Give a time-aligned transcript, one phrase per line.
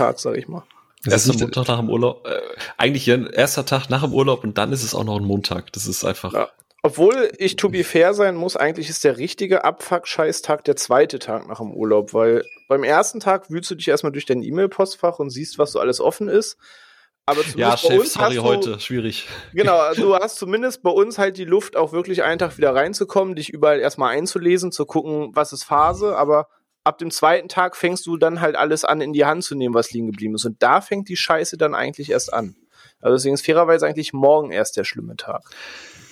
[0.00, 0.64] Tag, sag ich mal.
[1.06, 2.26] Erster Montag nach dem Urlaub.
[2.26, 2.40] Äh,
[2.76, 5.72] eigentlich ja, erster Tag nach dem Urlaub und dann ist es auch noch ein Montag.
[5.72, 6.32] Das ist einfach.
[6.32, 6.48] Ja.
[6.82, 11.46] Obwohl ich to be fair sein muss, eigentlich ist der richtige Abfuck-Scheißtag der zweite Tag
[11.46, 15.28] nach dem Urlaub, weil beim ersten Tag wühlst du dich erstmal durch dein E-Mail-Postfach und
[15.28, 16.56] siehst, was so alles offen ist.
[17.26, 19.28] Aber ja, Chef, sorry, du, heute, schwierig.
[19.52, 23.34] Genau, du hast zumindest bei uns halt die Luft, auch wirklich einen Tag wieder reinzukommen,
[23.34, 26.48] dich überall erstmal einzulesen, zu gucken, was ist Phase, aber
[26.84, 29.74] ab dem zweiten Tag fängst du dann halt alles an, in die Hand zu nehmen,
[29.74, 30.44] was liegen geblieben ist.
[30.44, 32.56] Und da fängt die Scheiße dann eigentlich erst an.
[33.00, 35.42] Also deswegen ist fairerweise eigentlich morgen erst der schlimme Tag.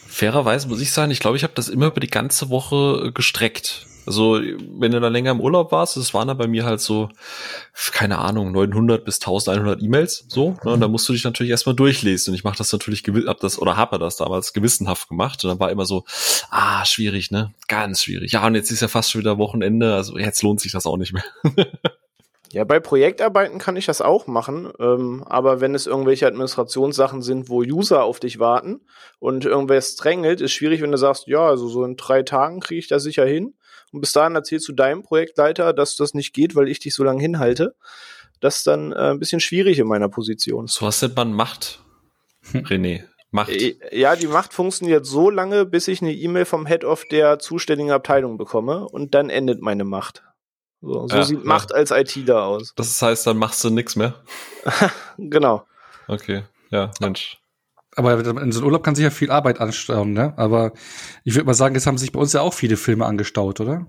[0.07, 3.87] Fairerweise muss ich sagen, ich glaube, ich habe das immer über die ganze Woche gestreckt.
[4.09, 7.11] Also, wenn du da länger im Urlaub warst, das waren da bei mir halt so,
[7.93, 10.57] keine Ahnung, 900 bis 1100 E-Mails, so.
[10.65, 10.73] Ne?
[10.73, 12.33] Und da musst du dich natürlich erstmal durchlesen.
[12.33, 15.45] Und ich mache das natürlich, hab das, oder habe das damals gewissenhaft gemacht.
[15.45, 16.05] Und dann war immer so,
[16.49, 17.53] ah, schwierig, ne?
[17.67, 18.33] Ganz schwierig.
[18.33, 20.97] Ja, und jetzt ist ja fast schon wieder Wochenende, also jetzt lohnt sich das auch
[20.97, 21.25] nicht mehr.
[22.51, 27.51] Ja, bei Projektarbeiten kann ich das auch machen, ähm, aber wenn es irgendwelche Administrationssachen sind,
[27.51, 28.81] wo User auf dich warten
[29.19, 32.79] und irgendwer drängelt, ist schwierig, wenn du sagst, ja, also so in drei Tagen kriege
[32.79, 33.53] ich das sicher hin.
[33.93, 37.05] Und bis dahin erzählst du deinem Projektleiter, dass das nicht geht, weil ich dich so
[37.05, 37.75] lange hinhalte.
[38.41, 40.67] Das ist dann äh, ein bisschen schwierig in meiner Position.
[40.67, 41.81] So was nennt man Macht,
[42.53, 43.05] René.
[43.31, 43.51] Macht.
[43.51, 47.39] Äh, ja, die Macht funktioniert so lange, bis ich eine E-Mail vom Head of der
[47.39, 50.23] zuständigen Abteilung bekomme und dann endet meine Macht.
[50.81, 51.45] So, so ja, sieht ja.
[51.45, 52.73] Macht als ITler aus.
[52.77, 54.15] Das heißt, dann machst du nichts mehr.
[55.19, 55.67] genau.
[56.07, 57.39] Okay, ja, Mensch.
[57.99, 60.33] Aber in so einem Urlaub kann sich ja viel Arbeit anstauen, ne?
[60.37, 60.73] Aber
[61.25, 63.89] ich würde mal sagen, jetzt haben sich bei uns ja auch viele Filme angestaut, oder?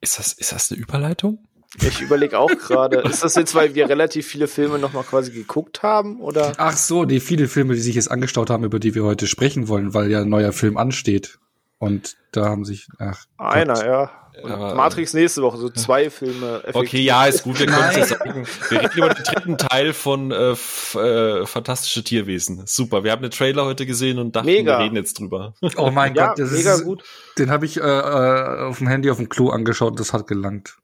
[0.00, 1.46] Ist das, ist das eine Überleitung?
[1.80, 5.84] Ich überlege auch gerade, ist das jetzt, weil wir relativ viele Filme nochmal quasi geguckt
[5.84, 6.54] haben, oder?
[6.56, 9.68] Ach so, die viele Filme, die sich jetzt angestaut haben, über die wir heute sprechen
[9.68, 11.38] wollen, weil ja ein neuer Film ansteht.
[11.78, 13.24] Und da haben sich, ach.
[13.38, 14.10] Einer, Gott.
[14.42, 14.54] Ja.
[14.54, 16.58] Aber, Matrix nächste Woche, so zwei Filme.
[16.64, 16.76] Effektiv.
[16.76, 18.46] Okay, ja, ist gut, wir können es ja sagen.
[18.68, 22.62] Wir reden über den dritten Teil von äh, äh, Fantastische Tierwesen.
[22.66, 24.78] Super, wir haben den Trailer heute gesehen und dachten, mega.
[24.78, 25.54] wir reden jetzt drüber.
[25.76, 27.04] Oh mein ja, Gott, das mega ist, gut.
[27.38, 30.76] Den habe ich äh, äh, auf dem Handy auf dem Klo angeschaut, das hat gelangt.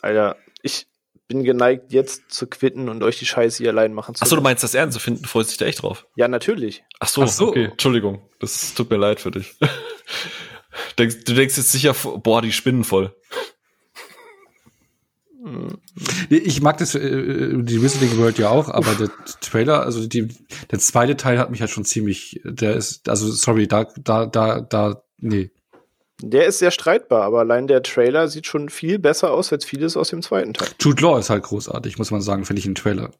[0.00, 0.86] Alter, ich
[1.28, 4.42] bin geneigt, jetzt zu quitten und euch die Scheiße hier allein machen zu Achso, du
[4.42, 6.06] meinst das ernst zu finden, freust dich da echt drauf?
[6.14, 6.84] Ja, natürlich.
[7.00, 7.48] Ach so, Ach so.
[7.48, 9.54] okay, Entschuldigung, das tut mir leid für dich.
[10.96, 13.14] Du denkst jetzt sicher, boah, die spinnen voll.
[16.30, 19.10] Ich mag das, äh, die Wizarding World ja auch, aber der
[19.40, 20.28] Trailer, also die,
[20.70, 24.60] der zweite Teil hat mich halt schon ziemlich, der ist, also sorry, da, da, da,
[24.60, 25.50] da, nee.
[26.20, 29.96] Der ist sehr streitbar, aber allein der Trailer sieht schon viel besser aus als vieles
[29.96, 30.68] aus dem zweiten Teil.
[30.80, 33.10] Jude Law ist halt großartig, muss man sagen, finde ich im Trailer.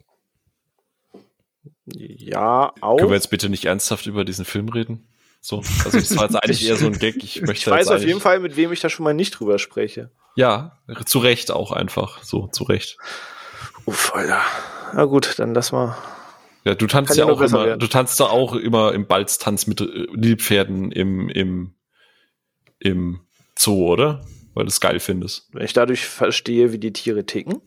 [1.86, 2.98] Ja, auch.
[2.98, 5.08] Können wir jetzt bitte nicht ernsthaft über diesen Film reden?
[5.44, 7.16] So, also das war jetzt eigentlich eher so ein Gag.
[7.22, 9.58] Ich, möchte ich weiß auf jeden Fall, mit wem ich da schon mal nicht drüber
[9.58, 10.10] spreche.
[10.36, 12.22] Ja, zu Recht auch einfach.
[12.22, 12.96] So, zu Recht.
[13.84, 14.40] Uff, Alter.
[14.94, 15.96] Na gut, dann lass mal.
[16.64, 17.80] Ja, du tanzt ja auch immer, werden.
[17.80, 21.74] du tanzt da auch immer im Balztanz mit Nilpferden im, im,
[22.78, 23.20] im
[23.58, 24.24] Zoo, oder?
[24.54, 25.48] Weil du es geil findest.
[25.52, 27.60] Wenn ich dadurch verstehe, wie die Tiere ticken,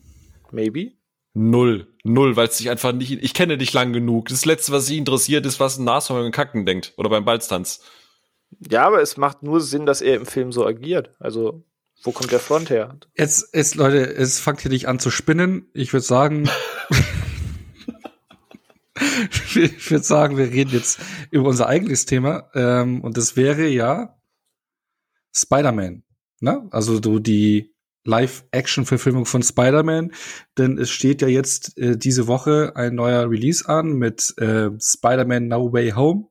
[0.50, 0.92] maybe.
[1.38, 1.86] Null.
[2.02, 4.30] Null, weil es sich einfach nicht, ich kenne dich lang genug.
[4.30, 6.94] Das Letzte, was sie interessiert, ist, was ein Nashorn beim Kacken denkt.
[6.96, 7.82] Oder beim Balztanz.
[8.70, 11.10] Ja, aber es macht nur Sinn, dass er im Film so agiert.
[11.18, 11.62] Also,
[12.02, 12.98] wo kommt der Front her?
[13.14, 15.68] Jetzt, jetzt, Leute, es fängt hier nicht an zu spinnen.
[15.74, 16.48] Ich würde sagen,
[19.54, 22.48] ich würde sagen, wir reden jetzt über unser eigenes Thema.
[22.54, 24.18] Ähm, und das wäre ja
[25.34, 26.02] Spider-Man.
[26.40, 26.66] Ne?
[26.70, 27.75] Also du die
[28.06, 30.12] Live-Action-Verfilmung von Spider-Man,
[30.58, 35.48] denn es steht ja jetzt äh, diese Woche ein neuer Release an mit äh, Spider-Man
[35.48, 36.28] No Way Home.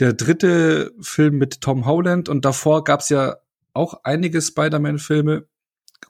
[0.00, 3.36] Der dritte Film mit Tom Holland und davor gab's ja
[3.72, 5.46] auch einige Spider-Man-Filme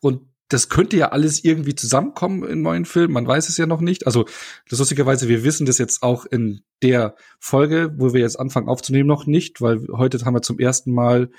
[0.01, 3.81] und das könnte ja alles irgendwie zusammenkommen in neuen Filmen, man weiß es ja noch
[3.81, 4.07] nicht.
[4.07, 4.25] Also
[4.69, 9.09] das lustigerweise, wir wissen das jetzt auch in der Folge, wo wir jetzt anfangen aufzunehmen,
[9.09, 11.31] noch nicht, weil heute haben wir zum ersten Mal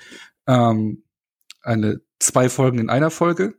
[0.46, 1.02] ähm,
[1.62, 3.54] eine zwei Folgen in einer Folge.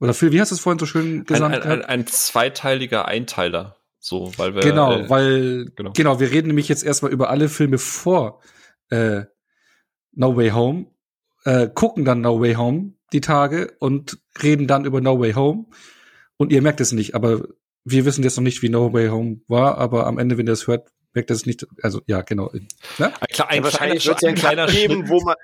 [0.00, 1.54] Oder Phil, wie hast du es vorhin so schön gesagt?
[1.54, 3.76] Ein, ein, ein, ein zweiteiliger Einteiler.
[3.98, 4.60] So, weil wir.
[4.60, 5.92] Genau, äh, weil, genau.
[5.92, 8.42] genau, wir reden nämlich jetzt erstmal über alle Filme vor
[8.90, 9.22] äh,
[10.12, 10.86] No Way Home,
[11.44, 15.66] äh, gucken dann No Way Home die Tage und reden dann über No Way Home.
[16.36, 17.46] Und ihr merkt es nicht, aber
[17.84, 20.52] wir wissen jetzt noch nicht, wie No Way Home war, aber am Ende, wenn ihr
[20.52, 22.50] es hört, wirkt das nicht, also ja, genau.
[22.98, 23.06] Ne?
[23.06, 23.12] Ein,
[23.48, 25.36] ein, ja, wahrscheinlich wird es ja einen kleiner Cut geben, wo man,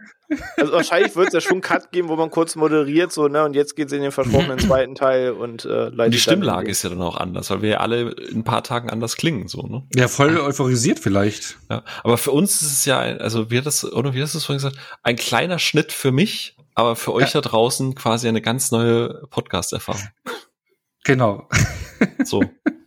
[0.56, 3.44] also wahrscheinlich wird es ja schon einen Cut geben, wo man kurz moderiert, so, ne,
[3.44, 6.90] und jetzt geht's in den versprochenen zweiten Teil und äh, leitet Die Stimmlage ist ja
[6.90, 9.84] dann auch anders, weil wir ja alle in ein paar Tagen anders klingen, so, ne?
[9.94, 11.56] Ja, voll euphorisiert vielleicht.
[11.70, 14.34] Ja, aber für uns ist es ja, ein, also wie hat das, oder wie hast
[14.34, 17.40] du es vorhin gesagt, ein kleiner Schnitt für mich, aber für euch ja.
[17.40, 20.08] da draußen quasi eine ganz neue Podcast-Erfahrung.
[21.04, 21.48] Genau.
[22.24, 22.42] So.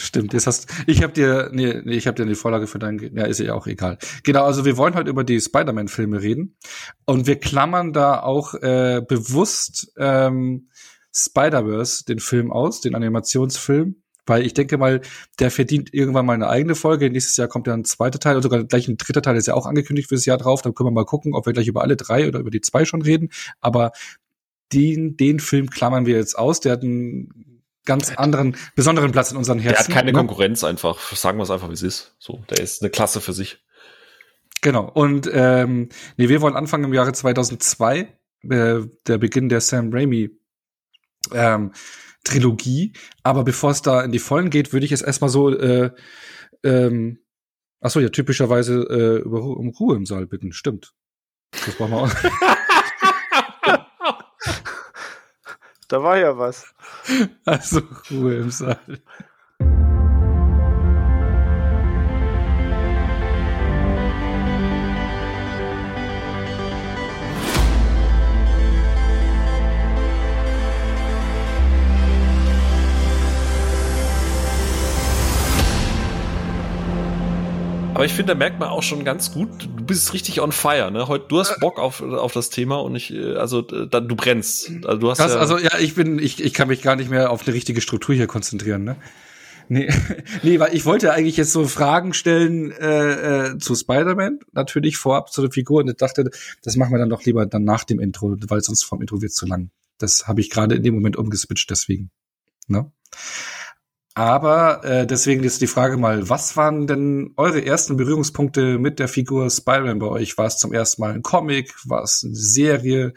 [0.00, 2.98] Stimmt, jetzt hast ich habe dir nee, nee ich habe dir die Vorlage für dein
[3.16, 3.98] ja ist ja auch egal.
[4.22, 6.56] Genau, also wir wollen heute über die Spider-Man Filme reden
[7.04, 10.68] und wir klammern da auch äh, bewusst ähm,
[11.12, 15.00] Spider-Verse den Film aus, den Animationsfilm, weil ich denke mal,
[15.40, 17.10] der verdient irgendwann mal eine eigene Folge.
[17.10, 19.54] Nächstes Jahr kommt ja ein zweiter Teil, oder sogar gleich ein dritter Teil ist ja
[19.54, 20.62] auch angekündigt fürs Jahr drauf.
[20.62, 22.84] Dann können wir mal gucken, ob wir gleich über alle drei oder über die zwei
[22.84, 23.30] schon reden.
[23.60, 23.90] Aber
[24.72, 26.60] den, den Film klammern wir jetzt aus.
[26.60, 27.47] Der hat einen
[27.88, 29.86] ganz anderen, besonderen Platz in unseren Herzen.
[29.86, 30.18] Der hat keine ne?
[30.18, 31.00] Konkurrenz einfach.
[31.16, 32.14] Sagen wir es einfach, wie es ist.
[32.20, 33.64] So, der ist eine Klasse für sich.
[34.60, 34.88] Genau.
[34.88, 37.98] Und ähm, nee, wir wollen anfangen im Jahre 2002,
[38.50, 40.30] äh, der Beginn der Sam Raimi
[41.32, 41.72] ähm,
[42.24, 42.92] Trilogie.
[43.22, 45.90] Aber bevor es da in die Vollen geht, würde ich jetzt erstmal so, äh,
[46.62, 47.20] ähm,
[47.80, 50.52] ach so, ja, typischerweise äh, über, um Ruhe im Saal bitten.
[50.52, 50.92] Stimmt.
[51.52, 52.10] Das brauchen wir auch.
[55.88, 56.74] Da war ja was.
[57.44, 57.80] Also
[58.10, 58.78] Ruhe im Saal.
[77.98, 80.92] Aber ich finde, da merkt man auch schon ganz gut, du bist richtig on fire,
[80.92, 81.08] ne?
[81.08, 84.14] Heute, du hast Bock auf, auf das Thema und ich, äh, also, äh, dann, du
[84.14, 84.70] brennst.
[84.84, 87.10] Also, du hast Das, ja, also ja, ich bin, ich, ich kann mich gar nicht
[87.10, 88.94] mehr auf eine richtige Struktur hier konzentrieren, ne?
[89.68, 89.92] Nee,
[90.44, 95.32] nee, weil ich wollte eigentlich jetzt so Fragen stellen äh, äh, zu Spider-Man, natürlich vorab
[95.32, 96.30] zu der Figur und ich dachte,
[96.62, 99.32] das machen wir dann doch lieber dann nach dem Intro, weil sonst vom Intro wird
[99.32, 99.70] zu lang.
[99.98, 102.12] Das habe ich gerade in dem Moment umgeswitcht, deswegen.
[102.68, 102.92] Ne?
[104.18, 109.06] Aber äh, deswegen ist die Frage mal, was waren denn eure ersten Berührungspunkte mit der
[109.06, 110.36] Figur Spider-Man bei euch?
[110.36, 111.72] War es zum ersten Mal ein Comic?
[111.86, 113.12] War es eine Serie?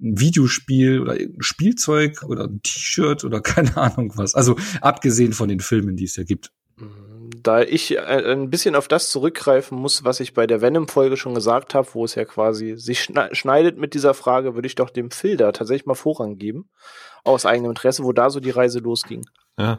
[0.00, 4.34] Ein Videospiel oder ein Spielzeug oder ein T-Shirt oder keine Ahnung was.
[4.34, 6.50] Also abgesehen von den Filmen, die es ja gibt.
[7.42, 11.34] Da ich äh, ein bisschen auf das zurückgreifen muss, was ich bei der Venom-Folge schon
[11.34, 14.88] gesagt habe, wo es ja quasi sich schne- schneidet mit dieser Frage, würde ich doch
[14.88, 16.70] dem da tatsächlich mal Vorrang geben.
[17.24, 19.26] Aus eigenem Interesse, wo da so die Reise losging.
[19.58, 19.78] Ja.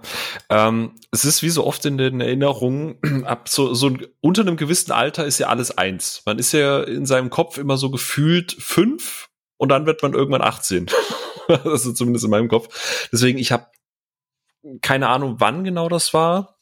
[0.50, 3.92] Ähm, es ist wie so oft in den Erinnerungen, ab so, so
[4.22, 6.22] unter einem gewissen Alter ist ja alles eins.
[6.26, 10.42] Man ist ja in seinem Kopf immer so gefühlt fünf und dann wird man irgendwann
[10.44, 10.88] 18.
[11.48, 13.10] also zumindest in meinem Kopf.
[13.12, 13.68] Deswegen, ich habe
[14.82, 16.61] keine Ahnung, wann genau das war.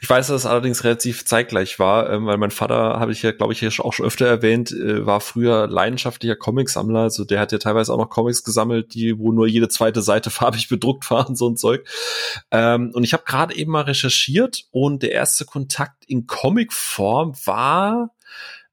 [0.00, 3.32] Ich weiß, dass es allerdings relativ zeitgleich war, ähm, weil mein Vater, habe ich ja,
[3.32, 7.00] glaube ich, auch schon öfter erwähnt, äh, war früher leidenschaftlicher Comicsammler.
[7.00, 10.30] Also der hat ja teilweise auch noch Comics gesammelt, die, wo nur jede zweite Seite
[10.30, 11.86] farbig bedruckt war und so ein Zeug.
[12.50, 18.10] Ähm, und ich habe gerade eben mal recherchiert und der erste Kontakt in Comicform war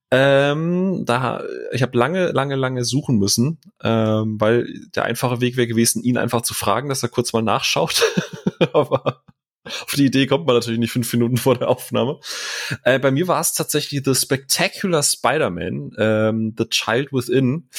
[0.10, 4.66] ähm, da, ich habe lange, lange, lange suchen müssen, ähm, weil
[4.96, 8.04] der einfache Weg wäre gewesen, ihn einfach zu fragen, dass er kurz mal nachschaut.
[8.74, 9.24] Aber
[9.68, 12.20] auf die Idee kommt man natürlich nicht fünf Minuten vor der Aufnahme.
[12.84, 17.70] Äh, bei mir war es tatsächlich The Spectacular Spider-Man, ähm, The Child Within,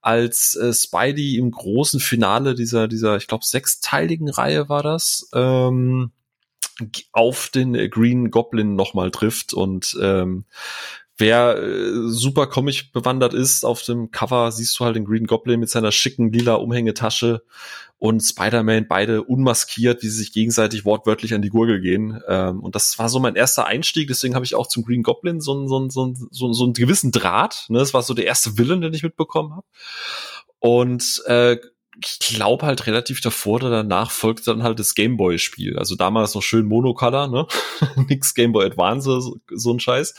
[0.00, 6.12] als äh, Spidey im großen Finale dieser, dieser, ich glaube, sechsteiligen Reihe war das, ähm,
[7.12, 10.44] auf den Green Goblin nochmal trifft und ähm,
[11.18, 15.58] Wer äh, super Comic bewandert ist, auf dem Cover siehst du halt den Green Goblin
[15.58, 17.42] mit seiner schicken lila Umhängetasche
[17.98, 22.22] und Spider-Man beide unmaskiert, wie sie sich gegenseitig wortwörtlich an die Gurgel gehen.
[22.28, 25.40] Ähm, und das war so mein erster Einstieg, deswegen habe ich auch zum Green Goblin
[25.40, 27.66] so, so, so, so, so einen gewissen Draht.
[27.68, 27.80] Ne?
[27.80, 29.66] Das war so der erste Villain, den ich mitbekommen habe.
[30.60, 31.58] Und äh,
[32.00, 35.78] ich glaube halt relativ davor oder danach folgt dann halt das Gameboy-Spiel.
[35.78, 37.46] Also damals noch schön Monocolor, ne?
[38.08, 40.14] Nix Gameboy Advance, so, so ein Scheiß.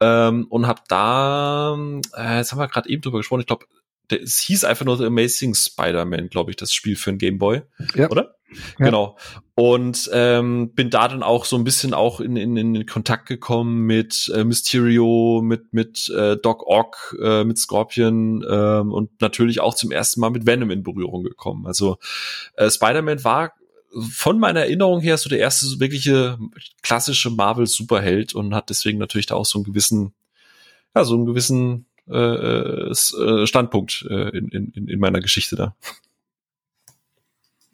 [0.00, 1.76] Ähm, und hab da,
[2.16, 3.66] äh, jetzt haben wir gerade eben drüber gesprochen, ich glaube,
[4.12, 7.62] es hieß einfach nur The Amazing Spider-Man, glaube ich, das Spiel für ein Gameboy.
[7.94, 8.10] Ja.
[8.10, 8.34] Oder?
[8.78, 8.86] Ja.
[8.86, 9.16] Genau.
[9.54, 13.86] Und ähm, bin da dann auch so ein bisschen auch in, in, in Kontakt gekommen
[13.86, 19.74] mit äh, Mysterio, mit, mit äh, Doc Ock, äh, mit Scorpion ähm, und natürlich auch
[19.74, 21.66] zum ersten Mal mit Venom in Berührung gekommen.
[21.66, 21.96] Also
[22.56, 23.52] äh, Spider-Man war
[24.10, 26.38] von meiner Erinnerung her so der erste so wirkliche
[26.82, 30.14] klassische Marvel-Superheld und hat deswegen natürlich da auch so einen gewissen,
[30.94, 35.74] ja, so einen gewissen äh, äh, äh, Standpunkt äh, in, in, in meiner Geschichte da.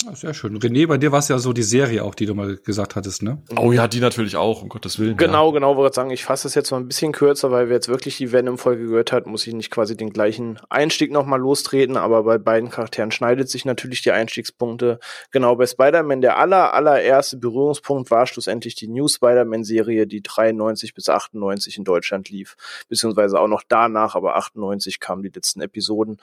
[0.04, 0.56] Ja, Sehr schön.
[0.56, 3.24] René, bei dir war es ja so die Serie auch, die du mal gesagt hattest,
[3.24, 3.42] ne?
[3.56, 5.16] Oh ja, die natürlich auch, um Gottes Willen.
[5.16, 7.88] Genau, genau, wollte sagen, ich fasse das jetzt mal ein bisschen kürzer, weil wir jetzt
[7.88, 12.22] wirklich die Venom-Folge gehört hat, muss ich nicht quasi den gleichen Einstieg nochmal lostreten, aber
[12.22, 15.00] bei beiden Charakteren schneidet sich natürlich die Einstiegspunkte.
[15.32, 21.08] Genau, bei Spider-Man, der aller, allererste Berührungspunkt war schlussendlich die New Spider-Man-Serie, die 93 bis
[21.08, 22.56] 98 in Deutschland lief,
[22.88, 26.18] beziehungsweise auch noch danach, aber 98 kamen die letzten Episoden.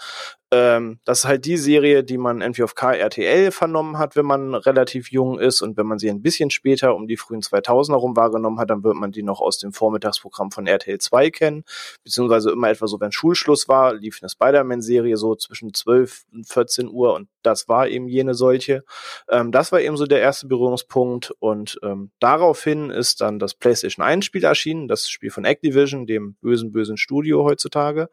[0.51, 4.53] Ähm, das ist halt die Serie, die man entweder auf KRTL vernommen hat, wenn man
[4.53, 8.15] relativ jung ist und wenn man sie ein bisschen später um die frühen 2000er rum
[8.15, 11.63] wahrgenommen hat, dann wird man die noch aus dem Vormittagsprogramm von RTL 2 kennen,
[12.03, 16.89] beziehungsweise immer etwa so, wenn Schulschluss war, lief eine Spider-Man-Serie so zwischen 12 und 14
[16.89, 18.83] Uhr und das war eben jene solche.
[19.29, 24.05] Ähm, das war eben so der erste Berührungspunkt und ähm, daraufhin ist dann das PlayStation
[24.05, 28.09] 1 Spiel erschienen, das Spiel von Activision, dem bösen, bösen Studio heutzutage.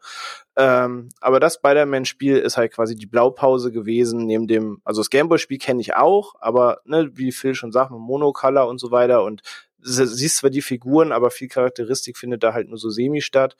[0.55, 5.57] Ähm, aber das Spider-Man-Spiel ist halt quasi die Blaupause gewesen, neben dem, also das Gameboy-Spiel
[5.57, 9.41] kenne ich auch, aber ne, wie Phil schon sagt, mit Monocolor und so weiter und
[9.83, 13.55] siehst zwar die Figuren, aber viel Charakteristik findet da halt nur so semi statt.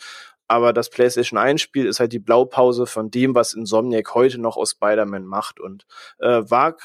[0.47, 4.57] Aber das PlayStation 1 Spiel ist halt die Blaupause von dem, was Insomniac heute noch
[4.57, 5.85] aus Spider-Man macht und
[6.19, 6.75] äh, war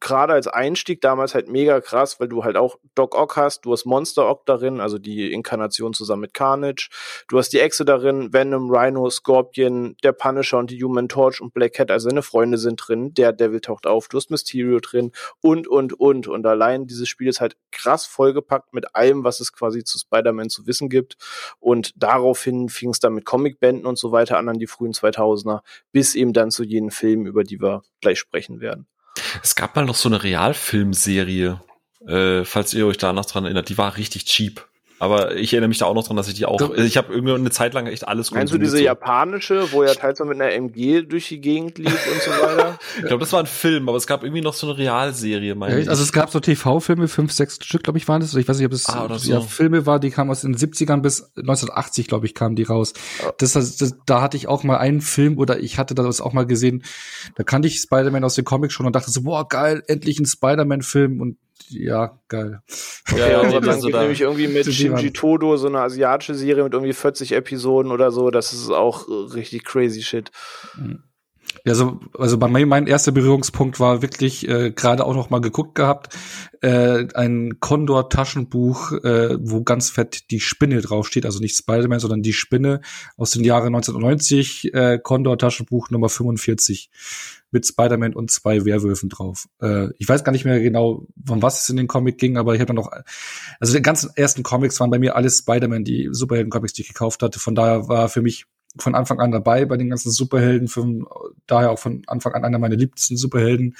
[0.00, 3.72] gerade als Einstieg damals halt mega krass, weil du halt auch Doc Ock hast, du
[3.72, 6.88] hast Monster Ock darin, also die Inkarnation zusammen mit Carnage,
[7.28, 11.54] du hast die Echse darin, Venom, Rhino, Scorpion, der Punisher und die Human Torch und
[11.54, 15.12] Black Cat, also seine Freunde sind drin, der Devil taucht auf, du hast Mysterio drin
[15.40, 16.28] und, und, und.
[16.28, 20.50] Und allein dieses Spiel ist halt krass vollgepackt mit allem, was es quasi zu Spider-Man
[20.50, 21.16] zu wissen gibt.
[21.58, 25.60] Und daraufhin fing es dann mit Comicbänden und so weiter an, an die frühen 2000er,
[25.92, 28.86] bis eben dann zu jenen Filmen, über die wir gleich sprechen werden.
[29.42, 31.60] Es gab mal noch so eine Realfilmserie,
[32.06, 34.66] äh, falls ihr euch da noch dran erinnert, die war richtig cheap.
[35.00, 37.32] Aber ich erinnere mich da auch noch dran, dass ich die auch, ich habe irgendwie
[37.32, 38.82] eine Zeit lang echt alles Meinst du diese so.
[38.84, 42.78] japanische, wo ja teils mit einer MG durch die Gegend lief und so weiter?
[42.98, 45.80] ich glaube, das war ein Film, aber es gab irgendwie noch so eine Realserie, meine
[45.80, 48.34] ja, Also es gab so TV-Filme, fünf, sechs Stück, glaube ich, waren das.
[48.34, 49.32] Ich weiß nicht, ob es ah, so.
[49.32, 52.92] ja, Filme war, die kamen aus den 70ern bis 1980, glaube ich, kamen die raus.
[53.38, 56.34] Das, das, das, da hatte ich auch mal einen Film oder ich hatte das auch
[56.34, 56.84] mal gesehen,
[57.36, 60.26] da kannte ich Spider-Man aus den Comics schon und dachte so, boah, geil, endlich ein
[60.26, 61.38] Spider-Man-Film und
[61.68, 62.60] ja, geil.
[63.10, 66.72] Okay, ja, ja, dann geht nämlich irgendwie mit Shinji Todo so eine asiatische Serie mit
[66.72, 68.30] irgendwie 40 Episoden oder so.
[68.30, 70.30] Das ist auch richtig crazy shit.
[70.76, 71.02] Mhm.
[71.64, 75.40] Ja, so, also bei mir mein erster Berührungspunkt war wirklich äh, gerade auch noch mal
[75.40, 76.16] geguckt gehabt,
[76.62, 82.22] äh, ein Condor Taschenbuch, äh, wo ganz fett die Spinne draufsteht, also nicht Spider-Man, sondern
[82.22, 82.80] die Spinne
[83.16, 86.90] aus den Jahren 1990, äh, Condor Taschenbuch Nummer 45
[87.50, 89.48] mit Spider-Man und zwei Werwölfen drauf.
[89.60, 92.54] Äh, ich weiß gar nicht mehr genau, von was es in den Comic ging, aber
[92.54, 92.90] ich habe dann noch,
[93.58, 97.22] also die ganzen ersten Comics waren bei mir alles Spider-Man, die Superhelden-Comics, die ich gekauft
[97.22, 97.40] hatte.
[97.40, 98.46] Von daher war für mich
[98.78, 101.06] von Anfang an dabei bei den ganzen Superhelden, von,
[101.46, 103.76] daher auch von Anfang an einer meiner liebsten Superhelden.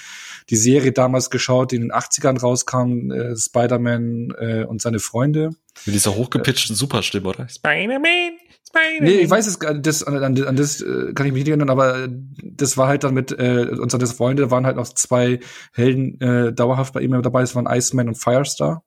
[0.49, 5.51] Die Serie damals geschaut, die in den 80ern rauskam, äh, Spider-Man äh, und seine Freunde.
[5.87, 7.49] Mit dieser hochgepitchten Superstimme, oder?
[7.49, 8.39] Spider-Man!
[8.67, 9.05] Spider-Man!
[9.05, 11.71] Nee, ich weiß es, das, an, an, an das äh, kann ich mich nicht erinnern,
[11.71, 12.09] aber
[12.43, 15.41] das war halt dann mit äh, unsere Freunde, waren halt noch zwei
[15.73, 18.83] Helden äh, dauerhaft bei ihm dabei, es waren Iceman und Firestar.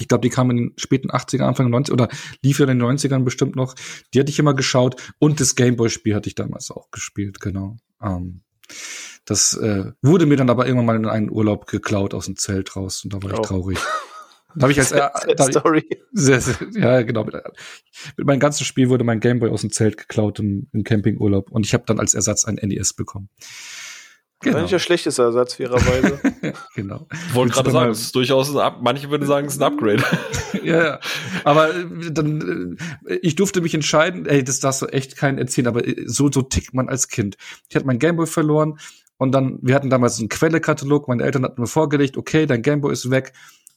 [0.00, 2.08] Ich glaube, die kamen in den späten 80er, Anfang 90 oder
[2.42, 3.74] lief ja in den 90ern bestimmt noch.
[4.12, 7.76] Die hatte ich immer geschaut und das Gameboy-Spiel hatte ich damals auch gespielt, genau.
[8.02, 8.42] Ähm,
[9.24, 12.74] das äh, wurde mir dann aber irgendwann mal in einen Urlaub geklaut aus dem Zelt
[12.74, 13.34] raus und da war oh.
[13.34, 13.78] ich traurig.
[14.54, 15.00] Da habe ich als äh,
[15.34, 15.82] da Story.
[15.88, 17.24] Ich, sehr, sehr, ja, genau.
[17.24, 17.34] Mit,
[18.16, 21.64] mit meinem ganzen Spiel wurde mein Gameboy aus dem Zelt geklaut im, im Campingurlaub und
[21.64, 23.30] ich habe dann als Ersatz ein NES bekommen.
[24.42, 24.60] Genau.
[24.60, 26.20] Nicht der schlechteste Ersatz fairerweise.
[26.74, 27.06] genau.
[27.32, 30.02] Wollte gerade sagen, es ist durchaus ein Up manche würden sagen, es ist ein Upgrade.
[30.62, 31.00] ja, ja.
[31.44, 35.68] Aber äh, dann, äh, ich durfte mich entscheiden, ey, das darfst du echt keinen erzählen,
[35.68, 37.36] aber äh, so, so tickt man als Kind.
[37.68, 38.78] Ich hatte mein Gameboy verloren
[39.16, 42.92] und dann, wir hatten damals einen Quellekatalog, meine Eltern hatten mir vorgelegt, okay, dein Gameboy
[42.92, 43.32] ist weg,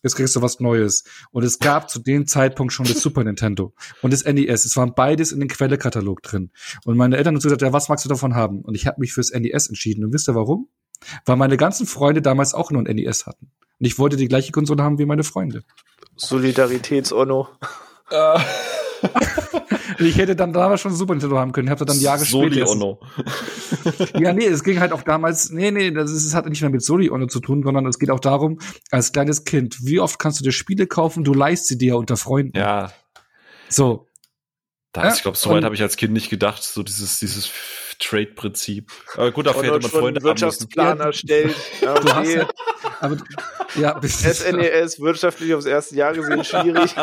[0.06, 1.04] jetzt kriegst du was Neues.
[1.32, 4.66] Und es gab zu dem Zeitpunkt schon das Super Nintendo und das NES.
[4.66, 6.52] Es waren beides in den Quellekatalog drin.
[6.86, 8.62] Und meine Eltern haben gesagt, ja, was magst du davon haben?
[8.62, 10.06] Und ich habe mich fürs NES entschieden.
[10.06, 10.70] Und wisst ihr warum?
[11.26, 13.52] Weil meine ganzen Freunde damals auch nur ein NES hatten.
[13.80, 15.64] Und ich wollte die gleiche Konsole haben wie meine Freunde.
[16.16, 17.50] Solidaritätsono.
[20.00, 21.68] Ich hätte dann damals schon Super Nintendo haben können.
[21.68, 22.70] Ich habe dann Jahre Soli später.
[22.70, 23.00] Ono.
[24.20, 26.70] ja, nee, es ging halt auch damals, nee, nee, das, ist, das hat nicht mehr
[26.70, 28.60] mit Soli Ono zu tun, sondern es geht auch darum,
[28.92, 31.24] als kleines Kind, wie oft kannst du dir Spiele kaufen?
[31.24, 32.58] Du leist sie dir unter Freunden.
[32.58, 32.92] Ja.
[33.70, 34.08] So.
[34.92, 37.52] Da, ja, ich glaube, so weit habe ich als Kind nicht gedacht, so dieses, dieses
[38.00, 38.92] Trade-Prinzip.
[39.16, 41.56] Aber gut, dafür hätte man Freunde haben Wirtschaftsplan erstellt.
[41.82, 42.02] Ja, okay.
[42.06, 42.48] Du hast ja,
[43.02, 43.18] aber,
[43.76, 46.96] ja, SNES, e wirtschaftlich aufs erste Jahr gesehen, schwierig.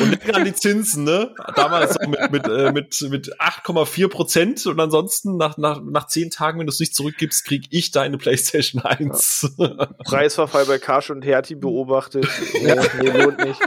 [0.00, 1.34] Und denke an die Zinsen, ne?
[1.54, 6.58] Damals mit, mit, äh, mit, mit 8,4 Prozent und ansonsten nach, nach, nach zehn Tagen,
[6.58, 9.54] wenn du es nicht zurückgibst, krieg ich deine PlayStation 1.
[9.58, 9.86] Ja.
[10.04, 12.26] Preisverfall bei Karsch und Hertie beobachtet.
[12.62, 12.82] Ja.
[13.00, 13.60] Nee, lohnt nicht.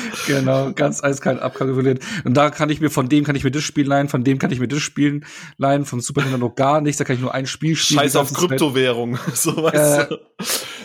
[0.26, 2.04] genau, ganz eiskalt abkalkuliert.
[2.24, 4.38] Und da kann ich mir, von dem kann ich mir das Spiel leihen, von dem
[4.38, 5.22] kann ich mir das Spiel
[5.58, 8.00] leihen, von Super Nintendo gar nichts, da kann ich nur ein Spiel spielen.
[8.00, 10.16] Scheiß auf Kryptowährung, so weißt äh,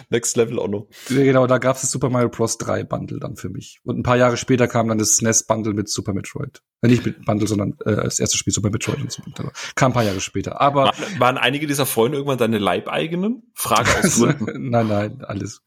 [0.09, 0.87] Next Level auch noch.
[1.09, 2.57] Genau, da gab es das Super Mario Bros.
[2.57, 3.79] 3 Bundle dann für mich.
[3.83, 6.61] Und ein paar Jahre später kam dann das SNES Bundle mit Super Metroid.
[6.81, 9.51] Äh, nicht mit Bundle, sondern äh, das erste Spiel Super Metroid und Super Nintendo.
[9.75, 10.61] Kam ein paar Jahre später.
[10.61, 13.51] Aber waren, waren einige dieser Freunde irgendwann deine Leibeigenen?
[13.53, 14.69] Frage aus Gründen.
[14.69, 15.61] nein, nein, alles.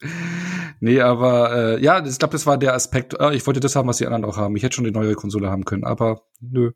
[0.82, 3.14] Nee, aber äh, ja, ich glaube, das war der Aspekt.
[3.20, 4.56] Äh, ich wollte das haben, was die anderen auch haben.
[4.56, 6.72] Ich hätte schon die neue Konsole haben können, aber nö.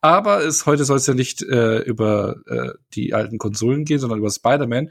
[0.00, 4.20] Aber es heute soll es ja nicht äh, über äh, die alten Konsolen gehen, sondern
[4.20, 4.90] über Spider-Man.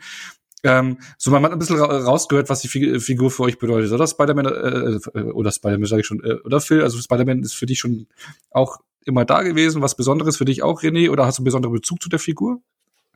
[0.64, 4.06] Ähm, so, man hat ein bisschen rausgehört, was die Figur für euch bedeutet, oder?
[4.06, 6.82] Spider-Man, äh, äh, oder Spider-Man sage ich schon, äh, oder Phil?
[6.82, 8.08] Also Spider-Man ist für dich schon
[8.52, 11.10] auch immer da gewesen, was Besonderes für dich auch, René?
[11.10, 12.62] Oder hast du einen besonderen Bezug zu der Figur?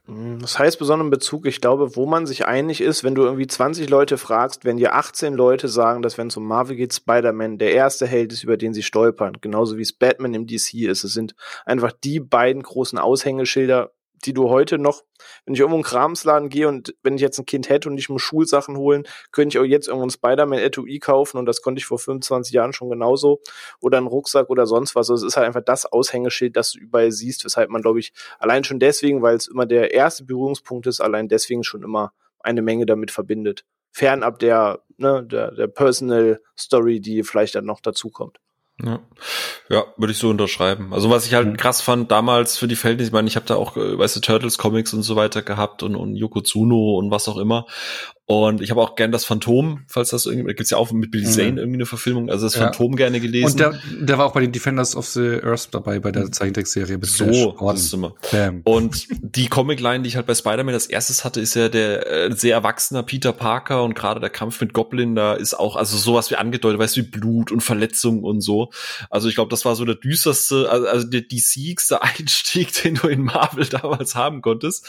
[0.08, 3.48] Hm, das heißt besonderen Bezug, ich glaube, wo man sich einig ist, wenn du irgendwie
[3.48, 7.60] 20 Leute fragst, wenn dir 18 Leute sagen, dass wenn es um Marvel geht, Spider-Man
[7.60, 11.04] der erste Held ist, über den sie stolpern, genauso wie es Batman im DC ist.
[11.04, 13.92] Es sind einfach die beiden großen Aushängeschilder
[14.26, 15.04] die du heute noch,
[15.46, 18.10] wenn ich irgendwo in Kramsladen gehe und wenn ich jetzt ein Kind hätte und ich
[18.10, 21.80] muss Schulsachen holen, könnte ich auch jetzt irgendwo ein Spider-Man Etui kaufen und das konnte
[21.80, 23.40] ich vor 25 Jahren schon genauso.
[23.80, 25.10] Oder einen Rucksack oder sonst was.
[25.10, 28.14] Also es ist halt einfach das Aushängeschild, das du überall siehst, weshalb man, glaube ich,
[28.40, 32.62] allein schon deswegen, weil es immer der erste Berührungspunkt ist, allein deswegen schon immer eine
[32.62, 33.66] Menge damit verbindet.
[33.92, 38.40] Fernab der, ne, der, der Personal Story, die vielleicht dann noch dazukommt.
[38.84, 39.00] Ja.
[39.70, 40.92] ja, würde ich so unterschreiben.
[40.94, 41.58] Also was ich halt mhm.
[41.58, 44.22] krass fand damals für die Verhältnisse, ich meine, ich habe da auch, äh, weißt du,
[44.22, 47.66] Turtles Comics und so weiter gehabt und, und Yokozuna und was auch immer.
[48.32, 51.12] Und ich habe auch gern das Phantom, falls das irgendwie, da gibt's ja auch mit
[51.12, 51.32] Billy mhm.
[51.32, 51.58] Zane mhm.
[51.58, 52.96] irgendwie eine Verfilmung, also das Phantom ja.
[52.96, 53.52] gerne gelesen.
[53.52, 56.98] Und der, der war auch bei den Defenders of the Earth dabei, bei der Zeichentrickserie.
[57.02, 58.16] So, das ist immer.
[58.32, 58.62] Bam.
[58.64, 62.34] Und die Comicline, die ich halt bei Spider-Man als erstes hatte, ist ja der äh,
[62.34, 66.32] sehr erwachsener Peter Parker und gerade der Kampf mit Goblin, da ist auch, also sowas
[66.32, 68.72] wie angedeutet, weißt du, wie Blut und Verletzungen und so.
[69.10, 73.10] Also ich glaube, das war so der düsterste, also, also der DCigste Einstieg, den du
[73.10, 74.88] in Marvel damals haben konntest.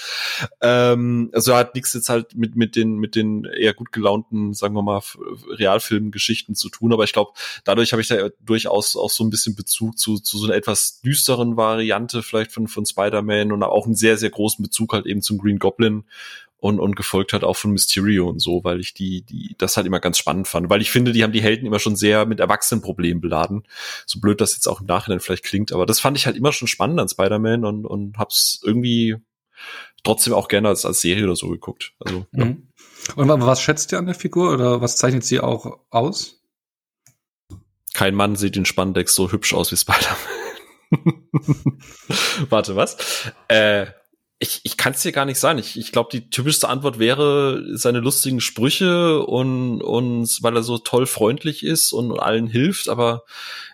[0.61, 4.75] Ähm, also hat nichts jetzt halt mit, mit den, mit den eher gut gelaunten, sagen
[4.75, 5.03] wir mal,
[5.51, 6.93] Realfilmgeschichten zu tun.
[6.93, 7.33] Aber ich glaube,
[7.65, 11.01] dadurch habe ich da durchaus auch so ein bisschen Bezug zu, zu so einer etwas
[11.01, 15.23] düsteren Variante vielleicht von, von Spider-Man und auch einen sehr, sehr großen Bezug halt eben
[15.23, 16.05] zum Green Goblin
[16.63, 19.85] und, und gefolgt hat auch von Mysterio und so, weil ich die, die, das halt
[19.85, 20.71] immer ganz spannend fand.
[20.71, 23.65] Weil ich finde, die haben die Helden immer schon sehr mit Erwachsenenproblemen beladen.
[24.07, 26.53] So blöd das jetzt auch im Nachhinein vielleicht klingt, aber das fand ich halt immer
[26.53, 29.17] schon spannend an Spider-Man und, und hab's irgendwie
[30.05, 31.95] trotzdem auch gerne als, als Serie oder so geguckt.
[31.99, 32.41] Also, mhm.
[32.41, 32.57] ja.
[33.17, 36.43] Und was schätzt ihr an der Figur oder was zeichnet sie auch aus?
[37.95, 40.43] Kein Mann sieht in Spandex so hübsch aus wie Spider-Man.
[42.49, 42.97] Warte, was?
[43.49, 43.87] Äh,
[44.43, 45.61] ich, ich kann es dir gar nicht sagen.
[45.61, 50.79] Ich, ich glaube, die typischste Antwort wäre seine lustigen Sprüche und, und weil er so
[50.79, 53.23] toll freundlich ist und allen hilft, aber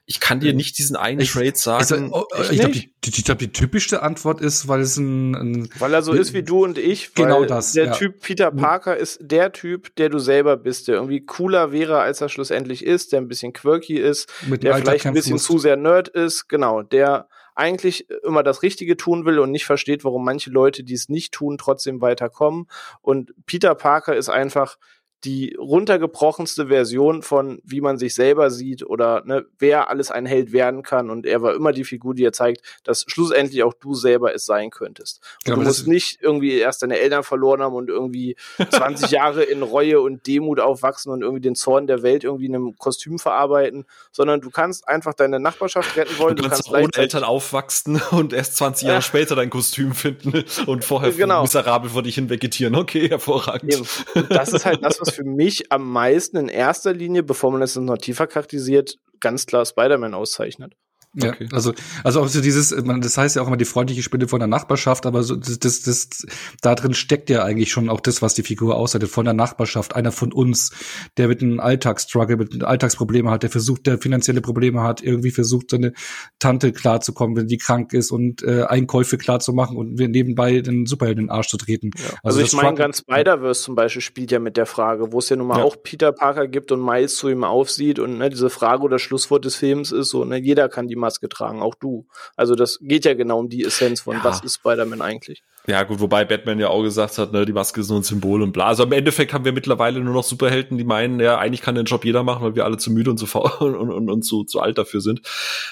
[0.05, 2.11] ich kann dir nicht diesen einen ich, Trade sagen.
[2.13, 5.71] Oh, ich, ich glaube, die, die, glaub, die typischste Antwort ist, weil es ein, ein
[5.79, 7.15] Weil er so ist wie du und ich.
[7.15, 7.73] Genau das.
[7.73, 7.93] Der ja.
[7.93, 12.21] Typ Peter Parker ist der Typ, der du selber bist, der irgendwie cooler wäre, als
[12.21, 15.77] er schlussendlich ist, der ein bisschen quirky ist, Mit der vielleicht ein bisschen zu sehr
[15.77, 20.51] Nerd ist, genau, der eigentlich immer das Richtige tun will und nicht versteht, warum manche
[20.51, 22.69] Leute, die es nicht tun, trotzdem weiterkommen.
[23.01, 24.79] Und Peter Parker ist einfach
[25.25, 30.53] die runtergebrochenste Version von, wie man sich selber sieht oder ne, wer alles ein Held
[30.53, 31.11] werden kann.
[31.11, 34.45] Und er war immer die Figur, die er zeigt, dass schlussendlich auch du selber es
[34.45, 35.21] sein könntest.
[35.45, 38.37] Und du musst nicht irgendwie erst deine Eltern verloren haben und irgendwie
[38.71, 42.55] 20 Jahre in Reue und Demut aufwachsen und irgendwie den Zorn der Welt irgendwie in
[42.55, 46.37] einem Kostüm verarbeiten, sondern du kannst einfach deine Nachbarschaft retten wollen.
[46.37, 49.03] Du, du kannst, kannst ohne Eltern aufwachsen und erst 20 Jahre ja.
[49.03, 51.43] später dein Kostüm finden und vorher genau.
[51.43, 52.77] miserabel vor dich hin vegetieren.
[52.77, 53.75] Okay, hervorragend.
[53.75, 54.29] Eben.
[54.29, 57.77] Das ist halt das, was für mich am meisten in erster Linie, bevor man es
[57.77, 60.75] noch tiefer charakterisiert, ganz klar Spider-Man auszeichnet.
[61.23, 61.49] Ja, okay.
[61.53, 61.73] also,
[62.05, 64.47] also auch so dieses, man, das heißt ja auch immer die freundliche Spinne von der
[64.47, 66.27] Nachbarschaft, aber so, das, das, das,
[66.63, 69.97] da drin steckt ja eigentlich schon auch das, was die Figur ausseitet, von der Nachbarschaft,
[69.97, 70.71] einer von uns,
[71.17, 75.71] der mit einem Alltagsstruggle, mit Alltagsprobleme hat, der versucht, der finanzielle Probleme hat, irgendwie versucht,
[75.71, 75.93] seine
[76.39, 81.25] Tante klarzukommen, wenn die krank ist und äh, Einkäufe klarzumachen und wir nebenbei den Superhelden
[81.25, 81.91] in den Arsch zu treten.
[81.97, 82.05] Ja.
[82.23, 85.29] Also, also ich meine, ganz Spider-Verse zum Beispiel spielt ja mit der Frage, wo es
[85.29, 85.65] ja nun mal ja.
[85.65, 89.45] auch Peter Parker gibt und Miles zu ihm aufsieht und ne, diese Frage oder Schlusswort
[89.45, 92.07] des Films ist so, ne, jeder kann die Maske tragen, auch du.
[92.37, 94.25] Also das geht ja genau um die Essenz von, ja.
[94.25, 95.43] was ist Spider-Man eigentlich.
[95.69, 98.41] Ja, gut, wobei Batman ja auch gesagt hat, ne, die Maske ist nur ein Symbol
[98.41, 98.69] und bla.
[98.69, 101.85] Also im Endeffekt haben wir mittlerweile nur noch Superhelden, die meinen, ja, eigentlich kann den
[101.85, 104.45] Job jeder machen, weil wir alle zu müde und zu faul und, und, und zu,
[104.45, 105.21] zu alt dafür sind.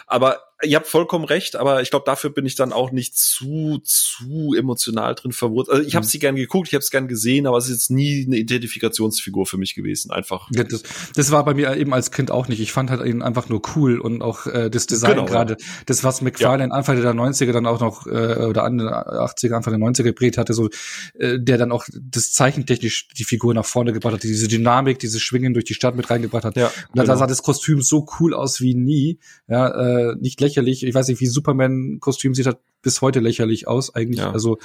[0.06, 3.78] Aber ihr habt vollkommen recht, aber ich glaube, dafür bin ich dann auch nicht zu,
[3.84, 5.76] zu emotional drin verwurzelt.
[5.76, 6.08] Also ich habe mhm.
[6.08, 9.46] sie gern geguckt, ich habe es gern gesehen, aber es ist jetzt nie eine Identifikationsfigur
[9.46, 10.48] für mich gewesen, einfach.
[10.54, 10.82] Ja, das,
[11.14, 12.60] das war bei mir eben als Kind auch nicht.
[12.60, 15.66] Ich fand halt ihn einfach nur cool und auch äh, das Design genau, gerade, ja.
[15.86, 16.74] das, was McFarlane ja.
[16.74, 20.54] Anfang der 90er dann auch noch, äh, oder Ende 80er, Anfang der 90er geprägt hatte,
[20.54, 20.68] so,
[21.14, 25.22] äh, der dann auch das zeichentechnisch die Figur nach vorne gebracht hat, diese Dynamik, dieses
[25.22, 26.56] Schwingen durch die Stadt mit reingebracht hat.
[26.56, 27.18] Ja, und dann genau.
[27.18, 29.18] sah das Kostüm so cool aus wie nie.
[29.48, 30.84] Ja, äh, nicht lächerlich.
[30.84, 34.20] Ich weiß nicht, wie Superman-Kostüm sieht halt bis heute lächerlich aus, eigentlich.
[34.20, 34.32] Ja.
[34.32, 34.58] Also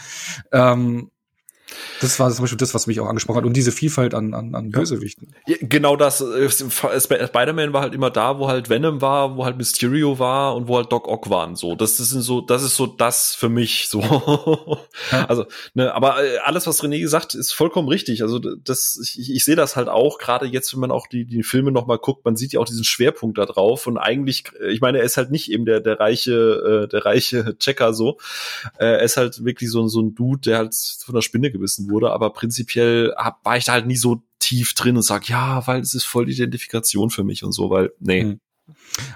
[0.51, 1.09] ähm,
[2.01, 3.45] das war zum Beispiel das, was mich auch angesprochen hat.
[3.45, 5.33] Und diese Vielfalt an, an, an Bösewichten.
[5.47, 6.21] Ja, genau das.
[6.21, 10.67] Äh, Spider-Man war halt immer da, wo halt Venom war, wo halt Mysterio war und
[10.67, 11.55] wo halt Doc Ock waren.
[11.55, 13.87] So, das, sind so, das ist so das für mich.
[13.87, 14.01] So,
[15.11, 15.25] ja.
[15.27, 18.21] also, ne, aber äh, alles, was René gesagt, ist vollkommen richtig.
[18.23, 20.17] Also, das, ich, ich sehe das halt auch.
[20.17, 22.65] Gerade jetzt, wenn man auch die die Filme noch mal guckt, man sieht ja auch
[22.65, 23.87] diesen Schwerpunkt da drauf.
[23.87, 27.57] Und eigentlich, ich meine, er ist halt nicht eben der der reiche, äh, der reiche
[27.59, 28.17] Checker so.
[28.77, 31.89] Äh, er ist halt wirklich so so ein Dude, der halt von der Spinne gebissen
[31.89, 35.65] wurde, aber prinzipiell hab, war ich da halt nie so tief drin und sag, ja,
[35.67, 38.23] weil es ist voll die Identifikation für mich und so, weil, nee.
[38.23, 38.39] Hm.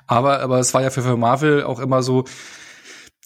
[0.08, 2.25] Aber, aber es war ja für, für Marvel auch immer so,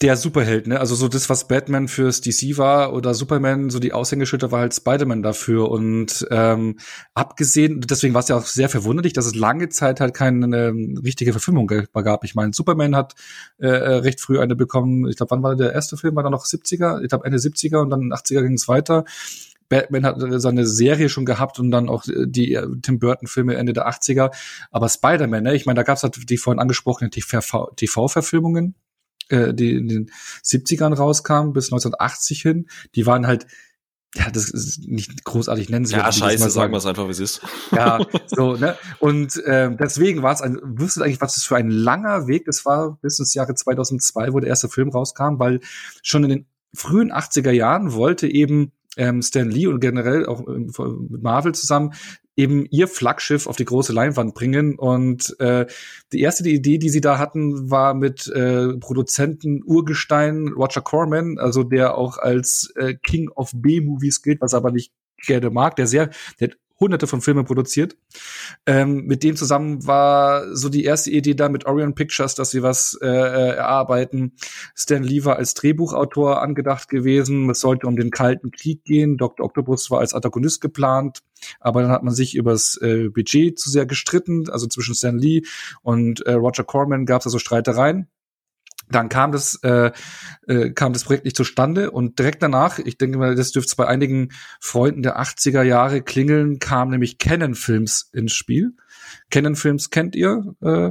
[0.02, 0.80] der Superheld, ne?
[0.80, 4.74] Also so das, was Batman fürs DC war oder Superman, so die Aushängeschilder war halt
[4.74, 5.70] Spider-Man dafür.
[5.70, 6.78] Und ähm,
[7.12, 10.98] abgesehen, deswegen war es ja auch sehr verwunderlich, dass es lange Zeit halt keine ähm,
[11.04, 12.24] richtige Verfilmung gab.
[12.24, 13.14] Ich meine, Superman hat
[13.58, 15.06] äh, äh, recht früh eine bekommen.
[15.06, 16.16] Ich glaube, wann war der erste Film?
[16.16, 17.02] War da noch 70er?
[17.02, 19.04] Ich glaube Ende 70er und dann 80er ging es weiter.
[19.68, 23.74] Batman hat seine Serie schon gehabt und dann auch die äh, Tim Burton Filme Ende
[23.74, 24.30] der 80er.
[24.70, 25.54] Aber Spider-Man, ne?
[25.54, 28.74] ich meine, da gab es halt die vorhin angesprochenen TV-Verfilmungen,
[29.30, 30.10] äh, die in den
[30.44, 33.46] 70ern rauskamen, bis 1980 hin, die waren halt
[34.16, 37.20] ja, das ist nicht großartig nennen sie Ja, scheiße, sagen wir es einfach, wie es
[37.20, 37.42] ist.
[37.70, 38.76] Ja, so, ne?
[38.98, 42.64] Und äh, deswegen war es ein, wüsste eigentlich, was das für ein langer Weg das
[42.64, 45.60] war, bis ins Jahre 2002, wo der erste Film rauskam, weil
[46.02, 50.72] schon in den frühen 80er Jahren wollte eben ähm, Stan Lee und generell auch ähm,
[51.08, 51.92] mit Marvel zusammen
[52.36, 54.78] eben ihr Flaggschiff auf die große Leinwand bringen.
[54.78, 55.66] Und äh,
[56.12, 61.64] die erste Idee, die sie da hatten, war mit äh, Produzenten Urgestein Roger Corman, also
[61.64, 64.92] der auch als äh, King of B-Movies gilt, was aber nicht
[65.26, 67.96] gerne mag, der sehr, der hat hunderte von Filmen produziert.
[68.66, 72.62] Ähm, mit dem zusammen war so die erste Idee da mit Orion Pictures, dass sie
[72.62, 74.32] was äh, äh, erarbeiten.
[74.74, 77.48] Stan Lee war als Drehbuchautor angedacht gewesen.
[77.50, 79.18] Es sollte um den Kalten Krieg gehen.
[79.18, 79.44] Dr.
[79.44, 81.20] Octopus war als Antagonist geplant.
[81.60, 84.48] Aber dann hat man sich übers äh, Budget zu sehr gestritten.
[84.50, 85.42] Also zwischen Stan Lee
[85.82, 88.08] und äh, Roger Corman gab es also Streitereien
[88.90, 89.92] dann kam das, äh,
[90.46, 93.86] äh, kam das Projekt nicht zustande und direkt danach, ich denke mal, das dürfte bei
[93.86, 98.72] einigen Freunden der 80er Jahre klingeln, kam nämlich Canon Films ins Spiel.
[99.30, 100.54] Canon Films kennt ihr?
[100.60, 100.90] Äh,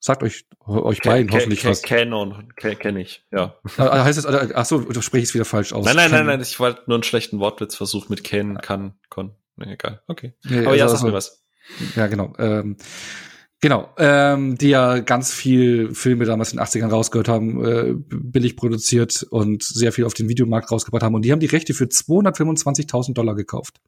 [0.00, 1.82] sagt euch euch beiden Ken, hoffentlich Ken, was.
[1.82, 3.56] Canon kenne ich, ja.
[3.76, 5.84] Ah, heißt es, ach so, du sprichst es wieder falsch aus.
[5.84, 9.34] Nein, nein, nein, nein, ich wollte nur einen schlechten Wortwitz versucht mit Ken, kann, kon.
[9.56, 10.34] Nee, egal, okay.
[10.44, 11.42] Ja, Aber ja, also, sag mir was.
[11.94, 12.32] Ja, genau.
[12.38, 12.76] Ähm,
[13.62, 18.56] Genau, ähm, die ja ganz viel Filme damals in den 80ern rausgehört haben, äh, billig
[18.56, 21.14] produziert und sehr viel auf den Videomarkt rausgebracht haben.
[21.14, 23.80] Und die haben die Rechte für 225.000 Dollar gekauft.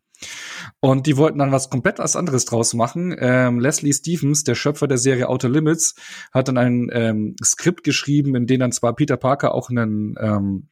[0.81, 3.17] Und die wollten dann was komplett was anderes draus machen.
[3.19, 5.95] Ähm, Leslie Stevens, der Schöpfer der Serie Outer Limits,
[6.33, 10.69] hat dann ein ähm, Skript geschrieben, in dem dann zwar Peter Parker auch einen ähm,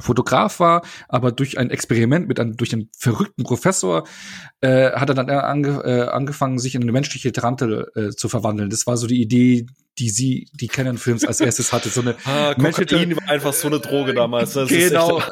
[0.00, 4.06] Fotograf war, aber durch ein Experiment mit einem, durch einen verrückten Professor
[4.60, 8.70] äh, hat er dann ange, äh, angefangen, sich in eine menschliche Tarantel äh, zu verwandeln.
[8.70, 9.66] Das war so die Idee,
[9.98, 11.88] die sie, die Canon-Films als erstes hatte.
[11.88, 14.54] So eine ah, Kokain war einfach so eine Droge damals.
[14.54, 15.22] Das genau,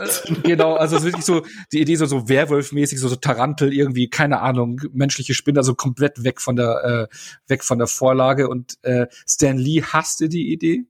[0.42, 0.74] genau.
[0.74, 4.40] Also es ist wirklich so die Idee so so Werwolf-mäßig, so, so Tarantel irgendwie, keine
[4.40, 7.16] Ahnung, menschliche Spinne, also komplett weg von der äh,
[7.48, 8.48] weg von der Vorlage.
[8.48, 10.84] Und äh, Stan Lee hasste die Idee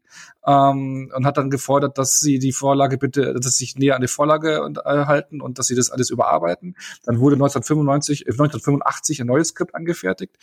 [0.46, 4.02] ähm, und hat dann gefordert, dass sie die Vorlage bitte, dass sie sich näher an
[4.02, 6.76] die Vorlage äh, halten und dass sie das alles überarbeiten.
[7.04, 10.36] Dann wurde 1995, 1985 äh, ein neues Skript angefertigt.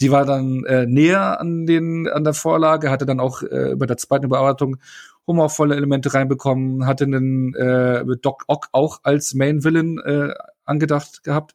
[0.00, 3.74] Die war dann äh, näher an den an der Vorlage Vorlage, hatte dann auch äh,
[3.76, 4.76] bei der zweiten Überarbeitung
[5.26, 11.54] humorvolle Elemente reinbekommen, hatte einen äh, Doc Ock auch als Main Villain äh, angedacht gehabt,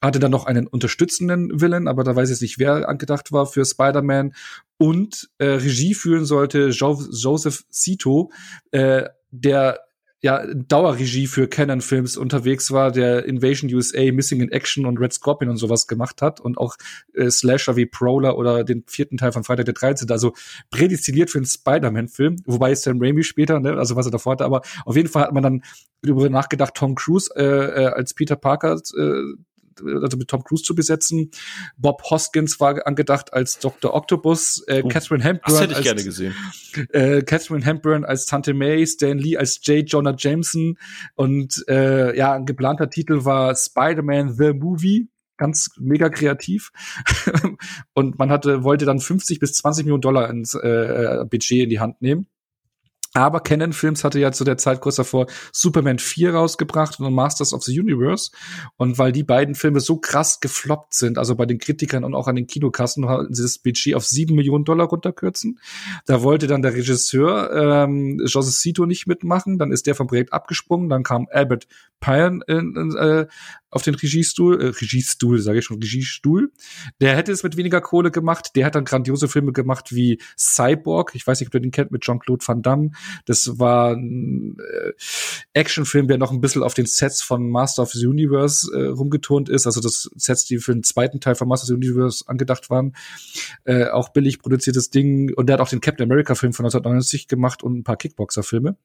[0.00, 3.64] hatte dann noch einen unterstützenden Villain, aber da weiß ich nicht, wer angedacht war für
[3.64, 4.34] Spider-Man
[4.78, 8.30] und äh, Regie führen sollte jo Joseph Cito,
[8.72, 9.80] äh, der
[10.26, 15.12] ja, Dauerregie für Canon Films unterwegs war, der Invasion USA, Missing in Action und Red
[15.12, 16.74] Scorpion und sowas gemacht hat und auch
[17.14, 20.10] äh, Slasher wie Prowler oder den vierten Teil von Freitag der 13.
[20.10, 20.32] Also
[20.72, 24.62] prädestiniert für einen Spider-Man-Film, wobei Sam Raimi später, ne, also was er davor hatte, aber
[24.84, 25.62] auf jeden Fall hat man dann
[26.02, 29.22] darüber nachgedacht, Tom Cruise äh, äh, als Peter Parker äh,
[29.80, 31.30] also mit Tom Cruise zu besetzen.
[31.76, 33.94] Bob Hoskins war angedacht als Dr.
[33.94, 36.34] Octopus, äh, oh, Catherine Hepburn das hätte ich als, gerne gesehen.
[36.90, 39.88] Äh, Catherine Hepburn als Tante May, Stan Lee als J.
[39.88, 40.78] Jonah Jameson
[41.14, 46.72] und äh, ja, ein geplanter Titel war Spider-Man The Movie ganz mega kreativ.
[47.94, 51.68] und man hatte, wollte dann 50 bis 20 Millionen Dollar ins äh, äh Budget in
[51.68, 52.26] die Hand nehmen.
[53.16, 57.54] Aber Canon Films hatte ja zu der Zeit kurz davor Superman 4 rausgebracht und Masters
[57.54, 58.30] of the Universe.
[58.76, 62.28] Und weil die beiden Filme so krass gefloppt sind, also bei den Kritikern und auch
[62.28, 65.58] an den Kinokassen, wollten sie das Budget auf sieben Millionen Dollar runterkürzen.
[66.04, 69.56] Da wollte dann der Regisseur ähm, Joseph Cito nicht mitmachen.
[69.56, 70.90] Dann ist der vom Projekt abgesprungen.
[70.90, 71.68] Dann kam Albert
[72.00, 73.26] Pyan in, in, äh,
[73.76, 76.50] auf den Regiestuhl, äh, Regiestuhl, sage ich schon, Regiestuhl.
[77.00, 78.56] Der hätte es mit weniger Kohle gemacht.
[78.56, 81.12] Der hat dann grandiose Filme gemacht wie Cyborg.
[81.14, 82.90] Ich weiß nicht, ob ihr den kennt mit Jean-Claude Van Damme.
[83.26, 84.92] Das war ein äh,
[85.52, 89.48] Actionfilm, der noch ein bisschen auf den Sets von Master of the Universe äh, rumgeturnt
[89.48, 89.66] ist.
[89.66, 92.96] Also das Sets, die für den zweiten Teil von Master of the Universe angedacht waren.
[93.64, 95.32] Äh, auch billig produziertes Ding.
[95.34, 98.76] Und der hat auch den Captain America-Film von 1990 gemacht und ein paar Kickboxer-Filme.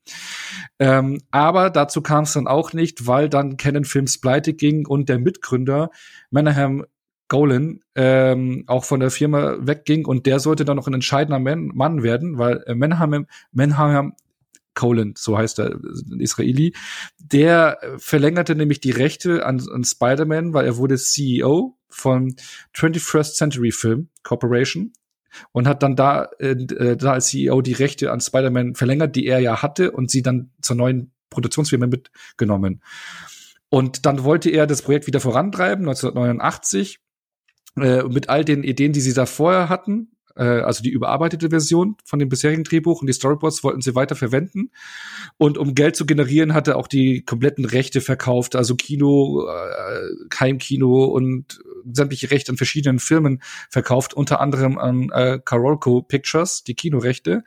[0.80, 5.10] Ähm, aber dazu kam es dann auch nicht, weil dann Canon Films pleite ging und
[5.10, 5.91] der Mitgründer
[6.30, 6.86] Menahem
[7.28, 11.67] Golan ähm, auch von der Firma wegging und der sollte dann noch ein entscheidender Man,
[11.67, 14.13] Mann werden, weil äh, Menham, Menham
[14.74, 16.74] Colan, so heißt er, ein Israeli,
[17.17, 22.36] der verlängerte nämlich die Rechte an, an Spider-Man, weil er wurde CEO von
[22.76, 24.94] 21st Century Film Corporation
[25.52, 29.39] und hat dann da, äh, da als CEO die Rechte an Spider-Man verlängert, die er
[29.39, 32.82] ja hatte und sie dann zur neuen Produktionsfirma mitgenommen.
[33.71, 36.99] Und dann wollte er das Projekt wieder vorantreiben, 1989
[37.77, 41.95] äh, mit all den Ideen, die sie da vorher hatten, äh, also die überarbeitete Version
[42.03, 44.71] von dem bisherigen Drehbuch und die Storyboards wollten sie weiter verwenden.
[45.38, 50.38] Und um Geld zu generieren, hat er auch die kompletten Rechte verkauft, also Kino, äh,
[50.38, 56.75] Heimkino und sämtliche Rechte an verschiedenen Firmen verkauft, unter anderem an äh, Carolco Pictures, die
[56.75, 57.45] Kinorechte.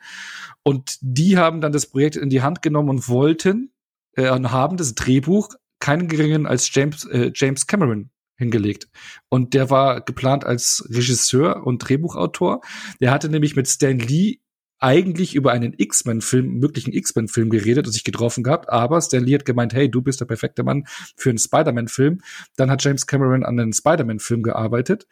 [0.63, 3.71] Und die haben dann das Projekt in die Hand genommen und wollten
[4.15, 5.49] äh, und haben das Drehbuch
[5.85, 8.87] keinen geringeren als James, äh, James Cameron hingelegt.
[9.29, 12.61] Und der war geplant als Regisseur und Drehbuchautor.
[12.99, 14.39] Der hatte nämlich mit Stan Lee
[14.85, 19.43] eigentlich über einen X-Men-Film, möglichen X-Men-Film geredet und sich getroffen gehabt, aber Stan Lee hat
[19.43, 20.83] gemeint, hey, du bist der perfekte Mann
[21.17, 22.21] für einen Spider-Man-Film.
[22.55, 25.07] Dann hat James Cameron an einem Spider-Man-Film gearbeitet.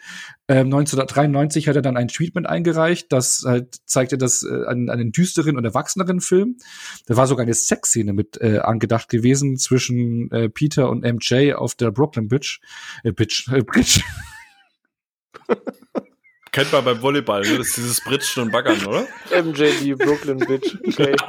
[0.47, 5.11] Ähm, 1993 hat er dann ein Treatment eingereicht, das halt zeigte das äh, einen, einen
[5.11, 6.57] düsteren und erwachseneren Film.
[7.07, 11.73] Da war sogar eine Sexszene mit äh, angedacht gewesen zwischen äh, Peter und MJ auf
[11.73, 12.59] der Brooklyn Bridge.
[13.03, 14.01] Äh, Bridge, äh, Bridge.
[16.53, 17.57] Kennt man beim Volleyball, ne?
[17.57, 19.07] Das ist dieses Britschen und Baggern, oder?
[19.31, 20.77] MJD, Brooklyn Bitch.
[20.87, 21.15] Okay.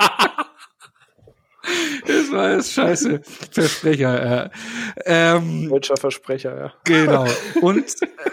[2.06, 3.22] Das war jetzt scheiße.
[3.50, 4.50] Versprecher, ja.
[5.06, 6.72] Ähm, Deutscher Versprecher, ja.
[6.84, 7.26] Genau.
[7.62, 7.86] Und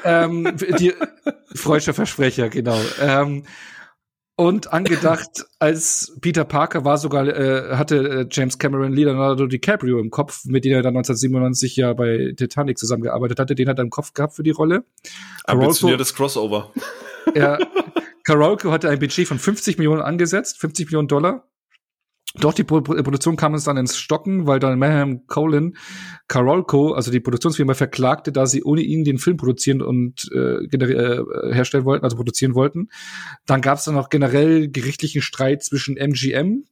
[0.03, 0.93] ähm, die
[1.55, 2.77] freudscher Versprecher, genau.
[2.99, 3.45] Ähm,
[4.35, 10.09] und angedacht als Peter Parker war sogar, äh, hatte äh, James Cameron Leonardo DiCaprio im
[10.09, 13.55] Kopf, mit dem er dann 1997 ja bei Titanic zusammengearbeitet hatte.
[13.55, 14.83] Den hat er im Kopf gehabt für die Rolle.
[15.45, 16.71] Ambitioniertes Crossover.
[17.35, 17.59] Ja,
[18.23, 21.47] Carolco hatte ein Budget von 50 Millionen angesetzt, 50 Millionen Dollar.
[22.35, 25.75] Doch die Pro Produktion kam es dann ins Stocken, weil dann Mayhem Colin
[26.27, 31.53] Carolco, also die Produktionsfirma, verklagte, da sie ohne ihn den Film produzieren und äh, äh,
[31.53, 32.89] herstellen wollten, also produzieren wollten.
[33.45, 36.63] Dann gab es dann noch generell gerichtlichen Streit zwischen MGM,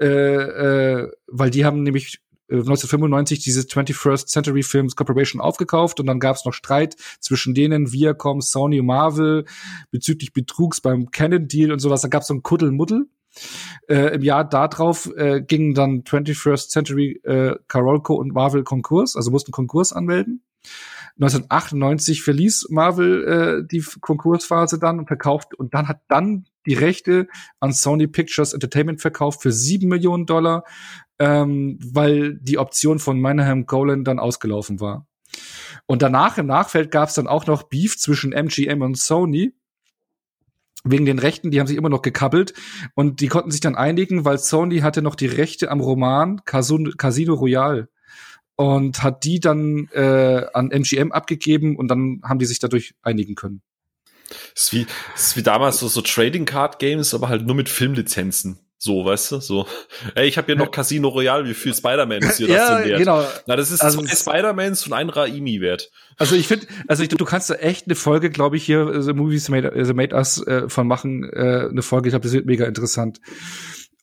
[0.00, 6.06] äh, äh, weil die haben nämlich 1995 äh, diese 21st Century Films Corporation aufgekauft und
[6.06, 9.44] dann gab es noch Streit zwischen denen, Viacom, Sony Marvel
[9.90, 12.02] bezüglich Betrugs beim Canon Deal und sowas.
[12.02, 13.08] Da gab es so ein Kuddelmuddel.
[13.88, 19.30] Äh, Im Jahr darauf äh, gingen dann 21st Century äh, Carolco und Marvel Konkurs, also
[19.30, 20.42] mussten Konkurs anmelden.
[21.18, 23.24] 1998 verließ Marvel
[23.64, 27.28] äh, die Konkursphase dann und verkauft und dann hat dann die Rechte
[27.58, 30.64] an Sony Pictures Entertainment verkauft für sieben Millionen Dollar,
[31.18, 35.06] ähm, weil die Option von Menahem Golan dann ausgelaufen war.
[35.86, 39.54] Und danach im Nachfeld gab es dann auch noch Beef zwischen MGM und Sony
[40.88, 42.54] wegen den Rechten, die haben sich immer noch gekabbelt
[42.94, 47.34] und die konnten sich dann einigen, weil Sony hatte noch die Rechte am Roman Casino
[47.34, 47.88] Royale
[48.54, 53.34] und hat die dann äh, an MGM abgegeben und dann haben die sich dadurch einigen
[53.34, 53.62] können.
[54.54, 57.54] Das ist wie, das ist wie damals so, so Trading Card Games, aber halt nur
[57.54, 58.58] mit Filmlizenzen.
[58.78, 59.66] So, weißt du, so.
[60.14, 62.88] Ey, ich habe hier noch Casino Royale, wie viel Spider-Man ist hier ja, das denn
[62.90, 62.98] wert?
[62.98, 63.26] Genau.
[63.46, 65.90] Na, das ist also, zwei Spider-Mans und ein Raimi wert.
[66.18, 69.14] Also ich finde, also ich, du kannst da echt eine Folge, glaube ich, hier The
[69.14, 72.46] Movies Made, The Made Us äh, von machen, äh, eine Folge, ich glaube, das wird
[72.46, 73.20] mega interessant.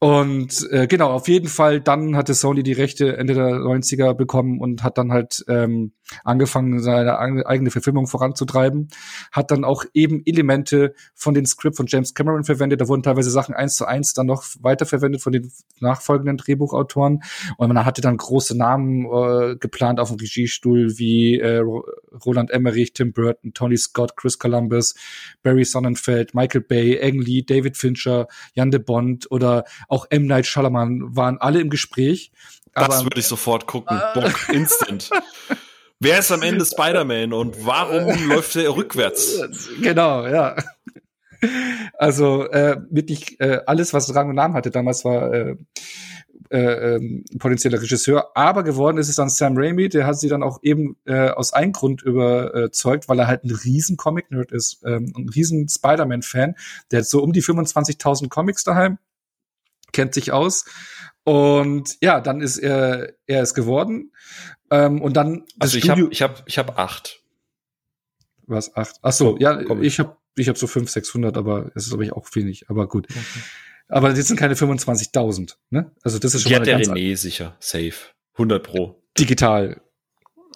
[0.04, 4.60] Und äh, genau, auf jeden Fall, dann hatte Sony die Rechte Ende der 90er bekommen
[4.60, 5.94] und hat dann halt ähm,
[6.26, 8.90] angefangen, seine eigene Verfilmung voranzutreiben,
[9.32, 12.82] hat dann auch eben Elemente von den Skript von James Cameron verwendet.
[12.82, 17.24] Da wurden teilweise Sachen eins zu eins dann noch weiterverwendet von den nachfolgenden Drehbuchautoren.
[17.56, 21.64] Und man hatte dann große Namen äh, geplant auf dem Regiestuhl wie äh,
[22.26, 24.96] Roland Emmerich, Tim Burton, Tony Scott, Chris Columbus,
[25.44, 29.64] Barry Sonnenfeld, Michael Bay, Ang Lee, David Fincher, Jan de Bond oder
[29.94, 30.26] auch M.
[30.26, 32.32] Night Shyamalan waren alle im Gespräch.
[32.74, 34.02] Das würde ich sofort gucken.
[34.16, 35.12] Bock, instant.
[36.00, 39.40] Wer ist am Ende Spider-Man und warum läuft er rückwärts?
[39.82, 40.56] Genau, ja.
[41.94, 45.56] Also äh, wirklich äh, alles, was Rang und Namen hatte damals, war äh,
[46.50, 48.32] äh, ähm, potenzieller Regisseur.
[48.36, 51.54] Aber geworden ist es dann Sam Raimi, der hat sie dann auch eben äh, aus
[51.54, 56.56] einem Grund überzeugt, weil er halt ein riesen Comic-Nerd ist, ähm, ein riesen Spider-Man-Fan.
[56.92, 58.98] Der hat so um die 25.000 Comics daheim,
[59.94, 60.66] kennt sich aus.
[61.24, 64.12] Und ja, dann ist er, er ist geworden.
[64.70, 67.22] Ähm, und dann also ich habe ich hab, ich hab acht.
[68.46, 68.98] Was acht?
[69.02, 72.12] Ach so, ja, ich habe ich hab so fünf, sechshundert, aber es ist glaube ich
[72.12, 72.70] auch wenig.
[72.70, 73.08] Aber gut.
[73.10, 73.44] Okay.
[73.88, 75.92] Aber das sind keine 25.000, ne?
[76.02, 77.94] Also das ist schon Die mal hat der René sicher, safe,
[78.34, 79.04] 100 pro.
[79.18, 79.82] Digital.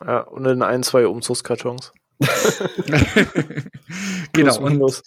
[0.03, 1.93] Ja, und in ein, zwei Umzugskartons.
[4.33, 4.59] genau.
[4.59, 5.03] Und,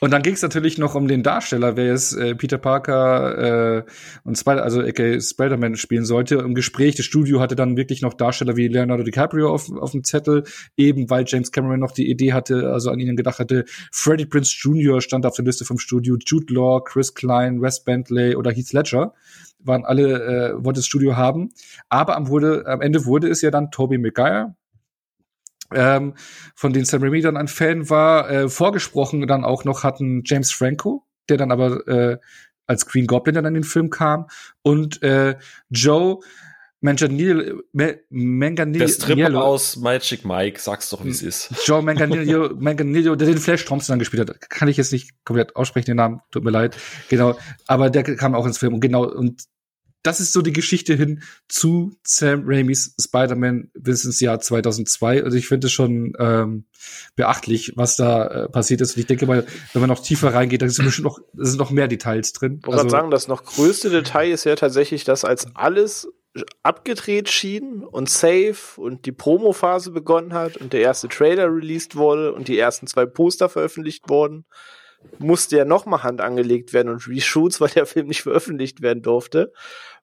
[0.00, 3.84] und dann ging es natürlich noch um den Darsteller, wer jetzt äh, Peter Parker äh,
[4.24, 6.36] und Spider, also aka Spider-Man spielen sollte.
[6.36, 10.02] Im Gespräch, das Studio hatte dann wirklich noch Darsteller wie Leonardo DiCaprio auf, auf dem
[10.02, 10.44] Zettel,
[10.76, 13.64] eben weil James Cameron noch die Idee hatte, also an ihnen gedacht hatte.
[13.92, 15.00] Freddie Prince Jr.
[15.00, 19.14] stand auf der Liste vom Studio, Jude Law, Chris Klein, Wes Bentley oder Heath Ledger
[19.60, 21.50] waren alle, äh, wollte das Studio haben.
[21.88, 24.54] Aber am, wurde, am Ende wurde es ja dann Tobey Maguire,
[25.74, 26.14] ähm,
[26.54, 28.30] von denen Sam Raimi dann ein Fan war.
[28.30, 32.18] Äh, vorgesprochen dann auch noch hatten James Franco, der dann aber äh,
[32.66, 34.26] als Green Goblin dann in den Film kam
[34.62, 35.36] und äh,
[35.70, 36.20] Joe
[36.80, 37.62] Manganiello,
[38.10, 38.86] Manganiello.
[38.86, 41.50] Der Stripper aus Magic Mike, sag's doch, wie es ist.
[41.66, 44.48] Joe Manganiello, Manganiello, der den Flash Thompson dann gespielt hat.
[44.48, 46.76] Kann ich jetzt nicht komplett aussprechen, den Namen, tut mir leid.
[47.08, 47.36] Genau.
[47.66, 49.42] Aber der kam auch ins Film und genau, und
[50.02, 55.24] das ist so die Geschichte hin zu Sam Raimis Spider-Man bis ins Jahr 2002.
[55.24, 56.64] Also ich finde es schon ähm,
[57.16, 58.96] beachtlich, was da äh, passiert ist.
[58.96, 61.70] Und ich denke mal, wenn man noch tiefer reingeht, da sind bestimmt noch, sind noch
[61.70, 62.60] mehr Details drin.
[62.66, 66.08] Ich also, sagen, das noch größte Detail ist ja tatsächlich, dass als alles
[66.62, 72.32] abgedreht schien und safe und die Promo-Phase begonnen hat und der erste Trailer released wurde
[72.32, 74.44] und die ersten zwei Poster veröffentlicht wurden,
[75.18, 79.52] musste ja nochmal Hand angelegt werden und Reshoots, weil der Film nicht veröffentlicht werden durfte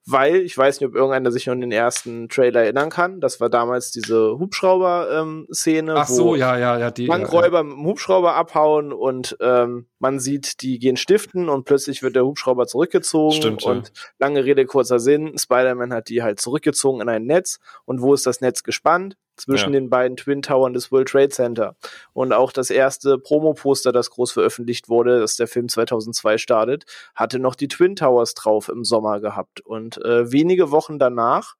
[0.06, 3.20] weil ich weiß nicht, ob irgendeiner sich noch an den ersten Trailer erinnern kann.
[3.20, 7.62] Das war damals diese Hubschrauber-Szene, ähm, Ach so, ja, ja, ja, die Bankräuber ja, ja.
[7.64, 12.24] mit dem Hubschrauber abhauen und ähm, man sieht, die gehen stiften und plötzlich wird der
[12.24, 14.02] Hubschrauber zurückgezogen Stimmt, und ja.
[14.20, 18.26] lange Rede kurzer Sinn, Spider-Man hat die halt zurückgezogen in ein Netz und wo ist
[18.26, 19.16] das Netz gespannt?
[19.36, 19.80] Zwischen ja.
[19.80, 21.76] den beiden Twin Towern des World Trade Center.
[22.12, 27.38] Und auch das erste Promo-Poster, das groß veröffentlicht wurde, das der Film 2002 startet, hatte
[27.38, 29.60] noch die Twin Towers drauf im Sommer gehabt.
[29.60, 31.56] Und äh, wenige Wochen danach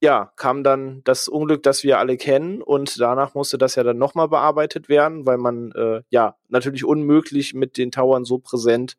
[0.00, 3.98] ja, kam dann das Unglück, das wir alle kennen und danach musste das ja dann
[3.98, 8.96] nochmal bearbeitet werden, weil man äh, ja natürlich unmöglich mit den Towern so präsent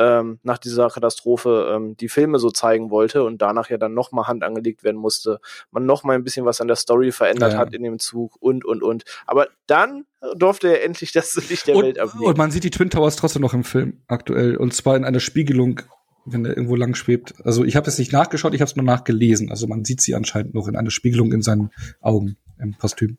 [0.00, 4.26] ähm, nach dieser Katastrophe ähm, die Filme so zeigen wollte und danach ja dann nochmal
[4.26, 7.58] Hand angelegt werden musste, man nochmal ein bisschen was an der Story verändert ja.
[7.58, 9.04] hat in dem Zug und und und.
[9.26, 12.26] Aber dann durfte er endlich das Licht der und, Welt abnehmen.
[12.26, 15.20] Und man sieht die Twin Towers trotzdem noch im Film aktuell und zwar in einer
[15.20, 15.82] Spiegelung
[16.26, 17.34] wenn er irgendwo lang schwebt.
[17.44, 19.50] Also ich habe es nicht nachgeschaut, ich habe es nur nachgelesen.
[19.50, 23.16] Also man sieht sie anscheinend noch in einer Spiegelung in seinen Augen im Kostüm.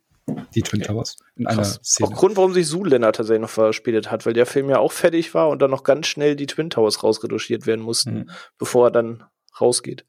[0.55, 1.79] Die Twin Towers in einer Krass.
[1.83, 2.09] Szene.
[2.09, 5.33] Auch Grund, warum sich Zoolander tatsächlich noch verspätet hat, weil der Film ja auch fertig
[5.33, 8.29] war und dann noch ganz schnell die Twin Towers rausretuschiert werden mussten, mhm.
[8.57, 9.23] bevor er dann
[9.59, 10.05] rausgeht.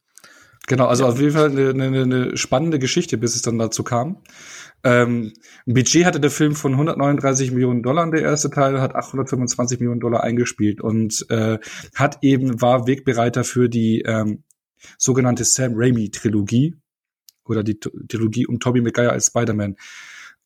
[0.69, 1.11] Genau, also ja.
[1.11, 4.23] auf jeden Fall eine, eine, eine spannende Geschichte, bis es dann dazu kam.
[4.85, 5.33] Ähm,
[5.67, 10.01] ein Budget hatte der Film von 139 Millionen Dollar, der erste Teil, hat 825 Millionen
[10.01, 11.59] Dollar eingespielt und äh,
[11.95, 14.45] hat eben, war Wegbereiter für die ähm,
[14.99, 16.77] sogenannte Sam Raimi-Trilogie
[17.45, 19.77] oder die Trilogie um Tobey Maguire als Spider-Man.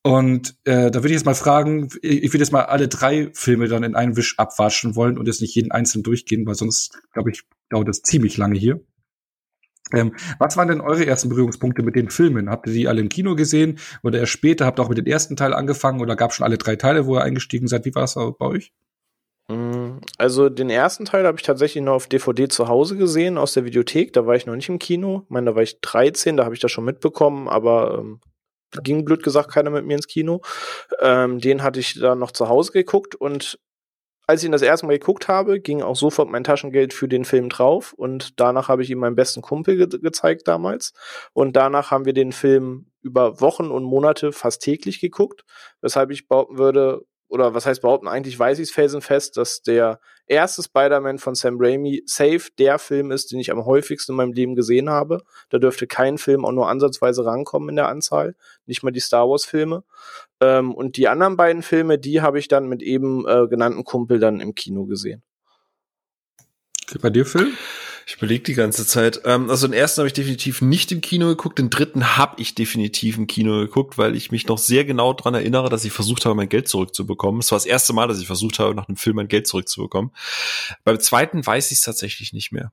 [0.02, 3.66] Und äh, da würde ich jetzt mal fragen, ich würde jetzt mal alle drei Filme
[3.66, 7.32] dann in einen Wisch abwaschen wollen und jetzt nicht jeden einzeln durchgehen, weil sonst, glaube
[7.32, 8.80] ich, dauert das ziemlich lange hier.
[9.92, 12.50] Ähm, was waren denn eure ersten Berührungspunkte mit den Filmen?
[12.50, 14.64] Habt ihr die alle im Kino gesehen oder erst später?
[14.66, 17.06] Habt ihr auch mit dem ersten Teil angefangen oder gab es schon alle drei Teile,
[17.06, 17.84] wo ihr eingestiegen seid?
[17.84, 18.72] Wie war es bei euch?
[19.48, 23.54] Mm, also den ersten Teil habe ich tatsächlich noch auf DVD zu Hause gesehen aus
[23.54, 24.12] der Videothek.
[24.12, 25.22] Da war ich noch nicht im Kino.
[25.24, 28.20] Ich meine, da war ich 13, da habe ich das schon mitbekommen, aber ähm,
[28.82, 30.40] ging blöd gesagt keiner mit mir ins Kino.
[31.00, 33.58] Ähm, den hatte ich dann noch zu Hause geguckt und
[34.28, 37.24] als ich ihn das erste Mal geguckt habe, ging auch sofort mein Taschengeld für den
[37.24, 40.92] Film drauf und danach habe ich ihm meinen besten Kumpel ge gezeigt damals
[41.32, 45.44] und danach haben wir den Film über Wochen und Monate fast täglich geguckt,
[45.80, 50.00] weshalb ich behaupten würde, oder was heißt behaupten, eigentlich weiß ich es felsenfest, dass der
[50.26, 54.32] erste Spider-Man von Sam Raimi safe der Film ist, den ich am häufigsten in meinem
[54.32, 55.22] Leben gesehen habe.
[55.48, 59.28] Da dürfte kein Film auch nur ansatzweise rankommen in der Anzahl, nicht mal die Star
[59.28, 59.82] Wars-Filme.
[60.40, 64.18] Ähm, und die anderen beiden Filme, die habe ich dann mit eben äh, genannten Kumpel
[64.18, 65.22] dann im Kino gesehen.
[67.00, 67.52] Bei dir, Phil?
[68.08, 69.22] Ich überlege die ganze Zeit.
[69.24, 72.54] Ähm, also den ersten habe ich definitiv nicht im Kino geguckt, den dritten habe ich
[72.54, 76.24] definitiv im Kino geguckt, weil ich mich noch sehr genau dran erinnere, dass ich versucht
[76.24, 77.40] habe, mein Geld zurückzubekommen.
[77.40, 80.12] Es war das erste Mal, dass ich versucht habe, nach einem Film mein Geld zurückzubekommen.
[80.84, 82.72] Beim zweiten weiß ich es tatsächlich nicht mehr.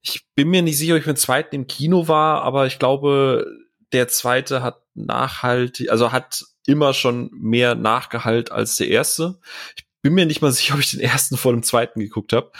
[0.00, 3.44] Ich bin mir nicht sicher, ob ich beim zweiten im Kino war, aber ich glaube,
[3.90, 9.40] der zweite hat nachhaltig, also hat immer schon mehr Nachgehalt als der erste.
[9.76, 12.52] Ich bin mir nicht mal sicher, ob ich den ersten vor dem zweiten geguckt habe.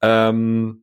[0.00, 0.81] Ähm,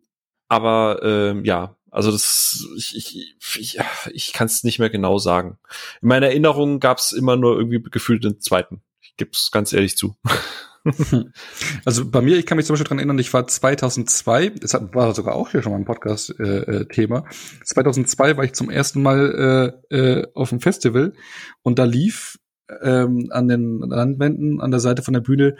[0.49, 3.79] aber ähm, ja, also das, ich, ich, ich,
[4.11, 5.57] ich kann es nicht mehr genau sagen.
[6.01, 8.81] In meiner Erinnerung gab es immer nur irgendwie gefühlt den zweiten.
[9.01, 10.15] Ich gebe es ganz ehrlich zu.
[11.83, 15.13] Also bei mir, ich kann mich zum Beispiel dran erinnern, ich war 2002, das war
[15.13, 17.19] sogar auch hier schon mal ein Podcast-Thema.
[17.19, 21.13] Äh, 2002 war ich zum ersten Mal äh, äh, auf dem Festival
[21.63, 22.39] und da lief
[22.81, 25.57] ähm, an den Landwänden an der Seite von der Bühne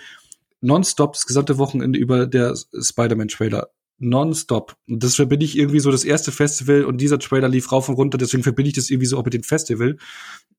[0.61, 3.69] nonstop das gesamte Wochenende über der Spider-Man-Trailer
[3.99, 4.75] nonstop.
[4.87, 7.95] Und das verbinde ich irgendwie so das erste Festival und dieser Trailer lief rauf und
[7.95, 9.97] runter, deswegen verbinde ich das irgendwie so auch mit dem Festival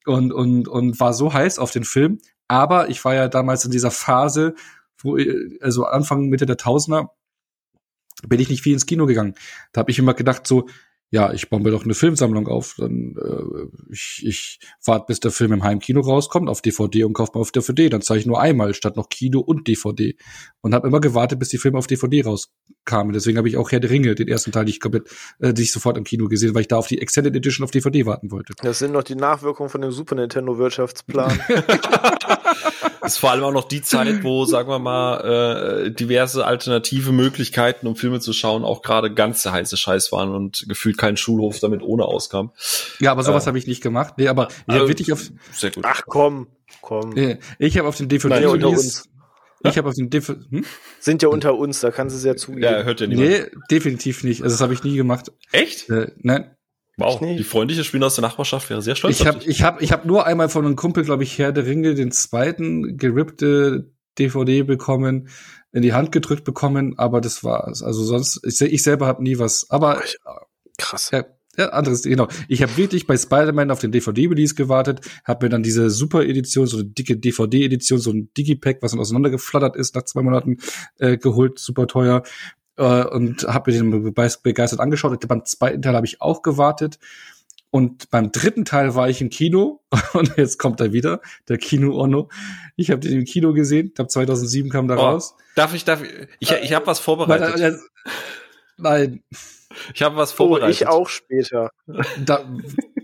[0.07, 2.19] und, und, und war so heiß auf den Film.
[2.49, 4.55] Aber ich war ja damals in dieser Phase,
[4.99, 5.19] wo,
[5.61, 7.13] also Anfang, Mitte der Tausender,
[8.27, 9.35] bin ich nicht viel ins Kino gegangen.
[9.73, 10.69] Da habe ich immer gedacht, so,
[11.13, 12.77] ja, ich baue mir doch eine Filmsammlung auf.
[12.79, 17.33] Dann äh, ich, ich warte, bis der Film im Heimkino rauskommt auf DVD und kaufe
[17.35, 17.89] mal auf DVD.
[17.89, 20.17] Dann zeige ich nur einmal statt noch Kino und DVD.
[20.61, 23.13] Und habe immer gewartet, bis die Filme auf DVD rauskamen.
[23.13, 25.09] Deswegen habe ich auch Herr der Ringe, den ersten Teil, ich komplett,
[25.41, 28.07] äh, ich sofort im Kino gesehen, weil ich da auf die Extended Edition auf DVD
[28.07, 28.53] warten wollte.
[28.63, 31.41] Das sind noch die Nachwirkungen von dem Super Nintendo Wirtschaftsplan.
[33.01, 37.11] Das ist vor allem auch noch die Zeit, wo, sagen wir mal, äh, diverse alternative
[37.11, 41.17] Möglichkeiten, um Filme zu schauen, auch gerade ganz der heiße Scheiß waren und gefühlt kein
[41.17, 42.53] Schulhof damit ohne auskam.
[43.01, 44.15] Ja, aber sowas äh, habe ich nicht gemacht.
[44.19, 45.31] Nee, aber ich habe wirklich auf.
[45.53, 45.85] Sehr gut.
[45.87, 46.49] Ach komm,
[46.83, 47.17] komm.
[47.59, 49.09] Ich habe auf den DVD Nein, unter uns.
[49.63, 50.65] Ich habe auf den DV hm?
[51.01, 52.63] Sind ja unter uns, da kannst du es ja zugeben.
[52.63, 53.29] Ja, hört ja niemand.
[53.29, 54.43] Nee, definitiv nicht.
[54.43, 55.33] Also das habe ich nie gemacht.
[55.53, 55.89] Echt?
[55.91, 56.55] Äh, nein.
[56.97, 59.21] Wow, die freundliche Spieler aus der Nachbarschaft wäre sehr stolz.
[59.21, 61.65] Ich habe ich hab, ich hab nur einmal von einem Kumpel, glaube ich, Herr der
[61.65, 65.29] Ringe, den zweiten gerippte DVD bekommen,
[65.73, 67.83] in die Hand gedrückt bekommen, aber das war's.
[67.83, 69.67] Also sonst, ich, ich selber habe nie was.
[69.71, 70.03] Aber
[70.81, 71.11] krass.
[71.13, 71.25] Ja,
[71.57, 72.29] ja, anderes, genau.
[72.49, 76.79] Ich habe wirklich bei Spider-Man auf den DVD-Release gewartet, habe mir dann diese Super-Edition, so
[76.79, 80.59] eine dicke DVD-Edition, so ein Digipack, was dann auseinandergeflattert ist, nach zwei Monaten
[80.99, 82.23] äh, geholt, super teuer
[82.77, 85.27] äh, und habe mir den begeistert angeschaut.
[85.27, 86.99] Beim zweiten Teil habe ich auch gewartet.
[87.73, 89.81] Und beim dritten Teil war ich im Kino
[90.13, 92.29] und jetzt kommt er wieder, der Kino Ono.
[92.77, 95.35] Ich habe den im Kino gesehen, ich glaube 2007 kam da oh, raus.
[95.55, 96.11] Darf ich, darf ich,
[96.41, 97.59] ich, ich habe was vorbereitet.
[97.59, 97.81] Nein,
[98.77, 99.23] nein.
[99.95, 100.69] Ich habe was vorbereitet.
[100.69, 101.71] Oh, ich auch später.
[102.25, 102.45] Da,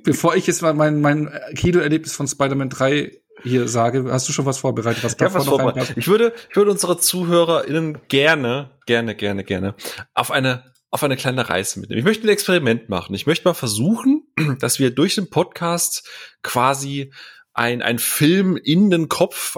[0.04, 3.12] bevor ich jetzt mal mein, mein Kino-Erlebnis von Spider-Man 3
[3.42, 5.04] hier sage, hast du schon was vorbereitet?
[5.04, 5.96] Was ich, was vorbereitet.
[5.96, 9.74] ich würde, ich würde unsere ZuhörerInnen gerne, gerne, gerne, gerne
[10.14, 11.98] auf eine auf eine kleine Reise mitnehmen.
[11.98, 13.14] Ich möchte ein Experiment machen.
[13.14, 14.22] Ich möchte mal versuchen,
[14.60, 16.08] dass wir durch den Podcast
[16.42, 17.12] quasi
[17.52, 19.56] ein, ein Film in den Kopf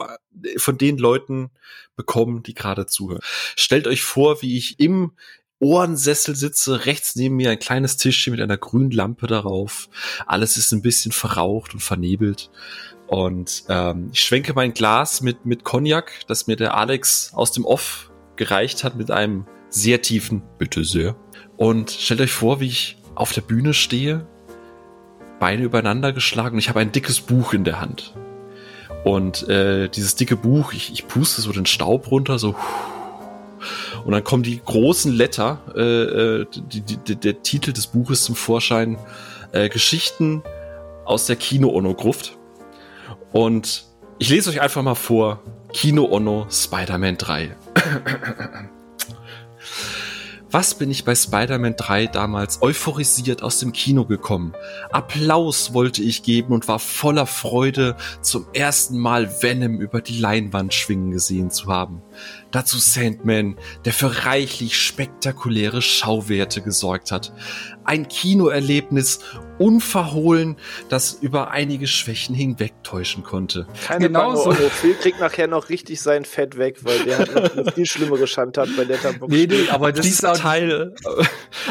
[0.57, 1.51] von den Leuten
[1.97, 3.21] bekommen, die gerade zuhören.
[3.57, 5.12] Stellt euch vor, wie ich im
[5.61, 9.88] Ohrensessel sitze, rechts neben mir ein kleines Tischchen mit einer grünen Lampe darauf.
[10.26, 12.50] Alles ist ein bisschen verraucht und vernebelt.
[13.09, 17.64] Und ähm, ich schwenke mein Glas mit, mit Cognac, das mir der Alex aus dem
[17.64, 21.16] Off gereicht hat, mit einem sehr tiefen Bitte sehr.
[21.56, 24.26] Und stellt euch vor, wie ich auf der Bühne stehe,
[25.40, 28.14] Beine übereinander geschlagen und ich habe ein dickes Buch in der Hand.
[29.04, 32.54] Und äh, dieses dicke Buch, ich, ich puste so den Staub runter, so.
[34.04, 38.34] Und dann kommen die großen Letter, äh, äh die, die, der Titel des Buches zum
[38.34, 38.98] Vorschein,
[39.52, 40.42] äh, Geschichten
[41.04, 42.36] aus der Kino-Ono-Gruft.
[43.32, 43.84] Und
[44.18, 45.40] ich lese euch einfach mal vor.
[45.72, 47.54] Kino Ono Spider-Man 3.
[50.51, 54.55] Was bin ich bei Spider-Man 3 damals euphorisiert aus dem Kino gekommen?
[54.90, 60.72] Applaus wollte ich geben und war voller Freude, zum ersten Mal Venom über die Leinwand
[60.72, 62.01] schwingen gesehen zu haben.
[62.51, 67.34] Dazu Sandman, der für reichlich spektakuläre Schauwerte gesorgt hat.
[67.84, 69.20] Ein Kinoerlebnis
[69.59, 70.56] unverhohlen,
[70.88, 73.66] das über einige Schwächen hinwegtäuschen konnte.
[73.86, 74.52] Keine genau so.
[74.52, 78.68] Phil kriegt nachher noch richtig sein Fett weg, weil der hat noch viel schlimmere Schandtat
[78.76, 79.34] bei Letterboxd.
[79.34, 80.94] Nee, nee, aber das dieser Teil,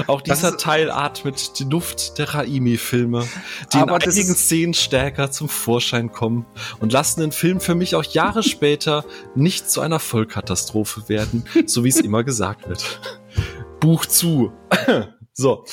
[0.08, 3.28] auch dieser Teil atmet die Luft der Raimi-Filme,
[3.74, 6.46] die aber in einigen Szenen stärker zum Vorschein kommen
[6.80, 11.84] und lassen den Film für mich auch Jahre später nicht zu einer Vollkatastrophe werden, so
[11.84, 13.00] wie es immer gesagt wird.
[13.80, 14.52] Buch zu.
[15.34, 15.66] so.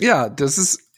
[0.00, 0.89] Ja, das ist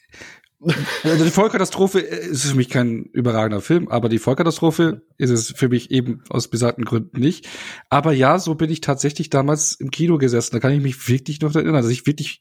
[1.03, 5.69] also die Vollkatastrophe ist für mich kein überragender Film, aber die Vollkatastrophe ist es für
[5.69, 7.49] mich eben aus besagten Gründen nicht.
[7.91, 10.53] Aber ja, so bin ich tatsächlich damals im Kino gesessen.
[10.55, 11.77] Da kann ich mich wirklich noch erinnern.
[11.77, 12.41] Also ich wirklich,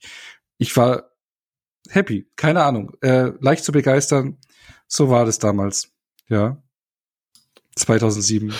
[0.57, 1.11] ich war
[1.89, 2.29] happy.
[2.35, 2.91] Keine Ahnung.
[3.01, 4.37] Äh, leicht zu begeistern.
[4.87, 5.89] So war das damals.
[6.27, 6.61] Ja.
[7.75, 8.53] 2007.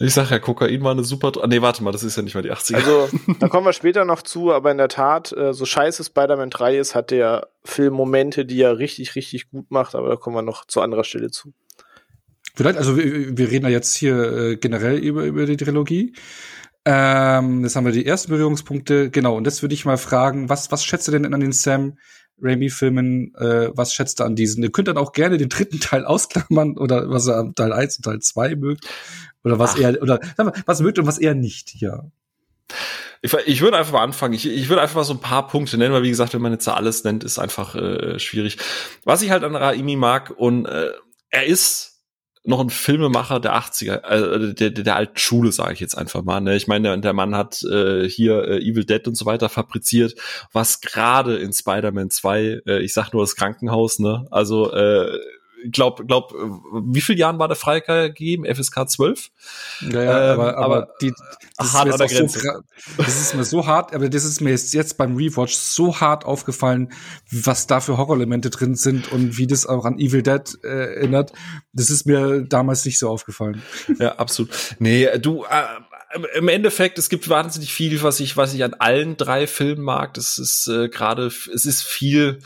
[0.00, 1.32] Ich sag ja, Kokain war eine super.
[1.48, 2.76] Nee, warte mal, das ist ja nicht mal die 80er.
[2.76, 3.08] Also,
[3.40, 6.78] da kommen wir später noch zu, aber in der Tat, äh, so scheiße Spider-Man 3
[6.78, 10.42] ist, hat der Film Momente, die er richtig, richtig gut macht, aber da kommen wir
[10.42, 11.52] noch zu anderer Stelle zu.
[12.54, 16.14] Vielleicht, also wir, wir reden ja jetzt hier äh, generell über, über die Trilogie.
[16.84, 20.70] Ähm, jetzt haben wir die ersten Berührungspunkte, genau, und das würde ich mal fragen, was,
[20.70, 21.98] was schätzt du denn an den Sam
[22.40, 24.62] Raimi-Filmen, äh, was schätzt du an diesen?
[24.62, 27.98] Ihr könnt dann auch gerne den dritten Teil ausklammern oder was er am Teil 1
[27.98, 28.86] und Teil 2 mögt.
[29.44, 29.80] Oder was Ach.
[29.80, 30.20] er, oder
[30.66, 32.04] was mögt und was er nicht, ja.
[33.20, 34.34] Ich, ich würde einfach mal anfangen.
[34.34, 36.52] Ich, ich würde einfach mal so ein paar Punkte nennen, weil wie gesagt, wenn man
[36.52, 38.58] jetzt da alles nennt, ist einfach äh, schwierig.
[39.04, 40.92] Was ich halt an Raimi mag und äh,
[41.30, 41.98] er ist
[42.44, 46.22] noch ein Filmemacher der 80er, äh, der, der, der alten Schule, sage ich jetzt einfach
[46.22, 46.40] mal.
[46.40, 46.56] Ne?
[46.56, 50.14] Ich meine, der, der Mann hat äh, hier äh, Evil Dead und so weiter fabriziert,
[50.52, 54.26] was gerade in Spider-Man 2, äh, ich sag nur das Krankenhaus, ne?
[54.30, 55.18] Also äh,
[55.70, 58.44] glaub, glaub, wie viel Jahren war der freigegeben?
[58.44, 59.30] FSK 12?
[59.80, 61.12] Ja, ja ähm, aber, aber, die,
[61.56, 62.40] das, hart ist mir so,
[62.96, 66.24] das ist mir so hart, aber das ist mir jetzt, jetzt beim Rewatch so hart
[66.24, 66.92] aufgefallen,
[67.30, 71.32] was da für Horrorelemente drin sind und wie das auch an Evil Dead äh, erinnert.
[71.72, 73.62] Das ist mir damals nicht so aufgefallen.
[73.98, 74.50] Ja, absolut.
[74.78, 75.64] Nee, du, äh,
[76.34, 80.14] im Endeffekt, es gibt wahnsinnig viel, was ich, was ich an allen drei Filmen mag.
[80.14, 82.38] Das ist äh, gerade, es ist viel,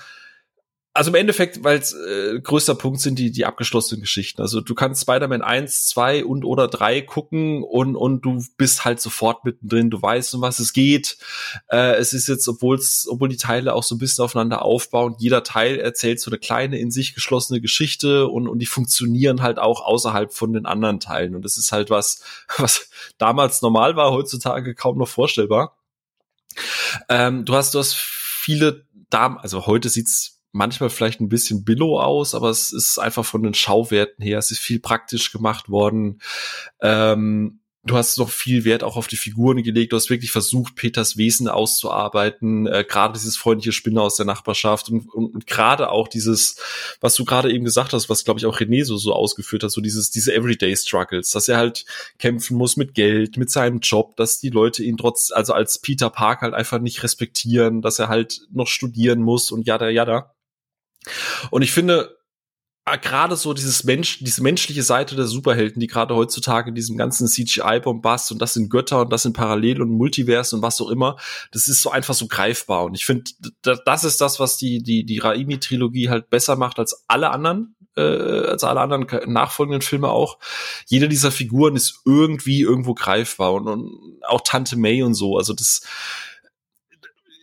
[0.95, 4.43] also im Endeffekt, weil äh, größter Punkt sind die die abgeschlossenen Geschichten.
[4.43, 9.01] Also du kannst Spider-Man 1, 2 und oder 3 gucken und und du bist halt
[9.01, 11.17] sofort mittendrin, du weißt, um was es geht.
[11.69, 15.17] Äh, es ist jetzt, obwohl es obwohl die Teile auch so ein bisschen aufeinander aufbauen,
[15.19, 19.59] jeder Teil erzählt so eine kleine in sich geschlossene Geschichte und und die funktionieren halt
[19.59, 22.23] auch außerhalb von den anderen Teilen und das ist halt was
[22.59, 25.75] was damals normal war, heutzutage kaum noch vorstellbar.
[27.09, 31.99] Ähm, du hast du hast viele Damen, also heute sieht's manchmal vielleicht ein bisschen billow
[31.99, 36.21] aus, aber es ist einfach von den Schauwerten her, es ist viel praktisch gemacht worden.
[36.81, 39.93] Ähm, du hast noch viel Wert auch auf die Figuren gelegt.
[39.93, 42.67] Du hast wirklich versucht, Peters Wesen auszuarbeiten.
[42.67, 46.57] Äh, gerade dieses freundliche Spinner aus der Nachbarschaft und, und, und gerade auch dieses,
[47.01, 49.71] was du gerade eben gesagt hast, was glaube ich auch René so, so ausgeführt hat,
[49.71, 51.85] so dieses, diese Everyday Struggles, dass er halt
[52.19, 56.11] kämpfen muss mit Geld, mit seinem Job, dass die Leute ihn trotz, also als Peter
[56.11, 60.35] Park halt einfach nicht respektieren, dass er halt noch studieren muss und jada, jada.
[61.51, 62.17] Und ich finde,
[62.85, 66.97] ah, gerade so dieses Mensch, diese menschliche Seite der Superhelden, die gerade heutzutage in diesem
[66.97, 70.91] ganzen CGI-Bombast und das sind Götter und das sind Parallel und Multiversen und was auch
[70.91, 71.17] immer,
[71.53, 72.85] das ist so einfach so greifbar.
[72.85, 73.31] Und ich finde,
[73.63, 78.03] das ist das, was die, die, die Raimi-Trilogie halt besser macht als alle anderen, äh,
[78.03, 80.39] als alle anderen nachfolgenden Filme auch.
[80.87, 85.37] Jede dieser Figuren ist irgendwie irgendwo greifbar und, und auch Tante May und so.
[85.37, 85.83] Also das,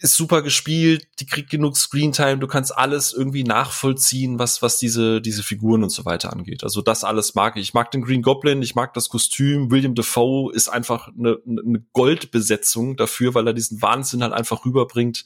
[0.01, 5.21] ist super gespielt, die kriegt genug Screentime, du kannst alles irgendwie nachvollziehen, was, was diese,
[5.21, 6.63] diese Figuren und so weiter angeht.
[6.63, 7.63] Also das alles mag ich.
[7.63, 9.71] Ich mag den Green Goblin, ich mag das Kostüm.
[9.71, 15.25] William Defoe ist einfach eine, eine Goldbesetzung dafür, weil er diesen Wahnsinn halt einfach rüberbringt.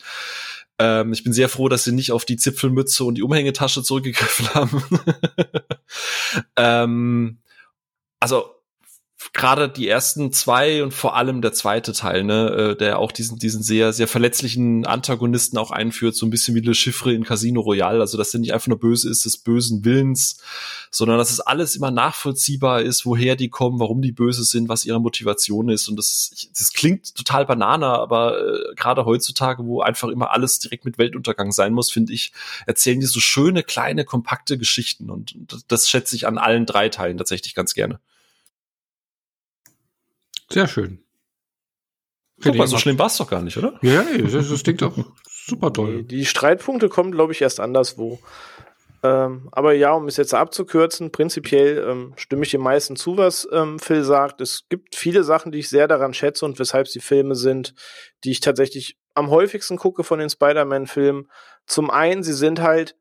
[0.80, 4.49] Ähm, ich bin sehr froh, dass sie nicht auf die Zipfelmütze und die Umhängetasche zurückgegriffen
[4.55, 4.84] haben.
[6.55, 7.38] ähm,
[8.19, 8.49] also
[9.32, 13.39] gerade die ersten zwei und vor allem der zweite Teil, ne, äh, der auch diesen,
[13.39, 17.61] diesen sehr, sehr verletzlichen Antagonisten auch einführt, so ein bisschen wie Le Chiffre in Casino
[17.61, 20.41] Royale, also dass der nicht einfach nur böse ist des bösen Willens,
[20.91, 24.86] sondern dass es alles immer nachvollziehbar ist, woher die kommen, warum die böse sind, was
[24.86, 25.88] ihre Motivation ist.
[25.88, 30.86] Und das, das klingt total banana, aber äh, gerade heutzutage, wo einfach immer alles direkt
[30.86, 32.34] mit Weltuntergang sein muss, finde ich,
[32.65, 35.09] erzählen die so schöne, kleine, kompakte Geschichten.
[35.09, 35.36] Und
[35.67, 37.99] das schätze ich an allen drei Teilen tatsächlich ganz gerne.
[40.54, 41.04] Sehr schön.
[42.41, 43.80] Guck mal, so schlimm war es doch gar nicht, oder?
[43.82, 44.97] Ja, nee, das, das klingt doch
[45.28, 46.04] super toll.
[46.04, 48.20] Die, die Streitpunkte kommen, glaube ich, erst anderswo.
[49.04, 53.47] Ähm, aber ja, um es jetzt abzukürzen, prinzipiell ähm, stimme ich dem meisten zu, was
[53.51, 54.41] ähm, Phil sagt.
[54.41, 57.74] Es gibt viele Sachen, die ich sehr daran schätze und weshalb sie Filme sind,
[58.24, 61.30] die ich tatsächlich am häufigsten gucke von den Spider-Man-Filmen.
[61.66, 62.95] Zum einen, sie sind halt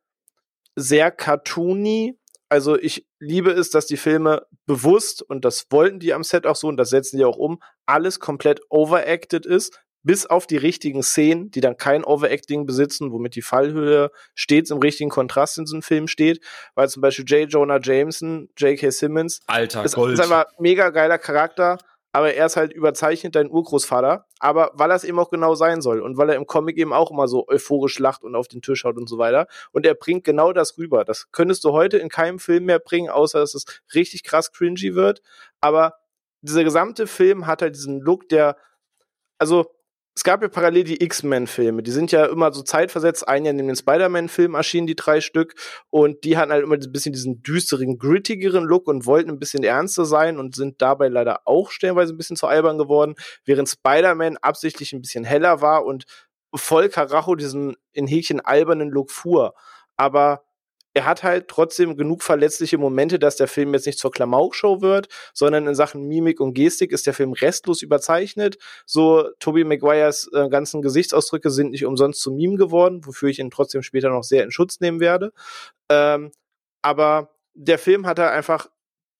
[0.74, 2.18] sehr cartoony.
[2.52, 6.54] Also ich liebe es, dass die Filme bewusst, und das wollten die am Set auch
[6.54, 11.02] so, und das setzen die auch um, alles komplett overacted ist, bis auf die richtigen
[11.02, 15.76] Szenen, die dann kein Overacting besitzen, womit die Fallhöhe stets im richtigen Kontrast in so
[15.76, 16.44] einem Film steht,
[16.74, 17.50] weil zum Beispiel J.
[17.50, 18.90] Jonah Jameson, J.K.
[18.90, 20.12] Simmons, Alter, ist, Gold.
[20.12, 21.78] ist einfach mega geiler Charakter,
[22.12, 25.80] aber er ist halt überzeichnet dein Urgroßvater, aber weil er es eben auch genau sein
[25.80, 28.60] soll und weil er im Comic eben auch immer so euphorisch lacht und auf den
[28.60, 29.46] Tisch haut und so weiter.
[29.72, 31.04] Und er bringt genau das rüber.
[31.04, 34.94] Das könntest du heute in keinem Film mehr bringen, außer dass es richtig krass cringy
[34.94, 35.22] wird,
[35.60, 35.94] aber
[36.42, 38.56] dieser gesamte Film hat halt diesen Look, der
[39.38, 39.74] also
[40.14, 41.82] es gab ja parallel die X-Men-Filme.
[41.82, 43.26] Die sind ja immer so zeitversetzt.
[43.26, 45.54] Ein Jahr neben den Spider-Man-Film erschienen die drei Stück.
[45.88, 49.64] Und die hatten halt immer ein bisschen diesen düsteren, grittigeren Look und wollten ein bisschen
[49.64, 53.14] ernster sein und sind dabei leider auch stellenweise ein bisschen zu albern geworden.
[53.46, 56.04] Während Spider-Man absichtlich ein bisschen heller war und
[56.54, 59.54] voll Karacho diesen in Häkchen albernen Look fuhr.
[59.96, 60.44] Aber
[60.94, 65.08] er hat halt trotzdem genug verletzliche Momente, dass der Film jetzt nicht zur Klamaukshow wird,
[65.32, 68.58] sondern in Sachen Mimik und Gestik ist der Film restlos überzeichnet.
[68.84, 73.50] So Tobey Maguires äh, ganzen Gesichtsausdrücke sind nicht umsonst zu Meme geworden, wofür ich ihn
[73.50, 75.32] trotzdem später noch sehr in Schutz nehmen werde.
[75.88, 76.30] Ähm,
[76.82, 78.68] aber der Film hat halt einfach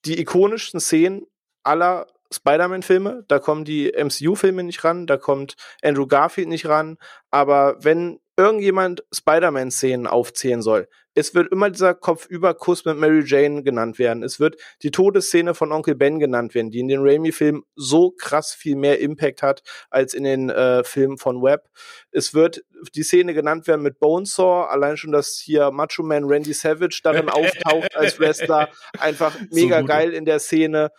[0.04, 1.26] die ikonischsten Szenen
[1.62, 3.24] aller Spider-Man-Filme.
[3.28, 6.98] Da kommen die MCU-Filme nicht ran, da kommt Andrew Garfield nicht ran.
[7.30, 13.98] Aber wenn irgendjemand Spider-Man-Szenen aufzählen soll, es wird immer dieser Kopfüberkuss mit Mary Jane genannt
[13.98, 14.22] werden.
[14.22, 18.54] Es wird die Todesszene von Onkel Ben genannt werden, die in den Raimi-Filmen so krass
[18.54, 21.68] viel mehr Impact hat als in den äh, Filmen von Webb.
[22.10, 26.52] Es wird die Szene genannt werden mit Bonesaw, allein schon, dass hier Macho Man Randy
[26.52, 30.90] Savage darin auftaucht als Wrestler, einfach mega so geil in der Szene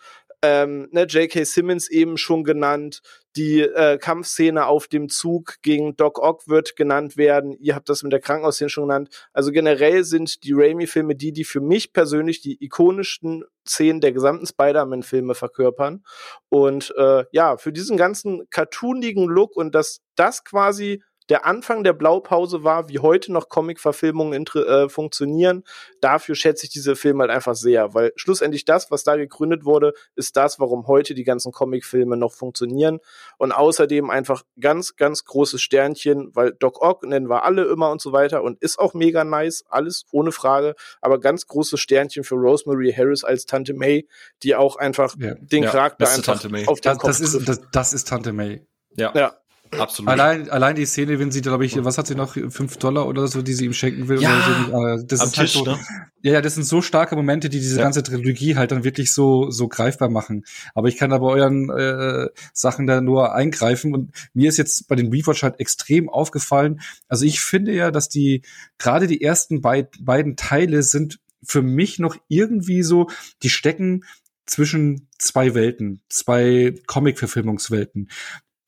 [0.44, 1.44] ähm, ne, J.K.
[1.44, 3.00] Simmons eben schon genannt,
[3.36, 7.56] die äh, Kampfszene auf dem Zug gegen Doc Ock wird genannt werden.
[7.58, 9.28] Ihr habt das mit der Krankenhausszene schon genannt.
[9.32, 14.46] Also generell sind die Raimi-Filme die, die für mich persönlich die ikonischsten Szenen der gesamten
[14.46, 16.04] Spider-Man-Filme verkörpern.
[16.48, 21.94] Und äh, ja, für diesen ganzen cartoonigen Look und dass das quasi der Anfang der
[21.94, 25.64] Blaupause war, wie heute noch Comic-Verfilmungen äh, funktionieren.
[26.00, 29.94] Dafür schätze ich diese Filme halt einfach sehr, weil schlussendlich das, was da gegründet wurde,
[30.16, 32.98] ist das, warum heute die ganzen Comic-Filme noch funktionieren.
[33.38, 38.00] Und außerdem einfach ganz, ganz großes Sternchen, weil Doc Ock nennen wir alle immer und
[38.00, 42.34] so weiter und ist auch mega nice, alles ohne Frage, aber ganz großes Sternchen für
[42.34, 44.06] Rosemary Harris als Tante May,
[44.42, 45.34] die auch einfach ja.
[45.36, 48.66] den ja, Charakter einfach auf den das, Kopf das ist, das, das ist Tante May.
[48.96, 49.12] Ja.
[49.14, 49.36] ja.
[49.78, 50.10] Absolut.
[50.10, 53.28] Allein, allein die Szene, wenn sie, glaube ich, was hat sie noch, fünf Dollar oder
[53.28, 54.20] so, die sie ihm schenken will.
[54.20, 55.06] Ja, oder so.
[55.06, 55.78] Das am ist halt Tisch, halt so, ne?
[56.22, 57.82] Ja, ja, das sind so starke Momente, die diese ja.
[57.82, 60.44] ganze Trilogie halt dann wirklich so, so greifbar machen.
[60.74, 63.94] Aber ich kann da bei euren äh, Sachen da nur eingreifen.
[63.94, 66.80] Und mir ist jetzt bei den Rewatch halt extrem aufgefallen.
[67.08, 68.42] Also ich finde ja, dass die,
[68.78, 73.08] gerade die ersten beid, beiden Teile sind für mich noch irgendwie so,
[73.42, 74.04] die stecken
[74.46, 78.10] zwischen zwei Welten, zwei Comic-Verfilmungswelten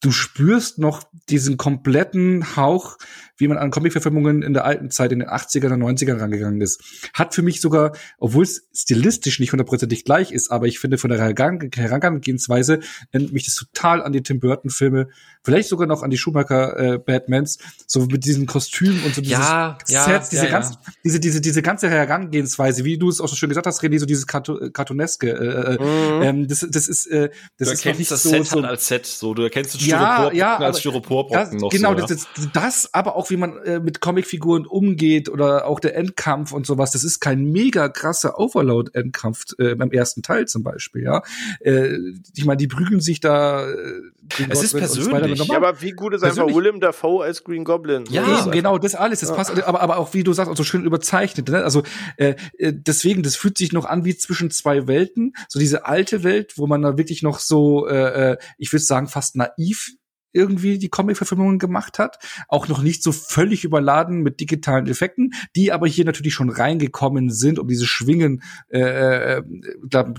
[0.06, 2.96] du spürst noch diesen kompletten Hauch
[3.36, 6.82] wie man an Comic-Verfilmungen in der alten Zeit, in den 80ern und 90ern rangegangen ist.
[7.12, 11.10] Hat für mich sogar, obwohl es stilistisch nicht hundertprozentig gleich ist, aber ich finde von
[11.10, 12.80] der Herangehensweise
[13.12, 15.08] erinnert mich das total an die Tim Burton-Filme,
[15.46, 19.78] vielleicht sogar noch an die Schumacher-Batmans, äh, so mit diesen Kostümen und so dieses ja,
[19.84, 20.92] Sets, diese ja, ganz, ja.
[21.04, 24.06] diese, diese, diese ganze Herangehensweise, wie du es auch so schön gesagt hast, René, so
[24.06, 26.22] dieses Cartooneske, äh, äh, mhm.
[26.22, 28.88] ähm, das, das ist, äh, das du ist erkennst das so, Set so, halt als
[28.88, 32.48] Set, so, du erkennst das Styroporbrocken ja, ja, als Styroporbrocken noch Genau, so, das, das,
[32.52, 36.90] das, aber auch wie man äh, mit Comicfiguren umgeht oder auch der Endkampf und sowas,
[36.90, 41.22] das ist kein mega krasser Overload-Endkampf äh, beim ersten Teil zum Beispiel, ja.
[41.60, 41.98] Äh,
[42.34, 43.70] ich meine, die prügeln sich da.
[43.70, 44.02] Äh,
[44.48, 45.35] es ist persönlich.
[45.44, 46.42] Ja, aber wie gut ist persönlich.
[46.42, 48.04] einfach William Dafoe als Green Goblin?
[48.10, 49.34] Ja, eben, genau, das alles, das ja.
[49.34, 51.48] passt, aber, aber auch wie du sagst, auch so schön überzeichnet.
[51.48, 51.62] Ne?
[51.62, 51.82] Also
[52.16, 56.22] äh, äh, deswegen, das fühlt sich noch an wie zwischen zwei Welten, so diese alte
[56.24, 59.90] Welt, wo man da wirklich noch so, äh, äh ich würde sagen, fast naiv
[60.36, 62.18] irgendwie die Comic-Verfilmungen gemacht hat.
[62.48, 67.30] Auch noch nicht so völlig überladen mit digitalen Effekten, die aber hier natürlich schon reingekommen
[67.30, 69.42] sind, um diese Schwingen äh, äh,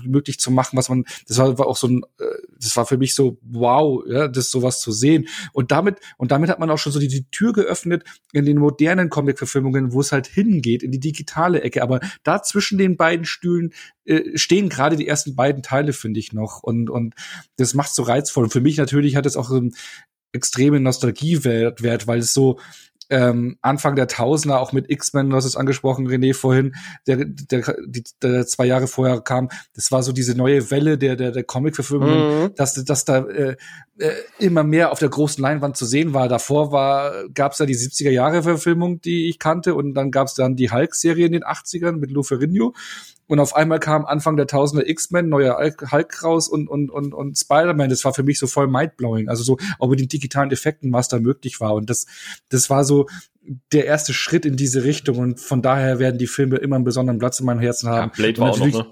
[0.04, 2.24] möglich zu machen, was man, das war, war auch so ein, äh,
[2.60, 5.28] das war für mich so, wow, ja, das sowas zu sehen.
[5.52, 8.58] Und damit, und damit hat man auch schon so die, die Tür geöffnet in den
[8.58, 11.82] modernen Comic-Verfilmungen, wo es halt hingeht, in die digitale Ecke.
[11.82, 13.72] Aber da zwischen den beiden Stühlen
[14.08, 16.62] äh, stehen gerade die ersten beiden Teile, finde ich noch.
[16.62, 17.14] Und, und
[17.56, 18.44] das macht so reizvoll.
[18.44, 19.74] Und für mich natürlich hat es auch einen
[20.32, 22.58] extremen Nostalgiewert, weil es so,
[23.10, 26.74] ähm, Anfang der Tausender, auch mit X-Men, du hast es angesprochen, René, vorhin,
[27.06, 31.16] der, der, die, der zwei Jahre vorher kam, das war so diese neue Welle der,
[31.16, 32.54] der, der Comic-Verfilmungen, mhm.
[32.54, 33.56] dass, dass da äh,
[33.98, 36.28] äh, immer mehr auf der großen Leinwand zu sehen war.
[36.28, 40.56] Davor war, gab es ja die 70er-Jahre-Verfilmung, die ich kannte, und dann gab es dann
[40.56, 42.74] die Hulk-Serie in den 80ern mit Lou Ferrigno.
[43.28, 47.38] Und auf einmal kam Anfang der Tausender X-Men, neuer Hulk raus und, und, und, und
[47.38, 47.90] Spider-Man.
[47.90, 49.28] Das war für mich so voll mindblowing.
[49.28, 51.74] Also so auch mit den digitalen Effekten, was da möglich war.
[51.74, 52.06] Und das,
[52.48, 53.06] das war so
[53.72, 55.18] der erste Schritt in diese Richtung.
[55.18, 58.10] Und von daher werden die Filme immer einen besonderen Platz in meinem Herzen haben.
[58.14, 58.86] Ja, Blade war auch noch, ne?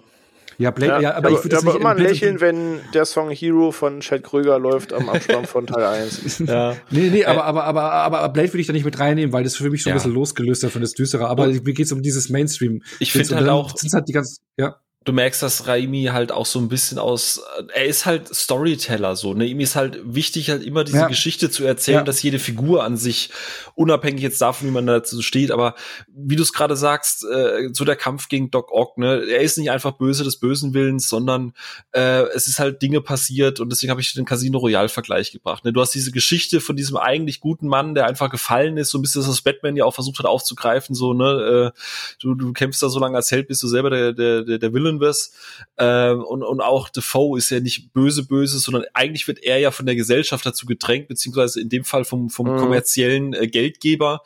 [0.59, 3.73] Ja, Blade, ja, ja, aber, aber ich würde aber immer lächeln, wenn der Song Hero
[3.73, 6.39] von Chad Kröger läuft am Abspann von Teil 1.
[6.47, 6.77] ja.
[6.91, 9.57] Nee, nee, aber, aber, aber, aber Blade würde ich da nicht mit reinnehmen, weil das
[9.57, 9.95] für mich so ein ja.
[9.97, 11.29] bisschen losgelöst ist von das Düstere.
[11.29, 12.83] Aber mir geht's um dieses Mainstream.
[13.01, 14.77] Ich finde halt auch, sind halt die ganz, ja
[15.07, 17.41] du merkst, dass Raimi halt auch so ein bisschen aus,
[17.73, 19.47] er ist halt Storyteller so, ne?
[19.47, 21.07] Ihm ist halt wichtig, halt immer diese ja.
[21.07, 22.03] Geschichte zu erzählen, ja.
[22.03, 23.31] dass jede Figur an sich,
[23.77, 25.77] unabhängig jetzt davon, wie man dazu steht, aber
[26.09, 29.23] wie du es gerade sagst, äh, so der Kampf gegen Doc Ock, ne?
[29.31, 31.53] Er ist nicht einfach böse des bösen Willens, sondern
[31.93, 35.65] äh, es ist halt Dinge passiert und deswegen habe ich den Casino Royale Vergleich gebracht.
[35.65, 35.73] Ne?
[35.73, 39.03] Du hast diese Geschichte von diesem eigentlich guten Mann, der einfach gefallen ist, so ein
[39.03, 41.73] bisschen das, was Batman ja auch versucht hat aufzugreifen, so, ne?
[41.73, 41.81] Äh,
[42.21, 44.75] du, du kämpfst da so lange als Held, bis du selber der, der, der, der
[44.75, 45.35] Villain wirst.
[45.79, 49.71] Ähm, und, und auch Defoe ist ja nicht böse, böse, sondern eigentlich wird er ja
[49.71, 52.57] von der Gesellschaft dazu gedrängt, beziehungsweise in dem Fall vom, vom mhm.
[52.59, 54.23] kommerziellen äh, Geldgeber.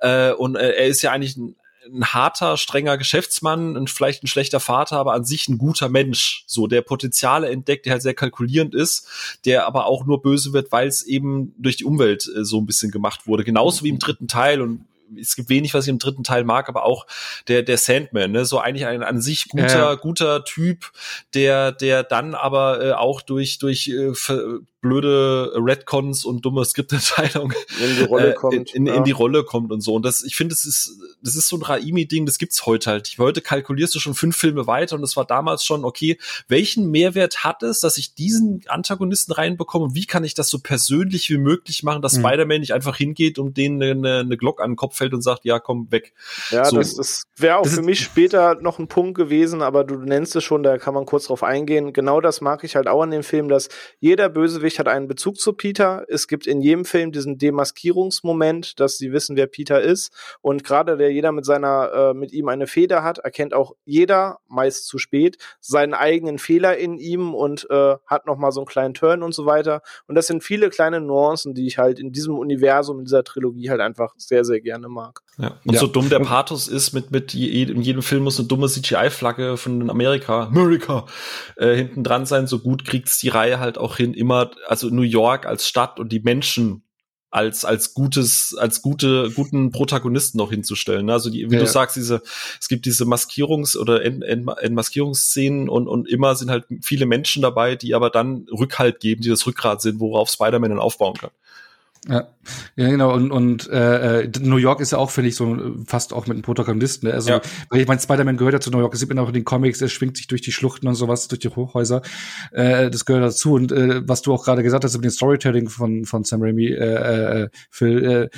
[0.00, 1.56] Äh, und äh, er ist ja eigentlich ein,
[1.86, 6.44] ein harter, strenger Geschäftsmann und vielleicht ein schlechter Vater, aber an sich ein guter Mensch,
[6.46, 10.72] so der Potenziale entdeckt, der halt sehr kalkulierend ist, der aber auch nur böse wird,
[10.72, 13.44] weil es eben durch die Umwelt äh, so ein bisschen gemacht wurde.
[13.44, 14.86] Genauso wie im dritten Teil und
[15.18, 17.06] es gibt wenig, was ich im dritten Teil mag, aber auch
[17.48, 18.44] der, der Sandman, ne?
[18.44, 19.94] so eigentlich ein an sich guter, ja.
[19.94, 20.92] guter Typ,
[21.34, 24.12] der, der dann aber äh, auch durch, durch äh,
[24.84, 28.94] blöde Redcons und dumme Skripterteilung in die Rolle äh, kommt, in, in, ja.
[28.96, 29.94] in, die Rolle kommt und so.
[29.94, 33.14] Und das, ich finde, das ist, das ist so ein Raimi-Ding, das gibt's heute halt.
[33.18, 36.18] Heute kalkulierst du schon fünf Filme weiter und das war damals schon, okay,
[36.48, 40.58] welchen Mehrwert hat es, dass ich diesen Antagonisten reinbekomme und wie kann ich das so
[40.58, 42.26] persönlich wie möglich machen, dass mhm.
[42.26, 45.46] Spider-Man nicht einfach hingeht und denen eine, eine Glock an den Kopf fällt und sagt,
[45.46, 46.12] ja, komm, weg.
[46.50, 46.76] Ja, so.
[46.76, 50.36] das, das wäre auch das für mich später noch ein Punkt gewesen, aber du nennst
[50.36, 51.94] es schon, da kann man kurz drauf eingehen.
[51.94, 55.08] Genau das mag ich halt auch an dem Film, dass jeder Bösewicht Bösewicht hat einen
[55.08, 56.04] Bezug zu Peter.
[56.08, 60.12] Es gibt in jedem Film diesen Demaskierungsmoment, dass sie wissen, wer Peter ist.
[60.40, 64.38] Und gerade der jeder mit seiner, äh, mit ihm eine Feder hat, erkennt auch jeder,
[64.48, 68.94] meist zu spät, seinen eigenen Fehler in ihm und äh, hat nochmal so einen kleinen
[68.94, 69.82] Turn und so weiter.
[70.06, 73.70] Und das sind viele kleine Nuancen, die ich halt in diesem Universum, in dieser Trilogie
[73.70, 75.20] halt einfach sehr, sehr gerne mag.
[75.38, 75.58] Ja.
[75.64, 75.80] Und ja.
[75.80, 79.56] so dumm der Pathos ist, mit, mit je, in jedem Film muss eine dumme CGI-Flagge
[79.56, 81.06] von Amerika, America,
[81.56, 85.02] äh, hinten dran sein, so gut kriegt's die Reihe halt auch hin, immer also New
[85.02, 86.84] York als Stadt und die Menschen
[87.34, 91.10] als als gutes als gute guten Protagonisten noch hinzustellen.
[91.10, 92.22] Also die, wie ja, du sagst, diese
[92.60, 97.42] es gibt diese Maskierungs- oder Ent, Ent, Entmaskierungsszenen und und immer sind halt viele Menschen
[97.42, 101.30] dabei, die aber dann Rückhalt geben, die das Rückgrat sind, worauf Spider-Man dann aufbauen kann.
[102.08, 102.28] Ja,
[102.76, 103.14] ja genau.
[103.14, 106.34] Und, und äh, äh, New York ist ja auch, finde ich, so fast auch mit
[106.34, 107.06] einem Protagonisten.
[107.06, 107.14] Ne?
[107.14, 107.40] Also, ja.
[107.70, 108.92] weil ich meine, Spider-Man gehört ja zu New York.
[108.92, 111.28] Es sieht man auch in den Comics, er schwingt sich durch die Schluchten und sowas,
[111.28, 112.02] durch die Hochhäuser.
[112.52, 113.54] Äh, das gehört dazu.
[113.54, 116.66] Und äh, was du auch gerade gesagt hast über den Storytelling von, von Sam Raimi,
[116.66, 118.28] äh, äh, Phil, äh,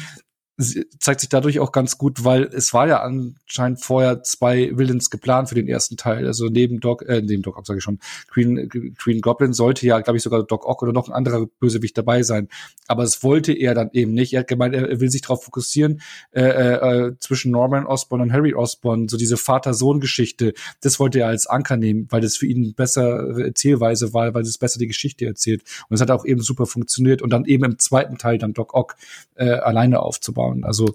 [0.58, 5.50] zeigt sich dadurch auch ganz gut, weil es war ja anscheinend vorher zwei Villains geplant
[5.50, 6.26] für den ersten Teil.
[6.26, 7.98] Also neben Doc, äh, neben Doc Ock sage ich schon,
[8.28, 11.98] Queen, Queen Goblin sollte ja, glaube ich, sogar Doc Ock oder noch ein anderer Bösewicht
[11.98, 12.48] dabei sein.
[12.88, 14.32] Aber es wollte er dann eben nicht.
[14.32, 16.00] Er hat gemeint, er will sich darauf fokussieren
[16.32, 20.54] äh, äh, zwischen Norman Osborn und Harry Osborn, so diese Vater-Sohn-Geschichte.
[20.80, 24.56] Das wollte er als Anker nehmen, weil das für ihn bessere Erzählweise war, weil es
[24.56, 25.64] besser die Geschichte erzählt.
[25.90, 27.20] Und es hat auch eben super funktioniert.
[27.20, 28.96] Und dann eben im zweiten Teil dann Doc Ock
[29.34, 30.64] äh, alleine aufzubauen aufbauen.
[30.64, 30.94] Also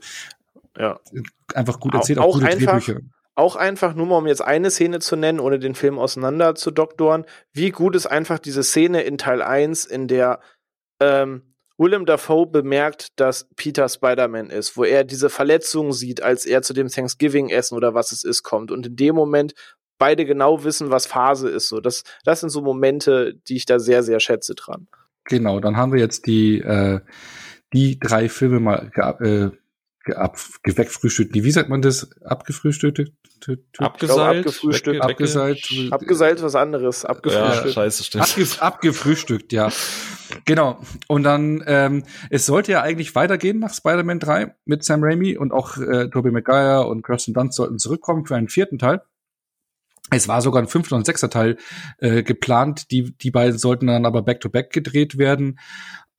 [0.78, 1.00] ja.
[1.54, 3.02] einfach gut erzählt, auch, auch gute einfach, Drehbücher.
[3.36, 6.70] Auch einfach, nur mal um jetzt eine Szene zu nennen, ohne den Film auseinander zu
[6.70, 10.42] doktoren, wie gut ist einfach diese Szene in Teil 1, in der
[11.00, 11.42] ähm,
[11.78, 16.74] Willem Dafoe bemerkt, dass Peter Spider-Man ist, wo er diese Verletzung sieht, als er zu
[16.74, 18.70] dem Thanksgiving-Essen oder was es ist kommt.
[18.70, 19.54] Und in dem Moment
[19.98, 21.70] beide genau wissen, was Phase ist.
[21.70, 24.88] So, das, das sind so Momente, die ich da sehr, sehr schätze dran.
[25.24, 27.00] Genau, dann haben wir jetzt die äh,
[27.74, 31.34] die drei Filme mal äh, ab, weggefrühstückt.
[31.34, 32.10] Wie sagt man das?
[32.24, 33.12] Abgefrühstückt?
[33.80, 37.66] Abgeseilt, abgefrühstückt, abgeseilt, abgeseilt, was anderes, abgefrühstückt.
[37.66, 38.24] Ja, scheiße, stimmt.
[38.24, 39.72] Abge abgefrühstückt, ja.
[40.46, 40.80] Genau.
[41.08, 45.54] Und dann, ähm, es sollte ja eigentlich weitergehen nach Spider-Man 3 mit Sam Raimi und
[45.54, 49.02] auch äh, Tobey Maguire und Kirsten Dunst sollten zurückkommen für einen vierten Teil.
[50.14, 51.58] Es war sogar ein fünfter und sechster Teil
[52.00, 52.92] äh, geplant.
[52.92, 55.58] Die, die beiden sollten dann aber back-to-back -back gedreht werden.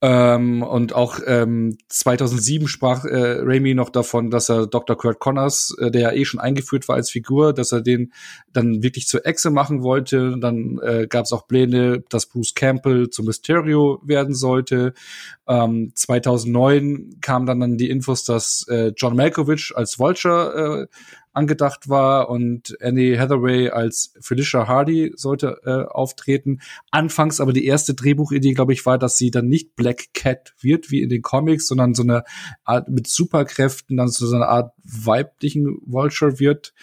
[0.05, 4.97] Ähm, und auch ähm, 2007 sprach äh, Raimi noch davon, dass er Dr.
[4.97, 8.11] Kurt Connors, äh, der ja eh schon eingeführt war als Figur, dass er den
[8.51, 10.35] dann wirklich zur Echse machen wollte.
[10.37, 14.93] Dann äh, gab es auch Pläne, dass Bruce Campbell zum Mysterio werden sollte.
[15.47, 20.97] Ähm, 2009 kamen dann, dann die Infos, dass äh, John Malkovich als Vulture äh,
[21.33, 26.61] angedacht war und Annie Hathaway als Felicia Hardy sollte äh, auftreten.
[26.91, 30.91] Anfangs aber die erste Drehbuchidee, glaube ich, war, dass sie dann nicht Black Cat wird
[30.91, 32.23] wie in den Comics, sondern so eine
[32.63, 36.73] Art mit Superkräften, dann so eine Art weiblichen Vulture wird.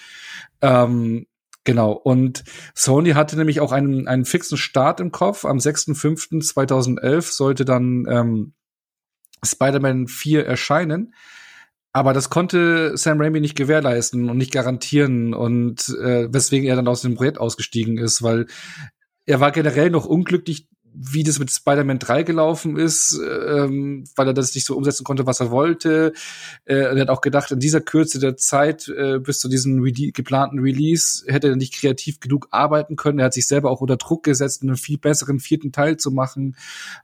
[0.60, 1.26] Ähm,
[1.64, 1.92] Genau.
[1.92, 2.42] Und
[2.74, 5.44] Sony hatte nämlich auch einen, einen fixen Start im Kopf.
[5.44, 8.54] Am 6.5.2011 sollte dann ähm,
[9.44, 11.14] Spider-Man 4 erscheinen.
[11.92, 16.88] Aber das konnte Sam Raimi nicht gewährleisten und nicht garantieren und äh, weswegen er dann
[16.88, 18.46] aus dem Projekt ausgestiegen ist, weil
[19.26, 24.34] er war generell noch unglücklich wie das mit Spider-Man 3 gelaufen ist, ähm, weil er
[24.34, 26.12] das nicht so umsetzen konnte, was er wollte.
[26.64, 29.92] Äh, er hat auch gedacht, in dieser Kürze der Zeit äh, bis zu diesem Re
[29.92, 33.18] geplanten Release hätte er nicht kreativ genug arbeiten können.
[33.18, 36.56] Er hat sich selber auch unter Druck gesetzt, einen viel besseren vierten Teil zu machen.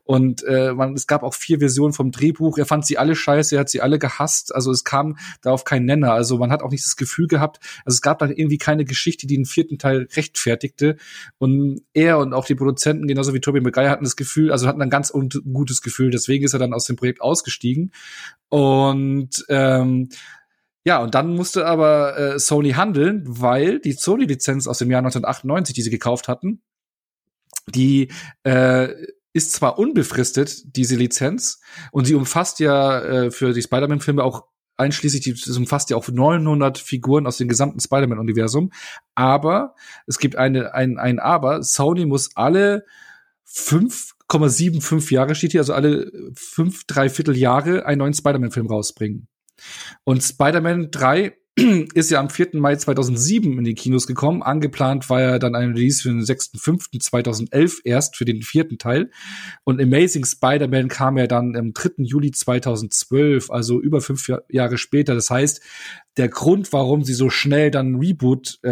[0.04, 2.58] Und äh, man, es gab auch vier Versionen vom Drehbuch.
[2.58, 4.54] Er fand sie alle scheiße, er hat sie alle gehasst.
[4.54, 6.12] Also es kam darauf kein Nenner.
[6.12, 9.26] Also man hat auch nicht das Gefühl gehabt, also es gab dann irgendwie keine Geschichte,
[9.26, 10.96] die den vierten Teil rechtfertigte.
[11.38, 14.82] Und er und auch die Produzenten, genauso wie Tobey Maguire hatten das Gefühl, also hatten
[14.82, 17.92] ein ganz gutes Gefühl, deswegen ist er dann aus dem Projekt ausgestiegen.
[18.48, 20.08] Und ähm,
[20.84, 25.74] ja, und dann musste aber äh, Sony handeln, weil die Sony-Lizenz aus dem Jahr 1998,
[25.74, 26.62] die sie gekauft hatten,
[27.68, 28.08] die
[28.44, 28.88] äh,
[29.32, 31.60] ist zwar unbefristet, diese Lizenz,
[31.90, 34.44] und sie umfasst ja äh, für die Spider-Man-Filme auch
[34.78, 38.70] einschließlich, die, das umfasst ja auch 900 Figuren aus dem gesamten Spider-Man-Universum,
[39.14, 39.74] aber
[40.06, 42.84] es gibt eine, ein, ein Aber, Sony muss alle
[43.48, 49.28] 5,75 Jahre steht hier, also alle fünf, dreiviertel Jahre einen neuen Spider-Man-Film rausbringen.
[50.04, 51.36] Und Spider-Man 3
[51.94, 52.50] ist ja am 4.
[52.54, 54.42] Mai 2007 in die Kinos gekommen.
[54.42, 59.10] Angeplant war ja dann ein Release für den 6.5.2011 erst für den vierten Teil.
[59.64, 62.04] Und Amazing Spider-Man kam ja dann am 3.
[62.04, 65.14] Juli 2012, also über fünf Jahre später.
[65.14, 65.62] Das heißt,
[66.16, 68.70] der Grund, warum sie so schnell dann Reboot äh,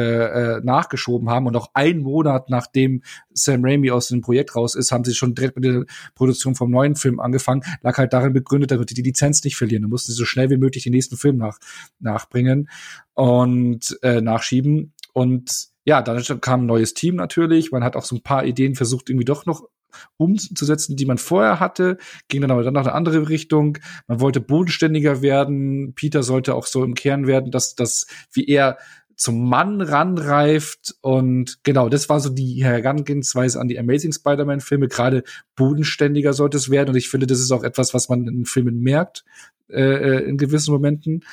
[0.57, 4.93] äh, nachgeschoben haben und auch einen Monat nachdem Sam Raimi aus dem Projekt raus ist,
[4.93, 5.85] haben sie schon direkt mit der
[6.15, 9.83] Produktion vom neuen Film angefangen, lag halt darin begründet, damit die die Lizenz nicht verlieren.
[9.83, 11.59] Da mussten sie so schnell wie möglich den nächsten Film nach,
[12.01, 12.71] nachbringen
[13.13, 14.93] und äh, nachschieben.
[15.13, 17.73] Und ja, dann kam ein neues Team natürlich.
[17.73, 19.69] Man hat auch so ein paar Ideen versucht, irgendwie doch noch
[20.17, 23.79] umzusetzen, die man vorher hatte, ging dann aber dann noch eine andere Richtung.
[24.07, 25.95] Man wollte bodenständiger werden.
[25.95, 28.79] Peter sollte auch so im Kern werden, dass das, wie er
[29.17, 34.89] zum Mann ranreift und genau, das war so die Herangehensweise an die Amazing Spider-Man Filme.
[34.89, 35.23] Gerade
[35.57, 38.81] bodenständiger sollte es werden und ich finde, das ist auch etwas, was man in Filmen
[38.81, 39.25] merkt
[39.69, 41.25] äh, äh in gewissen Momenten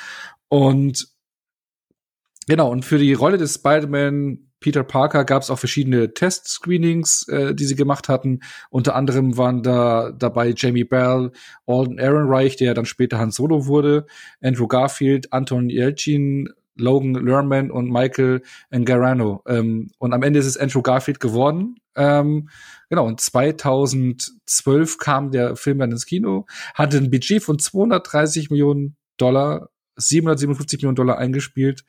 [0.48, 1.08] und
[2.48, 7.54] genau und für die Rolle des Spider-Man Peter Parker gab es auch verschiedene Test-Screenings, äh,
[7.54, 8.40] die sie gemacht hatten.
[8.70, 11.32] Unter anderem waren da dabei Jamie Bell,
[11.66, 14.06] Alden Ehrenreich, der dann später Han Solo wurde,
[14.40, 18.42] Andrew Garfield, Anton Yelchin, Logan Lerman und Michael
[18.72, 19.42] Ngarano.
[19.48, 21.76] Ähm, und am Ende ist es Andrew Garfield geworden.
[21.96, 22.50] Ähm,
[22.90, 26.46] genau, und 2012 kam der Film dann ins Kino,
[26.76, 31.84] hatte ein Budget von 230 Millionen Dollar 757 Millionen Dollar eingespielt,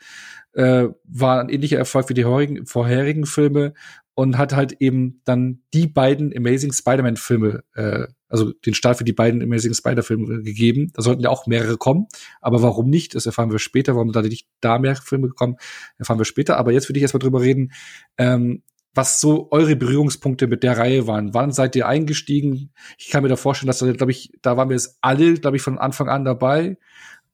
[0.55, 3.75] äh, war ein ähnlicher Erfolg wie die vorherigen, vorherigen Filme
[4.15, 9.13] und hat halt eben dann die beiden Amazing Spider-Man-Filme, äh, also den Start für die
[9.13, 10.91] beiden Amazing Spider-Filme gegeben.
[10.95, 12.07] Da sollten ja auch mehrere kommen,
[12.41, 13.15] aber warum nicht?
[13.15, 13.95] Das erfahren wir später.
[13.95, 15.57] Warum da nicht da mehr Filme gekommen,
[15.99, 16.59] erfahren wir später.
[16.59, 17.73] Aber jetzt würde ich erstmal drüber reden,
[18.19, 18.63] ähm,
[18.95, 21.33] was so eure Berührungspunkte mit der Reihe waren.
[21.33, 22.71] Wann seid ihr eingestiegen?
[22.99, 25.57] Ich kann mir da vorstellen, dass da, glaube ich, da waren wir jetzt alle, glaube
[25.57, 26.77] ich, von Anfang an dabei.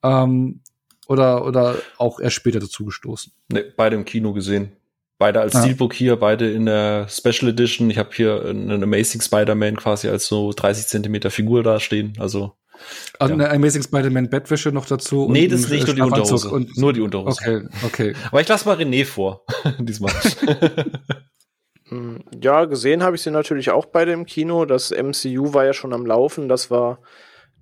[0.05, 0.61] Ähm,
[1.09, 3.32] oder, oder auch erst später dazugestoßen?
[3.52, 4.72] Nee, beide im Kino gesehen.
[5.18, 5.62] Beide als ja.
[5.62, 7.90] Steelbook hier, beide in der Special Edition.
[7.90, 12.12] Ich habe hier einen Amazing Spider-Man quasi als so 30 Zentimeter Figur da stehen.
[12.20, 12.52] Also
[13.18, 13.44] also ja.
[13.44, 15.28] eine Amazing Spider-Man Bettwäsche noch dazu.
[15.28, 16.48] Nee, das ist nicht nur die Unterhose.
[16.48, 17.40] Und nur die Unterhose.
[17.40, 18.14] Okay, okay.
[18.30, 19.44] Aber ich lasse mal René vor,
[19.78, 20.12] diesmal.
[21.90, 24.66] Hm, ja, gesehen habe ich sie natürlich auch beide im Kino.
[24.66, 26.46] Das MCU war ja schon am Laufen.
[26.46, 26.98] Das war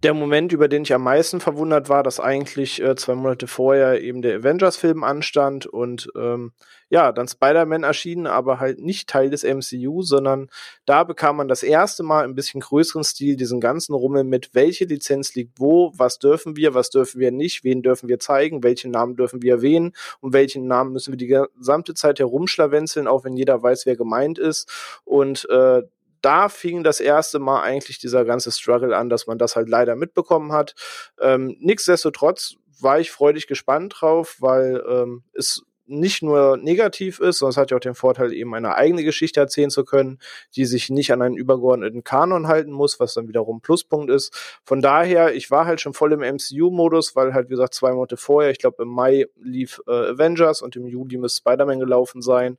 [0.02, 4.02] der Moment, über den ich am meisten verwundert war, dass eigentlich äh, zwei Monate vorher
[4.02, 6.52] eben der Avengers-Film anstand und ähm,
[6.88, 10.48] ja, dann Spider-Man erschienen, aber halt nicht Teil des MCU, sondern
[10.84, 14.84] da bekam man das erste Mal ein bisschen größeren Stil diesen ganzen Rummel mit, welche
[14.84, 18.90] Lizenz liegt wo, was dürfen wir, was dürfen wir nicht, wen dürfen wir zeigen, welchen
[18.90, 21.26] Namen dürfen wir erwähnen und welchen Namen müssen wir die
[21.58, 24.70] gesamte Zeit herumschlawenzeln, auch wenn jeder weiß, wer gemeint ist.
[25.04, 25.82] Und äh,
[26.26, 29.94] da fing das erste Mal eigentlich dieser ganze Struggle an, dass man das halt leider
[29.94, 30.74] mitbekommen hat.
[31.20, 37.50] Ähm, nichtsdestotrotz war ich freudig gespannt drauf, weil ähm, es nicht nur negativ ist, sondern
[37.50, 40.18] es hat ja auch den Vorteil, eben eine eigene Geschichte erzählen zu können,
[40.56, 44.60] die sich nicht an einen übergeordneten Kanon halten muss, was dann wiederum Pluspunkt ist.
[44.64, 48.16] Von daher, ich war halt schon voll im MCU-Modus, weil halt, wie gesagt, zwei Monate
[48.16, 52.58] vorher, ich glaube im Mai lief äh, Avengers und im Juli müsste Spider-Man gelaufen sein.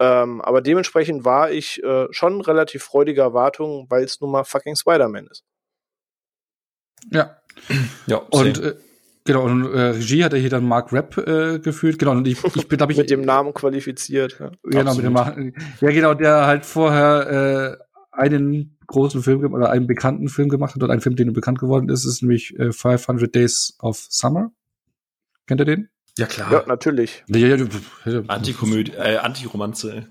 [0.00, 4.76] Ähm, aber dementsprechend war ich äh, schon relativ freudiger Erwartung, weil es nun mal fucking
[4.76, 5.44] Spider-Man ist.
[7.10, 7.40] Ja.
[8.06, 8.74] Ja, und äh,
[9.26, 11.98] Genau, und äh, Regie hat er hier dann Mark Rapp äh, geführt.
[11.98, 12.98] Genau, und ich, ich bin, glaube ich.
[12.98, 14.38] mit dem Namen qualifiziert.
[14.38, 19.86] Ja, genau, mit dem Ja, genau, der halt vorher äh, einen großen Film oder einen
[19.86, 23.34] bekannten Film gemacht hat oder einen Film, den bekannt geworden ist, ist nämlich äh, 500
[23.34, 24.52] Days of Summer.
[25.46, 25.88] Kennt ihr den?
[26.16, 26.52] Ja, klar.
[26.52, 27.24] Ja, natürlich.
[27.26, 27.56] Ja, ja,
[28.04, 30.06] ja, Antikomödie, äh, Antiromanze.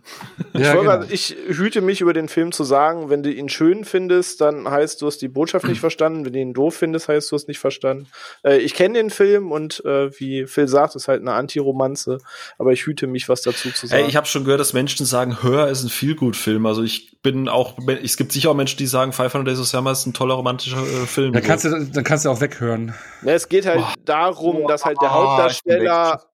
[0.51, 1.04] Ja, ich, genau.
[1.10, 5.01] ich hüte mich über den Film zu sagen, wenn du ihn schön findest, dann heißt
[5.01, 6.26] du hast die Botschaft nicht verstanden.
[6.26, 8.08] Wenn du ihn doof findest, heißt du es nicht verstanden.
[8.43, 12.18] Äh, ich kenne den Film und äh, wie Phil sagt, ist halt eine Antiromanze,
[12.58, 14.04] aber ich hüte mich, was dazu zu sagen.
[14.04, 16.66] Ey, ich habe schon gehört, dass Menschen sagen, Hör ist ein Feelgood-Film.
[16.66, 19.93] Also ich bin auch, es gibt sicher auch Menschen, die sagen, 500 Days of Summer
[19.93, 21.32] ist ein toller romantischer äh, Film.
[21.32, 22.93] Dann kannst, du, dann kannst du auch weghören.
[23.22, 23.93] Ja, es geht halt oh.
[24.04, 25.38] darum, dass halt der oh,
[25.94, 26.34] Hauptdarsteller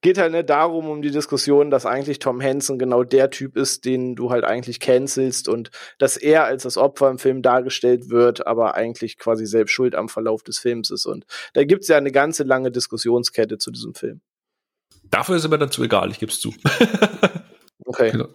[0.00, 3.84] geht halt nicht darum, um die Diskussion, dass eigentlich Tom Hansen genau der Typ ist,
[3.84, 8.46] den du halt eigentlich cancelst und dass er als das Opfer im Film dargestellt wird,
[8.46, 11.06] aber eigentlich quasi selbst schuld am Verlauf des Films ist.
[11.06, 14.20] Und da gibt's ja eine ganze lange Diskussionskette zu diesem Film.
[15.04, 16.54] Dafür ist aber dazu egal, ich gebe es zu.
[17.84, 18.12] okay.
[18.12, 18.28] Genau.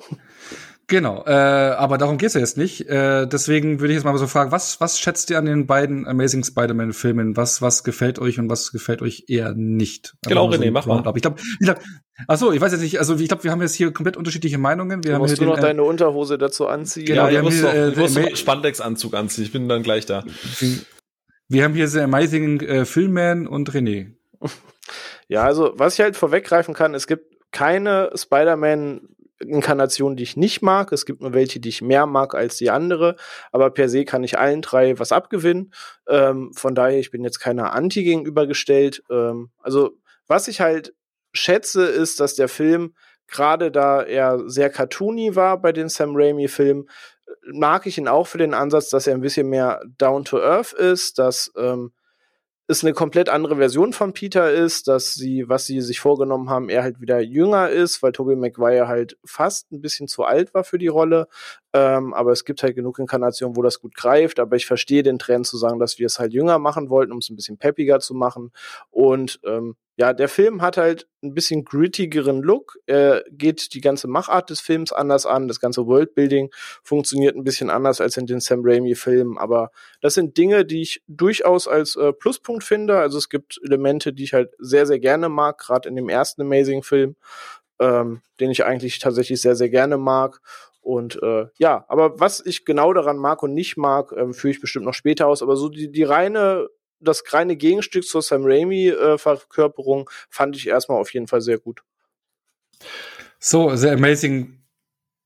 [0.88, 2.88] Genau, äh, aber darum geht's ja jetzt nicht.
[2.88, 6.08] Äh, deswegen würde ich jetzt mal so fragen, was, was schätzt ihr an den beiden
[6.08, 7.36] Amazing Spider-Man-Filmen?
[7.36, 10.16] Was, was gefällt euch und was gefällt euch eher nicht?
[10.28, 11.14] Genau, René, so mach mal.
[11.16, 11.80] Ich glaube, ich glaub,
[12.28, 14.60] ach so, ich weiß jetzt nicht, also ich glaube, wir haben jetzt hier komplett unterschiedliche
[14.60, 15.04] Meinungen.
[15.04, 17.06] Wir du haben musst du noch den, äh, deine Unterhose dazu anziehen.
[17.06, 20.06] Genau, ja, wir haben hier, äh, du musst äh, Spandex-Anzug anziehen, ich bin dann gleich
[20.06, 20.24] da.
[21.48, 24.14] Wir haben hier The Amazing äh, Filmman und René.
[25.28, 30.62] Ja, also was ich halt vorweggreifen kann, es gibt keine Spider-Man Inkarnationen, die ich nicht
[30.62, 30.92] mag.
[30.92, 33.16] Es gibt nur welche, die ich mehr mag als die andere.
[33.52, 35.74] Aber per se kann ich allen drei was abgewinnen.
[36.08, 39.04] Ähm, von daher, ich bin jetzt keiner Anti gegenübergestellt.
[39.10, 40.94] Ähm, also, was ich halt
[41.34, 42.96] schätze, ist, dass der Film,
[43.28, 46.88] gerade da er sehr cartoony war bei den Sam Raimi-Filmen,
[47.54, 50.74] mag ich ihn auch für den Ansatz, dass er ein bisschen mehr down to earth
[50.74, 51.92] ist, dass ähm,
[52.68, 56.70] es eine komplett andere Version von Peter ist, dass sie, was sie sich vorgenommen haben,
[56.70, 60.63] er halt wieder jünger ist, weil Tobey Maguire halt fast ein bisschen zu alt war
[60.63, 61.28] für die Rolle.
[61.74, 64.39] Ähm, aber es gibt halt genug Inkarnationen, wo das gut greift.
[64.39, 67.20] Aber ich verstehe den Trend zu sagen, dass wir es halt jünger machen wollten, um
[67.20, 68.51] es ein bisschen peppiger zu machen.
[68.89, 72.78] Und ähm, ja, der Film hat halt ein bisschen grittigeren Look.
[72.86, 75.48] Er geht die ganze Machart des Films anders an.
[75.48, 76.50] Das ganze Worldbuilding
[76.84, 79.38] funktioniert ein bisschen anders als in den Sam Raimi-Filmen.
[79.38, 79.72] Aber
[80.02, 82.98] das sind Dinge, die ich durchaus als äh, Pluspunkt finde.
[82.98, 86.41] Also es gibt Elemente, die ich halt sehr, sehr gerne mag, gerade in dem ersten
[86.41, 87.16] Amazing-Film,
[87.80, 90.41] ähm, den ich eigentlich tatsächlich sehr, sehr gerne mag.
[90.82, 94.62] Und äh, ja, aber was ich genau daran mag und nicht mag, ähm, führe ich
[94.62, 95.41] bestimmt noch später aus.
[95.41, 96.68] Aber so die, die reine
[97.06, 101.82] das reine Gegenstück zur Sam Raimi-Verkörperung äh, fand ich erstmal auf jeden Fall sehr gut.
[103.39, 104.62] So, The Amazing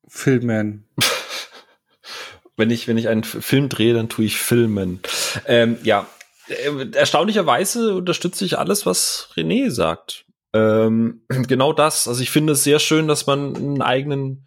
[0.07, 0.85] Filmman.
[2.57, 4.99] wenn ich, wenn ich einen Film drehe, dann tue ich Filmen.
[5.45, 6.07] Ähm, ja,
[6.47, 10.25] äh, erstaunlicherweise unterstütze ich alles, was René sagt.
[10.53, 12.07] Ähm, genau das.
[12.07, 14.45] Also ich finde es sehr schön, dass man einen eigenen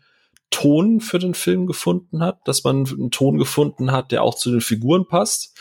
[0.50, 4.50] Ton für den Film gefunden hat, dass man einen Ton gefunden hat, der auch zu
[4.50, 5.58] den Figuren passt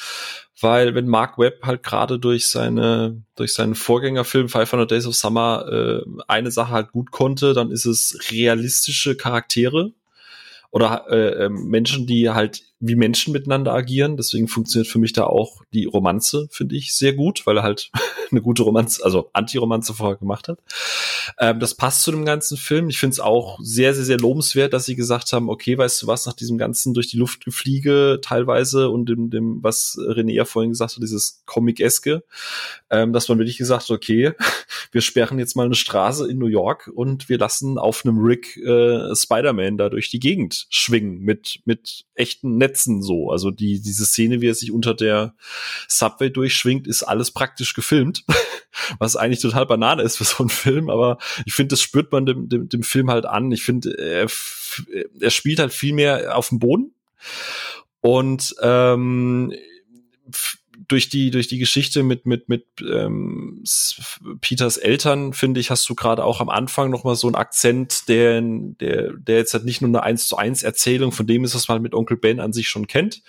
[0.62, 5.66] weil wenn Mark Webb halt gerade durch seine durch seinen Vorgängerfilm 500 Days of Summer
[5.72, 9.94] äh, eine Sache halt gut konnte, dann ist es realistische Charaktere
[10.72, 14.18] oder äh, ähm, Menschen, die halt wie Menschen miteinander agieren.
[14.18, 17.92] Deswegen funktioniert für mich da auch die Romanze, finde ich, sehr gut, weil er halt
[18.32, 20.60] eine gute Romanze, also Anti-Romanze vorher gemacht hat.
[21.40, 22.90] Ähm, das passt zu dem ganzen Film.
[22.90, 26.08] Ich finde es auch sehr, sehr, sehr lobenswert, dass sie gesagt haben, okay, weißt du
[26.08, 30.46] was, nach diesem ganzen durch die Luft gefliege teilweise und dem, dem was René ja
[30.46, 32.24] vorhin gesagt hat, dieses Comic-eske,
[32.90, 34.34] ähm, dass man wirklich gesagt hat, okay,
[34.92, 38.58] wir sperren jetzt mal eine Straße in New York und wir lassen auf einem Rig
[38.58, 43.32] äh, Spider-Man da durch die Gegend schwingen mit, mit echten Netzen so.
[43.32, 45.36] Also die, diese Szene, wie er sich unter der
[45.88, 48.24] Subway durchschwingt, ist alles praktisch gefilmt.
[49.00, 52.26] Was eigentlich total Banane ist für so einen Film, aber ich finde, das spürt man
[52.26, 53.52] dem, dem, dem Film halt an.
[53.52, 54.28] Ich finde, er,
[55.20, 56.94] er spielt halt viel mehr auf dem Boden.
[58.00, 59.54] Und ähm,
[60.92, 63.64] durch die durch die Geschichte mit mit mit ähm,
[64.42, 68.10] Peters Eltern finde ich hast du gerade auch am Anfang noch mal so einen Akzent
[68.10, 71.56] der der der jetzt halt nicht nur eine eins zu eins Erzählung von dem ist
[71.56, 73.22] was man mit Onkel Ben an sich schon kennt.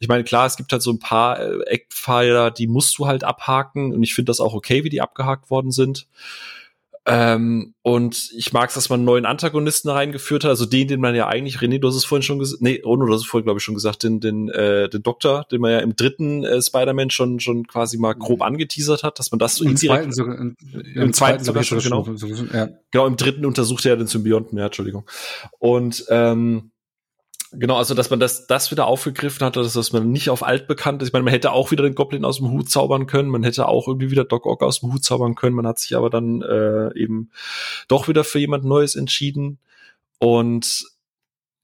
[0.00, 3.24] Ich meine klar es gibt halt so ein paar äh, Eckpfeiler die musst du halt
[3.24, 6.06] abhaken und ich finde das auch okay wie die abgehakt worden sind
[7.10, 11.00] ähm, und ich mag es, dass man einen neuen Antagonisten reingeführt hat, also den, den
[11.00, 13.26] man ja eigentlich, René, du hast es vorhin schon gesagt, nee, Ono, du hast es
[13.26, 16.44] vorhin, glaube ich, schon gesagt, den, den, äh, den Doktor, den man ja im dritten
[16.44, 20.02] äh, Spider-Man schon, schon quasi mal grob angeteasert hat, dass man das so Im indirekt,
[20.02, 20.56] zweiten sogar, im,
[20.94, 22.04] im zweiten sogar schon, genau.
[22.04, 22.68] schon, ja.
[22.90, 25.08] genau, im dritten untersucht er ja den Symbionten, ja, Entschuldigung.
[25.58, 26.72] Und, ähm,
[27.52, 31.00] Genau, also dass man das, das wieder aufgegriffen hat, dass, dass man nicht auf altbekannt
[31.00, 31.08] ist.
[31.08, 33.68] Ich meine, man hätte auch wieder den Goblin aus dem Hut zaubern können, man hätte
[33.68, 36.42] auch irgendwie wieder Doc Ock aus dem Hut zaubern können, man hat sich aber dann
[36.42, 37.30] äh, eben
[37.88, 39.58] doch wieder für jemand Neues entschieden.
[40.18, 40.84] Und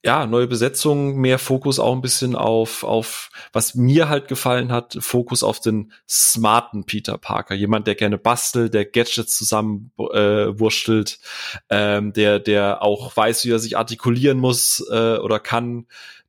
[0.04, 4.98] ja, neue Besetzung, mehr Fokus auch ein bisschen auf, auf, was mir halt gefallen hat,
[5.00, 7.54] Fokus auf den smarten Peter Parker.
[7.54, 11.20] Jemand, der gerne bastelt, der Gadgets zusammen äh, wurstelt,
[11.70, 15.86] ähm, der, der auch weiß, wie er sich artikulieren muss äh, oder kann,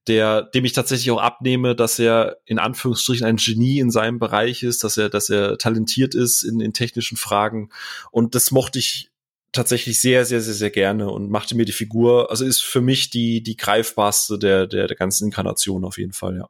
[0.07, 4.63] der, dem ich tatsächlich auch abnehme, dass er in Anführungsstrichen ein Genie in seinem Bereich
[4.63, 7.71] ist, dass er, dass er talentiert ist in, in technischen Fragen.
[8.11, 9.09] Und das mochte ich
[9.55, 13.09] tatsächlich sehr, sehr, sehr, sehr gerne und machte mir die Figur, also ist für mich
[13.09, 16.49] die, die greifbarste der, der, der ganzen Inkarnation auf jeden Fall, ja.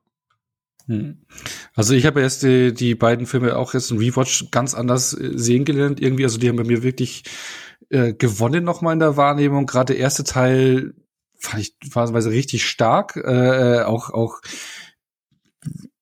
[0.88, 1.26] Hm.
[1.74, 5.32] Also ich habe erst die, die beiden Filme auch jetzt im Rewatch ganz anders äh,
[5.36, 6.24] sehen gelernt irgendwie.
[6.24, 7.24] Also die haben bei mir wirklich
[7.90, 9.66] äh, gewonnen nochmal in der Wahrnehmung.
[9.66, 10.94] Gerade der erste Teil
[11.40, 13.16] fand ich phasenweise richtig stark.
[13.16, 14.42] Äh, äh auch auch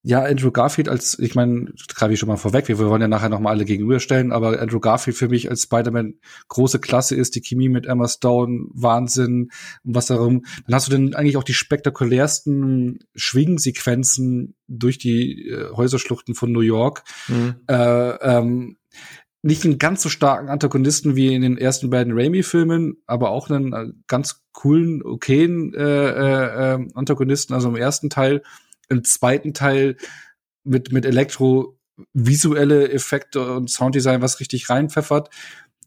[0.05, 3.29] ja, Andrew Garfield als, ich meine, greife ich schon mal vorweg, wir wollen ja nachher
[3.29, 6.15] noch mal alle gegenüberstellen, aber Andrew Garfield für mich als Spider-Man
[6.49, 9.49] große Klasse ist, die Chemie mit Emma Stone, Wahnsinn,
[9.83, 10.43] was darum.
[10.65, 16.59] Dann hast du denn eigentlich auch die spektakulärsten Schwingsequenzen durch die äh, Häuserschluchten von New
[16.59, 17.03] York.
[17.29, 17.55] Mhm.
[17.67, 18.77] Äh, ähm,
[19.41, 23.71] nicht einen ganz so starken Antagonisten wie in den ersten beiden Raimi-Filmen, aber auch einen
[23.71, 27.53] äh, ganz coolen, okayen äh, äh, äh Antagonisten.
[27.53, 28.41] Also im ersten Teil
[28.93, 29.97] im zweiten Teil
[30.63, 31.77] mit, mit Elektro
[32.13, 35.29] visuelle Effekte und Sounddesign was richtig reinpfeffert,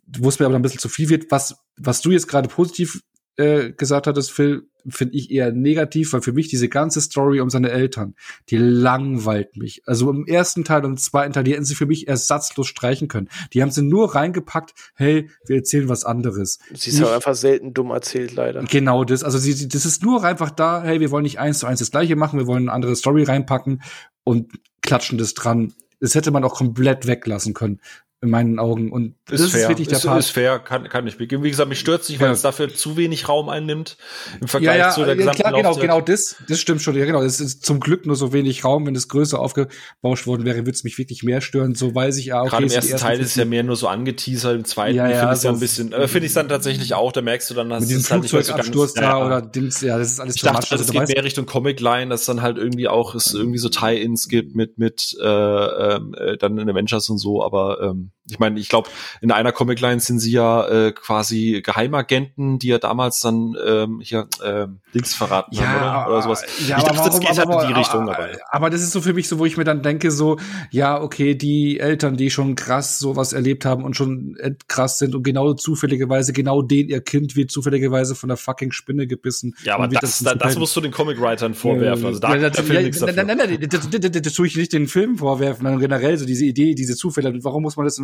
[0.06, 1.30] wo es mir aber ein bisschen zu viel wird.
[1.30, 3.00] Was, was du jetzt gerade positiv
[3.36, 7.50] äh, gesagt hattest, Phil, finde ich eher negativ, weil für mich diese ganze Story um
[7.50, 8.14] seine Eltern,
[8.50, 9.82] die langweilt mich.
[9.86, 13.08] Also im ersten Teil und im zweiten Teil, die hätten sie für mich ersatzlos streichen
[13.08, 13.28] können.
[13.52, 16.58] Die haben sie nur reingepackt, hey, wir erzählen was anderes.
[16.74, 18.62] Sie ist einfach selten dumm erzählt, leider.
[18.64, 19.24] Genau das.
[19.24, 21.90] Also sie, das ist nur einfach da, hey, wir wollen nicht eins zu eins das
[21.90, 23.82] gleiche machen, wir wollen eine andere Story reinpacken
[24.24, 25.72] und klatschen das dran.
[25.98, 27.80] Das hätte man auch komplett weglassen können
[28.26, 28.92] in meinen Augen.
[28.92, 29.62] Und ist das fair.
[29.62, 30.18] ist wirklich der ist, Part.
[30.18, 31.42] Ist fair, kann, kann ich begeben.
[31.42, 32.32] Wie gesagt, mich stört nicht, weil ja.
[32.32, 33.96] es dafür zu wenig Raum einnimmt
[34.40, 36.96] im Vergleich ja, ja, zu der gesamten klar, genau, genau das, das stimmt schon.
[36.96, 38.86] Ja, genau, es ist zum Glück nur so wenig Raum.
[38.86, 41.74] Wenn es größer aufgebauscht worden wäre, würde es mich wirklich mehr stören.
[41.74, 42.46] So weiß ich ja auch.
[42.46, 45.08] Okay, Gerade im ersten Teil ist es ja mehr nur so angeteasert, im zweiten ja,
[45.08, 47.50] ja, finde ich so ja ein bisschen, äh, finde ich dann tatsächlich auch, da merkst
[47.50, 50.36] du dann, dass mit diesem halt Flugzeugabsturz so da oder Dings, ja, das ist alles
[50.36, 53.58] Ich dachte, also, es geht mehr Richtung Comic-Line, dass dann halt irgendwie auch es irgendwie
[53.58, 58.38] so Tie-Ins gibt mit, mit, äh, äh, dann in Avengers und so, aber, ähm, ich
[58.40, 58.90] meine, ich glaube,
[59.20, 64.28] in einer Comicline sind sie ja äh, quasi Geheimagenten, die ja damals dann ähm, hier
[64.42, 66.08] äh, Dings verraten ja, haben, oder?
[66.08, 66.44] oder sowas.
[66.66, 68.08] Ja, ich dachte, das geht halt in die Richtung.
[68.08, 70.38] Aber, aber das ist so für mich so, wo ich mir dann denke, so,
[70.70, 74.36] ja, okay, die Eltern, die schon krass sowas erlebt haben und schon
[74.66, 79.06] krass sind und genau zufälligerweise, genau den ihr Kind wird zufälligerweise von der fucking Spinne
[79.06, 79.54] gebissen.
[79.62, 82.06] Ja, aber das, das, das musst du den Comic-Writern vorwerfen.
[82.06, 84.56] Also da ja, das, ja, nein, nein, nein, nein, das, das, das, das tue ich
[84.56, 87.32] nicht den Film vorwerfen, sondern generell so diese Idee, diese Zufälle.
[87.44, 88.00] Warum muss man das,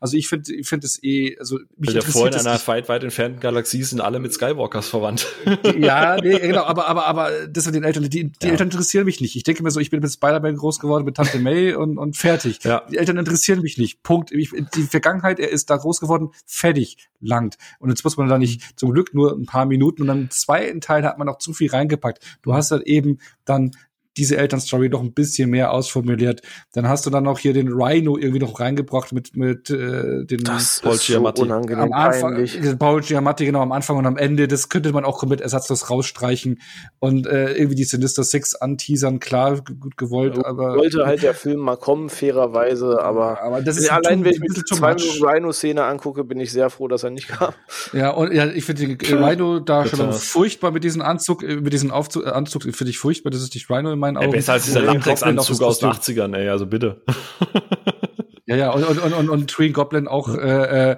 [0.00, 3.04] also ich finde, ich finde es eh, also mich Der interessiert in einer weit, weit
[3.04, 5.26] entfernten Galaxie sind alle mit Skywalkers verwandt.
[5.78, 8.50] Ja, nee, genau, aber, aber, aber das mit den Eltern, die, die ja.
[8.50, 9.36] Eltern interessieren mich nicht.
[9.36, 12.16] Ich denke mir so, ich bin mit Spider-Man groß geworden, mit Tante May und, und
[12.16, 12.62] fertig.
[12.64, 12.82] Ja.
[12.90, 14.02] Die Eltern interessieren mich nicht.
[14.02, 14.32] Punkt.
[14.32, 17.56] Ich, die Vergangenheit, er ist da groß geworden, fertig, langt.
[17.78, 20.30] Und jetzt muss man da nicht zum Glück nur ein paar Minuten und dann im
[20.30, 22.24] zweiten Teil hat man noch zu viel reingepackt.
[22.42, 23.72] Du hast halt eben dann
[24.16, 26.42] diese Elternstory doch ein bisschen mehr ausformuliert.
[26.72, 30.44] Dann hast du dann noch hier den Rhino irgendwie noch reingebracht mit mit äh, den
[30.44, 31.40] das Paul Giamatti.
[31.40, 32.78] So unangenehm am Anfang, peinlich.
[32.78, 34.48] Paul Giamatti genau am Anfang und am Ende.
[34.48, 36.60] Das könnte man auch komplett ersatzlos rausstreichen
[36.98, 39.20] und äh, irgendwie die Sinister Six anteasern.
[39.20, 43.90] Klar, gut gewollt, aber wollte halt der Film mal kommen fairerweise, aber aber das ist
[43.90, 47.28] allein wenn ich mir die zwei Rhino-Szene angucke, bin ich sehr froh, dass er nicht
[47.28, 47.52] kam.
[47.92, 52.26] Ja und ja, ich finde den Rhino-Darsteller furchtbar mit diesem Anzug, äh, mit diesem Aufzug,
[52.26, 53.30] Anzug finde ich furchtbar.
[53.30, 54.26] Das ist nicht Rhino in meinen Augen.
[54.26, 57.02] Ja, besser als dieser Latex-Anzug aus den 80ern, ey, also bitte.
[58.48, 60.96] Ja, ja, und, und, und, und, und Green Goblin auch, äh, äh,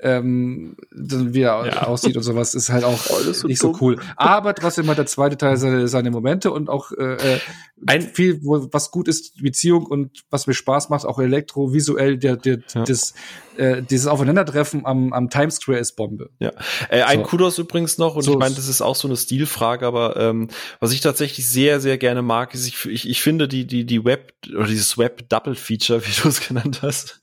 [0.00, 1.82] ähm, wie er Ja.
[1.84, 3.78] aussieht und sowas, ist halt auch Alles so nicht so dumm.
[3.80, 4.00] cool.
[4.16, 7.38] Aber trotzdem hat der zweite Teil seine, seine Momente und auch äh, äh,
[7.86, 12.18] Ein- viel, wo, was gut ist, Beziehung und was mir Spaß macht, auch elektro, visuell,
[12.18, 12.84] der, der, Ja.
[12.84, 13.14] das,
[13.56, 16.30] äh, dieses Aufeinandertreffen am, am Times Square ist Bombe.
[16.40, 16.52] Ja,
[16.90, 17.24] äh, ein So.
[17.26, 20.16] Kudos übrigens noch, und So ich meine, ist- das ist auch so eine Stilfrage, aber
[20.16, 20.48] ähm,
[20.80, 24.04] was ich tatsächlich sehr, sehr gerne mag, ist, ich, ich, ich finde die, die, die
[24.04, 27.20] Web, oder dieses Web-Double-Feature, wie du es genannt hast,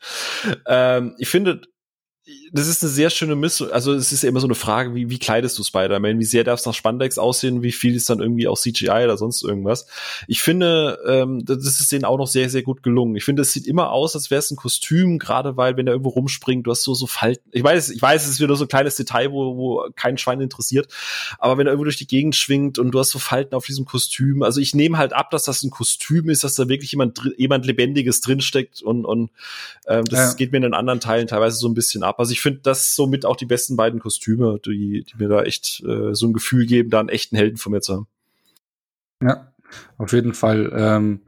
[0.68, 1.62] ähm, ich finde,
[2.52, 3.72] das ist eine sehr schöne Mischung.
[3.72, 6.20] Also es ist ja immer so eine Frage, wie, wie kleidest du Spider-Man?
[6.20, 7.64] Wie sehr darf es nach Spandex aussehen?
[7.64, 9.88] Wie viel ist dann irgendwie auch CGI oder sonst irgendwas?
[10.28, 13.16] Ich finde, ähm, das ist denen auch noch sehr, sehr gut gelungen.
[13.16, 15.94] Ich finde, es sieht immer aus, als wäre es ein Kostüm, gerade weil, wenn er
[15.94, 17.50] irgendwo rumspringt, du hast so, so Falten.
[17.52, 20.40] Ich weiß, ich weiß, es ist wieder so ein kleines Detail, wo, wo kein Schwein
[20.42, 20.88] interessiert.
[21.40, 23.86] Aber wenn er irgendwo durch die Gegend schwingt und du hast so Falten auf diesem
[23.86, 27.20] Kostüm, also ich nehme halt ab, dass das ein Kostüm ist, dass da wirklich jemand,
[27.38, 29.32] jemand Lebendiges drinsteckt und, und
[29.88, 30.34] ähm, das Ja.
[30.34, 32.20] geht mir in den anderen Teilen teilweise so ein bisschen ab.
[32.20, 35.84] Also ich finde das somit auch die besten beiden Kostüme, die, die mir da echt
[35.84, 38.08] äh, so ein Gefühl geben, da einen echten Helden von mir zu haben.
[39.20, 39.52] Ja,
[39.98, 40.72] auf jeden Fall.
[40.76, 41.22] Ähm,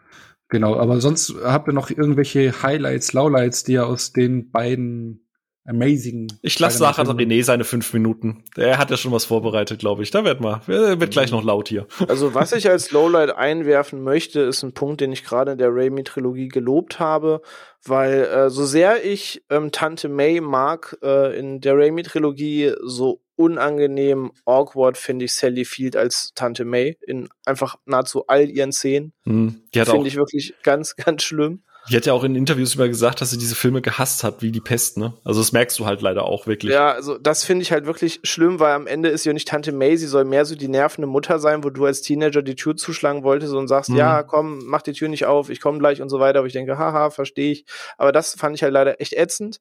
[0.48, 5.27] genau, aber sonst habt ihr noch irgendwelche Highlights, Lowlights, die ihr aus den beiden
[5.68, 6.32] amazing.
[6.42, 8.44] Ich lasse nachher René seine fünf Minuten.
[8.56, 10.12] Der hat ja schon was vorbereitet, glaube ich.
[10.12, 11.86] Da wird mal, wird gleich noch laut hier.
[12.08, 15.70] Also, was ich als Lowlight einwerfen möchte, ist ein Punkt, den ich gerade in der
[15.70, 17.42] Raimi-Trilogie gelobt habe,
[17.84, 24.32] weil äh, so sehr ich ähm, Tante May mag, äh, in der Raimi-Trilogie so unangenehm
[24.46, 29.14] awkward finde ich Sally Field als Tante May in einfach nahezu all ihren Szenen.
[29.26, 29.62] Hm.
[29.74, 31.64] Die hat auch, Finde ich wirklich ganz, ganz schlimm.
[31.90, 34.52] Die hat ja auch in Interviews immer gesagt, dass sie diese Filme gehasst hat, wie
[34.52, 35.14] die Pest, ne?
[35.24, 36.74] Also das merkst du halt leider auch wirklich.
[36.74, 39.72] Ja, also das finde ich halt wirklich schlimm, weil am Ende ist ja nicht Tante
[39.72, 42.76] May, sie soll mehr so die nervende Mutter sein, wo du als Teenager die Tür
[42.76, 43.98] zuschlagen wolltest und sagst, Mhm.
[43.98, 46.40] ja, komm, mach die Tür nicht auf, ich komme gleich und so weiter.
[46.40, 47.66] Aber ich denke, haha, verstehe ich.
[47.98, 49.60] Aber das fand ich halt leider echt ätzend.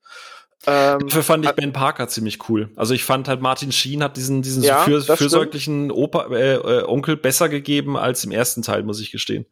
[0.66, 2.70] Ähm, Dafür fand ich Ben Parker ziemlich cool.
[2.76, 6.82] Also ich fand halt Martin Sheen hat diesen diesen Ja, für, fürsorglichen Opa äh, äh,
[6.84, 9.46] Onkel besser gegeben als im ersten Teil, muss ich gestehen.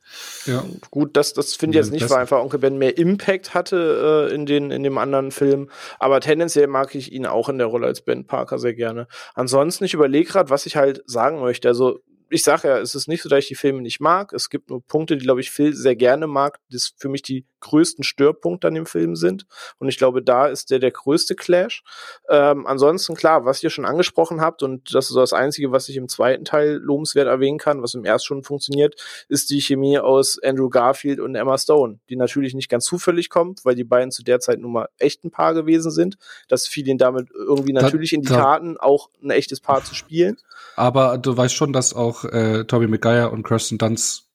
[0.47, 0.65] Ja.
[0.91, 3.55] Gut, das, das finde ich Ja, jetzt nicht, das- weil einfach Onkel Ben mehr Impact
[3.55, 5.71] hatte äh, in, den, in dem anderen Film.
[5.99, 9.07] Aber tendenziell mag ich ihn auch in der Rolle als Ben Parker sehr gerne.
[9.35, 11.69] Ansonsten, ich überlege gerade, was ich halt sagen möchte.
[11.69, 12.01] Also,
[12.31, 14.33] ich sage ja, es ist nicht so, dass ich die Filme nicht mag.
[14.33, 17.45] Es gibt nur Punkte, die, glaube ich, Phil sehr gerne mag, das für mich die
[17.65, 19.47] größten Störpunkte an dem Film sind.
[19.79, 21.83] Und ich glaube, da ist der der größte Clash.
[22.31, 25.97] Ähm, ansonsten, klar, was ihr schon angesprochen habt, und das ist das Einzige, was ich
[25.97, 28.95] im zweiten Teil lobenswert erwähnen kann, was im ersten schon funktioniert,
[29.29, 33.65] ist die Chemie aus Andrew Garfield und Emma Stone, die natürlich nicht ganz zufällig kommt,
[33.65, 36.17] weil die beiden zu der Zeit nun mal echt ein Paar gewesen sind.
[36.49, 39.83] Das fiel ihnen damit irgendwie Da- natürlich in die da- Karten, auch ein echtes Paar
[39.85, 40.37] zu spielen.
[40.77, 44.29] Aber du weißt schon, dass auch äh, Tobey Maguire und Kirsten Dunst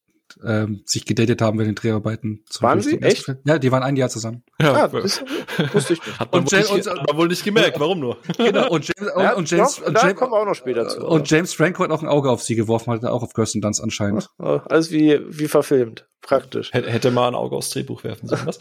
[0.46, 2.44] ähm, sich gedatet haben bei den Dreharbeiten.
[2.50, 3.06] zum Waren Beispiel sie?
[3.06, 3.42] ersten Echt?
[3.46, 4.44] Ja, die waren ein Jahr zusammen.
[4.62, 5.22] Ah, das
[5.74, 6.20] wusste ich nicht.
[6.20, 8.18] Hat man, Und nicht, und- hat man wohl nicht gemerkt, warum nur?
[8.38, 8.70] Genau.
[8.70, 10.88] Und James, Ja, und, und James, doch, und da James, kommen wir auch noch später
[10.88, 11.06] zu.
[11.06, 13.82] und James Franco hat auch ein Auge auf sie geworfen, hat auch auf Kirsten Dunst
[13.82, 14.30] anscheinend.
[14.38, 16.06] Alles wie, wie verfilmt.
[16.22, 16.74] Praktisch.
[16.74, 18.60] Hätte hätte mal ein Auge aufs Drehbuch werfen sollen, was?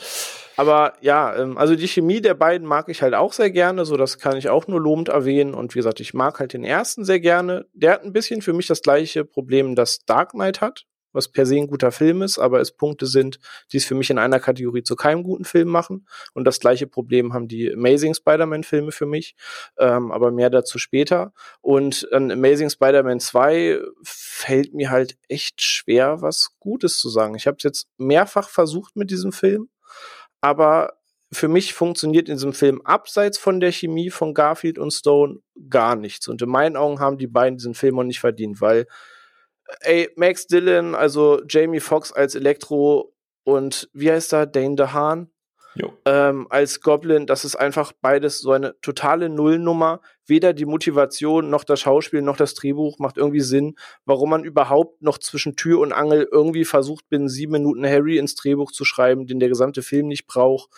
[0.57, 3.97] Aber ja, ähm, also die Chemie der beiden mag ich halt auch sehr gerne, so
[3.97, 5.55] das kann ich auch nur lobend erwähnen.
[5.55, 7.67] Und wie gesagt, ich mag halt den ersten sehr gerne.
[7.75, 11.47] Der hat ein bisschen für mich das gleiche Problem, das Dark Knight hat, was per
[11.47, 13.39] se ein guter Film ist, aber es Punkte sind,
[13.73, 16.07] die es für mich in einer Kategorie zu keinem guten Film machen.
[16.35, 19.35] Und das gleiche Problem haben die Amazing Spider-Man-Filme für mich,
[19.79, 21.33] ähm, aber mehr dazu später.
[21.61, 27.35] Und an Amazing Spider-Man 2 fällt mir halt echt schwer, was Gutes zu sagen.
[27.35, 29.69] Ich habe es jetzt mehrfach versucht mit diesem Film
[30.41, 30.95] aber
[31.31, 35.95] für mich funktioniert in diesem Film abseits von der Chemie von Garfield und Stone gar
[35.95, 36.27] nichts.
[36.29, 38.87] Und in meinen Augen haben die beiden diesen Film auch nicht verdient, weil,
[39.81, 43.15] ey, Max Dillon, also Jamie Foxx als Elektro
[43.45, 45.31] und wie heißt er, Dane DeHaan?
[46.07, 50.01] Ähm, als Goblin, das ist einfach beides so eine totale Nullnummer.
[50.27, 55.03] Weder die Motivation noch das Schauspiel noch das Drehbuch macht irgendwie Sinn, warum man überhaupt
[55.03, 59.27] noch zwischen Tür und Angel irgendwie versucht, binnen sieben Minuten Harry ins Drehbuch zu schreiben,
[59.27, 60.71] den der gesamte Film nicht braucht,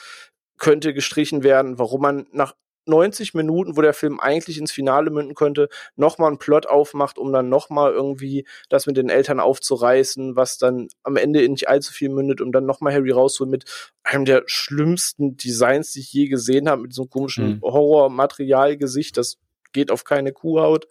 [0.59, 2.55] könnte gestrichen werden, warum man nach
[2.91, 7.33] 90 Minuten, wo der Film eigentlich ins Finale münden könnte, nochmal einen Plot aufmacht, um
[7.33, 11.93] dann nochmal irgendwie das mit den Eltern aufzureißen, was dann am Ende in nicht allzu
[11.93, 13.65] viel mündet, um dann nochmal Harry rauszuholen mit
[14.03, 17.61] einem der schlimmsten Designs, die ich je gesehen habe, mit so einem komischen Mhm.
[17.63, 19.39] Horror-Material-Gesicht, das
[19.73, 20.89] geht auf keine Kuhhaut.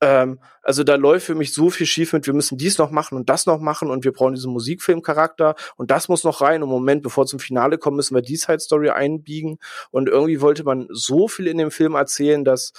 [0.00, 3.16] Ähm, also da läuft für mich so viel schief mit, wir müssen dies noch machen
[3.16, 6.62] und das noch machen und wir brauchen diesen Musikfilmcharakter und das muss noch rein.
[6.62, 9.58] Und Moment, bevor zum Finale kommen, müssen wir die Side-Story einbiegen.
[9.90, 12.72] Und irgendwie wollte man so viel in dem Film erzählen, dass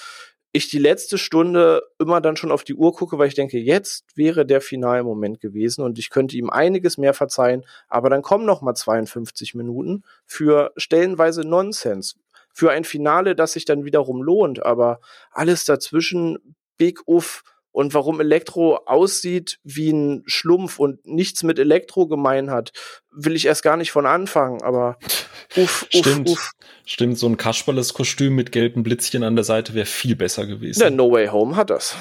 [0.56, 4.06] ich die letzte Stunde immer dann schon auf die Uhr gucke, weil ich denke, jetzt
[4.16, 8.46] wäre der finale Moment gewesen und ich könnte ihm einiges mehr verzeihen, aber dann kommen
[8.46, 12.16] noch mal 52 Minuten für stellenweise Nonsens.
[12.56, 14.66] Für ein Finale, das sich dann wiederum lohnt.
[14.66, 15.02] Aber
[15.32, 22.08] alles dazwischen, Big Uff, und warum Elektro aussieht wie ein Schlumpf und nichts mit Elektro
[22.08, 22.72] gemein hat,
[23.12, 24.98] will ich erst gar nicht von anfangen, aber
[25.58, 26.30] uff, uff, Stimmt.
[26.30, 26.52] uff.
[26.86, 30.80] Stimmt, so ein Kasperles-Kostüm mit gelben Blitzchen an der Seite wäre viel besser gewesen.
[30.80, 31.98] Der No Way Home hat das.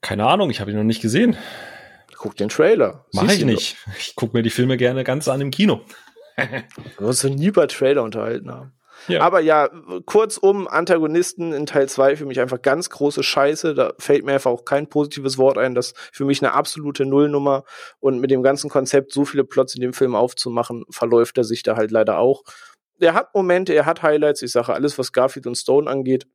[0.00, 1.36] Keine Ahnung, ich habe ihn noch nicht gesehen.
[2.16, 3.06] Guck den Trailer.
[3.12, 3.76] Mach ich nicht.
[3.86, 3.96] Doch.
[3.96, 5.82] Ich gucke mir die Filme gerne ganz an im Kino.
[6.36, 8.72] Wir uns nie über Trailer unterhalten haben.
[9.08, 9.22] Ja.
[9.22, 9.68] Aber ja,
[10.06, 13.74] kurzum, Antagonisten in Teil 2 für mich einfach ganz große Scheiße.
[13.74, 15.74] Da fällt mir einfach auch kein positives Wort ein.
[15.74, 17.64] Das für mich eine absolute Nullnummer.
[17.98, 21.62] Und mit dem ganzen Konzept, so viele Plots in dem Film aufzumachen, verläuft er sich
[21.62, 22.42] da halt leider auch.
[22.98, 24.42] Er hat Momente, er hat Highlights.
[24.42, 26.26] Ich sage, alles, was Garfield und Stone angeht,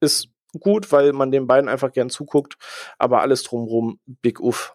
[0.00, 0.28] ist
[0.60, 2.56] gut, weil man den beiden einfach gern zuguckt.
[2.98, 4.74] Aber alles drumrum, big uff.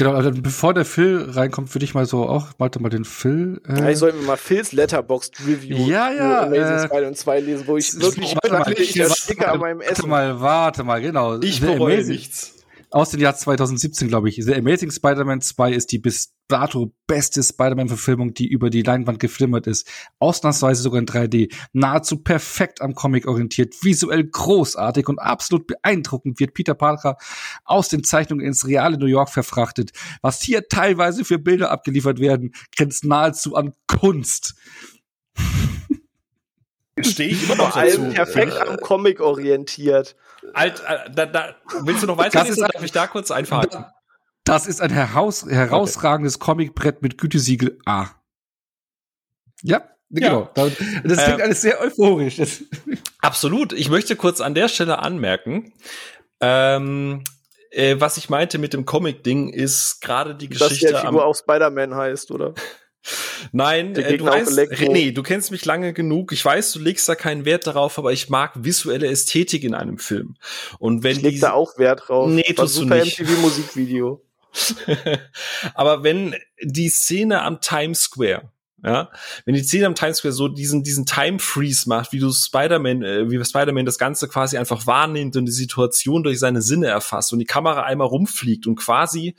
[0.00, 3.60] Genau, also bevor der Phil reinkommt, würde ich mal so auch, warte mal den Phil.
[3.68, 7.40] Äh ja, ich soll mir mal Phils Letterboxd Review ja, ja, Amazing äh, Spider 2
[7.40, 9.90] lesen, wo ich wirklich warte mal, ich, ich, an meinem Essen.
[9.90, 11.38] Warte mal, warte mal, genau.
[11.40, 12.59] Ich bereue nichts
[12.90, 14.36] aus dem Jahr 2017, glaube ich.
[14.36, 19.66] The Amazing Spider-Man 2 ist die bis dato beste Spider-Man-Verfilmung, die über die Leinwand geflimmert
[19.66, 19.88] ist.
[20.18, 21.54] Ausnahmsweise sogar in 3D.
[21.72, 27.16] Nahezu perfekt am Comic orientiert, visuell großartig und absolut beeindruckend wird Peter Parker
[27.64, 29.92] aus den Zeichnungen ins reale New York verfrachtet.
[30.22, 34.54] Was hier teilweise für Bilder abgeliefert werden, grenzt nahezu an Kunst.
[37.04, 40.16] Stehe ich immer noch Vor allem perfekt am Comic orientiert.
[40.54, 43.86] Alt, äh, da, da, willst du noch weiter lesen, darf ich da kurz einfahren?
[44.44, 46.44] Das ist ein heraus, herausragendes okay.
[46.46, 48.06] Comicbrett mit Gütesiegel A.
[49.62, 50.50] Ja, genau.
[50.56, 50.68] Ja.
[51.04, 52.40] Das klingt ähm, alles sehr euphorisch.
[53.20, 53.72] Absolut.
[53.72, 55.72] Ich möchte kurz an der Stelle anmerken,
[56.40, 57.24] ähm,
[57.70, 60.86] äh, was ich meinte mit dem Comic-Ding ist gerade die Geschichte.
[60.86, 62.54] Dass der Figur auch Spider-Man heißt, oder?
[63.52, 66.32] Nein, äh, du weißt, René, du kennst mich lange genug.
[66.32, 69.98] Ich weiß, du legst da keinen Wert darauf, aber ich mag visuelle Ästhetik in einem
[69.98, 70.36] Film.
[70.78, 72.28] Und wenn ich leg da auch Wert drauf.
[72.30, 73.20] Nee, tust super du nicht.
[73.20, 74.22] MTV Musikvideo.
[75.74, 78.50] aber wenn die Szene am Times Square
[78.82, 79.10] ja,
[79.44, 83.02] wenn die Szene am Times Square so diesen diesen Time Freeze macht, wie du Spider-Man,
[83.02, 87.32] äh, wie Spider-Man das Ganze quasi einfach wahrnimmt und die Situation durch seine Sinne erfasst
[87.32, 89.34] und die Kamera einmal rumfliegt und quasi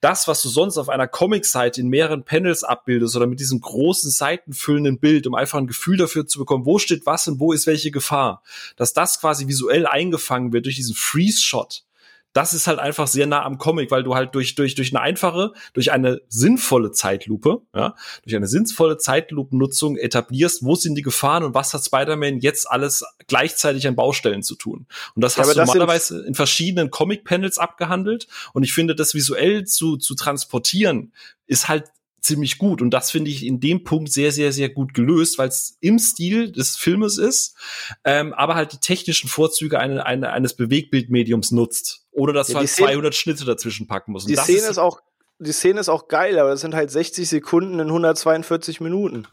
[0.00, 4.10] das, was du sonst auf einer Comic-Seite in mehreren Panels abbildest oder mit diesem großen
[4.10, 7.66] seitenfüllenden Bild, um einfach ein Gefühl dafür zu bekommen, wo steht was und wo ist
[7.66, 8.42] welche Gefahr,
[8.76, 11.84] dass das quasi visuell eingefangen wird durch diesen Freeze-Shot
[12.32, 15.00] das ist halt einfach sehr nah am Comic, weil du halt durch, durch, durch eine
[15.00, 17.94] einfache, durch eine sinnvolle Zeitlupe, ja,
[18.24, 23.04] durch eine sinnvolle Zeitlupennutzung etablierst, wo sind die Gefahren und was hat Spider-Man jetzt alles
[23.26, 24.86] gleichzeitig an Baustellen zu tun.
[25.14, 28.26] Und das ja, hast du normalerweise in verschiedenen Comic-Panels abgehandelt.
[28.52, 31.12] Und ich finde, das visuell zu, zu transportieren,
[31.46, 31.84] ist halt
[32.22, 32.80] ziemlich gut.
[32.80, 35.98] Und das finde ich in dem Punkt sehr, sehr, sehr gut gelöst, weil es im
[35.98, 37.56] Stil des Filmes ist,
[38.04, 42.06] ähm, aber halt die technischen Vorzüge eine, eine, eines Bewegbildmediums nutzt.
[42.12, 44.26] Oder dass ja, du halt Szene, 200 Schnitte dazwischen packen musst.
[44.26, 45.00] Und die Szene ist, ist auch,
[45.38, 49.26] die Szene ist auch geil, aber es sind halt 60 Sekunden in 142 Minuten.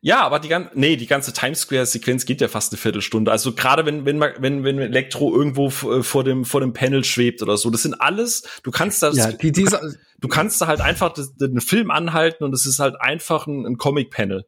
[0.00, 3.30] Ja, aber die ganze, nee, die ganze Times Square Sequenz geht ja fast eine Viertelstunde.
[3.30, 7.04] Also gerade wenn, wenn man, wenn, wenn Elektro irgendwo äh, vor dem, vor dem Panel
[7.04, 10.60] schwebt oder so, das sind alles, du kannst das, ja, die, diese, du, du kannst
[10.60, 14.44] da halt einfach den Film anhalten und es ist halt einfach ein, ein Comic-Panel.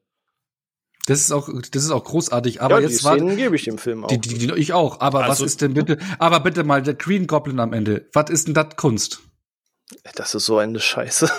[1.06, 2.60] Das ist auch, das ist auch großartig.
[2.60, 4.08] Aber ja, jetzt die Szenen gebe ich dem Film auch.
[4.08, 5.00] Die, die, die, ich auch.
[5.00, 5.98] Aber also, was ist denn bitte?
[6.18, 8.08] Aber bitte mal der Green Goblin am Ende.
[8.12, 9.20] Was ist denn das Kunst?
[10.16, 11.30] Das ist so eine Scheiße.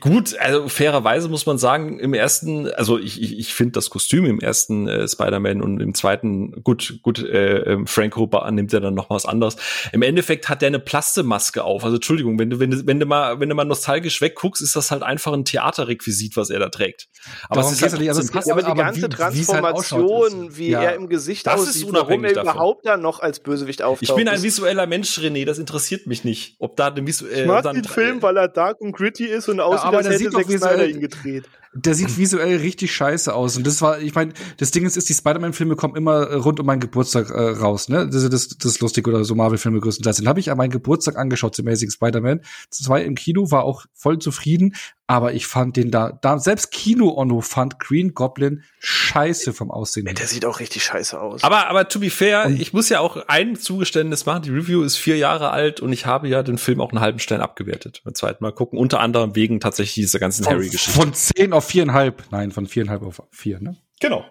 [0.00, 4.24] Gut, also fairerweise muss man sagen, im ersten, also ich, ich, ich finde das Kostüm
[4.24, 8.80] im ersten äh, Spider-Man und im zweiten, gut, gut, äh, ähm, Frank Hooper nimmt ja
[8.80, 9.56] dann noch was anderes.
[9.92, 11.84] Im Endeffekt hat der eine Plastemaske auf.
[11.84, 14.74] Also Entschuldigung, wenn du, wenn du, wenn du mal, wenn du mal nostalgisch wegguckst, ist
[14.74, 17.08] das halt einfach ein Theaterrequisit, was er da trägt.
[17.50, 20.40] Aber es ist halt nicht, also es passt, ja, aber die ganze wie, halt Transformation,
[20.44, 20.82] halt wie ja.
[20.82, 22.52] er im Gesicht das aussieht, ist warum er davon.
[22.52, 24.08] überhaupt da noch als Bösewicht auftaucht.
[24.08, 26.56] Ich bin ein visueller Mensch, René, das interessiert mich nicht.
[26.58, 27.42] Ob da eine visuelle.
[27.42, 30.30] Ich mag den Film, weil er dark und gritty ist und aussieht, ja, als hätte
[30.30, 33.56] Zack Snyder ihn gedreht der sieht visuell richtig scheiße aus.
[33.56, 36.60] Und das war, ich meine, das Ding ist, ist die Spider-Man-Filme kommen immer äh, rund
[36.60, 38.08] um meinen Geburtstag äh, raus, ne?
[38.08, 40.16] Das, das, das ist lustig oder so Marvel-Filme größtenteils.
[40.18, 42.40] Den habe ich an meinen Geburtstag angeschaut, The Amazing Spider-Man.
[42.70, 44.74] Zwei im Kino, war auch voll zufrieden,
[45.10, 50.06] aber ich fand den da, da selbst Kino-Ono fand Green Goblin scheiße vom Aussehen.
[50.06, 51.42] Ja, der sieht auch richtig scheiße aus.
[51.42, 54.42] Aber, aber to be fair, und ich muss ja auch ein Zugeständnis machen.
[54.42, 57.20] Die Review ist vier Jahre alt und ich habe ja den Film auch einen halben
[57.20, 58.02] Stern abgewertet.
[58.04, 58.78] Beim zweiten Mal gucken.
[58.78, 60.90] Unter anderem wegen tatsächlich dieser ganzen Harry-Geschichte.
[60.90, 62.24] Von zehn auf viereinhalb.
[62.30, 63.76] Nein, von viereinhalb auf vier, ne?
[64.00, 64.24] Genau.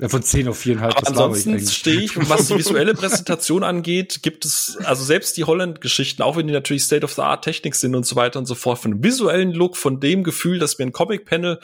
[0.00, 0.80] Ja, von 10 auf 4,5.
[0.80, 6.22] Aber ansonsten stehe ich, was die visuelle Präsentation angeht, gibt es, also selbst die Holland-Geschichten,
[6.22, 9.52] auch wenn die natürlich State-of-the-Art-Technik sind und so weiter und so fort, von dem visuellen
[9.52, 11.58] Look, von dem Gefühl, dass mir ein Comic-Panel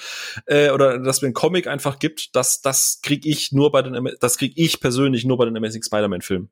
[0.47, 4.11] äh, oder dass mir ein Comic einfach gibt, das, das krieg ich nur bei den,
[4.19, 6.51] das krieg ich persönlich nur bei den Amazing Spider-Man-Filmen.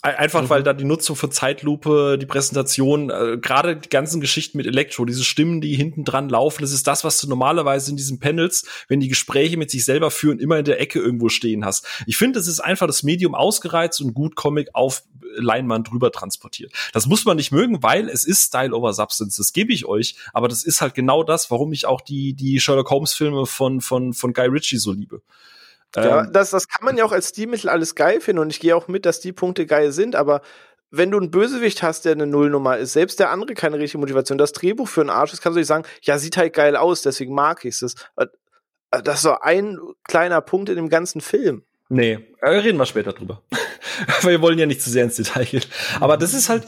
[0.00, 0.48] Einfach mhm.
[0.48, 5.04] weil da die Nutzung von Zeitlupe, die Präsentation, äh, gerade die ganzen Geschichten mit Elektro,
[5.04, 8.64] diese Stimmen, die hinten dran laufen, das ist das, was du normalerweise in diesen Panels,
[8.86, 11.84] wenn die Gespräche mit sich selber führen, immer in der Ecke irgendwo stehen hast.
[12.06, 15.02] Ich finde, es ist einfach das Medium ausgereizt und gut Comic auf
[15.34, 16.72] Leinwand drüber transportiert.
[16.92, 20.14] Das muss man nicht mögen, weil es ist Style over Substance, das gebe ich euch,
[20.32, 23.80] aber das ist halt genau das, warum ich auch die, die Sherlock Holmes Filme von,
[23.80, 25.22] von, von Guy Ritchie so liebe.
[25.96, 28.60] Ja, ähm, das, das kann man ja auch als Stilmittel alles geil finden und ich
[28.60, 30.42] gehe auch mit, dass die Punkte geil sind, aber
[30.90, 34.38] wenn du einen Bösewicht hast, der eine Nullnummer ist, selbst der andere keine richtige Motivation,
[34.38, 37.02] das Drehbuch für einen Arsch ist, kannst du nicht sagen, ja, sieht halt geil aus,
[37.02, 37.94] deswegen mag ich es.
[38.16, 38.28] Das,
[38.90, 41.64] äh, das ist so ein kleiner Punkt in dem ganzen Film.
[41.90, 43.42] Nee, äh, reden wir später drüber.
[44.22, 45.64] wir wollen ja nicht zu sehr ins Detail gehen.
[46.00, 46.66] Aber das ist halt äh,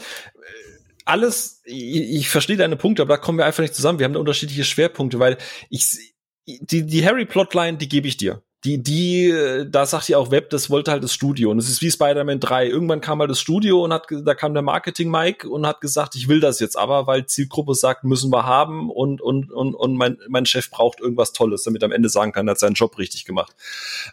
[1.05, 3.99] alles, ich, ich verstehe deine Punkte, aber da kommen wir einfach nicht zusammen.
[3.99, 5.37] Wir haben da unterschiedliche Schwerpunkte, weil
[5.69, 6.13] ich,
[6.45, 10.69] die, die Harry-Plotline, die gebe ich dir die, die, da sagt ja auch Web, das
[10.69, 11.49] wollte halt das Studio.
[11.49, 12.67] Und es ist wie Spider-Man 3.
[12.67, 16.27] Irgendwann kam halt das Studio und hat, da kam der Marketing-Mike und hat gesagt, ich
[16.27, 20.17] will das jetzt aber, weil Zielgruppe sagt, müssen wir haben und, und, und, und mein,
[20.29, 22.99] mein Chef braucht irgendwas Tolles, damit er am Ende sagen kann, er hat seinen Job
[22.99, 23.55] richtig gemacht.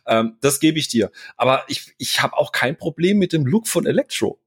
[0.06, 1.10] Ähm, das gebe ich dir.
[1.36, 4.38] Aber ich, ich habe auch kein Problem mit dem Look von Electro.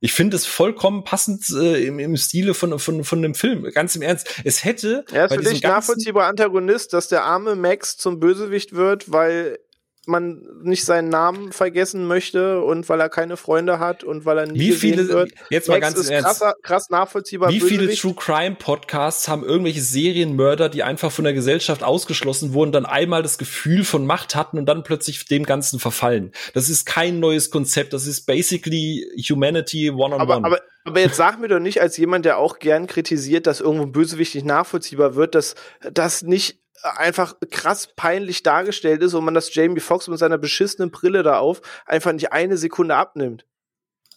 [0.00, 3.70] Ich finde es vollkommen passend äh, im, im Stile von, von, von dem Film.
[3.72, 4.40] Ganz im Ernst.
[4.44, 5.04] Es hätte.
[5.12, 9.58] Er ist für dich nachvollziehbar Antagonist, dass der arme Max zum Bösewicht wird, weil
[10.06, 14.46] man nicht seinen Namen vergessen möchte und weil er keine Freunde hat und weil er
[14.46, 15.32] nie wie viele, wird.
[15.50, 17.50] Jetzt mal ganz ist ernst, krasser, krass nachvollziehbar.
[17.50, 22.72] Wie viele True Crime Podcasts haben irgendwelche Serienmörder, die einfach von der Gesellschaft ausgeschlossen wurden,
[22.72, 26.32] dann einmal das Gefühl von Macht hatten und dann plötzlich dem Ganzen verfallen?
[26.54, 27.92] Das ist kein neues Konzept.
[27.92, 30.46] Das ist basically Humanity one on aber, one.
[30.46, 33.86] Aber aber jetzt sag mir doch nicht, als jemand, der auch gern kritisiert, dass irgendwo
[33.86, 35.54] Bösewicht nicht nachvollziehbar wird, dass
[35.92, 40.90] das nicht einfach krass peinlich dargestellt ist und man das Jamie Foxx mit seiner beschissenen
[40.90, 43.44] Brille da auf einfach nicht eine Sekunde abnimmt.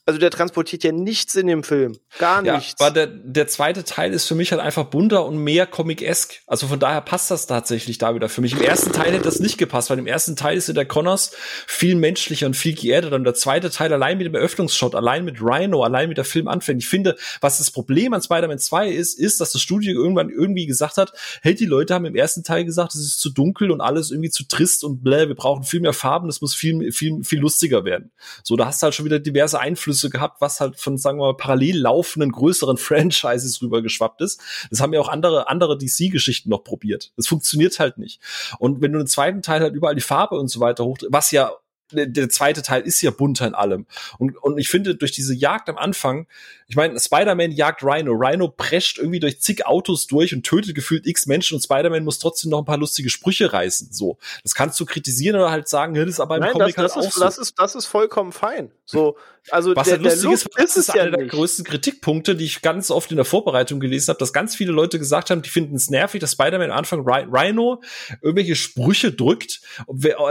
[0.06, 1.98] Also der transportiert ja nichts in dem Film.
[2.20, 2.82] Gar ja, nichts.
[2.82, 6.42] Aber der, der zweite Teil ist für mich halt einfach bunter und mehr Comic-esque.
[6.46, 8.52] Also von daher passt das tatsächlich da wieder für mich.
[8.52, 11.32] Im ersten Teil hätte das nicht gepasst, weil im ersten Teil ist der Connors
[11.68, 13.16] viel menschlicher und viel geerdeter.
[13.16, 16.50] Und der zweite Teil allein mit dem Eröffnungsshot, allein mit Rhino, allein mit der Film
[16.50, 16.84] anfängt.
[16.84, 20.66] Ich finde, was das Problem an Spider-Man 2 ist, ist, dass das Studio irgendwann irgendwie
[20.66, 23.80] gesagt hat, hey, die Leute haben im ersten Teil gesagt, es ist zu dunkel und
[23.80, 27.24] alles irgendwie zu trist und bläh, wir brauchen viel mehr Farben, das muss viel, viel,
[27.24, 28.12] viel lustiger werden.
[28.44, 31.20] So, da hast du halt schon wieder diverse Einflüsse Einflüsse gehabt, was halt von, sagen
[31.20, 34.42] wir mal, parallel laufenden größeren Franchises rübergeschwappt ist.
[34.70, 37.12] Das haben ja auch andere, andere DC-Geschichten noch probiert.
[37.16, 38.20] Das funktioniert halt nicht.
[38.60, 41.32] Und wenn du im zweiten Teil halt überall die Farbe und so weiter hoch, was
[41.32, 41.52] ja
[41.94, 43.86] der zweite Teil ist ja bunter in allem.
[44.18, 46.28] Und, und ich finde, durch diese Jagd am Anfang,
[46.68, 48.14] ich meine, Spider-Man jagt Rhino.
[48.14, 52.20] Rhino prescht irgendwie durch zig Autos durch und tötet gefühlt x Menschen und Spider-Man muss
[52.20, 53.92] trotzdem noch ein paar lustige Sprüche reißen.
[53.92, 54.18] So.
[54.44, 56.96] Das kannst du kritisieren oder halt sagen, das ist aber im Nein, Comic das, das
[56.96, 57.24] halt ist, auch so.
[57.24, 58.72] Das ist, das ist vollkommen fein.
[58.86, 59.18] So,
[59.50, 62.62] also Was der, halt lustig ist, ist, ist einer ja der größten Kritikpunkte, die ich
[62.62, 65.76] ganz oft in der Vorbereitung gelesen habe, dass ganz viele Leute gesagt haben, die finden
[65.76, 67.82] es nervig, dass Spider-Man am Anfang Rhino
[68.22, 69.62] irgendwelche Sprüche drückt,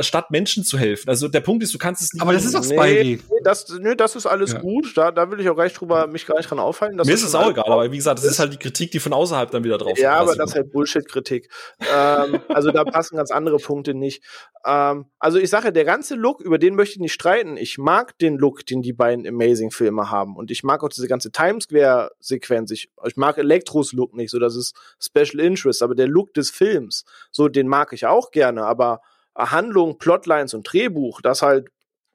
[0.00, 1.08] statt Menschen zu helfen.
[1.08, 2.22] Also der Punkt ist, du kannst es nicht.
[2.22, 3.16] Aber das ist doch Spidey.
[3.16, 4.60] Nee, das, nee, das ist alles ja.
[4.60, 4.96] gut.
[4.96, 6.96] Da, da will ich auch gleich drüber mich gar nicht dran aufhalten.
[6.96, 9.12] Mir ist es auch egal, aber wie gesagt, das ist halt die Kritik, die von
[9.12, 11.50] außerhalb dann wieder drauf Ja, aber das ist halt Bullshit-Kritik.
[11.80, 14.22] ähm, also da passen ganz andere Punkte nicht.
[14.64, 17.56] Ähm, also ich sage, der ganze Look, über den möchte ich nicht streiten.
[17.56, 20.36] Ich mag den Look, den die beiden Amazing-Filme haben.
[20.36, 22.70] Und ich mag auch diese ganze Times Square-Sequenz.
[22.70, 26.50] Ich, ich mag Elektros Look nicht, so das ist Special Interest, aber der Look des
[26.50, 29.00] Films, so den mag ich auch gerne, aber
[29.36, 31.68] Handlung, Plotlines und Drehbuch, das halt,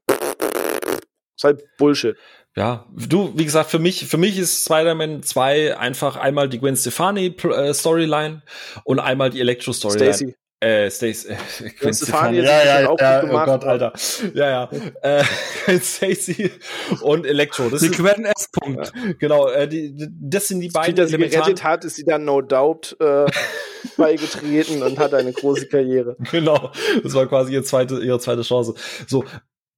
[0.07, 2.15] ist halt Bullshit.
[2.55, 6.77] Ja, du, wie gesagt, für mich, für mich ist Spider-Man 2 einfach einmal die Gwen
[6.77, 8.43] Stefani äh, Storyline
[8.85, 10.14] und einmal die Elektro Storyline.
[10.14, 10.35] Stacy.
[10.59, 13.93] Äh, Stacy, äh, Gwen Stefani, ja, ja, ja, ja oh Gott, Alter.
[14.34, 14.69] Ja, ja.
[15.03, 15.23] äh,
[15.79, 16.51] Stacy
[17.01, 17.69] und Elektro.
[17.69, 18.49] Das die Gwen S.
[18.51, 18.91] -Punkt.
[19.19, 20.95] Genau, äh, die, das sind die beiden.
[20.95, 23.25] Die das sie gerettet hat, ist sie dann No Doubt äh,
[23.97, 26.15] beigetreten und hat eine große Karriere.
[26.31, 26.71] Genau,
[27.03, 28.73] das war quasi ihre zweite, ihre zweite Chance.
[29.05, 29.25] So,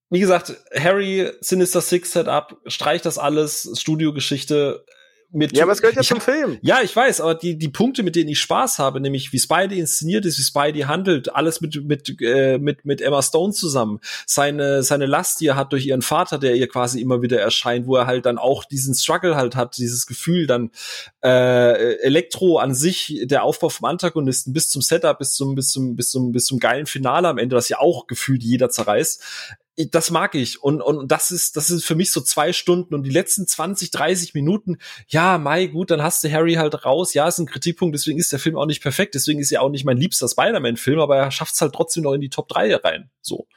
[0.10, 4.86] wie gesagt, Harry, Sinister Six Setup, streicht das alles, Studiogeschichte,
[5.32, 6.58] mit Ja, aber es gehört ja zum Film.
[6.62, 9.80] Ja, ich weiß, aber die, die Punkte, mit denen ich Spaß habe, nämlich wie Spidey
[9.80, 14.82] inszeniert ist, wie Spidey handelt, alles mit, mit, äh, mit, mit Emma Stone zusammen, seine,
[14.82, 17.96] seine Last, die er hat durch ihren Vater, der ihr quasi immer wieder erscheint, wo
[17.96, 20.72] er halt dann auch diesen Struggle halt hat, dieses Gefühl dann,
[21.24, 25.96] äh, Elektro an sich, der Aufbau vom Antagonisten bis zum Setup, bis zum, bis zum,
[25.96, 29.24] bis zum, bis zum geilen Finale am Ende, das ja auch gefühlt jeder zerreißt.
[29.92, 30.62] Das mag ich.
[30.62, 33.92] Und, und das ist, das ist für mich so zwei Stunden und die letzten 20,
[33.92, 34.78] 30 Minuten,
[35.08, 37.14] ja, Mai, gut, dann hast du Harry halt raus.
[37.14, 39.70] Ja, ist ein Kritikpunkt, deswegen ist der Film auch nicht perfekt, deswegen ist er auch
[39.70, 42.76] nicht mein liebster Spider-Man-Film, aber er schafft es halt trotzdem noch in die Top 3
[42.76, 43.10] rein.
[43.22, 43.48] So.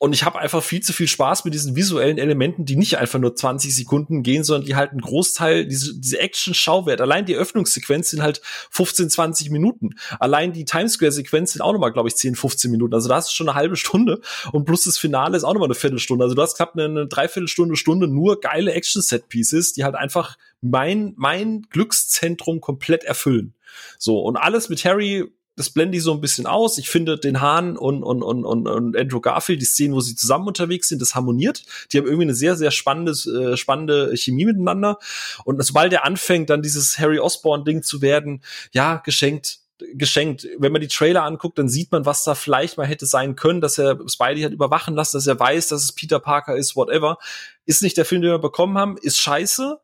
[0.00, 3.18] Und ich habe einfach viel zu viel Spaß mit diesen visuellen Elementen, die nicht einfach
[3.18, 8.10] nur 20 Sekunden gehen, sondern die halt einen Großteil, diese, diese Action-Schauwert, allein die Öffnungssequenz
[8.10, 9.96] sind halt 15, 20 Minuten.
[10.20, 12.94] Allein die Times Square-Sequenz sind auch nochmal, glaube ich, 10, 15 Minuten.
[12.94, 14.20] Also da hast du schon eine halbe Stunde
[14.52, 16.22] und plus das Finale ist auch nochmal eine Viertelstunde.
[16.22, 21.14] Also du hast knapp eine, eine Dreiviertelstunde, Stunde nur geile Action-Set-Pieces, die halt einfach mein,
[21.16, 23.54] mein Glückszentrum komplett erfüllen.
[23.98, 25.26] So, und alles mit Harry
[25.58, 26.78] das blende ich so ein bisschen aus.
[26.78, 30.14] Ich finde den Hahn und, und, und, und, und Andrew Garfield, die Szenen, wo sie
[30.14, 31.64] zusammen unterwegs sind, das harmoniert.
[31.92, 34.98] Die haben irgendwie eine sehr, sehr spannendes, äh, spannende Chemie miteinander.
[35.44, 39.58] Und sobald er anfängt, dann dieses Harry Osborn-Ding zu werden, ja, geschenkt,
[39.94, 40.46] geschenkt.
[40.58, 43.60] Wenn man die Trailer anguckt, dann sieht man, was da vielleicht mal hätte sein können,
[43.60, 47.18] dass er Spidey hat überwachen lassen, dass er weiß, dass es Peter Parker ist, whatever.
[47.66, 49.80] Ist nicht der Film, den wir bekommen haben, ist scheiße.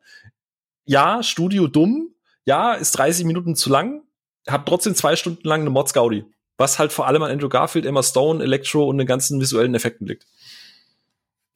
[0.85, 2.11] Ja, Studio dumm.
[2.45, 4.05] Ja, ist 30 Minuten zu lang
[4.47, 6.25] hab trotzdem zwei Stunden lang eine Mods Gaudi.
[6.57, 10.07] Was halt vor allem an Andrew Garfield, Emma Stone, Electro und den ganzen visuellen Effekten
[10.07, 10.25] liegt.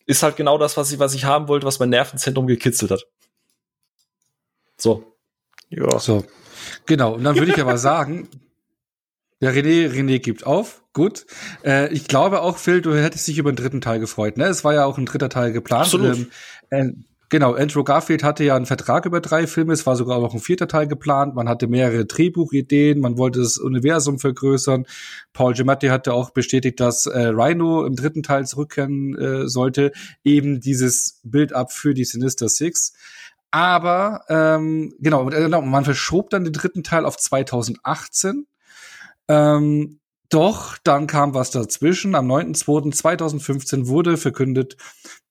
[0.06, 3.06] Ist halt genau das, was ich, was ich haben wollte, was mein Nervenzentrum gekitzelt hat.
[4.78, 5.16] So.
[5.70, 6.00] Ja.
[6.00, 6.26] So.
[6.86, 7.14] Genau.
[7.14, 8.28] Und dann würde ich aber sagen,
[9.42, 10.84] der René, René gibt auf.
[10.94, 11.26] Gut.
[11.64, 14.38] Äh, ich glaube auch, Phil, du hättest dich über den dritten Teil gefreut.
[14.38, 14.46] Ne?
[14.46, 15.86] Es war ja auch ein dritter Teil geplant.
[15.86, 16.28] Absolut.
[16.72, 19.74] Ähm, äh, genau, Andrew Garfield hatte ja einen Vertrag über drei Filme.
[19.74, 21.36] Es war sogar noch ein vierter Teil geplant.
[21.36, 23.00] Man hatte mehrere Drehbuchideen.
[23.00, 24.86] Man wollte das Universum vergrößern.
[25.34, 29.92] Paul Giamatti hatte auch bestätigt, dass äh, Rhino im dritten Teil zurückkehren äh, sollte.
[30.24, 32.94] Eben dieses Build-up für die Sinister Six.
[33.52, 38.46] Aber ähm, genau, äh, genau, man verschob dann den dritten Teil auf 2018.
[39.28, 39.99] Ähm,
[40.30, 42.14] doch, dann kam was dazwischen.
[42.14, 44.78] Am 9.2.2015 wurde verkündet,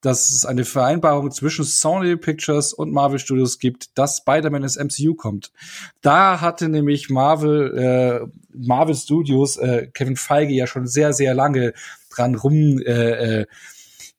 [0.00, 5.14] dass es eine Vereinbarung zwischen Sony Pictures und Marvel Studios gibt, dass Spider-Man ins MCU
[5.14, 5.52] kommt.
[6.00, 11.74] Da hatte nämlich Marvel, äh, Marvel Studios, äh, Kevin Feige ja schon sehr, sehr lange
[12.10, 13.46] dran rum äh, äh,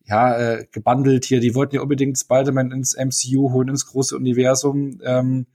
[0.05, 1.41] ja, äh, gebundelt hier.
[1.41, 4.99] Die wollten ja unbedingt Spider-Man ins MCU holen, ins große Universum.
[5.03, 5.45] Ähm,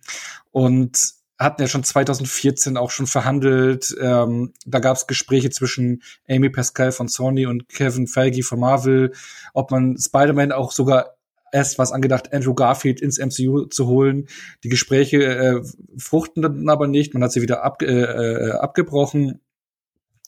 [0.52, 1.14] und
[1.44, 3.94] hatten ja schon 2014 auch schon verhandelt.
[4.00, 9.12] Ähm, da gab es Gespräche zwischen Amy Pascal von Sony und Kevin Feige von Marvel,
[9.52, 11.14] ob man Spider-Man auch sogar
[11.54, 14.26] erst was angedacht, Andrew Garfield ins MCU zu holen.
[14.64, 15.62] Die Gespräche äh,
[15.96, 17.14] fruchten dann aber nicht.
[17.14, 19.40] Man hat sie wieder ab, äh, äh, abgebrochen.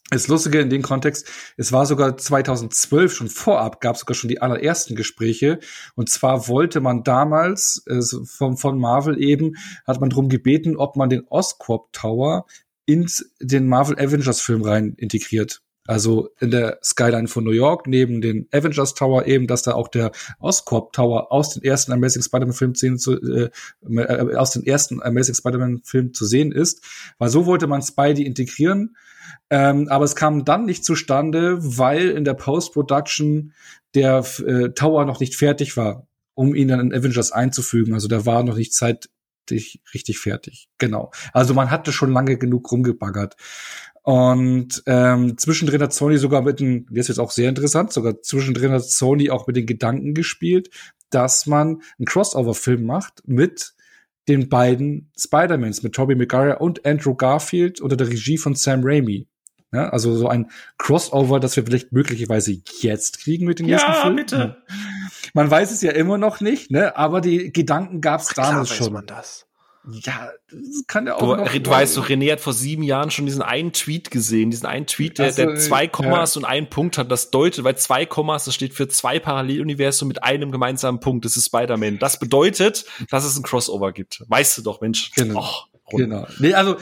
[0.09, 1.27] Das Lustige in dem Kontext,
[1.57, 5.59] es war sogar 2012 schon vorab, gab es sogar schon die allerersten Gespräche.
[5.95, 9.55] Und zwar wollte man damals äh, von, von Marvel eben,
[9.85, 12.45] hat man darum gebeten, ob man den Oscorp Tower
[12.85, 15.61] ins den Marvel Avengers Film rein integriert.
[15.87, 19.87] Also in der Skyline von New York, neben den Avengers Tower eben, dass da auch
[19.87, 23.49] der Oscorp Tower aus den ersten Amazing Spider-Man Film zu, äh,
[23.89, 26.83] äh, aus den ersten Amazing Spider-Man Film zu sehen ist.
[27.17, 28.95] Weil so wollte man Spidey integrieren.
[29.49, 33.53] Ähm, aber es kam dann nicht zustande, weil in der Post-Production
[33.95, 37.93] der äh, Tower noch nicht fertig war, um ihn dann in Avengers einzufügen.
[37.93, 39.09] Also der war noch nicht zeitig
[39.93, 40.67] richtig fertig.
[40.77, 41.11] Genau.
[41.33, 43.35] Also man hatte schon lange genug rumgebaggert.
[44.07, 48.71] Und ähm, zwischendrin hat Sony sogar mit dem, jetzt ist auch sehr interessant, sogar zwischendrin
[48.71, 50.69] hat Sony auch mit den Gedanken gespielt,
[51.09, 53.73] dass man einen Crossover-Film macht mit
[54.29, 59.27] den beiden Spider-Mans, mit Tobey Maguire und Andrew Garfield unter der Regie von Sam Raimi.
[59.73, 64.01] Ja, also so ein Crossover, das wir vielleicht möglicherweise jetzt kriegen mit den nächsten Ja,
[64.03, 64.15] Filmen.
[64.15, 64.63] bitte.
[65.33, 66.95] Man weiß es ja immer noch nicht, ne?
[66.95, 68.93] Aber die Gedanken gab es Klar damals weiß schon.
[68.93, 69.46] man das.
[69.89, 71.51] Ja, das kann ja auch Du, noch.
[71.51, 74.85] du weißt, du, René hat vor sieben Jahren schon diesen einen Tweet gesehen, diesen einen
[74.85, 75.89] Tweet, der, Ach so, der zwei ja.
[75.89, 77.09] Kommas und einen Punkt hat.
[77.09, 81.23] Das deutet, weil zwei Kommas, das steht für zwei Paralleluniversen mit einem gemeinsamen Punkt.
[81.23, 81.99] Das ist Spider-Man.
[81.99, 84.23] Das bedeutet, dass es ein Crossover gibt.
[84.27, 85.11] Weißt du doch, Mensch.
[85.15, 85.49] Genau.
[85.91, 86.03] Rund.
[86.03, 86.27] Genau.
[86.39, 86.73] Nee, also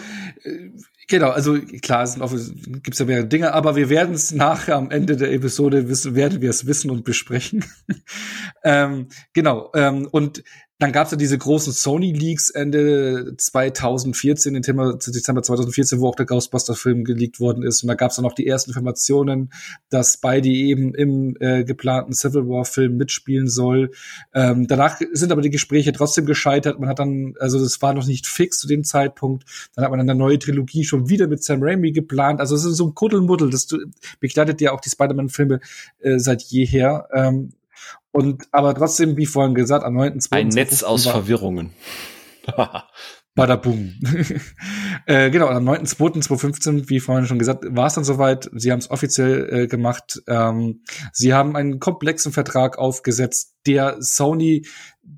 [0.43, 0.71] äh,
[1.07, 2.17] genau, also klar, es
[2.81, 6.41] gibt's ja mehrere Dinge, aber wir werden es nachher am Ende der Episode wissen, werden
[6.41, 7.63] wir es wissen und besprechen.
[8.63, 9.71] ähm, genau.
[9.75, 10.43] Ähm, und
[10.77, 16.09] dann gab es ja diese großen Sony Leaks Ende 2014, im Thema Dezember 2014, wo
[16.09, 17.81] auch der Ghostbuster-Film geleakt worden ist.
[17.81, 19.53] Und da gab es dann noch die ersten Informationen,
[19.89, 23.91] dass Spidey eben im äh, geplanten Civil War-Film mitspielen soll.
[24.33, 26.77] Ähm, danach sind aber die Gespräche trotzdem gescheitert.
[26.77, 29.45] Man hat dann, also das war noch nicht fix zu dem Zeitpunkt.
[29.75, 32.41] Dann hat man dann eine neue Trilogie schon wieder mit Sam Raimi geplant.
[32.41, 33.49] Also es ist so ein Kuddelmuddel.
[33.49, 33.67] Das
[34.19, 35.61] begleitet ja auch die Spider-Man-Filme
[36.01, 37.07] äh, seit jeher.
[37.13, 37.53] Ähm,
[38.11, 40.27] und aber trotzdem, wie vorhin gesagt, am 9.2.
[40.31, 41.71] Ein Netz aus Verwirrungen.
[43.35, 43.93] Bada boom.
[45.07, 48.49] äh, genau, am 9.2.2015, wie vorhin schon gesagt, war es dann soweit.
[48.53, 50.23] Sie haben es offiziell äh, gemacht.
[50.27, 54.65] Ähm, sie haben einen komplexen Vertrag aufgesetzt, der Sony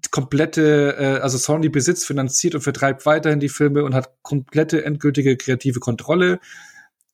[0.10, 5.38] komplette, äh, also Sony besitzt, finanziert und vertreibt weiterhin die Filme und hat komplette endgültige
[5.38, 6.40] kreative Kontrolle.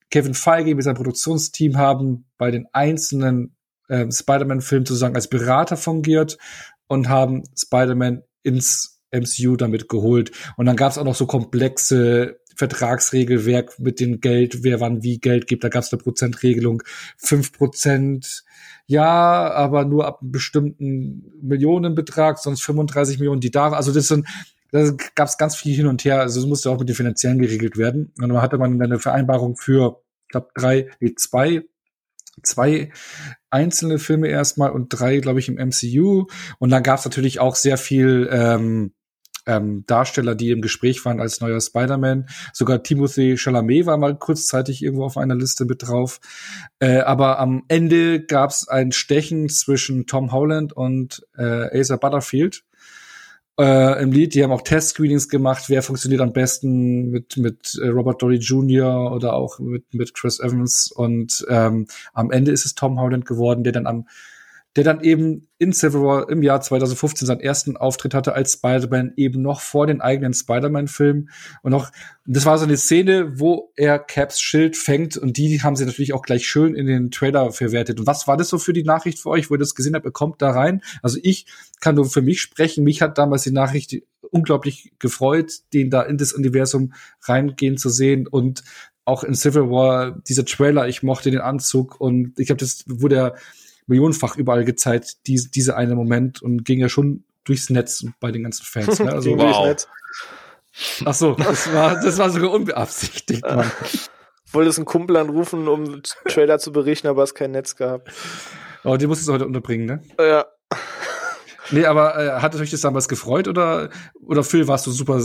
[0.09, 3.57] Kevin Feige mit seinem Produktionsteam haben bei den einzelnen
[3.93, 6.37] äh, Spider-Man-Film sozusagen als Berater fungiert
[6.87, 10.31] und haben Spider-Man ins MCU damit geholt.
[10.57, 15.19] Und dann gab es auch noch so komplexe Vertragsregelwerk mit dem Geld, wer wann wie
[15.19, 15.63] Geld gibt.
[15.63, 16.81] Da gab es eine Prozentregelung,
[17.17, 18.43] fünf Prozent,
[18.85, 24.27] ja, aber nur ab einem bestimmten Millionenbetrag, sonst 35 Millionen, die da, also das sind,
[24.71, 26.19] da gab es ganz viel hin und her.
[26.19, 28.11] Also es musste auch mit den Finanziellen geregelt werden.
[28.19, 31.63] Und dann hatte man eine Vereinbarung für, ich glaube, drei, nee, zwei
[32.41, 32.91] zwei
[33.53, 36.25] einzelne Filme erstmal und drei, glaube ich, im MCU.
[36.59, 38.93] Und dann gab es natürlich auch sehr viel ähm,
[39.45, 42.27] ähm, Darsteller, die im Gespräch waren als neuer Spider-Man.
[42.53, 46.19] Sogar Timothy Chalamet war mal kurzzeitig irgendwo auf einer Liste mit drauf.
[46.79, 52.63] Äh, aber am Ende gab es ein Stechen zwischen Tom Holland und äh, Asa Butterfield
[53.59, 54.33] äh, im Lied.
[54.33, 59.11] Die haben auch Test-Screenings gemacht, wer funktioniert am besten mit, mit äh, Robert Downey Jr.
[59.11, 60.91] oder auch mit, mit Chris Evans.
[60.91, 64.07] Und ähm, am Ende ist es Tom Holland geworden, der dann am
[64.75, 69.13] der dann eben in Civil War im Jahr 2015 seinen ersten Auftritt hatte als Spider-Man,
[69.17, 71.29] eben noch vor den eigenen Spider-Man-Filmen.
[71.61, 71.91] Und noch,
[72.25, 76.13] das war so eine Szene, wo er Caps Schild fängt und die haben sie natürlich
[76.13, 77.99] auch gleich schön in den Trailer verwertet.
[77.99, 80.05] Und was war das so für die Nachricht für euch, wo ihr das gesehen habt?
[80.05, 80.81] Er kommt da rein.
[81.03, 81.45] Also ich
[81.79, 82.83] kann nur für mich sprechen.
[82.83, 84.01] Mich hat damals die Nachricht
[84.31, 88.63] unglaublich gefreut, den da in das Universum reingehen zu sehen und
[89.05, 93.07] auch in Civil War, dieser Trailer, ich mochte den Anzug und ich habe das, wo
[93.07, 93.35] der
[93.87, 98.43] millionenfach überall gezeigt, die, diese eine Moment und ging ja schon durchs Netz bei den
[98.43, 98.99] ganzen Fans.
[98.99, 99.11] Ne?
[99.13, 99.75] Also, wow.
[101.05, 103.71] Ach so, das war, das war sogar unbeabsichtigt, Mann.
[104.51, 108.11] Wolltest einen Kumpel anrufen, um Trailer zu berichten, aber es kein Netz gehabt.
[108.83, 110.03] Oh, die musstest du heute unterbringen, ne?
[110.19, 110.45] Ja.
[111.71, 113.89] Nee, aber äh, hat euch das damals gefreut oder,
[114.25, 115.21] oder Phil, warst du super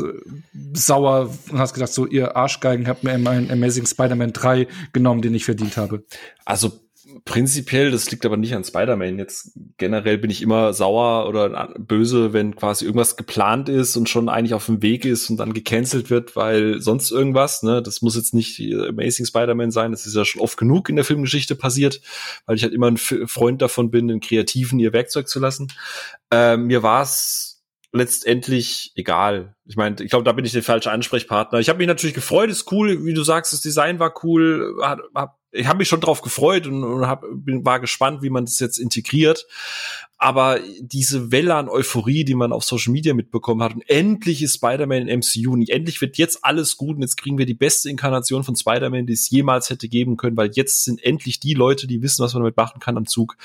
[0.73, 5.35] sauer und hast gedacht, so, ihr Arschgeigen habt mir meinen Amazing Spider-Man 3 genommen, den
[5.35, 6.05] ich verdient habe?
[6.45, 6.81] Also
[7.25, 9.19] prinzipiell, das liegt aber nicht an Spider-Man.
[9.19, 14.29] Jetzt generell bin ich immer sauer oder böse, wenn quasi irgendwas geplant ist und schon
[14.29, 18.17] eigentlich auf dem Weg ist und dann gecancelt wird, weil sonst irgendwas, ne, das muss
[18.17, 22.01] jetzt nicht Amazing Spider-Man sein, das ist ja schon oft genug in der Filmgeschichte passiert,
[22.47, 25.69] weil ich halt immer ein Freund davon bin, den Kreativen ihr Werkzeug zu lassen.
[26.31, 27.63] Äh, mir war es
[27.93, 29.55] letztendlich egal.
[29.65, 31.59] Ich meine, ich glaube, da bin ich der falsche Ansprechpartner.
[31.59, 35.01] Ich habe mich natürlich gefreut, ist cool, wie du sagst, das Design war cool, hat,
[35.15, 38.45] hab ich habe mich schon drauf gefreut und, und hab, bin, war gespannt, wie man
[38.45, 39.47] das jetzt integriert.
[40.19, 44.57] Aber diese Welle an Euphorie, die man auf Social Media mitbekommen hat, und endlich ist
[44.57, 47.89] Spider-Man in MCU und endlich wird jetzt alles gut und jetzt kriegen wir die beste
[47.89, 51.87] Inkarnation von Spider-Man, die es jemals hätte geben können, weil jetzt sind endlich die Leute,
[51.87, 53.37] die wissen, was man damit machen kann am Zug.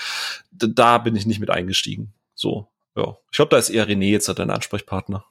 [0.51, 2.11] Da, da bin ich nicht mit eingestiegen.
[2.33, 3.17] So, ja.
[3.31, 5.25] Ich glaube, da ist eher René jetzt dein Ansprechpartner.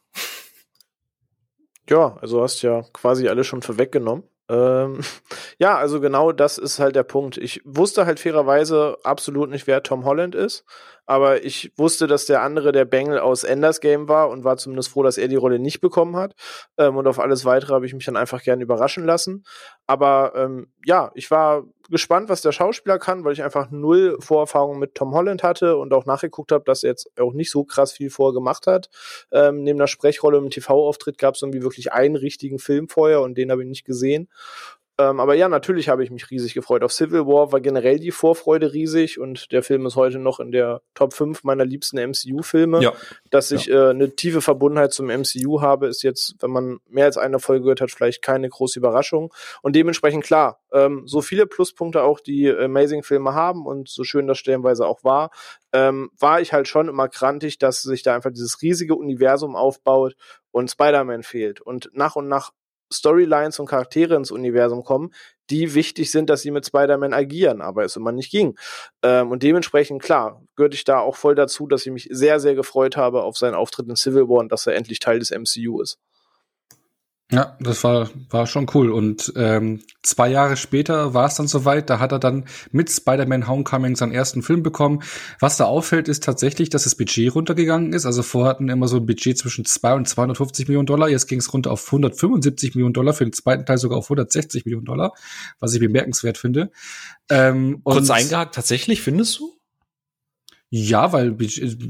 [1.89, 4.23] Ja, also hast ja quasi alles schon vorweggenommen.
[4.53, 5.01] Ähm,
[5.59, 7.39] ja, also genau das ist halt der Punkt.
[7.39, 10.65] Ich wusste halt fairerweise absolut nicht, wer Tom Holland ist,
[11.07, 14.91] aber ich wusste, dass der andere der Bengel aus Enders Game war und war zumindest
[14.91, 16.35] froh, dass er die Rolle nicht bekommen hat.
[16.79, 19.45] Ähm, und auf alles weitere habe ich mich dann einfach gern überraschen lassen.
[19.87, 24.79] Aber ähm, ja, ich war gespannt, was der Schauspieler kann, weil ich einfach null Vorerfahrung
[24.79, 27.93] mit Tom Holland hatte und auch nachgeguckt habe, dass er jetzt auch nicht so krass
[27.93, 28.89] viel vorher gemacht hat.
[29.33, 33.37] Ähm, neben der Sprechrolle im TV-Auftritt gab es irgendwie wirklich einen richtigen Film vorher und
[33.37, 34.29] den habe ich nicht gesehen.
[34.99, 36.85] Ähm, aber ja, natürlich habe ich mich riesig gefreut.
[36.85, 40.53] Auf Civil War war generell die Vorfreude riesig und der Film ist heute noch in
[40.53, 42.83] der Top 5 meiner liebsten MCU-Filme.
[42.83, 42.93] Ja.
[43.31, 43.89] Dass ich ja.
[43.89, 47.63] äh, eine tiefe Verbundenheit zum MCU habe, ist jetzt, wenn man mehr als eine Folge
[47.63, 49.33] gehört hat, vielleicht keine große Überraschung.
[49.63, 54.39] Und dementsprechend klar, ähm, so viele Pluspunkte auch die Amazing-Filme haben und so schön das
[54.39, 55.31] stellenweise auch war,
[55.73, 60.17] ähm, war ich halt schon immer krantig, dass sich da einfach dieses riesige Universum aufbaut
[60.51, 61.63] und Spider-Man fehlt.
[61.63, 62.53] Und nach und nach
[62.93, 65.13] Storylines und Charaktere ins Universum kommen,
[65.51, 68.57] die wichtig sind, dass sie mit Spider-Man agieren, aber es immer nicht ging.
[69.03, 72.55] Ähm, und dementsprechend, klar, gehörte ich da auch voll dazu, dass ich mich sehr, sehr
[72.55, 75.81] gefreut habe auf seinen Auftritt in Civil War und dass er endlich Teil des MCU
[75.83, 75.99] ist.
[77.31, 78.91] Ja, das war, war schon cool.
[78.91, 83.49] Und ähm, zwei Jahre später war es dann soweit, da hat er dann mit Spider-Man
[83.49, 85.03] Homecoming seinen ersten Film bekommen.
[85.41, 88.05] Was da auffällt, ist tatsächlich, dass das Budget runtergegangen ist.
[88.05, 91.09] Also vorher hatten immer so ein Budget zwischen 2 und 250 Millionen Dollar.
[91.09, 94.67] Jetzt ging es runter auf 175 Millionen Dollar, für den zweiten Teil sogar auf 160
[94.67, 95.15] Millionen Dollar,
[95.59, 96.71] was ich bemerkenswert finde.
[97.31, 99.62] Ähm, Kurz eingehakt, tatsächlich, findest du?
[100.75, 101.37] Ja, weil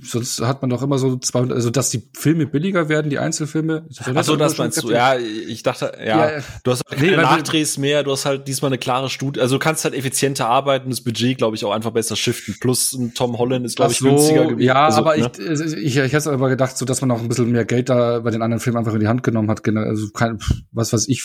[0.02, 3.86] sonst hat man doch immer so zwei, also dass die Filme billiger werden, die Einzelfilme.
[4.12, 4.90] Also das meinst du?
[4.90, 8.70] Ja, ich dachte, ja, ja du hast halt nee, Nachdrehs mehr, du hast halt diesmal
[8.70, 11.92] eine klare Studie, also du kannst halt effizienter arbeiten, das Budget, glaube ich, auch einfach
[11.92, 12.56] besser shiften.
[12.58, 14.66] Plus Tom Holland ist, glaube ich, so, günstiger gewesen.
[14.66, 15.30] Ja, also, aber ne?
[15.38, 18.18] ich, ich, ich hätte aber gedacht, so dass man auch ein bisschen mehr Geld da
[18.18, 19.64] bei den anderen Filmen einfach in die Hand genommen hat.
[19.64, 20.40] Also kein,
[20.72, 21.22] was weiß ich,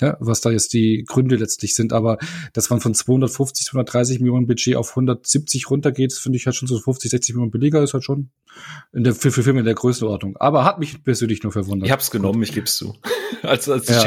[0.00, 1.92] ne, was da jetzt die Gründe letztlich sind.
[1.92, 2.18] Aber
[2.52, 6.78] dass man von 250, 230 Millionen Budget auf 170 runtergeht, finde ich halt schon so
[6.78, 8.30] 50, 60 Millionen billiger, ist halt schon
[8.92, 10.36] in der, für, für Filme in der Größenordnung.
[10.38, 11.86] Aber hat mich persönlich nur verwundert.
[11.86, 12.94] Ich hab's genommen, ich geb's zu.
[13.42, 14.00] als als ja.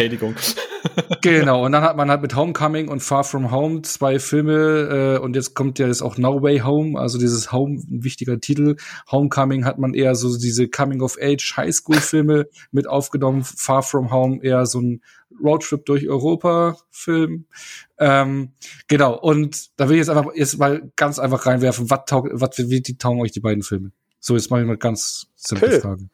[1.21, 5.19] Genau, und dann hat man halt mit Homecoming und Far From Home zwei Filme äh,
[5.19, 8.77] und jetzt kommt ja jetzt auch No Way Home, also dieses Home, ein wichtiger Titel.
[9.11, 14.79] Homecoming hat man eher so diese Coming-of-Age Highschool-Filme mit aufgenommen, Far From Home eher so
[14.79, 15.01] ein
[15.43, 17.45] Roadtrip durch Europa Film.
[17.97, 18.53] Ähm,
[18.87, 22.57] genau, und da will ich jetzt einfach jetzt mal ganz einfach reinwerfen, was taugt, was,
[22.57, 23.91] wie die taugen euch die beiden Filme?
[24.19, 25.79] So, jetzt mache ich mal ganz simple okay.
[25.81, 26.09] Frage.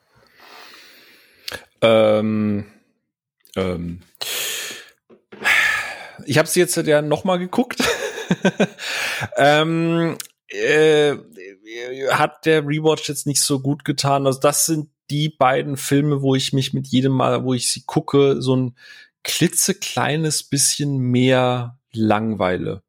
[1.82, 2.66] Ähm,
[3.56, 4.00] ähm,
[6.26, 7.84] ich habe sie jetzt ja noch mal geguckt.
[9.38, 11.16] ähm, äh,
[12.12, 14.26] hat der Rewatch jetzt nicht so gut getan.
[14.26, 17.84] Also das sind die beiden Filme, wo ich mich mit jedem Mal, wo ich sie
[17.86, 18.76] gucke, so ein
[19.24, 22.84] klitzekleines bisschen mehr langweile.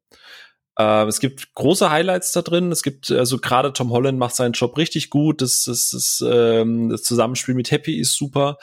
[0.77, 2.71] Äh, es gibt große Highlights da drin.
[2.71, 5.41] Es gibt, also gerade Tom Holland macht seinen Job richtig gut.
[5.41, 8.57] Das, das, das, ähm, das Zusammenspiel mit Happy ist super.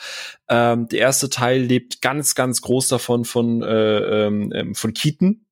[0.47, 5.45] Ähm, der erste Teil lebt ganz, ganz groß davon von, äh, ähm, ähm von Keaton,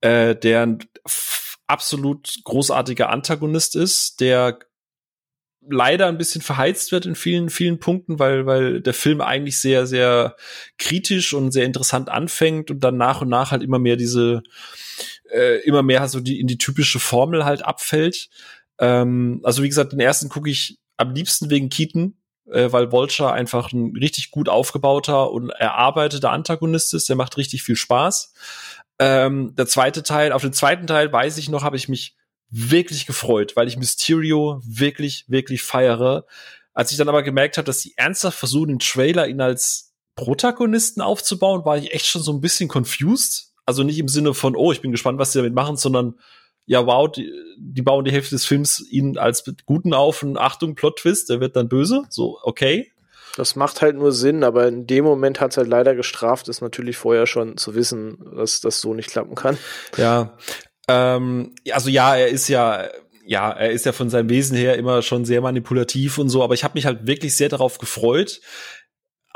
[0.00, 0.78] äh, der ein
[1.66, 4.58] absolut großartiger Antagonist ist, der
[5.70, 9.86] leider ein bisschen verheizt wird in vielen, vielen Punkten, weil, weil der Film eigentlich sehr,
[9.86, 10.36] sehr
[10.78, 14.42] kritisch und sehr interessant anfängt und dann nach und nach halt immer mehr diese,
[15.30, 18.28] äh, immer mehr so die in die typische Formel halt abfällt.
[18.78, 22.16] Ähm, also wie gesagt, den ersten gucke ich am liebsten wegen Keaton,
[22.50, 27.08] äh, weil Vulture einfach ein richtig gut aufgebauter und erarbeiteter Antagonist ist.
[27.08, 28.32] Der macht richtig viel Spaß.
[28.98, 32.16] Ähm, der zweite Teil, auf den zweiten Teil weiß ich noch, habe ich mich
[32.50, 36.26] wirklich gefreut, weil ich Mysterio wirklich, wirklich feiere.
[36.72, 41.00] Als ich dann aber gemerkt habe, dass sie ernsthaft versuchen, den Trailer ihn als Protagonisten
[41.00, 44.72] aufzubauen, war ich echt schon so ein bisschen confused also nicht im Sinne von, oh,
[44.72, 46.14] ich bin gespannt, was sie damit machen, sondern
[46.64, 50.74] ja, wow, die, die bauen die Hälfte des Films ihn als Guten auf und Achtung,
[50.74, 52.04] Plot-Twist, der wird dann böse.
[52.08, 52.90] So, okay.
[53.36, 56.62] Das macht halt nur Sinn, aber in dem Moment hat es halt leider gestraft, ist
[56.62, 59.58] natürlich vorher schon zu wissen, dass das so nicht klappen kann.
[59.98, 60.38] Ja,
[60.88, 62.88] ähm, also ja, er ist ja
[63.28, 66.54] ja, er ist ja von seinem Wesen her immer schon sehr manipulativ und so, aber
[66.54, 68.40] ich habe mich halt wirklich sehr darauf gefreut,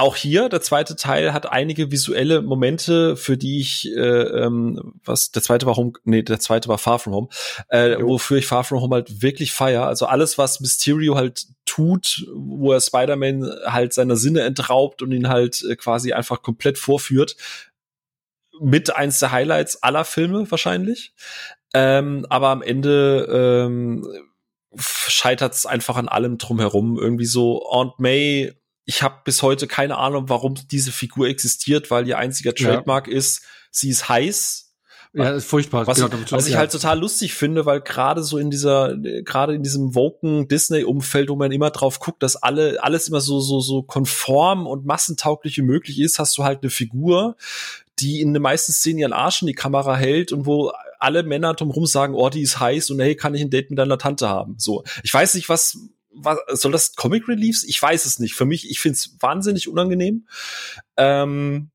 [0.03, 5.31] auch hier, der zweite Teil hat einige visuelle Momente, für die ich, äh, ähm, was,
[5.31, 7.29] der zweite war Home, nee, der zweite war Far From Home,
[7.69, 9.87] äh, wofür ich Far From Home halt wirklich feier.
[9.87, 15.29] Also alles, was Mysterio halt tut, wo er Spider-Man halt seiner Sinne entraubt und ihn
[15.29, 17.37] halt äh, quasi einfach komplett vorführt,
[18.61, 21.15] mit eins der Highlights aller Filme wahrscheinlich.
[21.75, 24.05] Ähm, aber am Ende ähm,
[24.77, 26.99] scheitert es einfach an allem drumherum.
[26.99, 28.53] Irgendwie so Aunt May
[28.85, 33.15] ich habe bis heute keine Ahnung, warum diese Figur existiert, weil ihr einziger Trademark ja.
[33.15, 34.69] ist, sie ist heiß.
[35.15, 35.87] Ja, ist furchtbar.
[35.87, 36.59] Was, genau, was ich ja.
[36.59, 41.37] halt total lustig finde, weil gerade so in dieser, gerade in diesem woken Disney-Umfeld, wo
[41.37, 45.63] man immer drauf guckt, dass alle, alles immer so, so, so konform und massentauglich wie
[45.63, 47.37] möglich ist, hast du halt eine Figur,
[47.99, 51.53] die in den meisten Szenen ihren Arsch in die Kamera hält und wo alle Männer
[51.53, 54.31] drumherum sagen, oh, die ist heiß und hey, kann ich ein Date mit deiner Tante
[54.31, 54.55] haben?
[54.57, 54.83] So.
[55.03, 55.77] Ich weiß nicht, was,
[56.15, 57.65] was, soll das Comic Reliefs?
[57.65, 58.35] Ich weiß es nicht.
[58.35, 60.27] Für mich, ich finde es wahnsinnig unangenehm.
[60.97, 61.71] Ähm,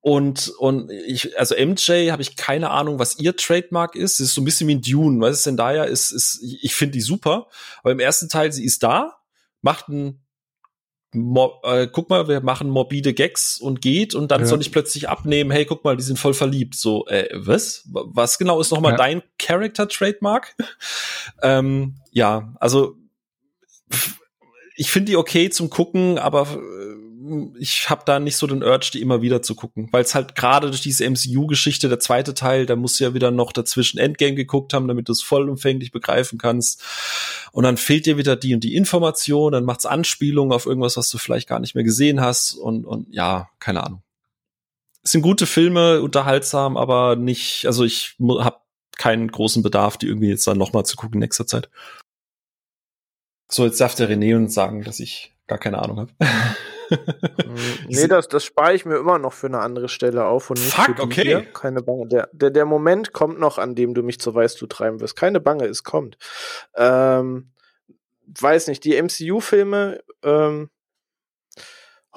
[0.00, 4.20] und, und ich, also MJ habe ich keine Ahnung, was ihr Trademark ist.
[4.20, 5.20] Es ist so ein bisschen wie ein Dune.
[5.20, 5.84] Was ist denn da ja?
[5.84, 7.48] Ist, ist, ich finde die super.
[7.80, 9.16] Aber im ersten Teil, sie ist da,
[9.62, 10.24] macht ein
[11.14, 14.46] Mo äh, guck mal, wir machen morbide Gags und geht und dann ja.
[14.46, 16.74] soll ich plötzlich abnehmen, hey, guck mal, die sind voll verliebt.
[16.74, 17.88] So, äh, was?
[17.88, 18.98] Was genau ist nochmal ja.
[18.98, 20.56] dein Character-Trademark?
[21.42, 22.96] ähm, ja, also
[24.76, 26.94] ich finde die okay zum Gucken, aber äh,
[27.58, 30.34] ich habe da nicht so den Urge, die immer wieder zu gucken, weil es halt
[30.34, 34.34] gerade durch diese MCU-Geschichte, der zweite Teil, da musst du ja wieder noch dazwischen Endgame
[34.34, 36.82] geguckt haben, damit du es vollumfänglich begreifen kannst.
[37.52, 41.08] Und dann fehlt dir wieder die und die Information, dann macht's Anspielungen auf irgendwas, was
[41.08, 44.02] du vielleicht gar nicht mehr gesehen hast und, und ja, keine Ahnung.
[45.02, 48.58] Es sind gute Filme, unterhaltsam, aber nicht, also ich habe
[48.96, 51.68] keinen großen Bedarf, die irgendwie jetzt dann nochmal zu gucken in nächster Zeit.
[53.54, 56.10] So, jetzt darf der René uns sagen, dass ich gar keine Ahnung habe.
[57.88, 60.74] nee, das, das spare ich mir immer noch für eine andere Stelle auf und nicht
[60.74, 61.22] Fuck, okay.
[61.22, 61.42] hier.
[61.52, 62.08] Keine Bange.
[62.08, 65.14] Der, der, der Moment kommt noch, an dem du mich zur Weißglut treiben wirst.
[65.14, 66.18] Keine Bange, es kommt.
[66.74, 67.52] Ähm,
[68.26, 70.70] weiß nicht, die MCU-Filme, ähm,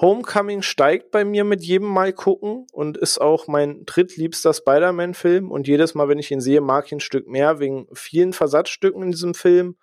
[0.00, 5.52] Homecoming steigt bei mir mit jedem Mal gucken und ist auch mein drittliebster Spider-Man-Film.
[5.52, 9.02] Und jedes Mal, wenn ich ihn sehe, mag ich ein Stück mehr wegen vielen Versatzstücken
[9.02, 9.76] in diesem Film.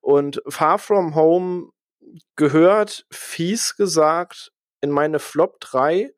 [0.00, 1.70] Und Far From Home
[2.36, 6.12] gehört, fies gesagt, in meine Flop 3,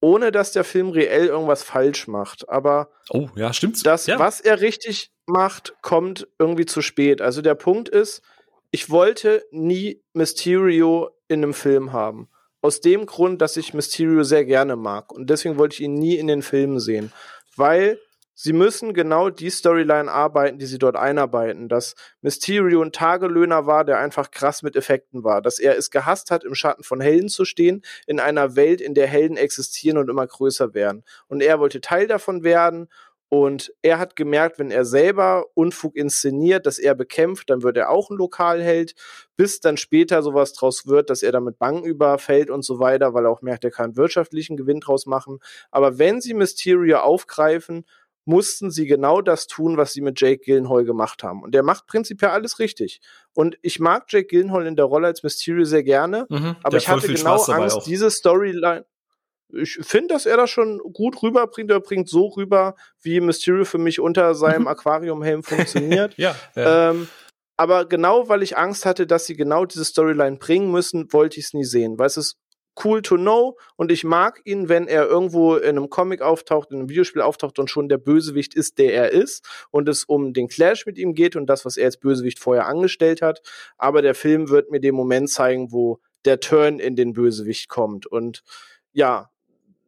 [0.00, 2.48] ohne dass der Film reell irgendwas falsch macht.
[2.48, 3.82] Aber Oh, ja, stimmt's.
[3.82, 4.18] das, ja.
[4.18, 7.20] was er richtig macht, kommt irgendwie zu spät.
[7.20, 8.22] Also der Punkt ist,
[8.70, 12.28] ich wollte nie Mysterio in einem Film haben.
[12.62, 15.12] Aus dem Grund, dass ich Mysterio sehr gerne mag.
[15.12, 17.12] Und deswegen wollte ich ihn nie in den Filmen sehen.
[17.56, 17.98] Weil
[18.42, 21.68] sie müssen genau die Storyline arbeiten, die sie dort einarbeiten.
[21.68, 25.42] Dass Mysterio ein Tagelöhner war, der einfach krass mit Effekten war.
[25.42, 28.94] Dass er es gehasst hat, im Schatten von Helden zu stehen, in einer Welt, in
[28.94, 31.04] der Helden existieren und immer größer werden.
[31.28, 32.88] Und er wollte Teil davon werden
[33.32, 37.88] und er hat gemerkt, wenn er selber Unfug inszeniert, dass er bekämpft, dann wird er
[37.88, 38.96] auch ein Lokalheld,
[39.36, 43.26] bis dann später sowas draus wird, dass er damit Banken überfällt und so weiter, weil
[43.26, 45.38] er auch merkt, er kann wirtschaftlichen Gewinn draus machen.
[45.70, 47.84] Aber wenn sie Mysterio aufgreifen,
[48.24, 51.42] mussten sie genau das tun, was sie mit Jake Gyllenhaal gemacht haben.
[51.42, 53.00] Und der macht prinzipiell alles richtig.
[53.34, 56.56] Und ich mag Jake Gyllenhaal in der Rolle als Mysterio sehr gerne, Mhm.
[56.62, 57.84] aber ich hatte genau Angst, auch.
[57.84, 58.84] diese Storyline.
[59.52, 61.70] Ich finde, dass er das schon gut rüberbringt.
[61.72, 64.68] Er bringt so rüber, wie Mysterio für mich unter seinem.
[64.68, 66.14] Aquariumhelm funktioniert.
[66.18, 66.90] Ja, ja.
[66.90, 67.08] ähm,
[67.56, 71.46] aber genau, weil ich Angst hatte, dass sie genau diese Storyline bringen müssen, wollte ich
[71.46, 71.98] es nie sehen.
[71.98, 72.36] Weil es ist
[72.84, 76.78] cool to know und ich mag ihn, wenn er irgendwo in einem Comic auftaucht, in
[76.78, 80.48] einem Videospiel auftaucht und schon der Bösewicht ist, der er ist und es um den
[80.48, 83.42] Clash mit ihm geht und das, was er als Bösewicht vorher angestellt hat.
[83.76, 88.06] Aber der Film wird mir den Moment zeigen, wo der Turn in den Bösewicht kommt.
[88.06, 88.42] Und
[88.92, 89.30] ja,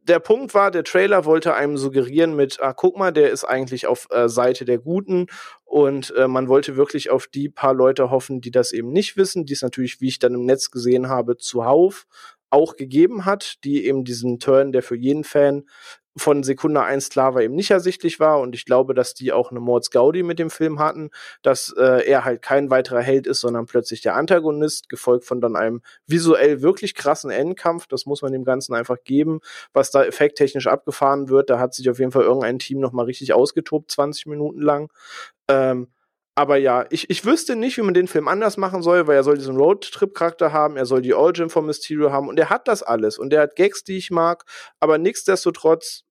[0.05, 3.87] der Punkt war, der Trailer wollte einem suggerieren mit, ah, guck mal, der ist eigentlich
[3.87, 5.27] auf äh, Seite der Guten.
[5.65, 9.47] Und äh, man wollte wirklich auf die paar Leute hoffen, die das eben nicht wissen,
[9.47, 12.07] die es natürlich, wie ich dann im Netz gesehen habe, zuhauf
[12.53, 15.65] auch gegeben hat, die eben diesen Turn, der für jeden Fan
[16.17, 18.41] von Sekunde eins klar war, eben nicht ersichtlich war.
[18.41, 21.11] Und ich glaube, dass die auch eine Mords Gaudi mit dem Film hatten,
[21.43, 25.57] dass äh, er halt kein weiterer Held ist, sondern plötzlich der Antagonist, gefolgt von dann
[25.57, 27.87] einem visuell wirklich krassen Endkampf.
[27.87, 29.41] Das muss man dem Ganzen einfach geben,
[29.73, 31.49] was da effekttechnisch abgefahren wird.
[31.49, 34.93] Da hat sich auf jeden Fall irgendein Team noch mal richtig ausgetobt, 20 Minuten lang.
[35.49, 35.89] Ähm,
[36.35, 39.23] aber ja, ich, ich wüsste nicht, wie man den Film anders machen soll, weil er
[39.23, 42.83] soll diesen Roadtrip-Charakter haben, er soll die Origin von Mysterio haben und er hat das
[42.83, 44.45] alles und er hat Gags, die ich mag,
[44.81, 46.05] aber nichtsdestotrotz,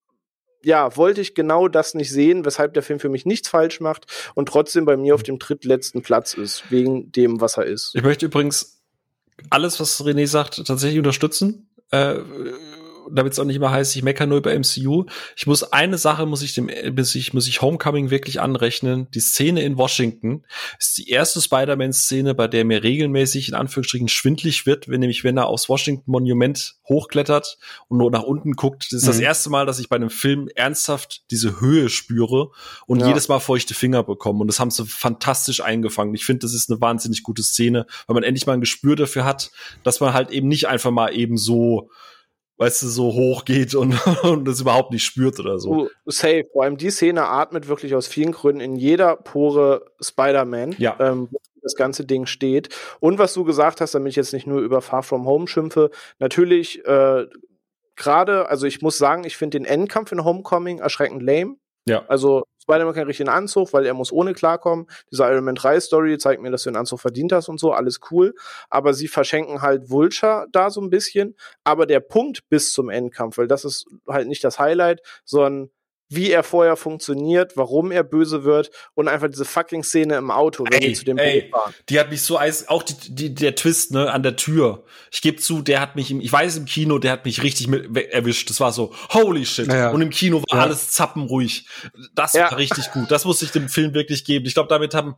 [0.64, 4.06] ja, wollte ich genau das nicht sehen, weshalb der Film für mich nichts falsch macht
[4.36, 7.96] und trotzdem bei mir auf dem drittletzten Platz ist, wegen dem, was er ist.
[7.96, 8.80] Ich möchte übrigens
[9.50, 11.68] alles, was René sagt, tatsächlich unterstützen.
[11.90, 12.20] Äh,
[13.10, 15.06] damit es auch nicht mehr heißt, ich meckere nur über MCU.
[15.36, 19.08] Ich muss eine Sache muss ich dem muss ich muss ich Homecoming wirklich anrechnen.
[19.14, 20.44] Die Szene in Washington
[20.80, 25.38] ist die erste Spider-Man-Szene, bei der mir regelmäßig in Anführungsstrichen schwindlig wird, wenn nämlich wenn
[25.38, 27.58] er aufs Washington Monument hochklettert
[27.88, 28.88] und nur nach unten guckt.
[28.92, 29.24] Das ist das Mhm.
[29.24, 32.52] erste Mal, dass ich bei einem Film ernsthaft diese Höhe spüre
[32.86, 33.08] und Ja.
[33.08, 34.40] jedes Mal feuchte Finger bekomme.
[34.42, 36.14] Und das haben sie fantastisch eingefangen.
[36.16, 39.26] Ich finde, das ist eine wahnsinnig gute Szene, weil man endlich mal ein Gespür dafür
[39.26, 39.52] hat,
[39.84, 41.90] dass man halt eben nicht einfach mal eben so
[42.62, 45.72] weißt du, so hoch geht und, und das überhaupt nicht spürt oder so.
[45.72, 46.46] Uh, safe.
[46.54, 50.96] Vor allem die Szene atmet wirklich aus vielen Gründen in jeder Pore Spider-Man, Ja.
[51.00, 52.70] ähm, wo das ganze Ding steht.
[53.00, 55.90] Und was du gesagt hast, damit ich jetzt nicht nur über Far From Home schimpfe,
[56.20, 57.26] natürlich äh,
[57.96, 61.56] gerade, also ich muss sagen, ich finde den Endkampf in Homecoming erschreckend lame.
[61.88, 62.06] Ja.
[62.08, 64.88] Also Spider-Man kann richtig einen Anzug, weil er muss ohne klarkommen.
[65.12, 67.72] Diese Iron Man 3 Story zeigt mir, dass du den Anzug verdient hast und so,
[67.72, 68.36] alles cool.
[68.70, 71.36] Aber sie verschenken halt Vulture da so ein bisschen.
[71.64, 75.72] Aber der Punkt bis zum Endkampf, weil das ist halt nicht das Highlight, sondern
[76.12, 80.66] wie er vorher funktioniert, warum er böse wird und einfach diese fucking Szene im Auto,
[80.66, 81.74] wenn ey, die zu dem ey, Boot fahren.
[81.90, 84.84] Die hat mich so eis, auch die, die, der Twist, ne, an der Tür.
[85.12, 87.68] Ich gebe zu, der hat mich im, ich weiß im Kino, der hat mich richtig
[87.68, 88.50] mit, erwischt.
[88.50, 89.68] Das war so, holy shit.
[89.68, 89.90] Ja, ja.
[89.92, 90.64] Und im Kino war Ja.
[90.66, 91.68] alles zappenruhig.
[92.14, 92.52] Das Ja.
[92.52, 93.10] war richtig gut.
[93.10, 94.46] Das muss ich dem Film wirklich geben.
[94.46, 95.16] Ich glaube, damit haben,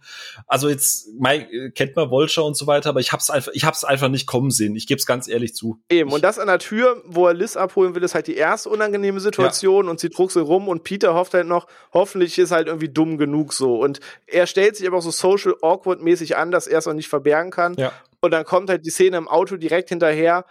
[0.48, 3.84] also jetzt, Mike, kennt man Vulture und so weiter, aber ich hab's einfach, ich hab's
[3.84, 4.76] einfach nicht kommen sehen.
[4.76, 5.82] Ich gebe es ganz ehrlich zu.
[5.90, 8.70] Eben, und das an der Tür, wo er Liz abholen will, ist halt die erste
[8.70, 12.90] unangenehme Situation und sie druckselt rum und Peter hofft halt noch, hoffentlich ist halt irgendwie
[12.90, 13.80] dumm genug so.
[13.80, 16.94] Und er stellt sich aber auch so social awkward mäßig an, dass er es auch
[16.94, 17.76] nicht verbergen kann.
[17.76, 17.92] Ja.
[18.22, 20.46] Und dann kommt halt die Szene im Auto direkt hinterher.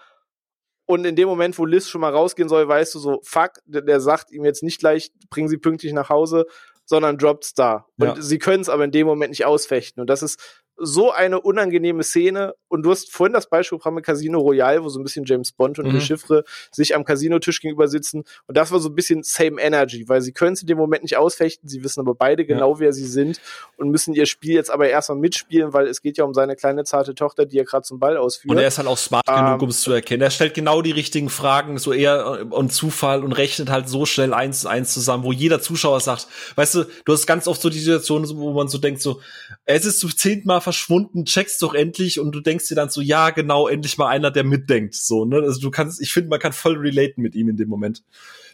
[0.84, 3.82] Und in dem Moment, wo Liz schon mal rausgehen soll, weißt du so, fuck, der,
[3.82, 6.46] der sagt ihm jetzt nicht gleich, bringen sie pünktlich nach Hause,
[6.84, 7.86] sondern droppt's da.
[7.98, 8.20] Und Ja.
[8.20, 10.00] sie können es aber in dem Moment nicht ausfechten.
[10.00, 12.54] Und das ist so eine unangenehme Szene.
[12.68, 15.52] Und du hast vorhin das Beispiel gebracht mit Casino Royale, wo so ein bisschen James
[15.52, 16.00] Bond und Mhm.
[16.00, 18.24] Chiffre sich am Casinotisch gegenüber sitzen.
[18.46, 21.02] Und das war so ein bisschen same energy, weil sie können es in dem Moment
[21.02, 21.68] nicht ausfechten.
[21.68, 23.40] Sie wissen aber beide genau, wer sie sind
[23.76, 26.84] und müssen ihr Spiel jetzt aber erstmal mitspielen, weil es geht ja um seine kleine
[26.84, 28.50] zarte Tochter, die er gerade zum Ball ausführt.
[28.50, 30.22] Und er ist halt auch smart Ähm, genug, um es zu erkennen.
[30.22, 34.06] Er stellt genau die richtigen Fragen, so eher äh, und Zufall und rechnet halt so
[34.06, 36.26] schnell eins zu eins zusammen, wo jeder Zuschauer sagt,
[36.56, 39.20] weißt du, du hast ganz oft so die Situation, wo man so denkt, so,
[39.64, 43.00] es ist zum zehnten Mal verschwunden, check's doch endlich und du denkst dir dann so,
[43.02, 45.36] ja, genau, endlich mal einer, der mitdenkt, so, ne?
[45.42, 48.02] Also du kannst, ich finde, man kann voll relaten mit ihm in dem Moment.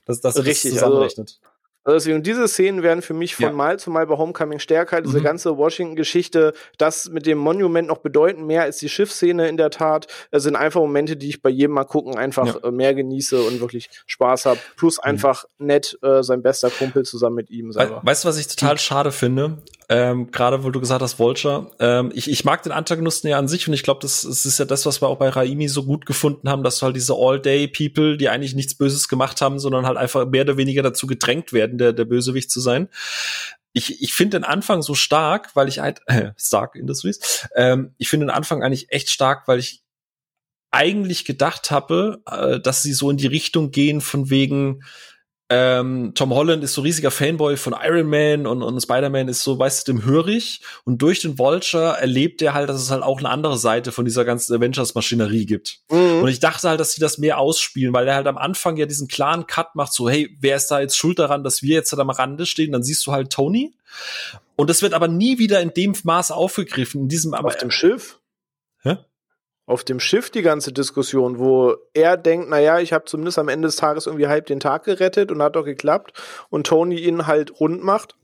[0.04, 1.40] Dass, dass Richtig, das also- zusammenrechnet.
[1.84, 3.52] Also deswegen, diese Szenen werden für mich von Ja.
[3.52, 5.00] Mal zu Mal bei Homecoming stärker.
[5.00, 5.22] Diese Mhm.
[5.22, 10.06] ganze Washington-Geschichte, das mit dem Monument noch bedeutend mehr als die Schiffsszene in der Tat.
[10.30, 12.68] Es sind einfach Momente, die ich bei jedem Mal gucken einfach Ja.
[12.68, 14.58] äh, mehr genieße und wirklich Spaß habe.
[14.76, 18.02] Plus einfach nett äh, sein bester Kumpel zusammen mit ihm selber.
[18.04, 19.62] weißt du, was ich total schade finde?
[19.90, 21.70] Ähm, Gerade wo du gesagt hast, Vulture.
[21.80, 24.58] Ähm, ich, ich mag den Antagonisten ja an sich und ich glaube, das, das ist
[24.58, 28.18] ja das, was wir auch bei Raimi so gut gefunden haben, dass halt diese All-Day-People,
[28.18, 31.78] die eigentlich nichts Böses gemacht haben, sondern halt einfach mehr oder weniger dazu gedrängt werden,
[31.78, 32.88] der, der Bösewicht zu sein.
[33.72, 38.10] Ich, ich finde den Anfang so stark, weil ich halt, äh, Stark Industries, ähm, ich
[38.10, 39.82] finde den Anfang eigentlich echt stark, weil ich
[40.70, 44.82] eigentlich gedacht habe, äh, dass sie so in die Richtung gehen von wegen,
[45.50, 49.58] ähm, Tom Holland ist so riesiger Fanboy von Iron Man und, und Spider-Man ist so,
[49.58, 50.60] weißt du, dem hörig.
[50.84, 54.04] Und durch den Vulture erlebt er halt, dass es halt auch eine andere Seite von
[54.04, 55.80] dieser ganzen Avengers-Maschinerie gibt.
[55.90, 56.22] Mhm.
[56.22, 58.84] Und ich dachte halt, dass sie das mehr ausspielen, weil er halt am Anfang ja
[58.84, 61.92] diesen klaren Cut macht, so, hey, wer ist da jetzt schuld daran, dass wir jetzt
[61.92, 62.72] halt am Rande stehen?
[62.72, 63.74] Dann siehst du halt Tony.
[64.54, 67.70] Und das wird aber nie wieder in dem Maß aufgegriffen, in diesem, aber, Auf dem
[67.70, 68.18] Schiff?
[68.82, 68.98] Hä?
[69.68, 73.68] Auf dem Schiff die ganze Diskussion, wo er denkt, naja, ich habe zumindest am Ende
[73.68, 76.14] des Tages irgendwie halb den Tag gerettet und hat doch geklappt.
[76.48, 78.16] Und Tony ihn halt rund macht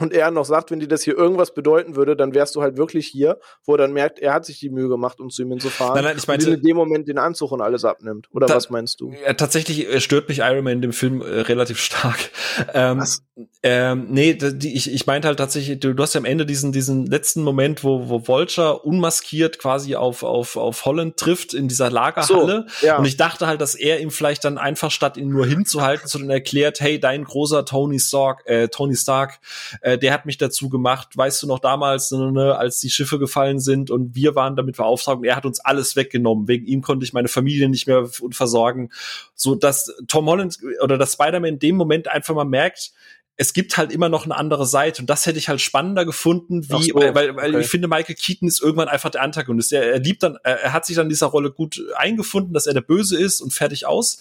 [0.00, 2.76] und er noch sagt, wenn dir das hier irgendwas bedeuten würde, dann wärst du halt
[2.76, 5.50] wirklich hier, wo er dann merkt, er hat sich die Mühe gemacht, um zu ihm
[5.50, 8.28] hinzufahren Nein, nein, ich und meinte- ihm in dem Moment den Anzug und alles abnimmt.
[8.32, 9.12] Oder was meinst du?
[9.24, 12.18] Ja, tatsächlich stört mich Iron Man in dem Film äh, relativ stark.
[12.74, 13.22] Ähm, Was?
[13.62, 16.72] ähm, nee, die, ich, ich meinte halt tatsächlich, du, du hast ja am Ende diesen,
[16.72, 21.88] diesen letzten Moment, wo, wo Vulture unmaskiert quasi auf, auf, auf Holland trifft in dieser
[21.90, 22.66] Lagerhalle.
[22.82, 22.98] ja.
[22.98, 26.30] Und ich dachte halt, dass er ihm vielleicht dann einfach statt ihn nur hinzuhalten, sondern
[26.30, 29.38] erklärt, hey, dein großer Tony Stark, äh, Tony Stark,
[29.82, 33.18] äh, der hat mich dazu gemacht, weißt du noch damals, ne, ne, als die Schiffe
[33.18, 36.48] gefallen sind und wir waren damit beauftragt und er hat uns alles weggenommen.
[36.48, 38.90] Wegen ihm konnte ich meine Familie nicht mehr versorgen.
[39.34, 42.92] So dass Tom Holland oder das Spider-Man in dem Moment einfach mal merkt,
[43.40, 46.66] es gibt halt immer noch eine andere Seite und das hätte ich halt spannender gefunden,
[46.70, 47.60] Ach wie, so, weil, weil, okay.
[47.60, 49.72] ich finde, Michael Keaton ist irgendwann einfach der Antagonist.
[49.72, 52.66] Er, er liebt dann, er, er hat sich dann in dieser Rolle gut eingefunden, dass
[52.66, 54.20] er der Böse ist und fertig aus.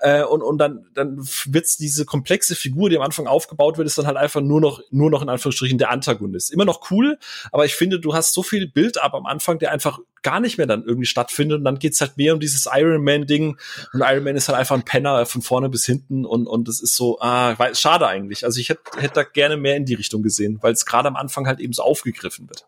[0.00, 3.98] Äh, und, und dann, dann wird's diese komplexe Figur, die am Anfang aufgebaut wird, ist
[3.98, 6.52] dann halt einfach nur noch, nur noch in Anführungsstrichen der Antagonist.
[6.52, 7.18] Immer noch cool,
[7.52, 10.66] aber ich finde, du hast so viel Build-up am Anfang, der einfach gar nicht mehr
[10.66, 13.56] dann irgendwie stattfindet und dann geht's halt mehr um dieses Iron Man Ding
[13.92, 16.80] und Iron Man ist halt einfach ein Penner von vorne bis hinten und und das
[16.80, 20.22] ist so ah schade eigentlich also ich hätte hätte da gerne mehr in die Richtung
[20.22, 22.66] gesehen weil es gerade am Anfang halt eben so aufgegriffen wird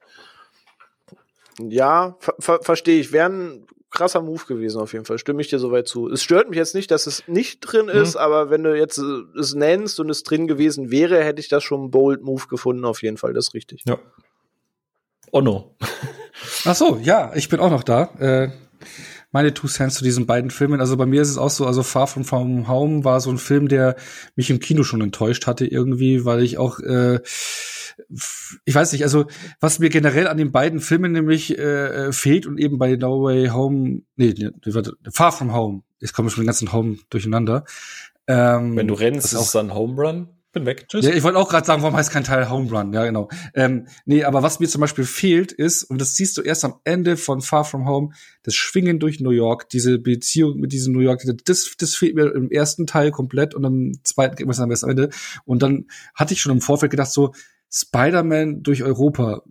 [1.61, 3.11] Ja, ver ver verstehe ich.
[3.13, 5.19] Wäre ein krasser Move gewesen auf jeden Fall.
[5.19, 6.09] Stimme ich dir soweit zu.
[6.09, 7.93] Es stört mich jetzt nicht, dass es nicht drin Mhm.
[8.03, 11.49] ist, aber wenn du jetzt äh, es nennst und es drin gewesen wäre, hätte ich
[11.49, 13.33] das schon einen bold Move gefunden auf jeden Fall.
[13.33, 13.83] Das ist richtig.
[13.87, 13.99] ja
[15.33, 15.75] oh no
[16.65, 18.05] Ach so, ja, ich bin auch noch da.
[18.21, 18.51] Äh,
[19.31, 20.81] meine Two Cents zu diesen beiden Filmen.
[20.81, 23.39] Also bei mir ist es auch so, also Far From From Home war so ein
[23.39, 23.97] Film, der
[24.37, 27.21] mich im Kino schon enttäuscht hatte irgendwie, weil ich auch, äh,
[28.65, 29.27] ich weiß nicht, also
[29.61, 33.49] was mir generell an den beiden Filmen nämlich äh, fehlt und eben bei No Way
[33.49, 37.65] Home, nee, nee warte, Far From Home, jetzt kommen schon den ganzen Home durcheinander.
[38.27, 40.87] Ähm, wenn du rennst ist auch es dann Home Run bin weg.
[40.89, 41.05] Tschüss.
[41.05, 42.93] Ja, ich wollte auch gerade sagen, warum heißt kein Teil Home Run?
[42.93, 43.29] Ja, genau.
[43.55, 46.75] Ähm, nee, aber was mir zum Beispiel fehlt ist, und das siehst du erst am
[46.85, 48.11] Ende von Far From Home,
[48.43, 52.35] das Schwingen durch New York, diese Beziehung mit diesem New York, das, das fehlt mir
[52.35, 55.11] im ersten Teil komplett und im zweiten geht man am Ende.
[55.45, 57.33] Und dann hatte ich schon im Vorfeld gedacht, so,
[57.71, 59.43] Spider-Man durch Europa.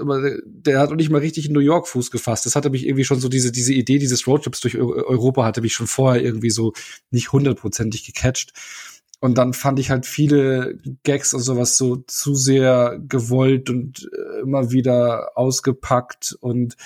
[0.00, 2.44] Aber der hat noch nicht mal richtig in New York Fuß gefasst.
[2.44, 5.72] Das hatte mich irgendwie schon so diese, diese Idee dieses Roadtrips durch Europa hatte mich
[5.72, 6.72] schon vorher irgendwie so
[7.10, 8.52] nicht hundertprozentig gecatcht.
[9.20, 14.40] Und dann fand ich halt viele Gags und sowas so zu sehr gewollt und äh,
[14.40, 16.76] immer wieder ausgepackt und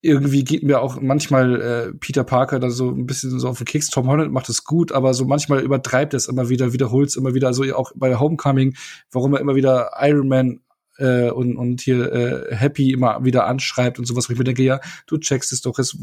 [0.00, 3.64] irgendwie geht mir auch manchmal äh, Peter Parker da so ein bisschen so auf den
[3.64, 3.88] Keks.
[3.88, 7.34] Tom Holland macht es gut, aber so manchmal übertreibt es immer wieder, wiederholt es immer
[7.34, 7.48] wieder.
[7.48, 8.76] Also auch bei Homecoming,
[9.10, 10.60] warum er immer wieder Iron Man
[10.98, 14.62] äh, und, und hier äh, Happy immer wieder anschreibt und sowas, wo ich mir denke,
[14.62, 15.78] ja, du checkst es doch.
[15.80, 15.96] Es,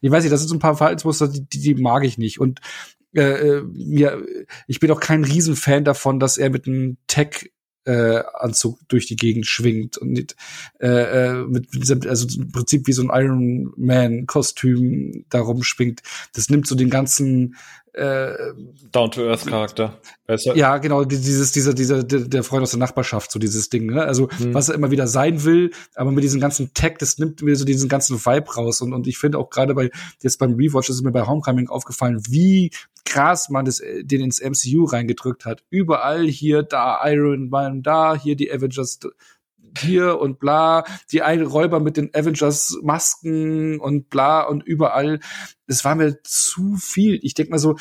[0.00, 2.40] ich weiß nicht, das sind so ein paar Verhaltensmuster, die, die mag ich nicht.
[2.40, 2.60] Und
[3.14, 4.24] äh, äh, mir,
[4.66, 7.50] ich bin auch kein Riesenfan davon, dass er mit einem Tech
[7.84, 10.36] äh, Anzug durch die Gegend schwingt und nicht,
[10.80, 16.02] äh, äh mit, diesem, also im Prinzip wie so ein Iron Man Kostüm da rumschwingt.
[16.34, 17.56] Das nimmt so den ganzen
[17.92, 18.52] äh,
[18.92, 19.98] Down-to-Earth-Charakter.
[20.54, 24.04] Ja, genau, dieses, dieser, dieser, der Freund aus der Nachbarschaft, so dieses Ding, ne?
[24.04, 24.54] Also, hm.
[24.54, 27.64] was er immer wieder sein will, aber mit diesem ganzen Tag, das nimmt mir so
[27.64, 28.80] diesen ganzen Vibe raus.
[28.80, 29.90] Und, und ich finde auch gerade bei,
[30.22, 32.70] jetzt beim Rewatch ist mir bei Homecoming aufgefallen, wie
[33.04, 35.64] krass man das, äh, den ins MCU reingedrückt hat.
[35.70, 39.00] Überall hier, da Iron Man, da, hier die Avengers,
[39.78, 45.20] hier und bla, die einen Räuber mit den Avengers Masken und bla und überall.
[45.66, 47.18] Es war mir zu viel.
[47.22, 47.76] Ich denk mal so,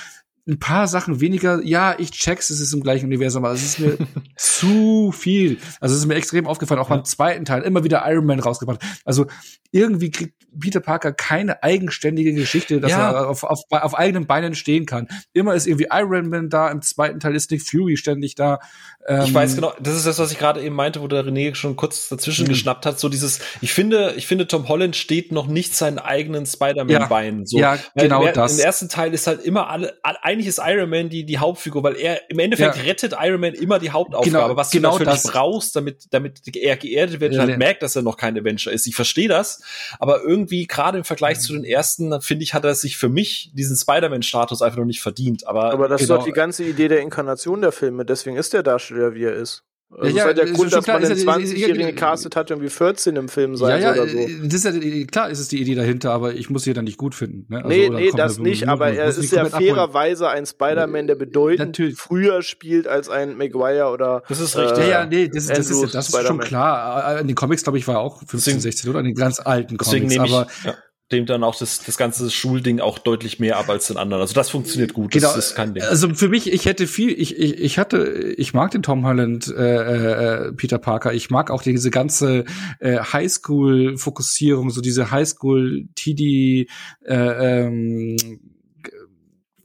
[0.47, 3.79] ein paar Sachen weniger, ja, ich check's, es ist im gleichen Universum, aber es ist
[3.79, 3.97] mir
[4.35, 5.57] zu viel.
[5.79, 6.95] Also es ist mir extrem aufgefallen, auch ja.
[6.97, 8.81] beim zweiten Teil immer wieder Iron Man rausgebracht.
[9.05, 9.27] Also
[9.71, 13.11] irgendwie kriegt Peter Parker keine eigenständige Geschichte, dass ja.
[13.11, 15.07] er auf, auf, auf eigenen Beinen stehen kann.
[15.33, 18.59] Immer ist irgendwie Iron Man da, im zweiten Teil ist Nick Fury ständig da.
[19.07, 21.53] Ähm, ich weiß genau, das ist das, was ich gerade eben meinte, wo der René
[21.55, 22.49] schon kurz dazwischen mhm.
[22.49, 22.99] geschnappt hat.
[22.99, 27.41] So dieses, ich finde, ich finde, Tom Holland steht noch nicht seinen eigenen Spider-Man-Beinen.
[27.41, 27.59] Ja, so.
[27.59, 28.57] ja genau Weil, das.
[28.57, 29.99] Im ersten Teil ist halt immer alle,
[30.39, 32.83] eigentlich ist Iron Man die, die Hauptfigur, weil er im Endeffekt ja.
[32.83, 35.31] rettet Iron Man immer die Hauptaufgabe, genau, was genau du natürlich das.
[35.31, 38.87] brauchst, damit, damit er geerdet wird und halt merkt, dass er noch kein Avenger ist.
[38.87, 39.61] Ich verstehe das,
[39.99, 43.51] aber irgendwie gerade im Vergleich zu den ersten, finde ich, hat er sich für mich
[43.53, 45.45] diesen Spider-Man-Status einfach noch nicht verdient.
[45.45, 46.15] Aber, aber das genau.
[46.15, 48.05] ist doch die ganze Idee der Inkarnation der Filme.
[48.05, 49.63] Deswegen ist der Darsteller, wie er ist.
[49.91, 53.27] Also ja, das ist der Grund, dass man den 20-Jährigen gecastet hat, irgendwie 14 im
[53.27, 54.17] Film sein ja, ja, oder so.
[54.43, 56.97] Das ist ja, klar ist es die Idee dahinter, aber ich muss sie dann nicht
[56.97, 57.47] gut finden.
[57.49, 57.57] Ne?
[57.57, 61.97] Also, nee, nee, das nicht, aber er ist ja fairerweise ein Spider-Man, der bedeutend Natürlich.
[61.97, 64.85] früher spielt als ein Maguire oder Das ist richtig.
[64.85, 67.19] Äh, ja, ja, nee, das, das ist, das ist schon klar.
[67.21, 70.19] In den Comics, glaube ich, war auch 15, 16 oder in den ganz alten Comics,
[70.19, 70.75] aber ja
[71.11, 74.21] dem dann auch das, das ganze Schulding auch deutlich mehr ab als den anderen.
[74.21, 75.15] Also das funktioniert gut.
[75.15, 75.35] Das genau.
[75.35, 75.83] ist kein Ding.
[75.83, 79.47] Also für mich, ich hätte viel, ich, ich, ich hatte, ich mag den Tom Holland,
[79.47, 81.13] äh, äh, Peter Parker.
[81.13, 82.45] Ich mag auch diese ganze
[82.79, 86.69] äh, Highschool-Fokussierung, so diese Highschool-TD,
[87.05, 88.17] äh, ähm,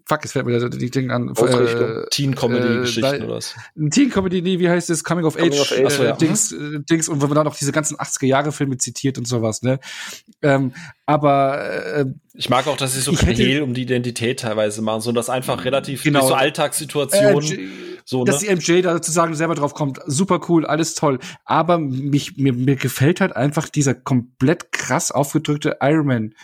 [0.07, 1.35] fuck, es fällt mir die Ding an.
[1.35, 3.55] Äh, Teen-Comedy-Geschichten äh, oder was?
[3.91, 5.05] Teen-Comedy, nee, wie heißt es?
[5.05, 6.13] Coming of Coming Age, of Age Achso, ja.
[6.13, 9.81] Dings, äh, Dings, und wenn man dann noch diese ganzen 80er-Jahre-Filme zitiert und sowas, ne?
[10.43, 10.73] Ähm,
[11.07, 15.13] aber äh, ich mag auch, dass sie so Hehl um die Identität teilweise machen, so
[15.13, 16.27] dass einfach relativ genau.
[16.27, 17.43] so Alltagssituationen.
[17.43, 17.69] Äh,
[18.07, 18.49] so, dass ne?
[18.49, 21.19] die MJ da sozusagen selber drauf kommt, super cool, alles toll.
[21.47, 26.35] Aber mich, mir, mir gefällt halt einfach dieser komplett krass aufgedrückte Iron Man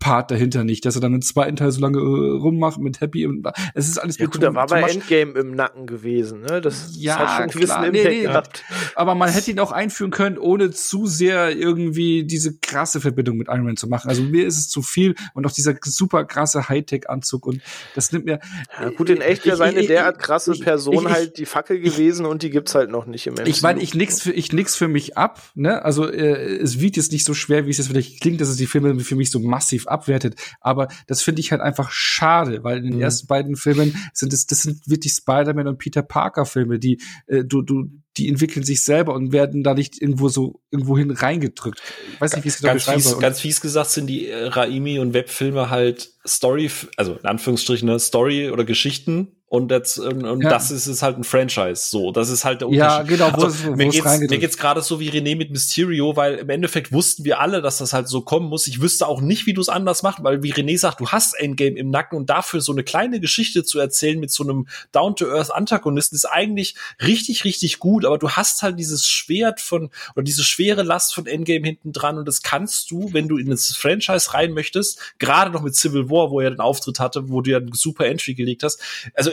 [0.00, 3.26] Part dahinter nicht, dass er dann im zweiten Teil so lange äh, rummacht mit Happy
[3.26, 6.62] und es ist alles ja, gut, da war bei Endgame im Nacken gewesen, ne?
[6.62, 8.22] Das ja, hat schon Impact nee, nee.
[8.22, 8.64] gehabt.
[8.94, 13.48] Aber man hätte ihn auch einführen können, ohne zu sehr irgendwie diese krasse Verbindung mit
[13.48, 14.08] Iron Man zu machen.
[14.08, 17.60] Also mir ist es zu viel und auch dieser super krasse Hightech-Anzug und
[17.94, 18.40] das nimmt mir.
[18.80, 22.24] Ja, gut, in echt wäre seine derart krasse ich, Person ich, halt die Fackel gewesen
[22.24, 23.44] und die gibt's halt noch nicht im MCU.
[23.44, 25.84] Ich meine, ich nix für ich nix für mich ab, ne?
[25.84, 28.56] Also äh, es wiegt jetzt nicht so schwer, wie es jetzt vielleicht klingt, dass es
[28.56, 30.36] die Filme für mich so massiv abwertet.
[30.60, 33.02] Aber das finde ich halt einfach schade, weil in den mhm.
[33.02, 37.44] ersten beiden Filmen sind es, das sind wirklich Spider-Man und Peter Parker Filme, die äh,
[37.44, 41.80] du, du, die entwickeln sich selber und werden da nicht irgendwo so irgendwo hin reingedrückt.
[42.12, 45.14] Ich weiß nicht, wie es ganz fies, ganz fies gesagt sind die äh, Raimi und
[45.14, 50.48] Webfilme halt Story, also in Anführungsstrichen ne, Story oder Geschichten und, jetzt, und, und ja.
[50.48, 51.90] das ist, ist halt ein Franchise.
[51.90, 53.10] So, das ist halt der Unterschied.
[53.10, 53.36] Ja, genau.
[53.36, 56.50] Wo also, wo mir, geht's, mir geht's gerade so wie René mit Mysterio, weil im
[56.50, 58.68] Endeffekt wussten wir alle, dass das halt so kommen muss.
[58.68, 61.34] Ich wüsste auch nicht, wie du es anders machst, weil wie René sagt, du hast
[61.34, 66.14] Endgame im Nacken und dafür so eine kleine Geschichte zu erzählen mit so einem Down-to-Earth-Antagonisten
[66.14, 70.84] ist eigentlich richtig, richtig gut, aber du hast halt dieses Schwert von, oder diese schwere
[70.84, 74.52] Last von Endgame hinten dran und das kannst du, wenn du in das Franchise rein
[74.52, 77.74] möchtest, gerade noch mit Civil War, wo er den Auftritt hatte, wo du ja eine
[77.74, 78.80] super Entry gelegt hast.
[79.14, 79.32] Also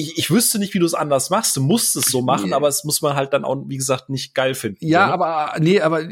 [0.00, 1.56] ich, ich wüsste nicht, wie du es anders machst.
[1.56, 2.54] Du musst es so machen, Nee.
[2.54, 4.78] aber es muss man halt dann auch, wie gesagt, nicht geil finden.
[4.86, 5.12] Ja, so, ne?
[5.14, 6.02] aber nee, aber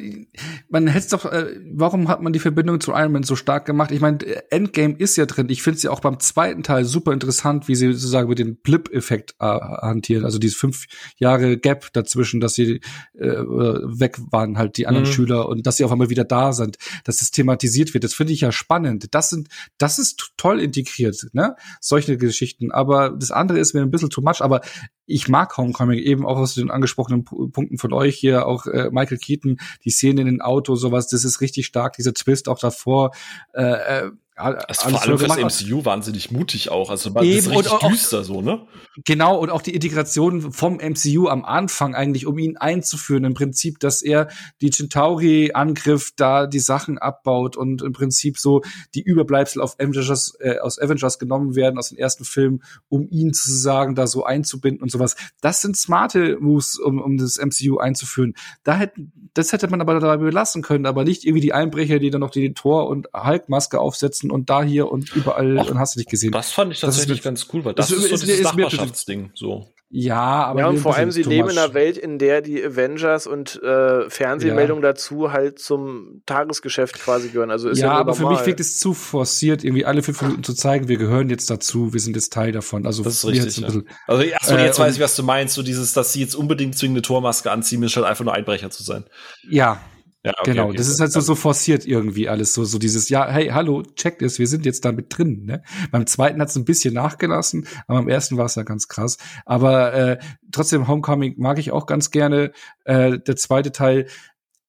[0.68, 1.24] man hätte doch.
[1.24, 3.90] Äh, warum hat man die Verbindung zu Iron Man so stark gemacht?
[3.90, 4.18] Ich meine,
[4.50, 5.48] Endgame ist ja drin.
[5.50, 8.56] Ich finde es ja auch beim zweiten Teil super interessant, wie sie sozusagen mit dem
[8.56, 10.24] Blip-Effekt äh, hantieren.
[10.24, 10.86] Also diese fünf
[11.18, 12.80] Jahre Gap dazwischen, dass sie
[13.18, 15.12] äh, weg waren, halt die anderen Mhm.
[15.12, 18.04] Schüler und dass sie auf einmal wieder da sind, dass das thematisiert wird.
[18.04, 19.08] Das finde ich ja spannend.
[19.12, 19.48] Das sind,
[19.78, 21.56] das ist toll integriert, ne?
[21.80, 22.70] Solche Geschichten.
[22.72, 24.40] Aber das andere ist mir ein bisschen too much.
[24.40, 24.60] Aber
[25.06, 28.90] ich mag Homecoming eben auch aus den angesprochenen Pu- Punkten von euch hier, auch äh,
[28.90, 32.58] Michael Keaton, die Szene in den Auto, sowas, das ist richtig stark, dieser Twist auch
[32.58, 33.12] davor.
[33.52, 35.62] Äh, äh, Also vor allem fürs gemacht.
[35.66, 36.90] MCU wahnsinnig mutig auch.
[36.90, 38.66] Also das Eben, ist richtig auch- düster so, ne?
[39.04, 43.78] Genau, und auch die Integration vom MCU am Anfang eigentlich, um ihn einzuführen, im Prinzip,
[43.80, 44.28] dass er
[44.60, 48.62] die Centauri-Angriff da die Sachen abbaut und im Prinzip so
[48.94, 53.32] die Überbleibsel auf Avengers, äh, aus Avengers genommen werden, aus den ersten Filmen, um ihn
[53.32, 55.16] zu sagen, da so einzubinden und sowas.
[55.40, 58.34] Das sind smarte Moves, um, um das MCU einzuführen.
[58.64, 62.10] Da hätten, das hätte man aber dabei belassen können, aber nicht irgendwie die Einbrecher, die
[62.10, 65.94] dann noch die Tor- und Hulk-Maske aufsetzen und da hier und überall Ach, und hast
[65.94, 66.32] du nicht gesehen.
[66.32, 68.22] Das fand ich Das ist tatsächlich mir- ganz cool, weil das ist- ist, so ist-
[68.24, 69.30] dieses ist Nachbarschaftsding.
[69.34, 69.68] So.
[69.90, 73.26] Ja, aber ja, und vor allem, sie leben in einer Welt, in der die Avengers
[73.26, 77.50] und äh, Fernsehmeldungen dazu halt zum Tagesgeschäft quasi gehören.
[77.50, 78.36] Also ist ja, ja, aber für normal.
[78.38, 81.94] mich wirkt es zu forciert, irgendwie alle fünf Minuten zu zeigen, wir gehören jetzt dazu,
[81.94, 82.84] wir sind jetzt Teil davon.
[82.84, 83.56] Also Das ist richtig.
[83.56, 83.66] ein Ja.
[83.68, 85.54] bisschen- Also mal, Äh, jetzt weiß ich, was du meinst.
[85.54, 88.82] So dieses, dass sie jetzt unbedingt zwingende Tormaske anziehen, ist halt einfach nur Einbrecher zu
[88.82, 89.04] sein.
[89.48, 89.80] Ja,
[90.24, 90.66] Ja, okay, genau.
[90.68, 90.76] okay.
[90.76, 92.52] Das ist halt so, so forciert irgendwie alles.
[92.52, 95.44] So, so dieses, ja, hey, hallo, checkt es, wir sind jetzt da mit drin.
[95.44, 95.62] Ne?
[95.92, 99.16] Beim zweiten hat es ein bisschen nachgelassen, aber beim ersten war es ja ganz krass.
[99.46, 100.18] Aber äh,
[100.50, 102.52] trotzdem, Homecoming mag ich auch ganz gerne.
[102.84, 104.06] Äh, der zweite Teil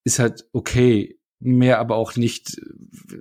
[0.03, 3.17] ist halt okay, mehr aber auch nicht äh,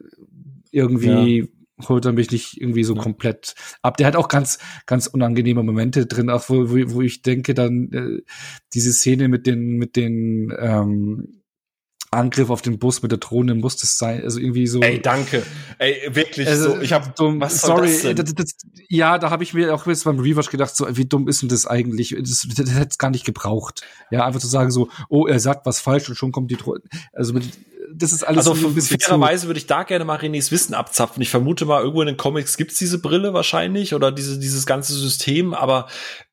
[0.71, 1.49] irgendwie.
[1.89, 3.03] holt er mich nicht irgendwie so Ja.
[3.03, 3.97] komplett ab.
[3.99, 7.93] Der hat auch ganz, ganz unangenehme Momente drin, auch wo, wo, wo ich denke, dann
[7.93, 8.23] äh,
[8.75, 11.43] diese Szene mit den, mit den ähm,
[12.10, 14.22] Angriff auf den Bus mit der Drohne muss das sein.
[14.22, 14.80] Also irgendwie so.
[14.80, 15.43] Ey, danke.
[15.78, 16.80] Ey, wirklich Also, so.
[16.80, 18.56] Ich hab, dumm, was sorry, das das, das,
[18.89, 21.48] ja, da habe ich mir auch jetzt beim Rewatch gedacht, so wie dumm ist denn
[21.48, 22.16] das eigentlich?
[22.18, 23.82] Das, das, hätte es gar nicht gebraucht.
[24.10, 26.80] Ja, einfach zu sagen so, oh, er sagt was falsch und schon kommt die Drohne.
[27.12, 27.44] Also mit,
[27.94, 30.74] das ist alles also so ein bisschen fairerweise würde ich da gerne mal Renés Wissen
[30.74, 31.22] abzapfen.
[31.22, 34.94] Ich vermute mal, irgendwo in den Comics gibt's diese Brille wahrscheinlich oder diese, dieses ganze
[34.94, 35.89] System, aber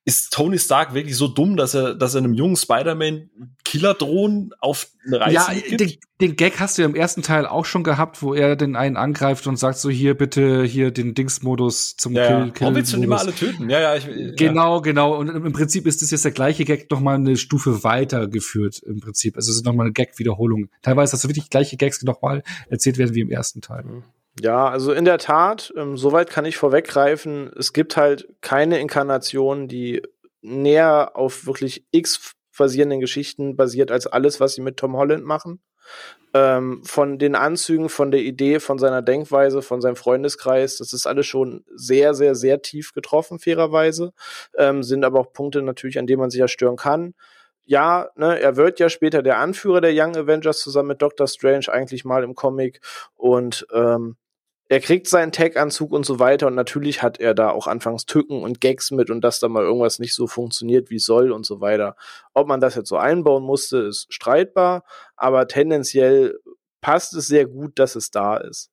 [0.06, 3.28] ist Tony Stark wirklich so dumm, dass er, dass er einem jungen Spider-Man
[3.64, 5.80] Killerdrohnen auf eine Reise Ja, gibt?
[5.80, 8.76] den, den Gag hast du ja im ersten Teil auch schon gehabt, wo er den
[8.76, 12.28] einen angreift und sagt so hier bitte hier den Dings-Modus zum ja, ja.
[12.28, 12.52] Kill.
[12.52, 13.68] Kill Warum willst du immer alle töten?
[13.68, 14.30] Ja, ja, ich, ja.
[14.36, 15.16] Genau, genau.
[15.16, 18.80] Und im Prinzip ist das jetzt der gleiche Gag noch mal eine Stufe weiter geführt
[18.86, 19.34] im Prinzip.
[19.34, 20.68] Also es ist noch mal eine Gag-Wiederholung.
[20.82, 23.84] Teilweise hast du wirklich gleiche Gags noch mal erzählt werden wie im ersten Teil.
[24.40, 29.66] Ja, also in der Tat, ähm, soweit kann ich vorweggreifen, es gibt halt keine Inkarnation,
[29.66, 30.02] die
[30.42, 35.60] näher auf wirklich X basierenden Geschichten basiert als alles, was sie mit Tom Holland machen.
[36.34, 41.06] Ähm, von den Anzügen, von der Idee, von seiner Denkweise, von seinem Freundeskreis, das ist
[41.06, 44.12] alles schon sehr, sehr, sehr tief getroffen, fairerweise.
[44.56, 47.14] Ähm, sind aber auch Punkte natürlich, an denen man sich ja stören kann.
[47.64, 51.66] Ja, ne, er wird ja später der Anführer der Young Avengers zusammen mit Doctor Strange
[51.68, 52.80] eigentlich mal im Comic
[53.16, 54.16] und ähm,
[54.68, 58.42] er kriegt seinen Tag-Anzug und so weiter und natürlich hat er da auch anfangs Tücken
[58.42, 61.60] und Gags mit und dass da mal irgendwas nicht so funktioniert, wie soll und so
[61.60, 61.96] weiter.
[62.34, 64.84] Ob man das jetzt so einbauen musste, ist streitbar,
[65.16, 66.38] aber tendenziell
[66.80, 68.70] passt es sehr gut, dass es da ist.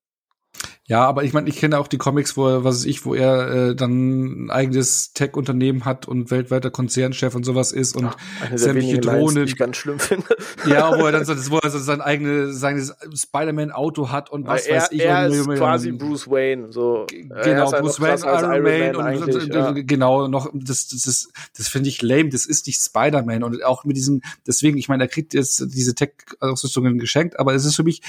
[0.85, 3.13] Ja, aber ich meine, ich kenne auch die Comics, wo er, was weiß ich, wo
[3.15, 8.09] er äh, dann ein eigenes Tech-Unternehmen hat und weltweiter Konzernchef und sowas ist und
[8.49, 9.47] der sämtliche wenigen Lines, die Drohnen.
[9.47, 10.25] ich ganz schlimm finde.
[10.67, 14.65] Ja, wo er dann so, wo er so sein eigenes, seines Spider-Man-Auto hat und was
[14.65, 15.01] er weiß ich.
[15.01, 16.71] er und, ist quasi Bruce Wayne.
[16.71, 17.05] So.
[17.09, 19.69] Genau, halt Bruce Wayne, als Iron Man, und, eigentlich, und, ja.
[19.69, 23.63] und genau noch das das ist das finde ich lame, das ist nicht Spider-Man und
[23.63, 27.65] auch mit diesem deswegen, ich meine, er kriegt jetzt diese Tech Ausrüstungen geschenkt, aber es
[27.65, 28.01] ist für mich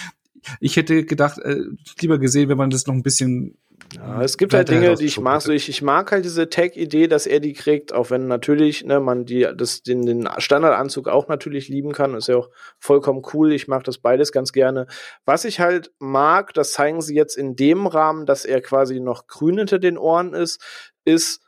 [0.60, 1.60] ich hätte gedacht, äh,
[2.00, 3.56] lieber gesehen, wenn man das noch ein bisschen
[3.94, 5.42] Ja, es gibt halt Dinge, die ich mag.
[5.42, 9.00] So, ich, ich mag halt diese Tech-Idee, dass er die kriegt, auch wenn natürlich ne,
[9.00, 12.14] man die, das, den, den Standardanzug auch natürlich lieben kann.
[12.14, 13.52] Ist ja auch vollkommen cool.
[13.52, 14.86] Ich mag das beides ganz gerne.
[15.24, 19.26] Was ich halt mag, das zeigen sie jetzt in dem Rahmen, dass er quasi noch
[19.26, 20.60] grün hinter den Ohren ist,
[21.04, 21.40] ist,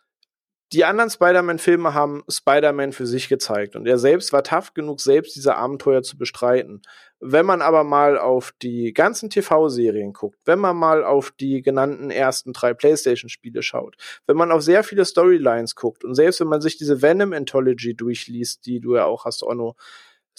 [0.72, 5.36] die anderen Spider-Man-Filme haben Spider-Man für sich gezeigt und er selbst war tough genug, selbst
[5.36, 6.82] diese Abenteuer zu bestreiten.
[7.20, 12.10] Wenn man aber mal auf die ganzen TV-Serien guckt, wenn man mal auf die genannten
[12.10, 16.60] ersten drei PlayStation-Spiele schaut, wenn man auf sehr viele Storylines guckt und selbst wenn man
[16.60, 19.76] sich diese Venom Anthology durchliest, die du ja auch hast, Onno,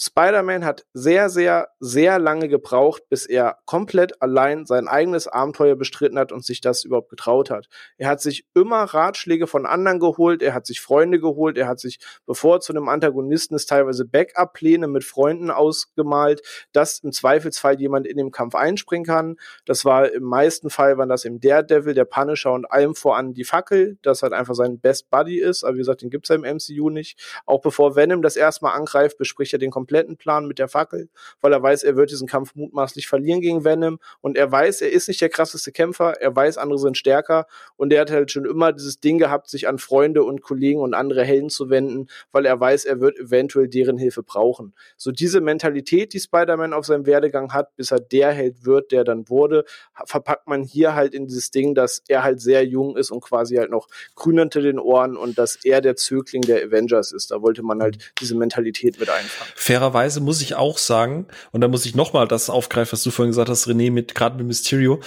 [0.00, 6.20] Spider-Man hat sehr, sehr, sehr lange gebraucht, bis er komplett allein sein eigenes Abenteuer bestritten
[6.20, 7.68] hat und sich das überhaupt getraut hat.
[7.96, 11.80] Er hat sich immer Ratschläge von anderen geholt, er hat sich Freunde geholt, er hat
[11.80, 16.42] sich, bevor zu einem Antagonisten ist, teilweise Backup-Pläne mit Freunden ausgemalt,
[16.72, 19.34] dass im Zweifelsfall jemand in den Kampf einspringen kann.
[19.66, 23.44] Das war im meisten Fall, waren das im Daredevil, der Punisher und allem voran die
[23.44, 26.42] Fackel, das halt einfach sein Best Buddy ist, aber wie gesagt, den gibt's ja im
[26.42, 27.18] MCU nicht.
[27.46, 31.08] Auch bevor Venom das erstmal angreift, bespricht er den kompletten Plan mit der Fackel,
[31.40, 34.90] weil er weiß, er wird diesen Kampf mutmaßlich verlieren gegen Venom und er weiß, er
[34.90, 37.46] ist nicht der krasseste Kämpfer, er weiß, andere sind stärker
[37.76, 40.94] und er hat halt schon immer dieses Ding gehabt, sich an Freunde und Kollegen und
[40.94, 44.74] andere Helden zu wenden, weil er weiß, er wird eventuell deren Hilfe brauchen.
[44.96, 49.04] So diese Mentalität, die Spider-Man auf seinem Werdegang hat, bis er der Held wird, der
[49.04, 49.64] dann wurde,
[50.04, 53.56] verpackt man hier halt in dieses Ding, dass er halt sehr jung ist und quasi
[53.56, 57.30] halt noch grün unter den Ohren und dass er der Zögling der Avengers ist.
[57.30, 59.52] Da wollte man halt diese Mentalität mit einfangen.
[59.78, 63.02] Fairerweise Weise muss ich auch sagen, und da muss ich noch mal das aufgreifen, was
[63.02, 65.00] du vorhin gesagt hast, René, mit gerade mit Mysterio.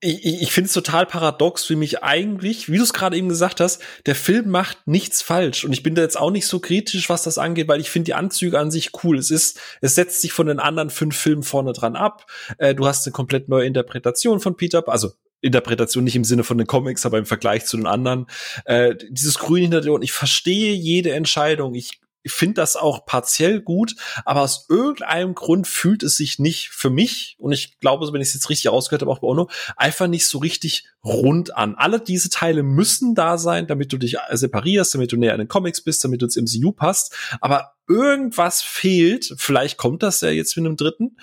[0.00, 3.28] Ich, ich, ich finde es total paradox für mich eigentlich, wie du es gerade eben
[3.28, 6.58] gesagt hast, der Film macht nichts falsch und ich bin da jetzt auch nicht so
[6.58, 9.16] kritisch, was das angeht, weil ich finde die Anzüge an sich cool.
[9.16, 12.26] Es ist, es setzt sich von den anderen fünf Filmen vorne dran ab.
[12.58, 16.58] Äh, du hast eine komplett neue Interpretation von Peter, also Interpretation nicht im Sinne von
[16.58, 18.26] den Comics, aber im Vergleich zu den anderen.
[18.64, 21.74] Äh, dieses Grün hinter dir und ich verstehe jede Entscheidung.
[21.74, 26.90] Ich finde das auch partiell gut, aber aus irgendeinem Grund fühlt es sich nicht für
[26.90, 30.06] mich, und ich glaube, wenn ich es jetzt richtig ausgehört habe, auch bei Ono, einfach
[30.06, 31.74] nicht so richtig rund an.
[31.74, 35.48] Alle diese Teile müssen da sein, damit du dich separierst, damit du näher an den
[35.48, 40.56] Comics bist, damit du ins MCU passt, aber irgendwas fehlt, vielleicht kommt das ja jetzt
[40.56, 41.16] mit einem dritten,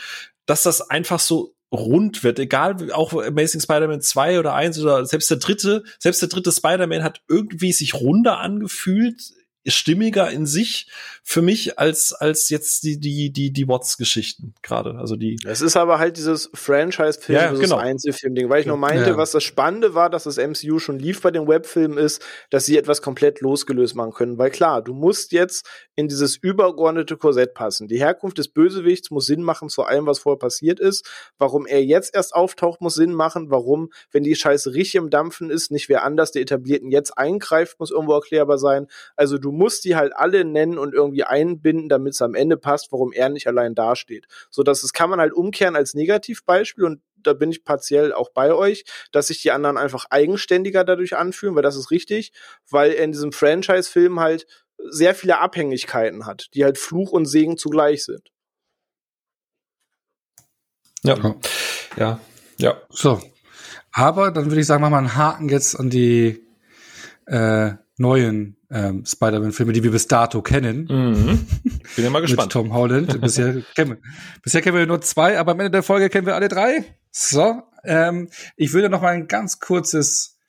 [0.46, 5.30] dass das einfach so rund wird, egal, auch Amazing Spider-Man 2 oder 1 oder selbst
[5.30, 9.22] der dritte, selbst der dritte Spider-Man hat irgendwie sich runder angefühlt,
[9.66, 10.90] stimmiger in sich
[11.24, 14.96] für mich als als jetzt die die die die Watts Geschichten gerade.
[14.96, 17.76] Also die es ist aber halt dieses Franchise Film ja, genau.
[17.76, 19.18] Einzelfilm Ding weil ich nur meinte ja.
[19.18, 22.78] was das Spannende war dass das MCU schon lief bei den Webfilmen ist dass sie
[22.78, 24.38] etwas komplett losgelöst machen können.
[24.38, 27.90] Weil klar du musst jetzt in dieses übergeordnete Korsett passen.
[27.90, 31.06] Die Herkunft des Bösewichts muss Sinn machen zu allem was vorher passiert ist.
[31.38, 33.52] Warum er jetzt erst auftaucht muss Sinn machen.
[33.52, 37.80] Warum wenn die Scheiße richtig im Dampfen ist nicht wer anders der etablierten jetzt eingreift
[37.80, 38.88] muss irgendwo erklärbar sein.
[39.16, 42.92] Also du musst die halt alle nennen und irgendwie einbinden, damit es am Ende passt,
[42.92, 44.28] warum er nicht allein dasteht.
[44.50, 48.30] So dass es kann man halt umkehren als Negativbeispiel und da bin ich partiell auch
[48.30, 52.32] bei euch, dass sich die anderen einfach eigenständiger dadurch anfühlen, weil das ist richtig,
[52.70, 54.48] weil er in diesem Franchise-Film halt
[54.90, 58.32] sehr viele Abhängigkeiten hat, die halt Fluch und Segen zugleich sind.
[61.04, 61.36] Ja.
[61.98, 62.20] Ja.
[62.58, 62.82] Ja.
[62.90, 63.22] So.
[63.92, 66.46] Aber dann würde ich sagen, machen wir einen Haken jetzt an die
[67.26, 70.88] äh, neuen ähm, Spider-Man-Filme, die wir bis dato kennen.
[70.90, 71.48] Mhm.
[71.96, 72.48] Bin ja mal gespannt.
[72.48, 73.22] Mit Tom Holland.
[73.22, 73.98] bisher, kennen wir,
[74.44, 76.84] bisher kennen wir nur zwei, aber am Ende der Folge kennen wir alle drei.
[77.12, 80.40] So, ähm, ich würde noch mal ein ganz kurzes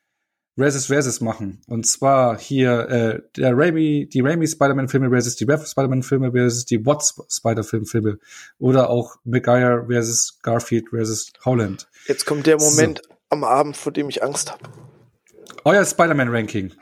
[0.56, 1.62] Versus Versus machen.
[1.68, 6.84] Und zwar hier äh, der Raimi, die Raimi Spider-Man-Filme versus die Rev Spider-Man-Filme versus die
[6.84, 8.18] Watts Spider-Film-Filme
[8.59, 11.88] oder auch McGuire versus Garfield versus Holland.
[12.06, 13.14] Jetzt kommt der Moment so.
[13.30, 14.64] am Abend, vor dem ich Angst habe.
[15.64, 16.72] Euer Spider-Man-Ranking.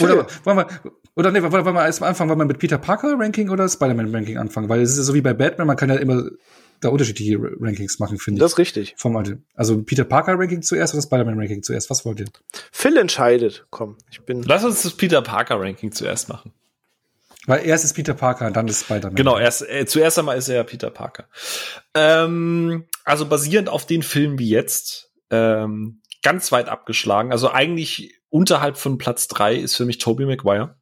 [0.00, 0.68] Oder wollen wir,
[1.14, 4.14] oder nee, wollen wir erst mal anfangen, wollen wir mit Peter Parker Ranking oder Spider-Man
[4.14, 4.68] Ranking anfangen?
[4.68, 6.24] Weil es ist ja so wie bei Batman, man kann ja immer
[6.80, 8.42] da unterschiedliche Rankings machen, finde ich.
[8.42, 8.94] Das ist richtig.
[8.98, 9.16] Vom,
[9.54, 11.88] also Peter Parker Ranking zuerst oder Spider-Man Ranking zuerst?
[11.90, 12.26] Was wollt ihr?
[12.70, 13.66] Phil entscheidet.
[13.70, 14.42] Komm, ich bin.
[14.42, 16.52] Lass uns das Peter Parker Ranking zuerst machen.
[17.46, 19.14] Weil erst ist Peter Parker, dann ist Spider-Man.
[19.14, 21.28] Genau, erst, äh, zuerst einmal ist er Peter Parker.
[21.94, 27.30] Ähm, also basierend auf den Filmen wie jetzt, ähm, ganz weit abgeschlagen.
[27.30, 30.76] Also eigentlich unterhalb von Platz drei ist für mich Toby Maguire,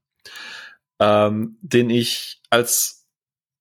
[1.00, 3.06] ähm, den ich als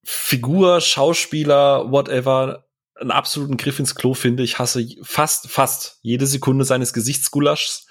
[0.05, 2.65] Figur, Schauspieler, whatever,
[2.95, 4.43] einen absoluten Griff ins Klo finde.
[4.43, 7.87] Ich hasse fast, fast jede Sekunde seines Gesichtsgulaschs.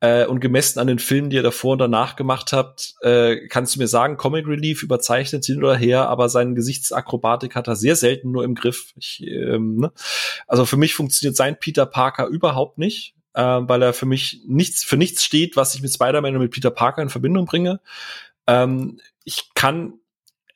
[0.00, 3.74] Äh, und gemessen an den Filmen, die er davor und danach gemacht hat, äh, kannst
[3.74, 7.96] du mir sagen, Comic Relief überzeichnet hin oder her, aber seine Gesichtsakrobatik hat er sehr
[7.96, 8.92] selten nur im Griff.
[8.96, 9.92] Ich, ähm, ne?
[10.46, 14.82] Also für mich funktioniert sein Peter Parker überhaupt nicht äh, weil er für mich nichts
[14.82, 17.80] für nichts steht, was ich mit Spider-Man und mit Peter Parker in Verbindung bringe.
[18.48, 19.94] Ähm, ich kann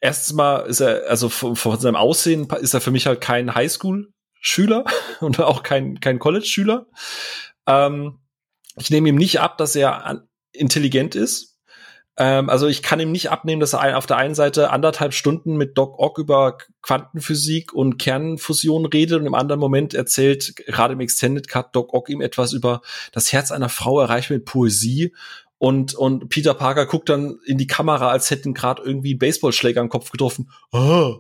[0.01, 3.55] erstens mal ist er also von, von seinem Aussehen ist er für mich halt kein
[3.55, 4.85] Highschool-Schüler
[5.21, 6.87] und auch kein kein College-Schüler.
[7.69, 8.19] Ähm,
[8.77, 11.52] ich nehme ihm nicht ab, dass er intelligent ist.
[12.17, 15.57] Ähm, also ich kann ihm nicht abnehmen, dass er auf der einen Seite anderthalb Stunden
[15.57, 21.01] mit Doc Ock über Quantenphysik und Kernfusion redet und im anderen Moment erzählt gerade im
[21.01, 22.83] Extended Cut Doc Ock ihm etwas über
[23.13, 25.13] das Herz einer Frau erreicht mit Poesie
[25.63, 29.89] und, und Peter Parker guckt dann in die Kamera, als hätten gerade irgendwie Baseballschläger am
[29.89, 30.51] Kopf getroffen.
[30.73, 31.15] Ah,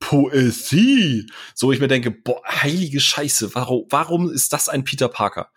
[0.00, 1.26] Poesie.
[1.54, 5.50] So ich mir denke, boah, heilige Scheiße, warum, warum ist das ein Peter Parker?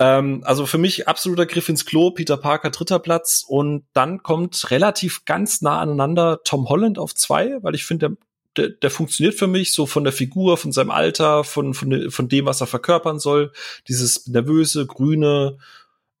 [0.00, 4.70] Ähm, also für mich absoluter Griff ins Klo, Peter Parker dritter Platz und dann kommt
[4.70, 8.16] relativ ganz nah aneinander Tom Holland auf zwei, weil ich finde, der,
[8.56, 12.28] der, der funktioniert für mich so von der Figur, von seinem Alter, von, von, von
[12.28, 13.52] dem, was er verkörpern soll.
[13.88, 15.58] Dieses nervöse, grüne,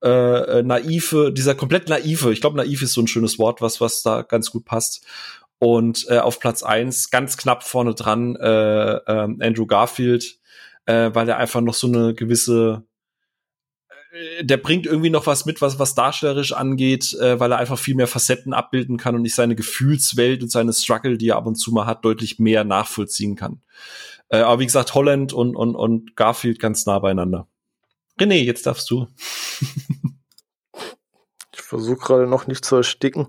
[0.02, 4.02] äh, naive, dieser komplett naive, ich glaube, naiv ist so ein schönes Wort, was, was
[4.02, 5.04] da ganz gut passt.
[5.58, 10.38] Und äh, auf Platz eins ganz knapp vorne dran äh, äh, Andrew Garfield,
[10.86, 12.93] äh, weil er einfach noch so eine gewisse äh,
[14.42, 17.96] der bringt irgendwie noch was mit, was, was darstellerisch angeht, äh, weil er einfach viel
[17.96, 21.56] mehr Facetten abbilden kann und ich seine Gefühlswelt und seine Struggle, die er ab und
[21.56, 23.60] zu mal hat, deutlich mehr nachvollziehen kann.
[24.28, 27.48] Äh, aber wie gesagt, Holland und, und, und Garfield ganz nah beieinander.
[28.20, 29.08] René, jetzt darfst du.
[31.52, 33.26] ich versuche gerade noch nicht zu ersticken.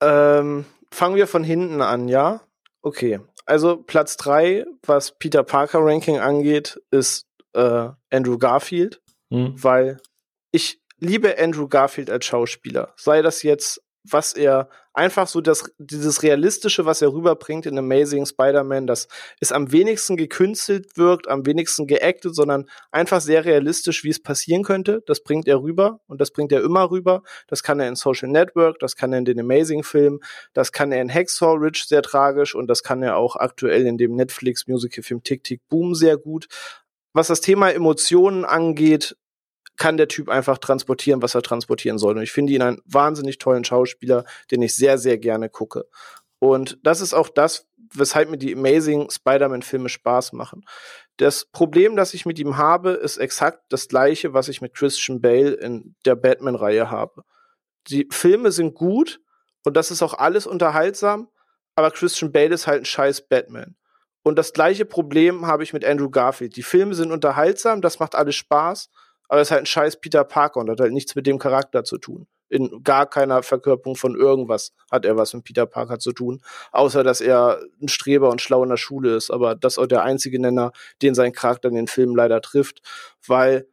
[0.00, 2.40] Ähm, fangen wir von hinten an, ja?
[2.80, 3.20] Okay.
[3.44, 9.54] Also Platz drei, was Peter Parker Ranking angeht, ist äh, Andrew Garfield, mhm.
[9.56, 10.00] weil
[10.52, 12.92] ich liebe Andrew Garfield als Schauspieler.
[12.96, 18.26] Sei das jetzt was er einfach so das, dieses Realistische, was er rüberbringt in Amazing
[18.26, 19.08] Spider-Man, das
[19.40, 24.62] ist am wenigsten gekünstelt wirkt, am wenigsten geactet, sondern einfach sehr realistisch, wie es passieren
[24.62, 25.02] könnte.
[25.06, 27.22] Das bringt er rüber und das bringt er immer rüber.
[27.46, 30.20] Das kann er in Social Network, das kann er in den Amazing-Film,
[30.54, 33.98] das kann er in Hacksaw Ridge sehr tragisch und das kann er auch aktuell in
[33.98, 36.46] dem Netflix-Musical-Film Tick Tick Boom sehr gut.
[37.12, 39.16] Was das Thema Emotionen angeht,
[39.80, 42.16] kann der Typ einfach transportieren, was er transportieren soll.
[42.16, 45.86] Und ich finde ihn einen wahnsinnig tollen Schauspieler, den ich sehr, sehr gerne gucke.
[46.38, 50.66] Und das ist auch das, weshalb mir die Amazing Spider-Man-Filme Spaß machen.
[51.16, 55.22] Das Problem, das ich mit ihm habe, ist exakt das gleiche, was ich mit Christian
[55.22, 57.22] Bale in der Batman-Reihe habe.
[57.88, 59.22] Die Filme sind gut
[59.64, 61.28] und das ist auch alles unterhaltsam,
[61.74, 63.76] aber Christian Bale ist halt ein scheiß Batman.
[64.22, 66.56] Und das gleiche Problem habe ich mit Andrew Garfield.
[66.56, 68.90] Die Filme sind unterhaltsam, das macht alles Spaß,
[69.30, 71.84] aber er ist halt ein scheiß Peter Parker und hat halt nichts mit dem Charakter
[71.84, 72.26] zu tun.
[72.48, 76.42] In gar keiner Verkörperung von irgendwas hat er was mit Peter Parker zu tun,
[76.72, 79.30] außer dass er ein Streber und schlau in der Schule ist.
[79.30, 82.82] Aber das ist auch der einzige Nenner, den sein Charakter in den Filmen leider trifft,
[83.24, 83.68] weil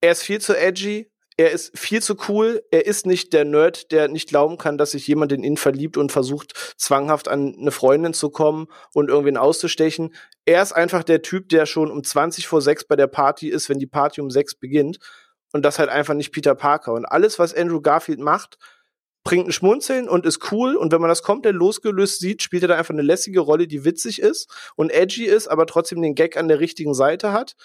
[0.00, 2.62] er ist viel zu edgy, er ist viel zu cool.
[2.70, 5.98] Er ist nicht der Nerd, der nicht glauben kann, dass sich jemand in ihn verliebt
[5.98, 10.14] und versucht, zwanghaft an eine Freundin zu kommen und irgendwen auszustechen.
[10.46, 13.68] Er ist einfach der Typ, der schon um 20 vor 6 bei der Party ist,
[13.68, 14.98] wenn die Party um 6 beginnt.
[15.52, 16.92] Und das halt einfach nicht Peter Parker.
[16.92, 18.58] Und alles, was Andrew Garfield macht,
[19.26, 20.76] bringt ein Schmunzeln und ist cool.
[20.76, 23.84] Und wenn man das komplett losgelöst sieht, spielt er da einfach eine lässige Rolle, die
[23.84, 27.56] witzig ist und edgy ist, aber trotzdem den Gag an der richtigen Seite hat.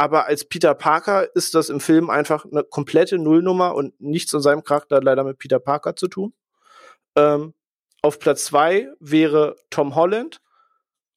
[0.00, 4.40] Aber als Peter Parker ist das im Film einfach eine komplette Nullnummer und nichts in
[4.40, 6.32] seinem Charakter hat leider mit Peter Parker zu tun.
[7.16, 7.52] Ähm,
[8.00, 10.40] auf Platz zwei wäre Tom Holland.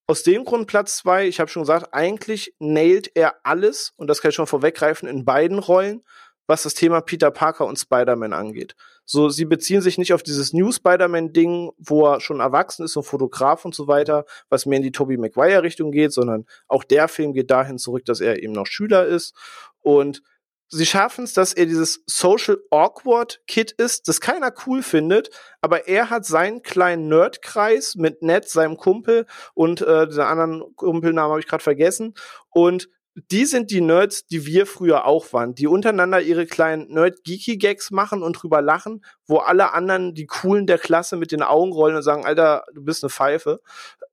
[0.05, 4.21] Aus dem Grund Platz zwei, ich habe schon gesagt, eigentlich nailt er alles, und das
[4.21, 6.03] kann ich schon vorweggreifen, in beiden Rollen,
[6.45, 8.75] was das Thema Peter Parker und Spider-Man angeht.
[9.05, 13.03] So, sie beziehen sich nicht auf dieses New Spider-Man-Ding, wo er schon erwachsen ist und
[13.03, 17.33] Fotograf und so weiter, was mehr in die Tobey Maguire-Richtung geht, sondern auch der Film
[17.33, 19.35] geht dahin zurück, dass er eben noch Schüler ist.
[19.81, 20.23] Und
[20.69, 25.29] sie schaffen es, dass er dieses Social Awkward Kid ist, das keiner cool findet,
[25.61, 31.31] aber er hat seinen kleinen Nerdkreis mit Ned, seinem Kumpel und äh, der anderen Kumpelnamen
[31.31, 32.15] habe ich gerade vergessen
[32.49, 37.91] und die sind die Nerds, die wir früher auch waren, die untereinander ihre kleinen Nerd-Geeky-Gags
[37.91, 41.95] machen und drüber lachen, wo alle anderen, die Coolen der Klasse, mit den Augen rollen
[41.95, 43.61] und sagen, Alter, du bist eine Pfeife.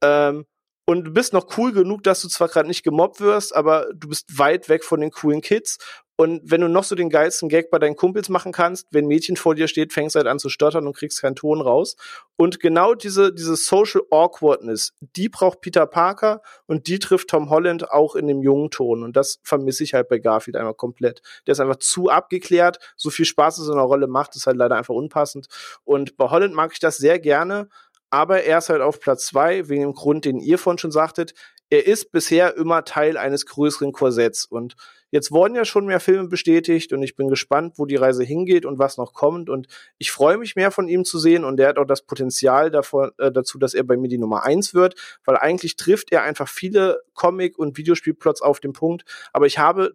[0.02, 0.44] Ähm,
[0.86, 4.08] und du bist noch cool genug, dass du zwar gerade nicht gemobbt wirst, aber du
[4.08, 5.78] bist weit weg von den coolen Kids.
[6.20, 9.08] Und wenn du noch so den geilsten Gag bei deinen Kumpels machen kannst, wenn ein
[9.08, 11.96] Mädchen vor dir steht, fängst du halt an zu stottern und kriegst keinen Ton raus.
[12.36, 17.90] Und genau diese, diese Social Awkwardness, die braucht Peter Parker und die trifft Tom Holland
[17.90, 19.02] auch in dem jungen Ton.
[19.02, 21.22] Und das vermisse ich halt bei Garfield einmal komplett.
[21.46, 22.80] Der ist einfach zu abgeklärt.
[22.98, 25.46] So viel Spaß es in einer Rolle macht, ist halt leider einfach unpassend.
[25.84, 27.70] Und bei Holland mag ich das sehr gerne.
[28.10, 31.32] Aber er ist halt auf Platz zwei, wegen dem Grund, den ihr vorhin schon sagtet.
[31.70, 34.44] Er ist bisher immer Teil eines größeren Korsetts.
[34.44, 34.76] Und
[35.10, 38.64] Jetzt wurden ja schon mehr Filme bestätigt und ich bin gespannt, wo die Reise hingeht
[38.64, 39.50] und was noch kommt.
[39.50, 39.66] Und
[39.98, 43.12] ich freue mich mehr von ihm zu sehen und er hat auch das Potenzial davor,
[43.18, 46.48] äh, dazu, dass er bei mir die Nummer eins wird, weil eigentlich trifft er einfach
[46.48, 49.04] viele Comic- und Videospielplots auf den Punkt.
[49.32, 49.92] Aber ich habe,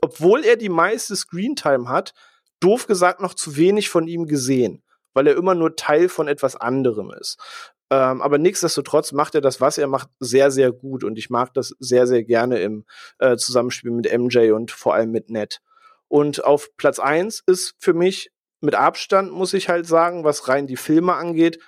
[0.00, 2.14] obwohl er die meiste Screentime hat,
[2.60, 4.82] doof gesagt noch zu wenig von ihm gesehen
[5.14, 7.38] weil er immer nur Teil von etwas anderem ist.
[7.92, 11.04] Ähm, aber nichtsdestotrotz macht er das, was er macht, sehr, sehr gut.
[11.04, 12.86] Und ich mag das sehr, sehr gerne im
[13.18, 15.60] äh, Zusammenspiel mit MJ und vor allem mit Ned.
[16.08, 18.30] Und auf Platz eins ist für mich
[18.62, 21.58] mit Abstand, muss ich halt sagen, was rein die Filme angeht,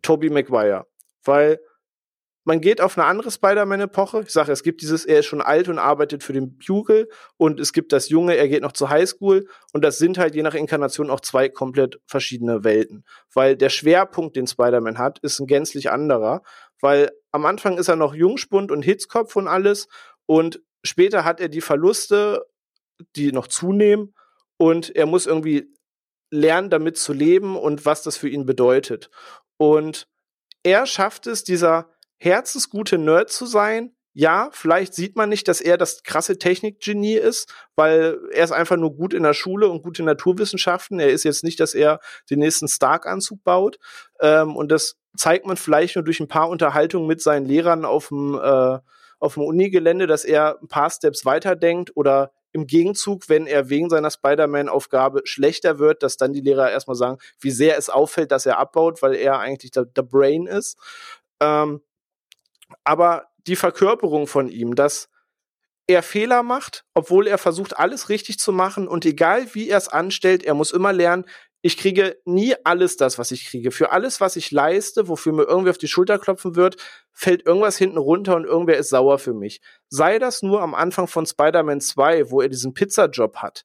[0.00, 0.86] Tobey Maguire.
[1.22, 1.60] Weil
[2.44, 4.22] man geht auf eine andere Spider-Man-Epoche.
[4.22, 7.60] Ich sage, es gibt dieses, er ist schon alt und arbeitet für den Bugle und
[7.60, 10.54] es gibt das Junge, er geht noch zur Highschool und das sind halt je nach
[10.54, 13.04] Inkarnation auch zwei komplett verschiedene Welten.
[13.32, 16.42] Weil der Schwerpunkt, den Spider-Man hat, ist ein gänzlich anderer.
[16.80, 19.86] Weil am Anfang ist er noch Jungspund und Hitzkopf und alles
[20.26, 22.44] und später hat er die Verluste,
[23.14, 24.14] die noch zunehmen
[24.56, 25.72] und er muss irgendwie
[26.30, 29.10] lernen, damit zu leben und was das für ihn bedeutet.
[29.58, 30.08] Und
[30.64, 31.91] er schafft es, dieser
[32.22, 33.94] herzensgute Nerd zu sein.
[34.14, 38.76] Ja, vielleicht sieht man nicht, dass er das krasse Technikgenie ist, weil er ist einfach
[38.76, 41.00] nur gut in der Schule und gut in Naturwissenschaften.
[41.00, 41.98] Er ist jetzt nicht, dass er
[42.30, 43.78] den nächsten Stark-Anzug baut.
[44.20, 48.08] Ähm, und das zeigt man vielleicht nur durch ein paar Unterhaltungen mit seinen Lehrern auf
[48.08, 48.78] dem, äh,
[49.18, 53.88] auf dem Unigelände, dass er ein paar Steps weiterdenkt oder im Gegenzug, wenn er wegen
[53.88, 58.46] seiner Spider-Man-Aufgabe schlechter wird, dass dann die Lehrer erstmal sagen, wie sehr es auffällt, dass
[58.46, 60.76] er abbaut, weil er eigentlich der, der Brain ist.
[61.40, 61.80] Ähm,
[62.84, 65.08] aber die Verkörperung von ihm, dass
[65.86, 69.88] er Fehler macht, obwohl er versucht, alles richtig zu machen und egal wie er es
[69.88, 71.24] anstellt, er muss immer lernen,
[71.64, 73.70] ich kriege nie alles das, was ich kriege.
[73.70, 76.76] Für alles, was ich leiste, wofür mir irgendwie auf die Schulter klopfen wird,
[77.12, 79.60] fällt irgendwas hinten runter und irgendwer ist sauer für mich.
[79.88, 83.64] Sei das nur am Anfang von Spider-Man 2, wo er diesen Pizzajob hat.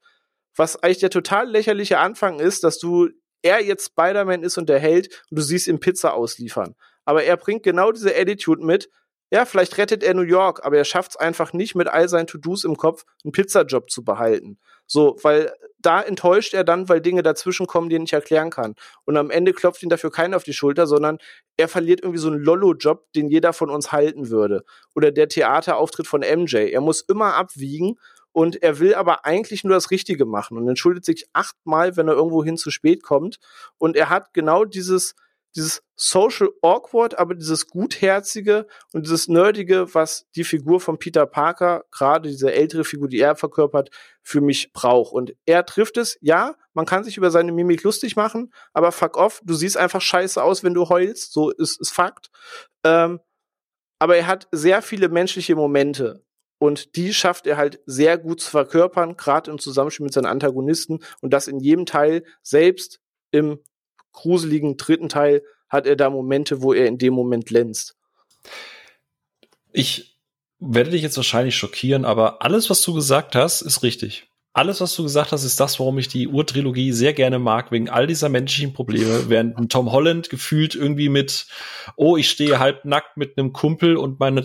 [0.55, 3.09] Was eigentlich der total lächerliche Anfang ist, dass du
[3.41, 6.75] er jetzt Spider-Man ist und der Held und du siehst ihm Pizza ausliefern
[7.07, 8.89] aber er bringt genau diese Attitude mit.
[9.31, 12.27] Ja, vielleicht rettet er New York, aber er schafft es einfach nicht, mit all seinen
[12.27, 14.59] To-Dos im Kopf einen Pizzajob zu behalten.
[14.87, 18.75] So, weil da enttäuscht er dann, weil Dinge dazwischen kommen, die er nicht erklären kann.
[19.05, 21.17] Und am Ende klopft ihn dafür keiner auf die Schulter, sondern
[21.55, 24.65] er verliert irgendwie so einen Lollo-Job, den jeder von uns halten würde.
[24.93, 26.57] Oder der Theaterauftritt von MJ.
[26.57, 27.95] Er muss immer abwiegen
[28.33, 32.15] und er will aber eigentlich nur das Richtige machen und entschuldigt sich achtmal, wenn er
[32.15, 33.37] irgendwo hin zu spät kommt.
[33.77, 35.15] Und er hat genau dieses,
[35.57, 41.83] dieses social awkward, aber dieses gutherzige und dieses nerdige, was die Figur von Peter Parker,
[41.91, 43.89] gerade diese ältere Figur, die er verkörpert,
[44.21, 45.11] für mich braucht.
[45.11, 49.17] Und er trifft es, ja, man kann sich über seine Mimik lustig machen, aber fuck
[49.17, 52.29] off, du siehst einfach scheiße aus, wenn du heulst, so ist, ist Fakt.
[52.85, 53.19] Ähm,
[53.99, 56.23] aber er hat sehr viele menschliche Momente.
[56.59, 61.03] Und die schafft er halt sehr gut zu verkörpern, gerade im Zusammenspiel mit seinen Antagonisten.
[61.21, 62.99] Und das in jedem Teil, selbst
[63.31, 63.59] im
[64.17, 67.95] gruseligen dritten Teil hat er da Momente, wo er in dem Moment glänzt.
[69.71, 70.17] Ich
[70.59, 74.27] werde dich jetzt wahrscheinlich schockieren, aber alles, was du gesagt hast, ist richtig.
[74.53, 77.89] Alles, was du gesagt hast, ist das, warum ich die Urtrilogie sehr gerne mag, wegen
[77.89, 79.25] all dieser menschlichen Probleme.
[79.29, 81.45] Während Tom Holland gefühlt irgendwie mit,
[81.95, 84.41] oh, ich stehe halb nackt mit einem Kumpel und meine,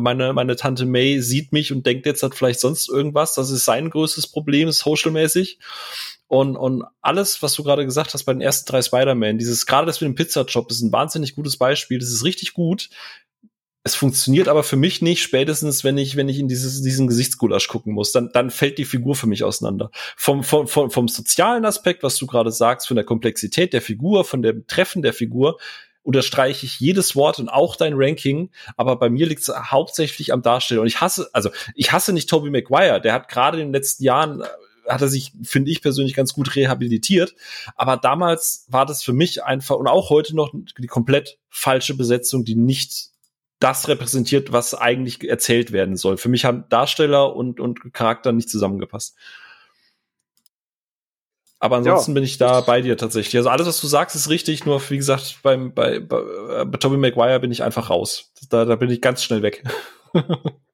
[0.00, 3.34] meine, meine Tante May sieht mich und denkt jetzt hat vielleicht sonst irgendwas.
[3.34, 5.60] Das ist sein größtes Problem, socialmäßig.
[6.30, 9.88] Und, und alles, was du gerade gesagt hast bei den ersten drei Spider-Man, dieses, gerade
[9.88, 11.98] das mit dem Pizzajob, ist ein wahnsinnig gutes Beispiel.
[11.98, 12.88] Das ist richtig gut.
[13.82, 17.66] Es funktioniert aber für mich nicht, spätestens wenn ich, wenn ich in dieses, diesen Gesichtsgulasch
[17.66, 19.90] gucken muss, dann, dann fällt die Figur für mich auseinander.
[20.16, 24.24] Vom, vom, vom, vom sozialen Aspekt, was du gerade sagst, von der Komplexität der Figur,
[24.24, 25.58] von dem Treffen der Figur,
[26.04, 30.42] unterstreiche ich jedes Wort und auch dein Ranking, aber bei mir liegt es hauptsächlich am
[30.42, 30.82] Darsteller.
[30.82, 34.04] Und ich hasse, also ich hasse nicht Toby Maguire, der hat gerade in den letzten
[34.04, 34.44] Jahren
[34.90, 37.34] hat er sich, finde ich persönlich, ganz gut rehabilitiert.
[37.76, 42.44] Aber damals war das für mich einfach und auch heute noch die komplett falsche Besetzung,
[42.44, 43.10] die nicht
[43.60, 46.16] das repräsentiert, was eigentlich erzählt werden soll.
[46.16, 49.16] Für mich haben Darsteller und, und Charakter nicht zusammengepasst.
[51.62, 52.14] Aber ansonsten ja.
[52.14, 53.36] bin ich da bei dir tatsächlich.
[53.36, 54.64] Also alles, was du sagst, ist richtig.
[54.64, 58.32] Nur wie gesagt, beim bei, bei, bei Tobey Maguire bin ich einfach raus.
[58.48, 59.62] Da, da bin ich ganz schnell weg.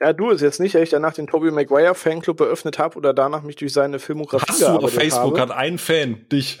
[0.00, 3.14] Ja, du ist jetzt nicht, dass ich danach den Tobey Maguire Fanclub eröffnet habe oder
[3.14, 5.40] danach mich durch seine Filmografie Hast du auf Facebook habe.
[5.40, 6.58] hat einen Fan, dich.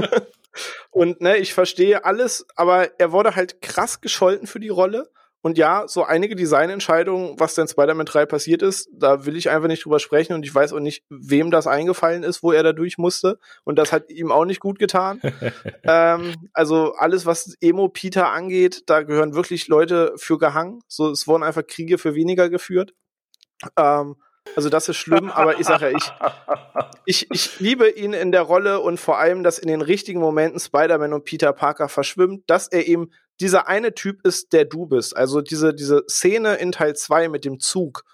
[0.90, 5.10] und ne, ich verstehe alles, aber er wurde halt krass gescholten für die Rolle.
[5.48, 9.68] Und ja, so einige Designentscheidungen, was denn Spider-Man 3 passiert ist, da will ich einfach
[9.68, 12.74] nicht drüber sprechen und ich weiß auch nicht, wem das eingefallen ist, wo er da
[12.74, 13.38] durch musste.
[13.64, 15.22] Und das hat ihm auch nicht gut getan.
[15.84, 20.80] ähm, also alles, was Emo Peter angeht, da gehören wirklich Leute für gehangen.
[20.86, 22.92] So, es wurden einfach Kriege für weniger geführt.
[23.78, 24.16] Ähm,
[24.54, 26.12] also das ist schlimm, aber ich sage ja, ich,
[27.06, 30.60] ich, ich liebe ihn in der Rolle und vor allem, dass in den richtigen Momenten
[30.60, 35.16] Spider-Man und Peter Parker verschwimmt, dass er eben dieser eine Typ ist, der du bist.
[35.16, 38.04] Also diese, diese Szene in Teil 2 mit dem Zug,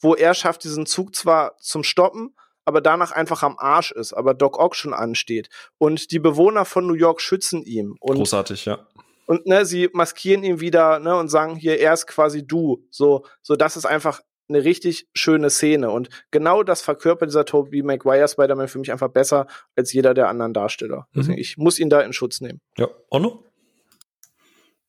[0.00, 2.34] wo er schafft, diesen Zug zwar zum Stoppen,
[2.64, 5.48] aber danach einfach am Arsch ist, aber Doc Ock schon ansteht.
[5.78, 7.94] Und die Bewohner von New York schützen ihn.
[7.98, 8.86] Und, Großartig, ja.
[9.26, 12.86] Und ne, sie maskieren ihn wieder ne, und sagen hier, er ist quasi du.
[12.90, 15.90] So, so das ist einfach eine richtig schöne Szene.
[15.90, 19.46] Und genau das verkörpert dieser Tobey Maguire Spider-Man für mich einfach besser
[19.76, 21.06] als jeder der anderen Darsteller.
[21.12, 21.20] Mhm.
[21.20, 22.60] Deswegen, ich muss ihn da in Schutz nehmen.
[22.76, 23.44] Ja, Onno?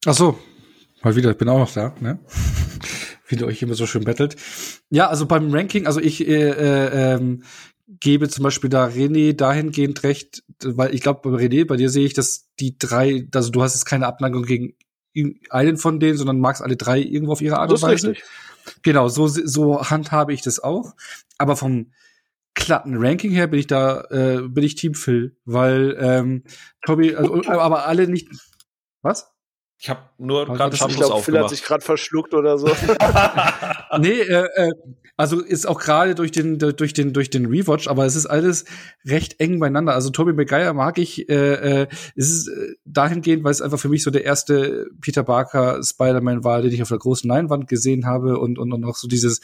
[0.06, 0.40] Ach so,
[1.02, 2.20] mal wieder, ich bin auch noch da, ne?
[3.28, 4.38] Wie du euch immer so schön bettelt.
[4.90, 7.44] Ja, also beim Ranking, also ich äh, äh, ähm,
[8.00, 12.06] gebe zum Beispiel da René dahingehend recht, weil ich glaube, bei René, bei dir sehe
[12.06, 14.76] ich, dass die drei, also du hast jetzt keine Abneigung gegen
[15.50, 18.12] einen von denen, sondern magst alle drei irgendwo auf ihre Art und Weise.
[18.12, 18.26] Richtig.
[18.84, 20.94] Genau, so, so handhabe ich das auch.
[21.38, 21.92] Aber vom
[22.54, 26.44] glatten Ranking her bin ich da, äh, bin ich Team Phil, weil ähm,
[26.86, 28.30] Toby, also, aber alle nicht.
[29.02, 29.32] Was?
[29.82, 32.68] Ich habe nur gerade Shampoos ich glaub, Phil hat sich gerade verschluckt oder so.
[33.98, 34.74] nee, äh, äh,
[35.16, 38.66] also ist auch gerade durch den durch den durch den Rewatch, aber es ist alles
[39.06, 39.94] recht eng beieinander.
[39.94, 41.88] Also Tobey Maguire mag ich, äh, äh,
[42.18, 46.44] es ist äh, dahingehend, weil es einfach für mich so der erste Peter Parker Spider-Man
[46.44, 49.40] war, den ich auf der großen Leinwand gesehen habe und und, und auch so dieses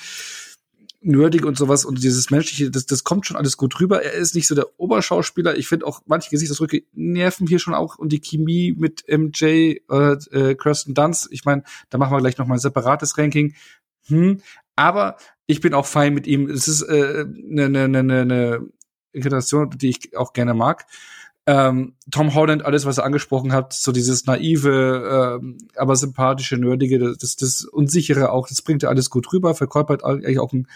[1.06, 4.04] nerdig und sowas und dieses menschliche, das, das kommt schon alles gut rüber.
[4.04, 5.58] Er ist nicht so der Oberschauspieler.
[5.58, 10.18] Ich finde auch manche Gesichtsausdrücke nerven hier schon auch und die Chemie mit MJ oder
[10.32, 11.28] äh, Kirsten Dunst.
[11.32, 13.54] Ich meine, da machen wir gleich noch mal ein separates Ranking.
[14.08, 14.42] Hm,
[14.76, 16.50] aber ich bin auch fein mit ihm.
[16.50, 18.68] Es ist eine äh, ne, ne, ne, ne, ne
[19.12, 20.86] Inkarnation, die ich auch gerne mag.
[21.48, 26.98] Ähm, Tom Holland, alles, was er angesprochen hat, so dieses naive, ähm, aber sympathische, nerdige,
[27.00, 30.68] das, das unsichere auch, das bringt er alles gut rüber, verkörpert eigentlich auch ein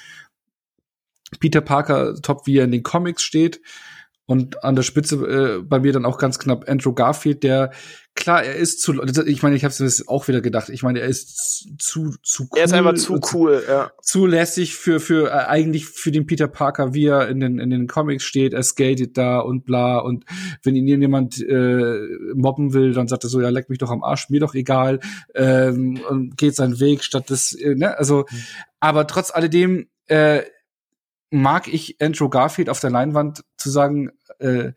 [1.40, 3.62] Peter Parker top, wie er in den Comics steht.
[4.30, 7.72] Und an der Spitze äh, bei mir dann auch ganz knapp Andrew Garfield, der
[8.14, 8.94] klar, er ist zu,
[9.26, 10.70] ich meine, ich habe es auch wieder gedacht.
[10.70, 12.60] Ich meine, er ist zu zu cool.
[12.60, 13.92] Er ist einfach zu cool, ja.
[14.04, 17.72] Zu lässig für für äh, eigentlich für den Peter Parker, wie er in den in
[17.72, 18.54] den Comics steht.
[18.54, 20.26] Er skatet da und bla und
[20.62, 22.00] wenn ihn jemand äh,
[22.36, 25.00] mobben will, dann sagt er so, ja, leck mich doch am Arsch, mir doch egal
[25.34, 28.44] ähm, und geht seinen Weg statt des, äh, ne, also, mhm.
[28.80, 30.44] aber trotz alledem äh,
[31.32, 34.74] mag ich Andrew Garfield auf der Leinwand zu sagen, äh,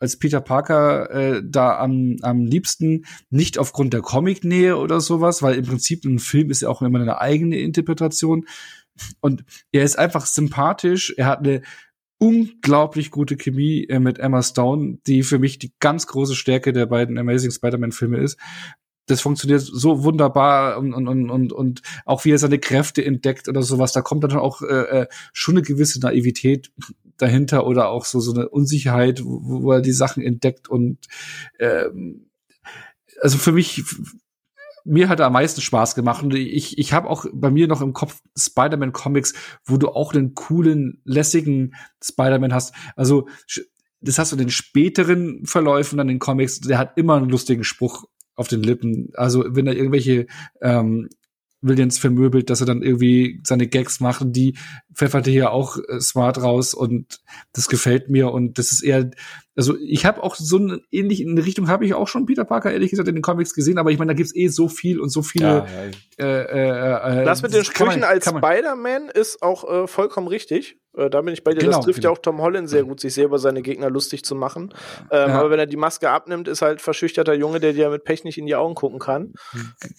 [0.00, 5.56] als Peter Parker äh, da am, am liebsten nicht aufgrund der Comicnähe oder sowas, weil
[5.56, 8.46] im Prinzip ein Film ist ja auch immer eine eigene Interpretation.
[9.20, 11.62] Und er ist einfach sympathisch, er hat eine
[12.18, 16.86] unglaublich gute Chemie äh, mit Emma Stone, die für mich die ganz große Stärke der
[16.86, 18.38] beiden Amazing Spider-Man-Filme ist
[19.08, 23.62] das funktioniert so wunderbar und, und, und, und auch wie er seine Kräfte entdeckt oder
[23.62, 26.70] sowas, da kommt dann auch äh, äh, schon eine gewisse Naivität
[27.18, 30.98] dahinter oder auch so, so eine Unsicherheit, wo, wo er die Sachen entdeckt und
[31.58, 32.28] ähm,
[33.20, 33.84] also für mich,
[34.84, 37.80] mir hat er am meisten Spaß gemacht und ich, ich habe auch bei mir noch
[37.80, 39.34] im Kopf Spider-Man Comics,
[39.64, 42.74] wo du auch einen coolen, lässigen Spider-Man hast.
[42.96, 43.28] Also
[44.00, 47.64] das hast du in den späteren Verläufen an den Comics, der hat immer einen lustigen
[47.64, 48.04] Spruch
[48.34, 49.10] auf den Lippen.
[49.14, 50.26] Also wenn er irgendwelche
[50.62, 51.08] ähm,
[51.60, 54.56] Williams vermöbelt, dass er dann irgendwie seine Gags macht, die
[54.94, 57.20] pfeffert er hier auch äh, smart raus und
[57.52, 58.32] das gefällt mir.
[58.32, 59.10] Und das ist eher
[59.58, 62.72] also ich habe auch so eine ähnliche in Richtung habe ich auch schon Peter Parker
[62.72, 65.08] ehrlich gesagt in den Comics gesehen, aber ich meine, da gibt's eh so viel und
[65.08, 65.46] so viele.
[65.46, 65.66] Ja,
[66.20, 66.24] ja.
[66.24, 70.78] Äh, äh, äh, das mit den Sprüchen man, als Spider-Man ist auch äh, vollkommen richtig.
[70.98, 71.60] Äh, da bin ich bei dir.
[71.60, 72.12] Genau, das trifft genau.
[72.12, 74.74] ja auch Tom Holland sehr gut, sich selber seine Gegner lustig zu machen.
[75.10, 75.38] Ähm, ja.
[75.38, 78.38] Aber wenn er die Maske abnimmt, ist halt verschüchterter Junge, der dir mit Pech nicht
[78.38, 79.32] in die Augen gucken kann.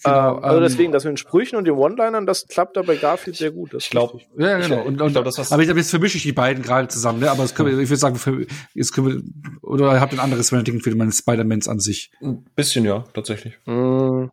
[0.04, 2.82] Genau, ähm, also ähm, deswegen, das mit den Sprüchen und den One-Linern, das klappt da
[2.82, 3.74] bei Garfield sehr gut.
[3.74, 4.82] ich glaube, ja, genau.
[4.82, 7.20] Und, und, ich glaub, das, was aber ich, jetzt vermische ich die beiden gerade zusammen.
[7.20, 7.30] Ne?
[7.30, 9.22] Aber können wir, ich würde sagen, für, jetzt können wir
[9.62, 12.10] oder habt ihr ein anderes Ranking für meine Spider-Mans an sich?
[12.20, 13.58] Ein bisschen, ja, tatsächlich.
[13.66, 14.26] Mm.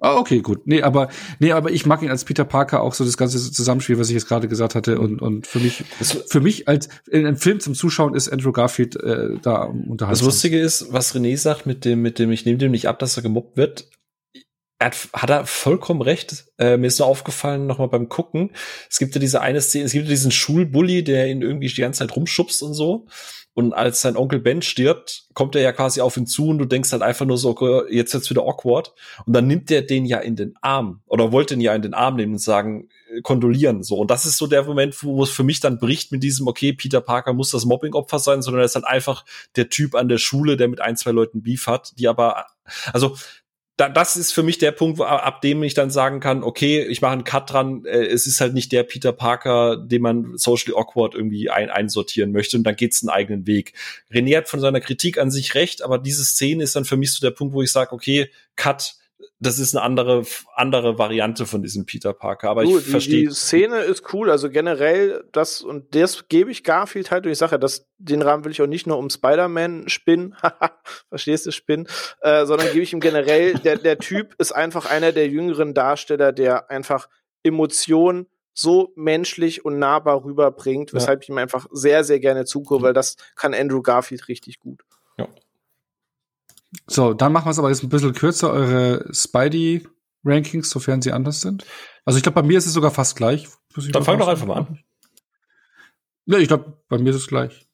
[0.00, 0.66] Ah, okay, gut.
[0.66, 1.08] Nee, aber,
[1.38, 4.14] nee, aber ich mag ihn als Peter Parker auch so das ganze Zusammenspiel, was ich
[4.14, 4.98] jetzt gerade gesagt hatte.
[4.98, 5.84] Und, und für mich,
[6.26, 10.10] für mich als in einem Film zum Zuschauen ist Andrew Garfield äh, da unterhaltsam.
[10.10, 12.98] Das Lustige ist, was René sagt mit dem, mit dem, ich nehme dem nicht ab,
[12.98, 13.88] dass er gemobbt wird.
[14.84, 16.44] Er hat, hat er vollkommen recht.
[16.58, 18.50] Äh, mir ist nur aufgefallen, nochmal beim Gucken.
[18.90, 21.80] Es gibt ja diese eine Szene, es gibt ja diesen Schulbully, der ihn irgendwie die
[21.80, 23.06] ganze Zeit rumschubst und so.
[23.54, 26.66] Und als sein Onkel Ben stirbt, kommt er ja quasi auf ihn zu und du
[26.66, 28.92] denkst halt einfach nur so, okay, jetzt wird's wieder awkward.
[29.24, 31.94] Und dann nimmt er den ja in den Arm oder wollte ihn ja in den
[31.94, 33.96] Arm nehmen und sagen, äh, kondolieren, so.
[33.96, 36.74] Und das ist so der Moment, wo es für mich dann bricht mit diesem, okay,
[36.74, 39.24] Peter Parker muss das Mobbing-Opfer sein, sondern er ist halt einfach
[39.56, 42.44] der Typ an der Schule, der mit ein, zwei Leuten Beef hat, die aber,
[42.92, 43.16] also,
[43.76, 47.02] da, das ist für mich der Punkt, ab dem ich dann sagen kann, okay, ich
[47.02, 50.78] mache einen Cut dran, äh, es ist halt nicht der Peter Parker, den man socially
[50.78, 53.72] awkward irgendwie ein, einsortieren möchte und dann geht's einen eigenen Weg.
[54.12, 57.12] René hat von seiner Kritik an sich recht, aber diese Szene ist dann für mich
[57.12, 58.94] so der Punkt, wo ich sage, okay, Cut,
[59.44, 62.50] das ist eine andere, andere Variante von diesem Peter Parker.
[62.50, 63.28] Aber du, ich verstehe.
[63.28, 67.38] Die Szene ist cool, also generell das, und das gebe ich Garfield halt, und ich
[67.38, 70.36] sage ja, das, den Rahmen will ich auch nicht nur um Spider-Man spinnen,
[71.08, 71.86] verstehst du, spinnen,
[72.20, 76.32] äh, sondern gebe ich ihm generell, der, der Typ ist einfach einer der jüngeren Darsteller,
[76.32, 77.08] der einfach
[77.42, 81.22] Emotionen so menschlich und nahbar rüberbringt, weshalb ja.
[81.24, 84.82] ich ihm einfach sehr, sehr gerne zugucke, weil das kann Andrew Garfield richtig gut.
[86.86, 91.40] So, dann machen wir es aber jetzt ein bisschen kürzer, eure Spidey-Rankings, sofern sie anders
[91.40, 91.64] sind.
[92.04, 93.48] Also ich glaube, bei mir ist es sogar fast gleich.
[93.92, 94.78] Dann fang doch einfach mal an.
[96.26, 97.66] Ja, ich glaube, bei mir ist es gleich.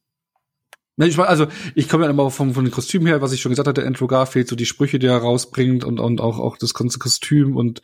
[0.97, 3.51] Ne, ich, also ich komme ja immer vom, von den Kostümen her, was ich schon
[3.51, 6.75] gesagt hatte, Andrew Garfield, so die Sprüche, die er rausbringt und, und auch, auch das
[6.75, 7.81] ganze Kostüm und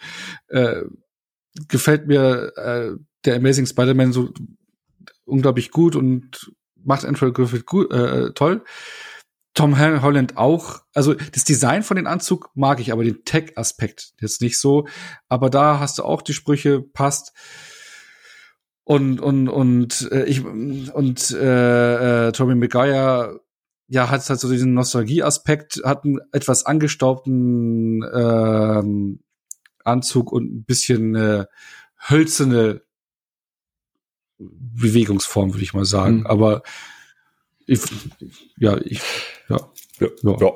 [0.48, 0.82] äh,
[1.68, 2.90] gefällt mir äh,
[3.24, 4.34] der Amazing Spider-Man so
[5.24, 6.52] unglaublich gut und
[6.84, 8.62] macht Andrew Garfield gut, äh, toll.
[9.56, 10.82] Tom Holland auch.
[10.94, 14.86] Also das Design von dem Anzug mag ich, aber den Tech-Aspekt jetzt nicht so.
[15.28, 17.32] Aber da hast du auch die Sprüche, passt
[18.84, 23.40] und und und äh, ich und äh, äh, Tobey Maguire
[23.88, 29.18] ja hat halt so diesen Nostalgie-Aspekt, hat einen etwas angestaubten äh,
[29.84, 31.46] Anzug und ein bisschen äh,
[32.08, 32.82] hölzerne
[34.38, 36.18] Bewegungsform, würde ich mal sagen.
[36.18, 36.26] Mhm.
[36.26, 36.62] Aber
[37.66, 37.80] ich,
[38.58, 39.00] ja, ich,
[39.48, 39.58] ja.
[40.00, 40.08] Ja.
[40.22, 40.36] ja.
[40.40, 40.52] ja.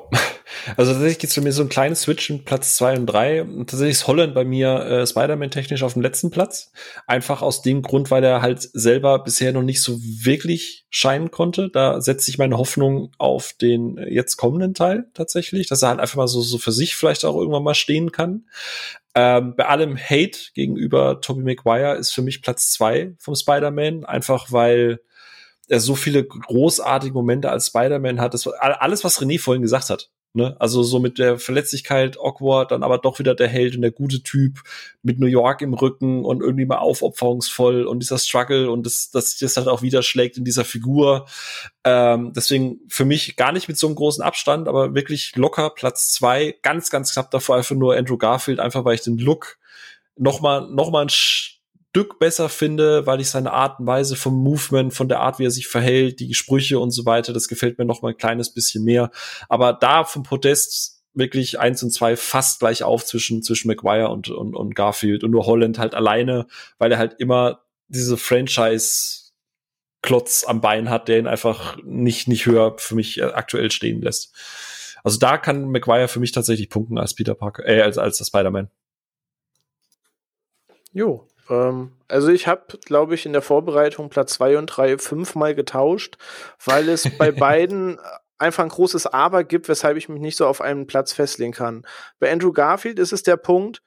[0.77, 3.41] Also tatsächlich geht es für mir so ein kleines Switch in Platz zwei und drei.
[3.41, 6.71] Und tatsächlich ist Holland bei mir äh, Spider-Man technisch auf dem letzten Platz.
[7.07, 11.69] Einfach aus dem Grund, weil er halt selber bisher noch nicht so wirklich scheinen konnte.
[11.69, 16.17] Da setze ich meine Hoffnung auf den jetzt kommenden Teil tatsächlich, dass er halt einfach
[16.17, 18.45] mal so, so für sich vielleicht auch irgendwann mal stehen kann.
[19.15, 24.51] Ähm, bei allem Hate gegenüber Tobey Maguire ist für mich Platz zwei vom Spider-Man, einfach
[24.51, 24.99] weil
[25.71, 28.33] er so viele großartige Momente als Spider-Man hat.
[28.33, 30.09] Das war alles, was René vorhin gesagt hat.
[30.33, 30.55] Ne?
[30.59, 34.21] Also so mit der Verletzlichkeit awkward, dann aber doch wieder der Held und der gute
[34.21, 34.59] Typ
[35.01, 39.37] mit New York im Rücken und irgendwie mal aufopferungsvoll und dieser Struggle und das, das,
[39.37, 41.25] das halt auch wieder schlägt in dieser Figur.
[41.85, 46.09] Ähm, deswegen für mich gar nicht mit so einem großen Abstand, aber wirklich locker Platz
[46.11, 49.57] zwei, ganz, ganz knapp davor einfach nur Andrew Garfield, einfach weil ich den Look
[50.17, 51.09] noch mal, noch mal ein
[51.91, 55.45] Stück besser finde, weil ich seine Art und Weise vom Movement, von der Art, wie
[55.45, 58.53] er sich verhält, die Sprüche und so weiter, das gefällt mir noch mal ein kleines
[58.53, 59.11] bisschen mehr.
[59.49, 64.29] Aber da vom Podest wirklich eins und zwei fast gleich auf zwischen, zwischen McGuire und,
[64.29, 66.47] und, und Garfield und nur Holland halt alleine,
[66.77, 69.31] weil er halt immer diese Franchise
[70.01, 74.01] Klotz am Bein hat, der ihn einfach nicht, nicht höher für mich äh, aktuell stehen
[74.01, 74.33] lässt.
[75.03, 78.25] Also da kann McGuire für mich tatsächlich punkten als Peter Parker, äh, als, als der
[78.25, 78.69] Spider-Man.
[80.93, 85.53] Jo, ähm, also ich habe, glaube ich, in der Vorbereitung Platz zwei und drei fünfmal
[85.53, 86.17] getauscht,
[86.63, 87.99] weil es bei beiden
[88.39, 91.85] einfach ein großes Aber gibt, weshalb ich mich nicht so auf einen Platz festlegen kann.
[92.19, 93.83] Bei Andrew Garfield ist es der Punkt,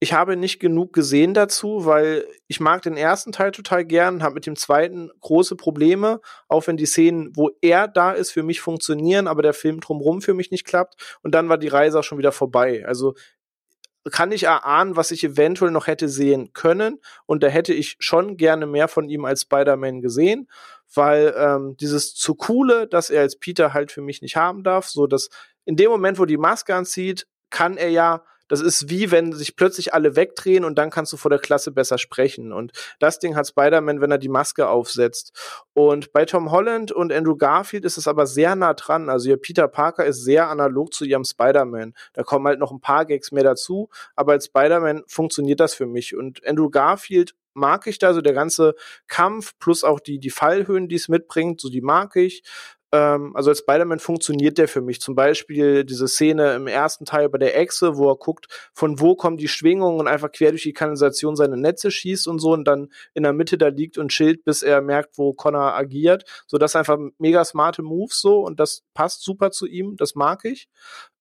[0.00, 4.36] ich habe nicht genug gesehen dazu, weil ich mag den ersten Teil total gern, habe
[4.36, 8.60] mit dem zweiten große Probleme, auch wenn die Szenen, wo er da ist, für mich
[8.60, 11.18] funktionieren, aber der Film drumherum für mich nicht klappt.
[11.22, 12.84] Und dann war die Reise auch schon wieder vorbei.
[12.86, 13.14] Also
[14.10, 17.00] kann ich erahnen, was ich eventuell noch hätte sehen können.
[17.26, 20.48] Und da hätte ich schon gerne mehr von ihm als Spider-Man gesehen,
[20.94, 24.88] weil ähm, dieses zu coole, dass er als Peter halt für mich nicht haben darf,
[24.88, 25.28] so dass
[25.64, 29.56] in dem Moment, wo die Maske anzieht, kann er ja das ist wie wenn sich
[29.56, 32.52] plötzlich alle wegdrehen und dann kannst du vor der Klasse besser sprechen.
[32.52, 35.32] Und das Ding hat Spider-Man, wenn er die Maske aufsetzt.
[35.74, 39.08] Und bei Tom Holland und Andrew Garfield ist es aber sehr nah dran.
[39.08, 41.94] Also ihr Peter Parker ist sehr analog zu ihrem Spider-Man.
[42.14, 45.86] Da kommen halt noch ein paar Gags mehr dazu, aber als Spider-Man funktioniert das für
[45.86, 46.16] mich.
[46.16, 48.74] Und Andrew Garfield mag ich da, so der ganze
[49.08, 52.42] Kampf plus auch die, die Fallhöhen, die es mitbringt, so die mag ich.
[52.92, 55.00] Ähm, also als Spider-Man funktioniert der für mich.
[55.00, 59.14] Zum Beispiel diese Szene im ersten Teil bei der Echse, wo er guckt, von wo
[59.14, 62.64] kommen die Schwingungen und einfach quer durch die Kanalisation seine Netze schießt und so und
[62.64, 66.24] dann in der Mitte da liegt und chillt, bis er merkt, wo Connor agiert.
[66.46, 69.96] So, das ist einfach mega smarte Moves so und das passt super zu ihm.
[69.96, 70.68] Das mag ich.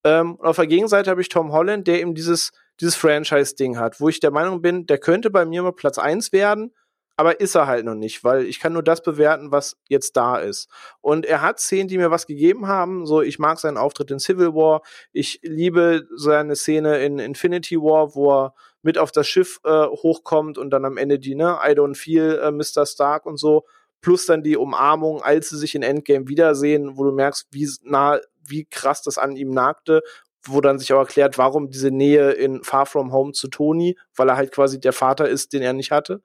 [0.03, 3.99] Ähm, und auf der Gegenseite habe ich Tom Holland, der eben dieses, dieses Franchise-Ding hat,
[3.99, 6.73] wo ich der Meinung bin, der könnte bei mir mal Platz eins werden,
[7.17, 10.37] aber ist er halt noch nicht, weil ich kann nur das bewerten, was jetzt da
[10.37, 10.69] ist.
[11.01, 13.07] Und er hat Szenen, die mir was gegeben haben.
[13.07, 14.83] So, ich mag seinen Auftritt in Civil War.
[15.13, 20.59] Ich liebe seine Szene in Infinity War, wo er mit auf das Schiff äh, hochkommt
[20.59, 22.85] und dann am Ende die, ne, I don't feel äh, Mr.
[22.85, 23.65] Stark und so.
[23.99, 28.19] Plus dann die Umarmung, als sie sich in Endgame wiedersehen, wo du merkst, wie nah,
[28.45, 30.03] wie krass das an ihm nagte
[30.49, 34.29] wo dann sich auch erklärt, warum diese Nähe in Far From Home zu Tony, weil
[34.29, 36.21] er halt quasi der Vater ist, den er nicht hatte.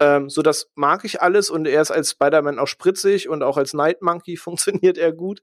[0.00, 3.56] Ähm, so, das mag ich alles und er ist als Spider-Man auch spritzig und auch
[3.56, 5.40] als Night Monkey funktioniert er gut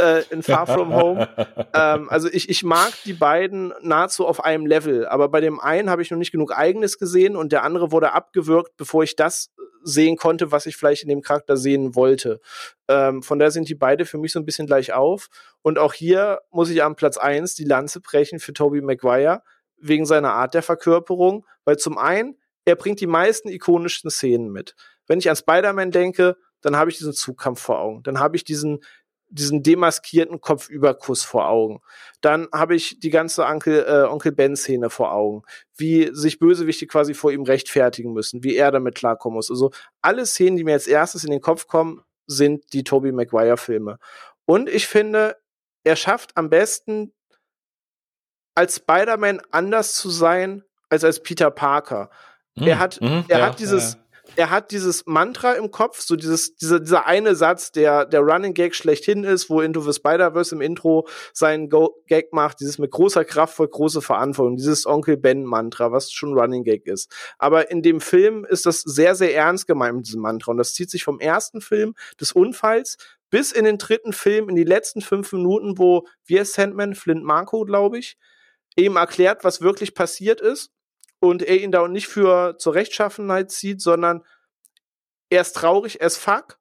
[0.00, 1.28] äh, in Far From Home.
[1.74, 5.90] ähm, also ich, ich mag die beiden nahezu auf einem Level, aber bei dem einen
[5.90, 9.50] habe ich noch nicht genug Eigenes gesehen und der andere wurde abgewürgt, bevor ich das
[9.82, 12.40] sehen konnte, was ich vielleicht in dem Charakter sehen wollte.
[12.88, 15.28] Ähm, von daher sind die beide für mich so ein bisschen gleich auf.
[15.62, 19.42] Und auch hier muss ich am Platz eins die Lanze brechen für Tobey Maguire
[19.78, 22.36] wegen seiner Art der Verkörperung, weil zum einen
[22.66, 24.74] er bringt die meisten ikonischen Szenen mit.
[25.06, 28.02] Wenn ich an Spider-Man denke, dann habe ich diesen Zugkampf vor Augen.
[28.02, 28.80] Dann habe ich diesen
[29.28, 31.80] diesen demaskierten Kopfüberkuss vor Augen.
[32.20, 35.42] Dann habe ich die ganze Onkel, äh, Onkel Ben-Szene vor Augen,
[35.76, 39.50] wie sich Bösewichte quasi vor ihm rechtfertigen müssen, wie er damit klarkommen muss.
[39.50, 43.98] Also alle Szenen, die mir als erstes in den Kopf kommen, sind die Tobey Maguire-Filme.
[44.44, 45.36] Und ich finde,
[45.82, 47.12] er schafft am besten,
[48.54, 52.10] als Spider-Man anders zu sein als als Peter Parker.
[52.56, 52.66] Mhm.
[52.66, 54.00] Er hat, mhm, er ja, hat dieses, ja
[54.34, 58.54] er hat dieses Mantra im Kopf, so dieses, dieser, dieser eine Satz, der der Running
[58.54, 62.90] Gag schlechthin ist, wo Into the Spider-Verse im Intro seinen Go Gag macht, dieses mit
[62.90, 67.14] großer Kraft voll große Verantwortung, dieses Onkel Ben Mantra, was schon Running Gag ist.
[67.38, 70.50] Aber in dem Film ist das sehr, sehr ernst gemeint mit diesem Mantra.
[70.50, 72.96] Und das zieht sich vom ersten Film des Unfalls
[73.30, 77.64] bis in den dritten Film, in die letzten fünf Minuten, wo wir Sandman, Flint Marco,
[77.64, 78.16] glaube ich,
[78.76, 80.70] eben erklärt, was wirklich passiert ist
[81.20, 84.24] und er ihn da nicht für zur Rechtschaffenheit zieht, sondern
[85.30, 86.58] er ist traurig as fuck,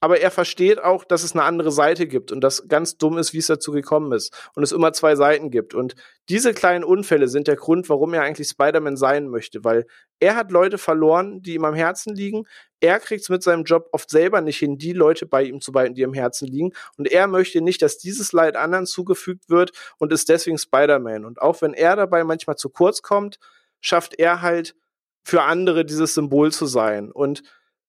[0.00, 3.32] aber er versteht auch, dass es eine andere Seite gibt und das ganz dumm ist,
[3.32, 5.74] wie es dazu gekommen ist und es immer zwei Seiten gibt.
[5.74, 5.94] Und
[6.28, 9.86] diese kleinen Unfälle sind der Grund, warum er eigentlich Spider-Man sein möchte, weil
[10.20, 12.44] er hat Leute verloren, die ihm am Herzen liegen.
[12.80, 15.72] Er kriegt es mit seinem Job oft selber nicht hin, die Leute bei ihm zu
[15.72, 16.72] behalten, die am Herzen liegen.
[16.98, 21.24] Und er möchte nicht, dass dieses Leid anderen zugefügt wird und ist deswegen Spider-Man.
[21.24, 23.38] Und auch wenn er dabei manchmal zu kurz kommt,
[23.80, 24.74] schafft er halt
[25.22, 27.10] für andere dieses Symbol zu sein.
[27.10, 27.42] Und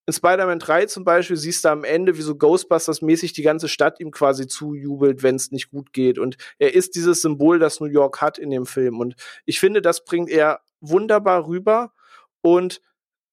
[0.07, 3.99] in Spider-Man 3 zum Beispiel siehst du am Ende, wie so Ghostbusters-mäßig die ganze Stadt
[3.99, 6.17] ihm quasi zujubelt, wenn es nicht gut geht.
[6.17, 8.99] Und er ist dieses Symbol, das New York hat in dem Film.
[8.99, 11.93] Und ich finde, das bringt er wunderbar rüber.
[12.41, 12.81] Und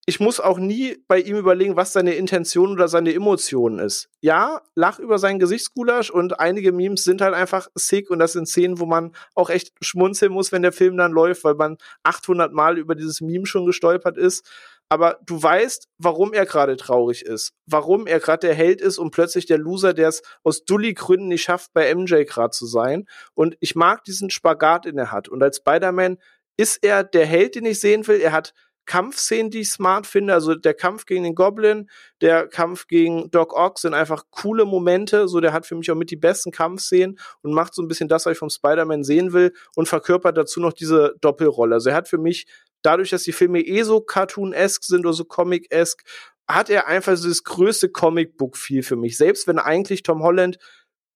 [0.07, 4.11] ich muss auch nie bei ihm überlegen, was seine Intention oder seine Emotion ist.
[4.21, 8.47] Ja, lach über seinen Gesichtsgulasch und einige Memes sind halt einfach sick und das sind
[8.47, 12.53] Szenen, wo man auch echt schmunzeln muss, wenn der Film dann läuft, weil man 800
[12.53, 14.47] Mal über dieses Meme schon gestolpert ist.
[14.91, 19.11] Aber du weißt, warum er gerade traurig ist, warum er gerade der Held ist und
[19.11, 23.07] plötzlich der Loser, der es aus Dulli-Gründen nicht schafft, bei MJ gerade zu sein.
[23.33, 25.29] Und ich mag diesen Spagat, den er hat.
[25.31, 26.19] Und als Spider-Man
[26.59, 28.21] ist er der Held, den ich sehen will.
[28.21, 28.53] Er hat
[28.87, 30.35] Kampfszenen, die ich smart finde.
[30.35, 31.89] Also der Kampf gegen den Goblin,
[32.21, 35.29] der Kampf gegen Doc Ock sind einfach coole Momente.
[35.29, 38.09] So, der hat für mich auch mit die besten Kampfszenen und macht so ein bisschen
[38.09, 41.77] das, was ich vom Spider-Man sehen will und verkörpert dazu noch diese Doppelrolle.
[41.77, 42.47] Also er hat für mich,
[42.83, 46.05] dadurch, dass die Filme eh so cartoon-esque sind oder so comic-esque,
[46.47, 49.17] hat er einfach so das größte Comic-Book-Feel für mich.
[49.17, 50.59] Selbst wenn eigentlich Tom Holland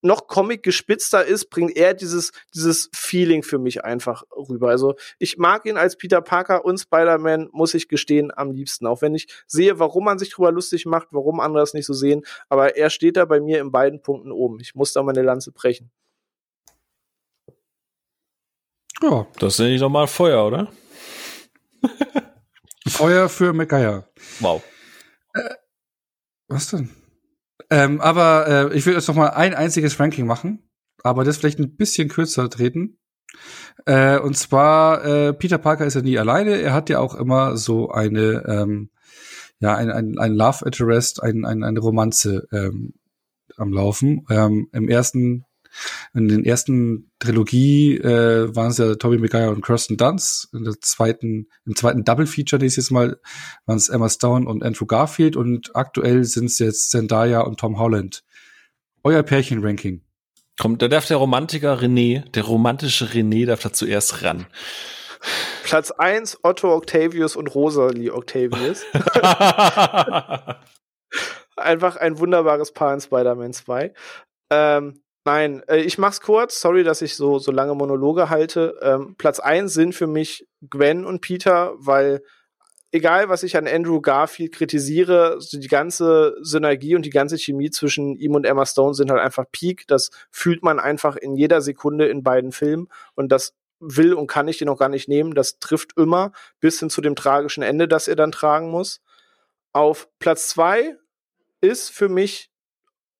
[0.01, 4.69] noch Comic gespitzter ist, bringt er dieses, dieses Feeling für mich einfach rüber.
[4.69, 8.87] Also ich mag ihn als Peter Parker und Spider-Man, muss ich gestehen, am liebsten.
[8.87, 11.93] Auch wenn ich sehe, warum man sich drüber lustig macht, warum andere es nicht so
[11.93, 12.25] sehen.
[12.47, 14.59] Aber er steht da bei mir in beiden Punkten oben.
[14.59, 15.91] Ich muss da meine Lanze brechen.
[19.01, 20.67] Ja, das nenne ich doch mal Feuer, oder?
[22.87, 24.05] Feuer für Mekaya.
[24.39, 24.61] Wow.
[25.33, 25.55] Äh,
[26.47, 26.89] was denn?
[27.69, 30.69] Ähm, aber äh, ich will jetzt noch mal ein einziges Ranking machen,
[31.03, 32.97] aber das vielleicht ein bisschen kürzer treten.
[33.85, 36.59] Äh, und zwar, äh, Peter Parker ist ja nie alleine.
[36.61, 38.89] Er hat ja auch immer so eine, ähm,
[39.59, 42.93] ja, ein, ein, ein Love Interest, ein, ein, eine Romanze ähm,
[43.57, 44.25] am Laufen.
[44.29, 45.45] Ähm, Im ersten
[46.13, 50.49] in den ersten Trilogie äh, waren es ja Tobey Maguire und Kirsten Dunst.
[50.53, 53.19] In der zweiten, im zweiten Double Feature nächstes Mal
[53.65, 57.79] waren es Emma Stone und Andrew Garfield und aktuell sind es jetzt Zendaya und Tom
[57.79, 58.23] Holland.
[59.03, 60.01] Euer Pärchen-Ranking.
[60.59, 64.45] Kommt, da darf der Romantiker René, der romantische René darf da zuerst ran.
[65.63, 68.83] Platz eins Otto Octavius und Rosalie Octavius.
[71.55, 73.93] Einfach ein wunderbares Paar in Spider-Man 2.
[74.49, 76.59] Ähm, Nein, äh, ich mach's kurz.
[76.59, 78.79] Sorry, dass ich so, so lange Monologe halte.
[78.81, 82.23] Ähm, Platz eins sind für mich Gwen und Peter, weil
[82.91, 87.69] egal, was ich an Andrew Garfield kritisiere, so die ganze Synergie und die ganze Chemie
[87.69, 89.85] zwischen ihm und Emma Stone sind halt einfach Peak.
[89.85, 94.47] Das fühlt man einfach in jeder Sekunde in beiden Filmen und das will und kann
[94.47, 95.35] ich den auch gar nicht nehmen.
[95.35, 98.99] Das trifft immer bis hin zu dem tragischen Ende, das er dann tragen muss.
[99.73, 100.95] Auf Platz zwei
[101.61, 102.48] ist für mich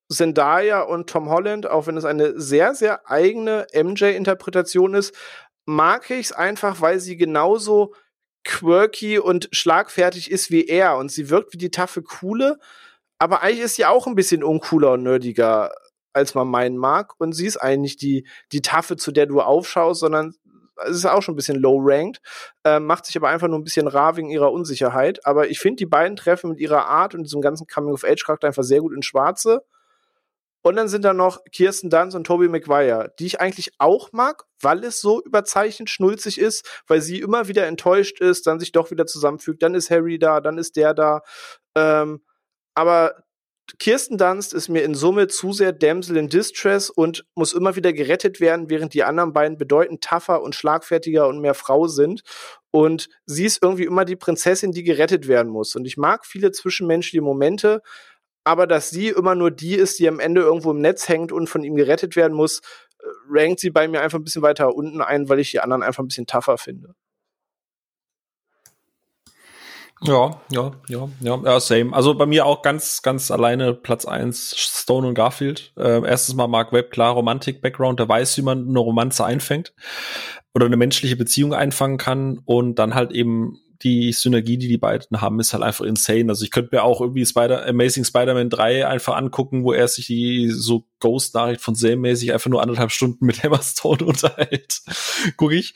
[0.09, 5.15] Zendaya und Tom Holland, auch wenn es eine sehr, sehr eigene MJ-Interpretation ist,
[5.65, 7.93] mag ich es einfach, weil sie genauso
[8.43, 10.97] quirky und schlagfertig ist wie er.
[10.97, 12.57] Und sie wirkt wie die taffe Coole,
[13.19, 15.71] aber eigentlich ist sie auch ein bisschen uncooler und nerdiger,
[16.13, 17.13] als man meinen mag.
[17.19, 20.33] Und sie ist eigentlich die, die Taffe, zu der du aufschaust, sondern
[20.85, 22.21] es ist auch schon ein bisschen low-ranked,
[22.63, 25.25] äh, macht sich aber einfach nur ein bisschen rar wegen ihrer Unsicherheit.
[25.25, 28.79] Aber ich finde, die beiden treffen mit ihrer Art und diesem ganzen Coming-of-Age-Charakter einfach sehr
[28.79, 29.63] gut in Schwarze
[30.61, 34.43] Und dann sind da noch Kirsten Dunst und Tobey Maguire, die ich eigentlich auch mag,
[34.61, 38.91] weil es so überzeichnet schnulzig ist, weil sie immer wieder enttäuscht ist, dann sich doch
[38.91, 41.21] wieder zusammenfügt, dann ist Harry da, dann ist der da.
[41.75, 42.21] Ähm,
[42.75, 43.23] aber
[43.77, 47.93] Kirsten Dunst ist mir in Summe zu sehr Damsel in Distress und muss immer wieder
[47.93, 52.23] gerettet werden, während die anderen beiden bedeutend tougher und schlagfertiger und mehr Frau sind.
[52.71, 55.75] Und sie ist irgendwie immer die Prinzessin, die gerettet werden muss.
[55.75, 57.81] Und ich mag viele zwischenmenschliche Momente,
[58.49, 61.47] aber dass sie immer nur die ist, die am Ende irgendwo im Netz hängt und
[61.47, 62.61] von ihm gerettet werden muss,
[62.99, 65.83] äh, rankt sie bei mir einfach ein bisschen weiter unten ein, weil ich die anderen
[65.83, 66.95] einfach ein bisschen tougher finde.
[70.01, 71.93] Ja, ja, ja, ja, same.
[71.93, 75.71] Also bei mir auch ganz, ganz alleine Platz eins Stone und Garfield.
[75.77, 79.75] Äh, erstes Mal Mark Webb, klar, Romantik-Background, der weiß, wie man eine Romanze einfängt
[80.55, 85.21] oder eine menschliche Beziehung einfangen kann und dann halt eben die Synergie, die die beiden
[85.21, 86.29] haben, ist halt einfach insane.
[86.29, 90.07] Also ich könnte mir auch irgendwie Spider Amazing Spider-Man 3 einfach angucken, wo er sich
[90.07, 94.81] die so Ghost-Nachricht von Sam-mäßig einfach nur anderthalb Stunden mit Hammerstone unterhält.
[95.37, 95.73] Guck ich.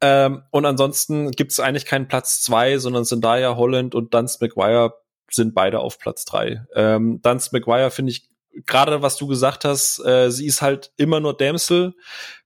[0.00, 4.94] Ähm, und ansonsten gibt es eigentlich keinen Platz zwei, sondern Zendaya, Holland und Dunst McGuire
[5.30, 6.66] sind beide auf Platz drei.
[6.74, 8.28] Ähm, Dunst McGuire finde ich
[8.64, 11.94] gerade was du gesagt hast, äh, sie ist halt immer nur Damsel,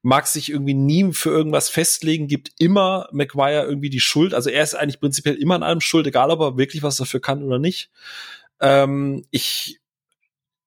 [0.03, 4.35] mag sich irgendwie nie für irgendwas festlegen, gibt immer McGuire irgendwie die Schuld.
[4.35, 7.21] Also er ist eigentlich prinzipiell immer an allem schuld, egal ob er wirklich was dafür
[7.21, 7.91] kann oder nicht.
[8.61, 9.81] Ähm, ich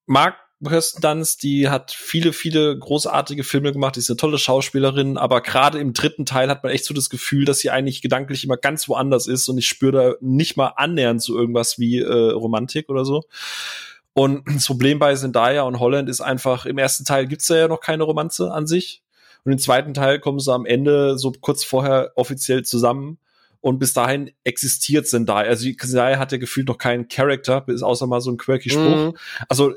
[0.06, 5.18] mag Kirsten Dunst, die hat viele, viele großartige Filme gemacht, die ist eine tolle Schauspielerin,
[5.18, 8.44] aber gerade im dritten Teil hat man echt so das Gefühl, dass sie eigentlich gedanklich
[8.44, 12.30] immer ganz woanders ist und ich spüre da nicht mal annähernd so irgendwas wie äh,
[12.30, 13.24] Romantik oder so.
[14.14, 17.80] Und das Problem bei Zendaya und Holland ist einfach, im ersten Teil gibt's ja noch
[17.80, 19.02] keine Romanze an sich.
[19.44, 23.18] Und im zweiten Teil kommen sie am Ende so kurz vorher offiziell zusammen.
[23.60, 25.48] Und bis dahin existiert Zendaya.
[25.48, 29.12] Also Zendaya hat ja gefühlt noch keinen Charakter, außer mal so ein quirky Spruch.
[29.12, 29.16] Mhm.
[29.48, 29.74] Also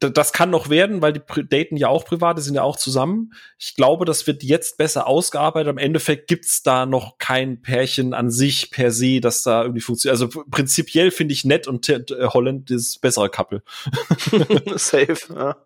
[0.00, 3.32] das kann noch werden, weil die daten ja auch privat, die sind ja auch zusammen.
[3.58, 5.68] Ich glaube, das wird jetzt besser ausgearbeitet.
[5.68, 10.20] Am Endeffekt gibt's da noch kein Pärchen an sich per se, das da irgendwie funktioniert.
[10.20, 13.62] Also prinzipiell finde ich nett und äh, Holland das bessere Couple.
[14.76, 15.56] Safe, ja.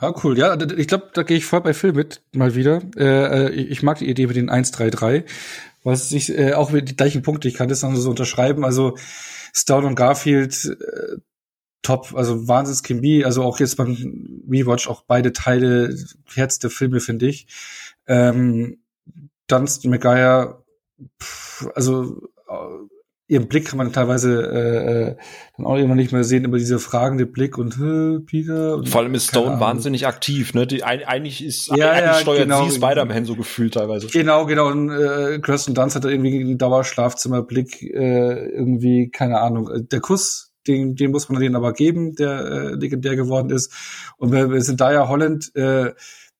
[0.00, 0.38] Ja, cool.
[0.38, 2.82] Ja, ich glaube, da gehe ich voll bei Phil mit, mal wieder.
[2.96, 5.24] Äh, äh ich mag die Idee mit den 1-3-3,
[5.84, 8.64] was ich äh, auch mit die gleichen Punkte, ich kann das noch so unterschreiben.
[8.64, 8.96] Also
[9.54, 11.16] Stone und Garfield, äh,
[11.86, 15.96] top, also Wahnsinns Chemie, also auch jetzt beim Rewatch auch beide Teile
[16.34, 17.46] Herz der Filme, finde ich.
[18.08, 18.78] Ähm,
[19.46, 20.64] Dunstan McGuire,
[21.22, 22.86] pff, also äh,
[23.28, 25.16] ihren Blick kann man teilweise äh, äh,
[25.56, 28.76] dann auch immer nicht mehr sehen, über diese fragende Blick und äh, Peter.
[28.76, 30.66] Und Vor allem ist Stone wahnsinnig aktiv, ne?
[30.66, 34.08] Die, eigentlich ist ja, eigentlich ja, steuert genau, sie Spider-Man so gefühlt teilweise.
[34.08, 34.68] Genau, genau.
[34.68, 39.70] Und äh, Kirsten Dunst hat da irgendwie einen Dauerschlafzimmerblick, äh, irgendwie, keine Ahnung.
[39.88, 43.72] Der Kuss den, den muss man denen aber geben, der äh, legendär geworden ist.
[44.18, 45.92] Und wir, wir sind da ja Holland, äh,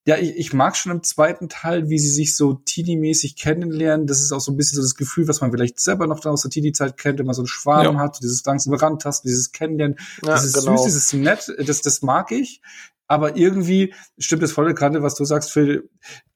[0.07, 4.07] ja, ich, ich mag schon im zweiten Teil, wie sie sich so Teenie-mäßig kennenlernen.
[4.07, 6.43] Das ist auch so ein bisschen so das Gefühl, was man vielleicht selber noch aus
[6.43, 8.01] der Teenie-Zeit kennt, wenn man so einen Schwarm ja.
[8.01, 9.99] hat, dieses langsame Rantasten, dieses Kennenlernen.
[10.23, 10.77] Ja, das ist genau.
[10.77, 12.63] süß, das ist nett, das, das mag ich.
[13.09, 15.89] Aber irgendwie stimmt es voll gerade, was du sagst, Phil.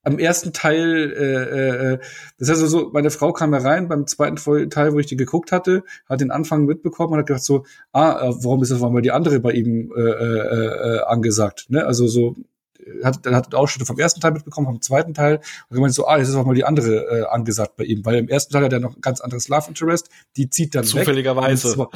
[0.02, 1.98] Am ersten Teil, äh, äh,
[2.38, 5.52] das heißt also so, meine Frau kam herein beim zweiten Teil, wo ich die geguckt
[5.52, 9.02] hatte, hat den Anfang mitbekommen und hat gedacht so, ah, äh, warum ist das mal
[9.02, 11.66] die andere bei ihm äh, äh, äh, angesagt?
[11.68, 11.84] Ne?
[11.84, 12.36] Also so,
[13.02, 15.40] hat, dann hat Ausschnitte vom ersten Teil mitbekommen, vom zweiten Teil.
[15.68, 18.16] Und gemeint so, ah, jetzt ist auch mal die andere äh, angesagt bei ihm, weil
[18.16, 21.78] im ersten Teil hat er noch ein ganz anderes Love Interest, die zieht dann Zufälligerweise.
[21.78, 21.88] weg.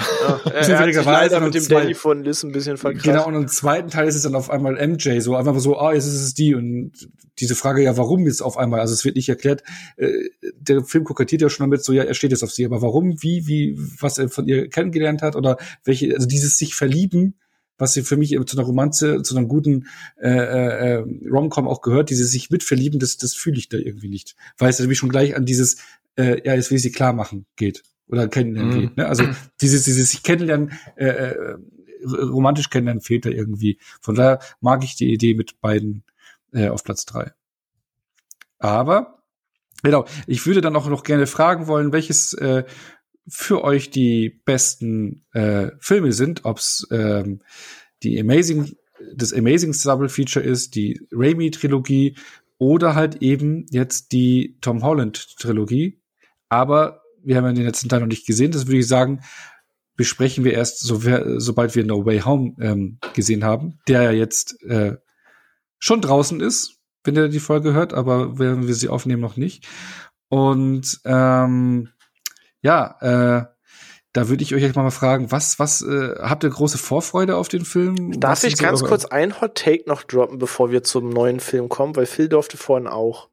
[0.45, 1.41] Ja, zufälligerweise.
[1.41, 3.05] mit dem Danny von Liz ein bisschen verkracht.
[3.05, 5.93] Genau, und im zweiten Teil ist es dann auf einmal MJ, so einfach so, ah,
[5.93, 6.93] jetzt ist es die und
[7.39, 8.81] diese Frage, ja, warum jetzt auf einmal?
[8.81, 9.63] Also es wird nicht erklärt.
[9.97, 10.13] Äh,
[10.59, 13.23] der Film kokettiert ja schon damit, so, ja, er steht jetzt auf sie, aber warum,
[13.23, 17.35] wie, wie, was er von ihr kennengelernt hat oder welche, also dieses sich verlieben,
[17.79, 19.87] was sie für mich zu einer Romanze, zu einem guten
[20.21, 24.09] äh, äh, äh, Romcom auch gehört, diese sich mitverlieben, das, das fühle ich da irgendwie
[24.09, 24.37] nicht.
[24.59, 25.79] Weil es nämlich schon gleich an dieses,
[26.17, 28.81] äh, ja, jetzt will ich sie klar machen geht oder kennenlernen mhm.
[28.81, 28.97] geht.
[28.97, 29.07] Ne?
[29.07, 29.25] Also
[29.61, 31.57] dieses, dieses sich kennenlernen, äh, äh,
[32.05, 33.79] romantisch kennenlernen fehlt da irgendwie.
[34.01, 36.05] Von daher mag ich die Idee mit beiden
[36.53, 37.33] äh, auf Platz drei.
[38.59, 39.15] Aber
[39.85, 40.07] Genau.
[40.27, 42.65] Ich würde dann auch noch gerne fragen wollen, welches äh,
[43.29, 47.43] für euch die besten äh, Filme sind, ob's ähm,
[48.03, 48.77] die Amazing,
[49.15, 52.17] das Amazing Double Feature ist, die Raimi Trilogie
[52.59, 56.01] oder halt eben jetzt die Tom Holland Trilogie.
[56.49, 58.53] Aber wir haben ja den letzten Teil noch nicht gesehen.
[58.53, 59.21] Das würde ich sagen,
[59.97, 61.01] besprechen wir erst, so,
[61.39, 64.97] sobald wir No Way Home ähm, gesehen haben, der ja jetzt äh,
[65.79, 69.67] schon draußen ist, wenn ihr die Folge hört, aber werden wir sie aufnehmen noch nicht.
[70.29, 71.91] Und ähm,
[72.65, 73.45] ja, äh,
[74.15, 77.49] da würde ich euch jetzt mal fragen, was, was, äh, habt ihr große Vorfreude auf
[77.49, 78.19] den Film?
[78.19, 81.41] Darf was ich ganz so kurz ein Hot Take noch droppen, bevor wir zum neuen
[81.41, 81.95] Film kommen?
[81.95, 83.29] Weil Phil durfte vorhin auch.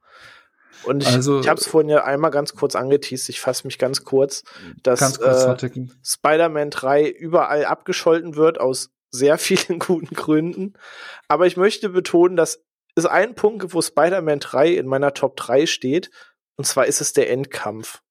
[0.83, 3.77] Und ich, also, ich habe es vorhin ja einmal ganz kurz angeteased, ich fasse mich
[3.77, 4.43] ganz kurz,
[4.83, 10.73] dass kurz äh, Spider-Man 3 überall abgescholten wird aus sehr vielen guten Gründen.
[11.29, 15.37] Aber ich möchte betonen, dass es einen Punkt gibt, wo Spider-Man 3 in meiner Top
[15.37, 16.09] 3 steht.
[16.57, 18.01] Und zwar ist es der Endkampf.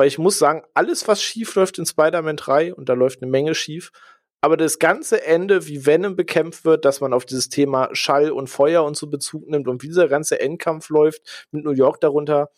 [0.00, 3.30] Weil ich muss sagen, alles, was schief läuft in Spider-Man 3, und da läuft eine
[3.30, 3.92] Menge schief,
[4.40, 8.48] aber das ganze Ende, wie Venom bekämpft wird, dass man auf dieses Thema Schall und
[8.48, 12.48] Feuer und so Bezug nimmt und wie dieser ganze Endkampf läuft, mit New York darunter,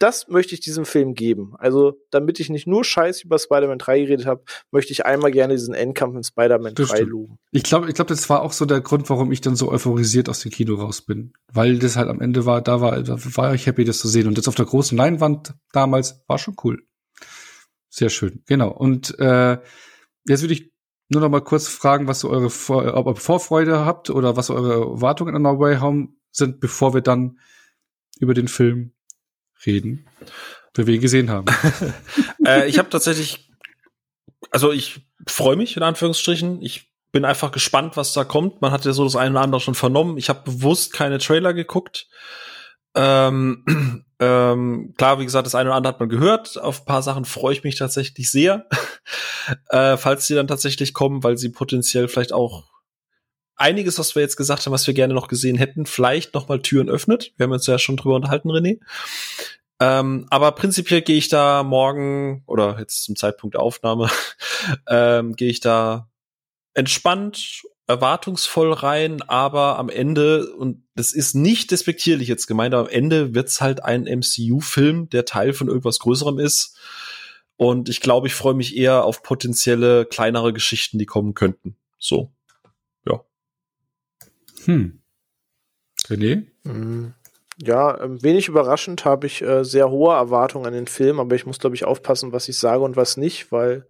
[0.00, 1.54] das möchte ich diesem Film geben.
[1.58, 5.54] Also, damit ich nicht nur Scheiß über Spider-Man 3 geredet habe, möchte ich einmal gerne
[5.54, 7.38] diesen Endkampf in Spider-Man 3 loben.
[7.52, 10.30] Ich glaube, ich glaube, das war auch so der Grund, warum ich dann so euphorisiert
[10.30, 11.34] aus dem Kino raus bin.
[11.52, 14.26] Weil das halt am Ende war, da war, da war ich happy, das zu sehen.
[14.26, 16.82] Und jetzt auf der großen Leinwand damals war schon cool.
[17.90, 18.70] Sehr schön, genau.
[18.70, 19.58] Und äh,
[20.26, 20.72] jetzt würde ich
[21.10, 24.48] nur noch mal kurz fragen, was so eure Vor ob ihr Vorfreude habt oder was
[24.48, 27.38] eure Erwartungen an No Way Home sind, bevor wir dann
[28.18, 28.92] über den Film
[29.66, 30.06] reden,
[30.74, 31.46] wie wir ihn gesehen haben.
[32.46, 33.50] äh, ich habe tatsächlich,
[34.50, 36.62] also ich freue mich in Anführungsstrichen.
[36.62, 38.60] Ich bin einfach gespannt, was da kommt.
[38.60, 40.16] Man hat ja so das eine oder andere schon vernommen.
[40.16, 42.08] Ich habe bewusst keine Trailer geguckt.
[42.94, 46.58] Ähm, ähm, klar, wie gesagt, das eine oder andere hat man gehört.
[46.58, 48.66] Auf ein paar Sachen freue ich mich tatsächlich sehr,
[49.70, 52.68] äh, falls sie dann tatsächlich kommen, weil sie potenziell vielleicht auch
[53.60, 56.62] einiges, was wir jetzt gesagt haben, was wir gerne noch gesehen hätten, vielleicht noch mal
[56.62, 57.32] Türen öffnet.
[57.36, 58.80] Wir haben uns ja schon drüber unterhalten, René.
[59.80, 64.10] Ähm, aber prinzipiell gehe ich da morgen oder jetzt zum Zeitpunkt der Aufnahme
[64.88, 66.08] ähm, gehe ich da
[66.74, 72.94] entspannt, erwartungsvoll rein, aber am Ende und das ist nicht despektierlich jetzt gemeint, aber am
[72.94, 76.78] Ende wird's halt ein MCU-Film, der Teil von irgendwas Größerem ist.
[77.56, 81.76] Und ich glaube, ich freue mich eher auf potenzielle kleinere Geschichten, die kommen könnten.
[81.98, 82.30] So.
[84.64, 85.00] Hm.
[86.08, 86.46] René?
[86.64, 87.14] Mhm.
[87.62, 91.44] Ja, ähm, wenig überraschend habe ich äh, sehr hohe Erwartungen an den Film, aber ich
[91.44, 93.86] muss, glaube ich, aufpassen, was ich sage und was nicht, weil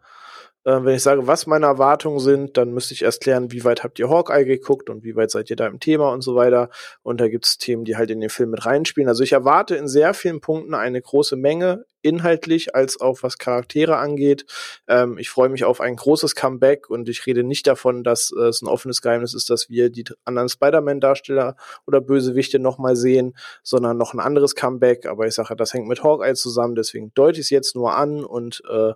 [0.65, 3.85] äh, wenn ich sage, was meine Erwartungen sind, dann müsste ich erst klären, wie weit
[3.85, 6.69] habt ihr Hawkeye geguckt und wie weit seid ihr da im Thema und so weiter.
[7.03, 9.09] Und da gibt es Themen, die halt in den Film mit reinspielen.
[9.09, 13.97] Also ich erwarte in sehr vielen Punkten eine große Menge, inhaltlich als auch was Charaktere
[13.97, 14.47] angeht.
[14.89, 18.49] Ähm, ich freue mich auf ein großes Comeback und ich rede nicht davon, dass äh,
[18.49, 21.57] es ein offenes Geheimnis ist, dass wir die anderen Spider-Man-Darsteller
[21.87, 25.07] oder Bösewichte nochmal sehen, sondern noch ein anderes Comeback.
[25.07, 28.25] Aber ich sage, das hängt mit Hawkeye zusammen, deswegen deute ich es jetzt nur an
[28.25, 28.93] und äh,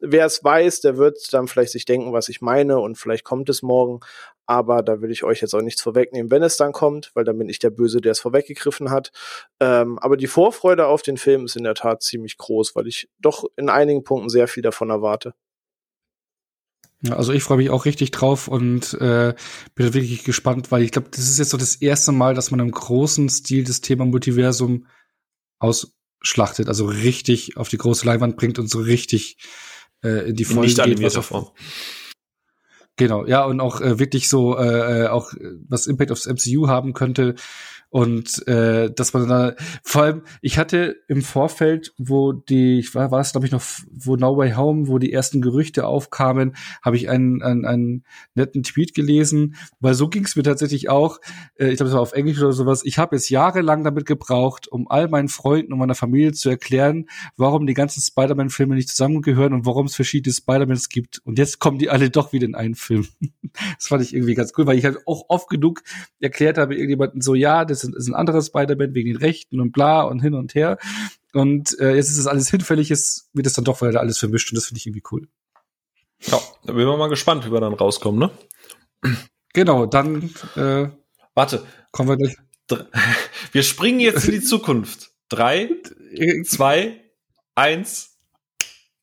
[0.00, 3.48] wer es weiß, der wird dann vielleicht sich denken, was ich meine und vielleicht kommt
[3.48, 4.00] es morgen.
[4.46, 7.38] Aber da will ich euch jetzt auch nichts vorwegnehmen, wenn es dann kommt, weil dann
[7.38, 9.12] bin ich der Böse, der es vorweggegriffen hat.
[9.60, 13.08] Ähm, aber die Vorfreude auf den Film ist in der Tat ziemlich groß, weil ich
[13.20, 15.34] doch in einigen Punkten sehr viel davon erwarte.
[17.02, 19.34] Ja, also ich freue mich auch richtig drauf und äh,
[19.74, 22.60] bin wirklich gespannt, weil ich glaube, das ist jetzt so das erste Mal, dass man
[22.60, 24.86] im großen Stil das Thema Multiversum
[25.58, 29.38] ausschlachtet, also richtig auf die große Leinwand bringt und so richtig
[30.02, 31.52] äh, in die Folge Nicht geht, was auf,
[32.96, 35.32] Genau, ja, und auch äh, wirklich so, äh, äh auch
[35.68, 37.34] was Impact aufs MCU haben könnte,
[37.90, 43.10] und äh, dass man da vor allem, ich hatte im Vorfeld, wo die, ich war,
[43.10, 46.96] war es glaube ich noch, wo No Way Home, wo die ersten Gerüchte aufkamen, habe
[46.96, 48.04] ich einen, einen, einen
[48.34, 51.18] netten Tweet gelesen, weil so ging es mir tatsächlich auch.
[51.56, 52.82] Äh, ich glaube, es war auf Englisch oder sowas.
[52.84, 57.06] Ich habe jetzt jahrelang damit gebraucht, um all meinen Freunden und meiner Familie zu erklären,
[57.36, 61.20] warum die ganzen Spider-Man-Filme nicht zusammengehören und warum es verschiedene Spider-Mans gibt.
[61.24, 63.08] Und jetzt kommen die alle doch wieder in einen Film.
[63.76, 65.82] das fand ich irgendwie ganz cool, weil ich halt auch oft genug
[66.20, 69.72] erklärt habe, irgendjemanden so, ja, das ist, ist ein anderes Spider-Man wegen den Rechten und
[69.72, 70.78] bla und hin und her.
[71.32, 74.50] Und äh, jetzt ist es alles hinfällig, jetzt wird es dann doch wieder alles vermischt
[74.50, 75.28] und das finde ich irgendwie cool.
[76.22, 78.30] Ja, da bin ich mal gespannt, wie wir dann rauskommen, ne?
[79.52, 80.88] Genau, dann äh,
[81.34, 81.64] Warte.
[81.92, 82.36] Kommen wir gleich.
[83.52, 85.10] Wir springen jetzt in die Zukunft.
[85.28, 85.70] Drei,
[86.44, 87.00] zwei,
[87.54, 88.18] eins.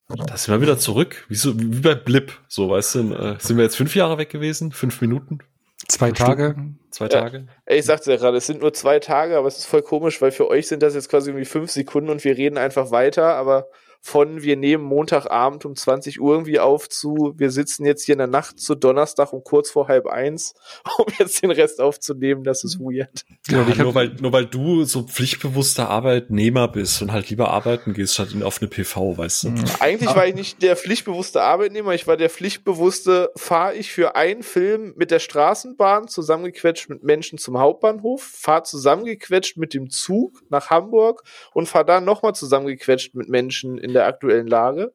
[0.06, 1.26] Da sind wir wieder zurück.
[1.28, 2.32] Wie, so, wie bei Blip.
[2.48, 4.72] So, weißt du, äh, sind wir jetzt fünf Jahre weg gewesen?
[4.72, 5.40] Fünf Minuten?
[5.88, 6.54] Zwei Tage.
[6.90, 7.46] Zwei Tage.
[7.68, 10.20] Ja, ich sagte ja gerade, es sind nur zwei Tage, aber es ist voll komisch,
[10.20, 13.34] weil für euch sind das jetzt quasi irgendwie fünf Sekunden und wir reden einfach weiter,
[13.34, 13.68] aber
[14.00, 18.18] von wir nehmen Montagabend um 20 Uhr irgendwie auf zu, wir sitzen jetzt hier in
[18.18, 20.54] der Nacht zu Donnerstag um kurz vor halb eins,
[20.98, 23.24] um jetzt den Rest aufzunehmen, das ist weird.
[23.48, 27.92] Ja, ja nur, weil, nur weil du so pflichtbewusster Arbeitnehmer bist und halt lieber arbeiten
[27.92, 29.48] gehst, statt auf eine PV, weißt du.
[29.50, 29.64] Mhm.
[29.80, 34.42] Eigentlich war ich nicht der pflichtbewusste Arbeitnehmer, ich war der pflichtbewusste, fahre ich für einen
[34.42, 40.70] Film mit der Straßenbahn zusammengequetscht mit Menschen zum Hauptbahnhof, fahre zusammengequetscht mit dem Zug nach
[40.70, 44.92] Hamburg und fahre dann nochmal zusammengequetscht mit Menschen in der aktuellen Lage.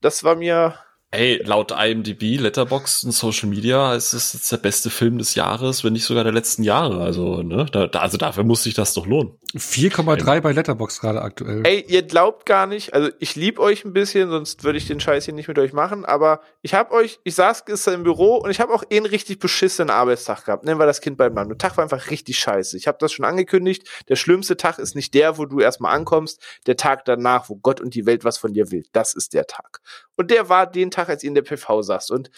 [0.00, 0.74] Das war mir
[1.14, 5.84] Ey, laut IMDb, Letterboxd und Social Media ist es jetzt der beste Film des Jahres,
[5.84, 7.04] wenn nicht sogar der letzten Jahre.
[7.04, 9.38] Also, ne, da, da, also dafür muss sich das doch lohnen.
[9.54, 11.64] 4,3 bei Letterbox gerade aktuell.
[11.64, 14.98] Ey, ihr glaubt gar nicht, also ich lieb euch ein bisschen, sonst würde ich den
[14.98, 18.38] Scheiß hier nicht mit euch machen, aber ich hab euch, ich saß gestern im Büro
[18.38, 20.64] und ich habe auch eh einen richtig beschissenen Arbeitstag gehabt.
[20.64, 21.50] Nennen wir das Kind beim Namen.
[21.50, 22.76] Der Tag war einfach richtig scheiße.
[22.76, 23.88] Ich habe das schon angekündigt.
[24.08, 27.80] Der schlimmste Tag ist nicht der, wo du erstmal ankommst, der Tag danach, wo Gott
[27.80, 28.84] und die Welt was von dir will.
[28.92, 29.80] Das ist der Tag.
[30.16, 32.10] Und der war den Tag, als ihr in der PV saßt.
[32.10, 32.30] Und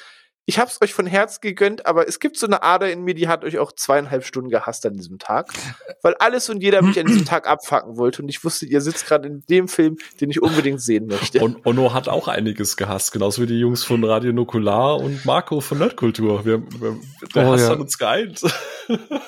[0.49, 3.27] ich hab's euch von Herz gegönnt, aber es gibt so eine Ader in mir, die
[3.27, 5.49] hat euch auch zweieinhalb Stunden gehasst an diesem Tag.
[6.03, 8.23] Weil alles und jeder mich an diesem Tag abfacken wollte.
[8.23, 11.41] Und ich wusste, ihr sitzt gerade in dem Film, den ich unbedingt sehen möchte.
[11.41, 15.61] Und Ono hat auch einiges gehasst, genauso wie die Jungs von Radio Nukular und Marco
[15.61, 16.45] von Nerdkultur.
[16.45, 16.97] Wir, wir,
[17.35, 17.71] der Oh, Hass ja.
[17.71, 18.41] hat uns geeint.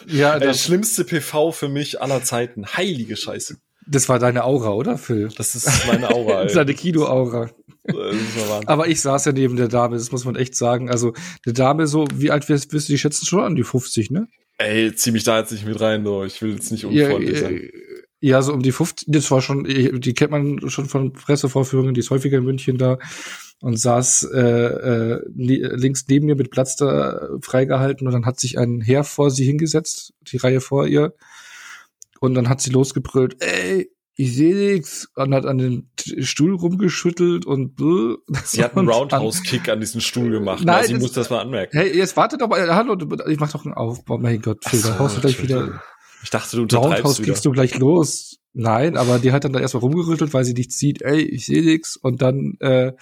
[0.07, 2.65] Ja, Der das, schlimmste PV für mich aller Zeiten.
[2.65, 3.57] Heilige Scheiße.
[3.89, 5.31] das war deine Aura, oder, Phil?
[5.37, 6.45] Das ist meine Aura.
[6.45, 6.65] Das ist ey.
[6.65, 7.51] deine Kino-Aura.
[8.67, 10.91] Aber ich saß ja neben der Dame, das muss man echt sagen.
[10.91, 11.13] Also,
[11.45, 13.27] eine Dame so, wie alt wirst, wirst du die schätzen?
[13.27, 14.29] Schon an die 50, ne?
[14.59, 16.25] Ey, zieh mich da jetzt nicht mit rein, du.
[16.25, 17.57] Ich will jetzt nicht Ja, unfreundlich sein.
[17.59, 17.71] äh,
[18.21, 22.01] ja, so um die 50, das war schon, die kennt man schon von Pressevorführungen, die
[22.01, 22.99] ist häufiger in München da
[23.61, 28.41] und saß äh, äh, li- links neben mir mit Platz da freigehalten und dann hat
[28.41, 31.15] sich ein Herr vor sie hingesetzt, die Reihe vor ihr
[32.19, 33.89] und dann hat sie losgebrüllt, ey,
[34.21, 38.17] ich sehe nix und hat an den Stuhl rumgeschüttelt und bläh.
[38.45, 40.65] Sie hat einen Und Roundhouse-Kick an diesen Stuhl gemacht.
[40.65, 41.77] Nein, Nein, sie das- muss das mal anmerken.
[41.79, 42.97] Hey, jetzt wartet doch mal, hallo,
[43.29, 45.81] ich mach doch einen Aufbau, mein Gott, Phil, da haust du gleich wieder
[46.25, 48.39] Ich dachte, du Roundhouse kriegst du gleich los.
[48.55, 51.63] Nein, aber die hat dann da erstmal rumgerüttelt, weil sie nichts sieht, ey, ich sehe
[51.63, 51.97] nix.
[51.97, 52.93] Und dann äh,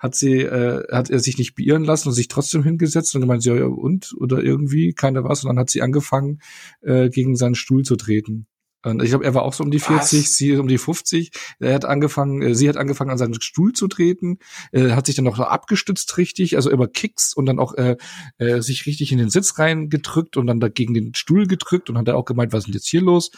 [0.00, 3.44] hat sie, äh, hat er sich nicht beirren lassen und sich trotzdem hingesetzt und gemeint,
[3.44, 4.14] ja, ja, und?
[4.18, 5.44] Oder irgendwie, keiner was.
[5.44, 6.40] Und dann hat sie angefangen,
[6.80, 8.48] äh, gegen seinen Stuhl zu treten.
[8.86, 10.36] Und ich glaube, er war auch so um die 40, Was?
[10.36, 11.32] sie um die 50.
[11.58, 14.38] Er hat angefangen, äh, sie hat angefangen, an seinen Stuhl zu treten,
[14.70, 17.96] äh, hat sich dann noch so abgestützt richtig, also über Kicks und dann auch äh,
[18.38, 22.06] äh, sich richtig in den Sitz reingedrückt und dann dagegen den Stuhl gedrückt und hat
[22.06, 23.32] er auch gemeint, was ist denn jetzt hier los?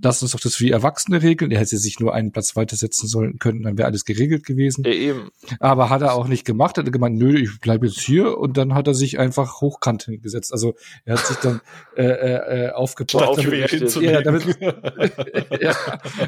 [0.00, 1.50] Lass uns doch das wie Erwachsene regeln.
[1.50, 4.84] Er hätte sich nur einen Platz weiter setzen sollen können, dann wäre alles geregelt gewesen.
[4.84, 5.30] Ja, eben.
[5.58, 6.78] Aber hat er auch nicht gemacht.
[6.78, 8.38] Er hat gemeint, nö, ich bleibe jetzt hier.
[8.38, 10.52] Und dann hat er sich einfach hochkant hingesetzt.
[10.52, 11.60] Also er hat sich dann
[11.96, 13.22] äh, äh, äh, aufgebaut.
[13.22, 14.44] Auf damit- die ja, damit,
[15.60, 15.74] ja.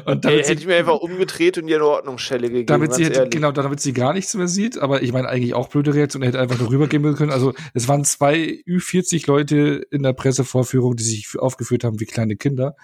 [0.05, 2.65] Und damit hätte ich sie, mir einfach umgedreht und ihr eine Ordnungsschelle gegeben.
[2.65, 4.79] damit sie hätte, genau, damit sie gar nichts mehr sieht.
[4.79, 6.23] Aber ich meine eigentlich auch blöde Reaktion.
[6.23, 7.31] Er hätte einfach nur rübergehen können.
[7.31, 12.35] Also es waren zwei Ü40 Leute in der Pressevorführung, die sich aufgeführt haben wie kleine
[12.35, 12.75] Kinder.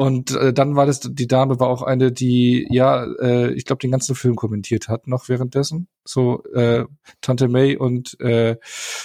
[0.00, 3.80] Und äh, dann war das, die Dame war auch eine, die, ja, äh, ich glaube,
[3.80, 5.88] den ganzen Film kommentiert hat, noch währenddessen.
[6.06, 6.86] So, äh,
[7.20, 8.56] Tante May und äh,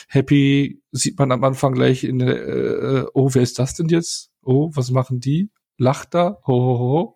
[0.07, 4.31] Happy sieht man am Anfang gleich in der, äh, oh, wer ist das denn jetzt?
[4.41, 5.49] Oh, was machen die?
[5.77, 6.37] Lacht da?
[6.47, 7.15] Ho, ho, ho.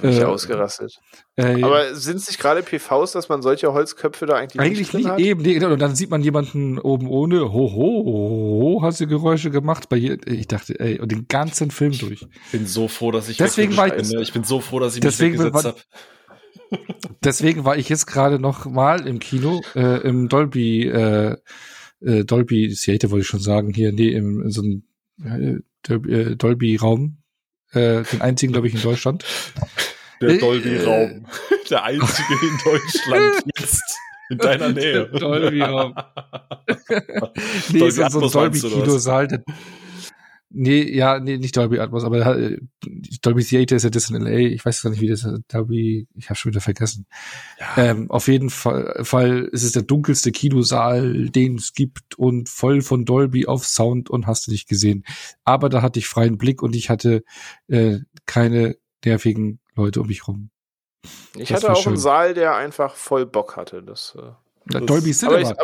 [0.00, 0.98] Bin ich äh, ausgerastet.
[1.36, 5.08] Äh, Aber sind es nicht gerade PVs, dass man solche Holzköpfe da eigentlich, Eigentlich nicht
[5.08, 5.18] hat?
[5.18, 5.70] eben, nee, genau.
[5.72, 9.88] Und dann sieht man jemanden oben ohne, ho, ho, ho, ho, hat sie Geräusche gemacht.
[9.88, 12.22] Bei je, ich dachte, ey, und den ganzen Film durch.
[12.22, 14.20] Ich bin so froh, dass ich Deswegen war ich- bin.
[14.20, 15.80] Ich bin so froh, dass ich Deswegen mich weggesetzt war- habe.
[17.24, 21.36] Deswegen war ich jetzt gerade noch mal im Kino, äh, im Dolby, äh,
[22.00, 24.82] äh, Dolby Theater wollte ich schon sagen, hier, nee, im, in so einem
[25.24, 27.16] äh, Dolby, äh, Dolby-Raum.
[27.72, 29.24] Äh, den einzigen, glaube ich, in Deutschland.
[30.20, 31.26] Der Äh, Dolby-Raum.
[31.70, 33.82] Der einzige in Deutschland jetzt.
[34.30, 35.06] In deiner Nähe.
[35.06, 35.94] Dolby-Raum.
[37.70, 38.52] nee, Dolby so, so ein?
[38.52, 39.44] Dolby-Kinosaal.
[40.50, 42.58] Nee, ja, nee, nicht Dolby Atmos, aber äh,
[43.20, 44.30] Dolby Theater ist ja das in LA.
[44.38, 45.42] Ich weiß gar nicht, wie das ist.
[45.52, 47.06] Dolby, ich habe schon wieder vergessen.
[47.76, 52.80] Ähm, auf jeden Fall, Fall ist es der dunkelste Kinosaal, den es gibt und voll
[52.80, 55.04] von Dolby auf Sound und hast du nicht gesehen.
[55.44, 57.24] Aber da hatte ich freien Blick und ich hatte
[57.66, 60.48] äh, keine nervigen Leute um mich rum.
[61.36, 61.92] Ich Das hatte auch schön.
[61.92, 63.82] einen Saal, der einfach voll Bock hatte.
[63.82, 64.30] Das, äh,
[64.66, 65.54] Das- Dolby Cinema.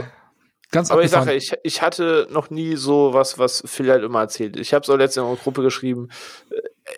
[0.75, 1.27] Ich, ganz aber ich abgefahren.
[1.27, 4.57] sage, ich, ich hatte noch nie so was, was Phil halt immer erzählt.
[4.59, 6.09] Ich habe es auch letztens in unserer Gruppe geschrieben.
[6.51, 6.57] Äh,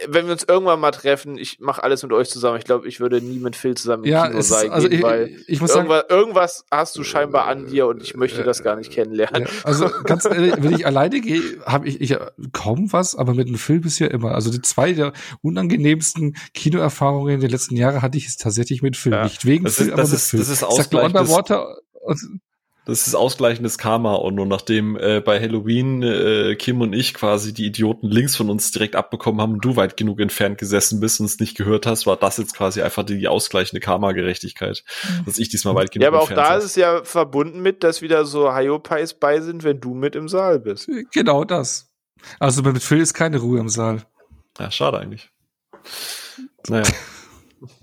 [0.08, 2.58] Wenn wir uns irgendwann mal treffen, ich mache alles mit euch zusammen.
[2.58, 4.98] Ich glaube, ich würde nie mit Phil zusammen im ja, Kino es, sein, also gehen,
[4.98, 8.42] ich, weil ich muss sagen, irgendwas, irgendwas hast du scheinbar an dir und ich möchte
[8.42, 9.42] das gar nicht kennenlernen.
[9.44, 12.18] Ja, also ganz ehrlich, wenn ich alleine gehe, habe ich, ich äh,
[12.52, 14.32] kaum was, aber mit einem Film bisher immer.
[14.34, 19.14] Also die zwei der unangenehmsten Kinoerfahrungen der letzten Jahre hatte ich es tatsächlich mit Film.
[19.14, 19.22] Ja.
[19.24, 20.40] Nicht wegen Das Film, ist- aber das mit ist- Film.
[20.40, 22.40] das ist Ich sag Ausgleich Underwater und,
[22.86, 27.52] Das ist ausgleichendes Karma und nur nachdem äh, bei Halloween äh, Kim und ich quasi
[27.52, 31.18] die Idioten links von uns direkt abbekommen haben und du weit genug entfernt gesessen bist
[31.18, 34.84] und es nicht gehört hast, war das jetzt quasi einfach die ausgleichende Karma-Gerechtigkeit,
[35.24, 36.64] dass ich diesmal weit genug Ja, aber auch entfernt da saß.
[36.64, 40.28] ist es ja verbunden mit, dass wieder so Hyopies bei sind, wenn du mit im
[40.28, 40.88] Saal bist.
[41.12, 41.90] genau das.
[42.38, 44.02] Also mit Phil ist keine Ruhe im Saal.
[44.60, 45.30] Ja, schade eigentlich.
[46.68, 46.84] Naja.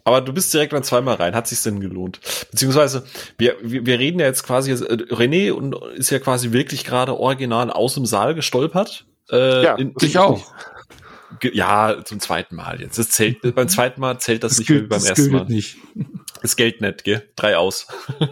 [0.03, 1.35] Aber du bist direkt dann zweimal rein.
[1.35, 2.19] Hat sich's denn gelohnt?
[2.51, 3.05] Beziehungsweise,
[3.37, 7.17] wir, wir, wir reden ja jetzt quasi, äh, René und ist ja quasi wirklich gerade
[7.17, 9.05] original aus dem Saal gestolpert.
[9.31, 10.53] Äh, ja, in, ich auch.
[11.41, 12.99] Ja, zum zweiten Mal jetzt.
[12.99, 15.45] Das zählt, beim zweiten Mal zählt das, das nicht gilt, wie beim ersten Mal.
[15.45, 15.77] Nicht.
[16.41, 17.23] Das Geld nicht, gell?
[17.37, 17.87] Drei aus.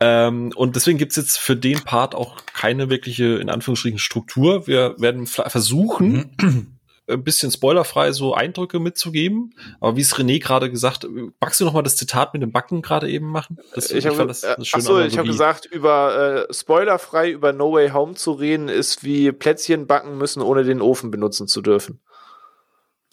[0.00, 4.68] ähm, und deswegen gibt's jetzt für den Part auch keine wirkliche, in Anführungsstrichen, Struktur.
[4.68, 6.71] Wir werden versuchen, mhm
[7.08, 9.54] ein bisschen spoilerfrei so Eindrücke mitzugeben.
[9.80, 11.06] Aber wie es René gerade gesagt,
[11.40, 13.58] magst du noch mal das Zitat mit dem Backen gerade eben machen?
[13.74, 17.72] Das, ich, ich das, das schön achso, ich habe gesagt, über äh, spoilerfrei über No
[17.72, 22.00] Way Home zu reden, ist wie Plätzchen backen müssen, ohne den Ofen benutzen zu dürfen.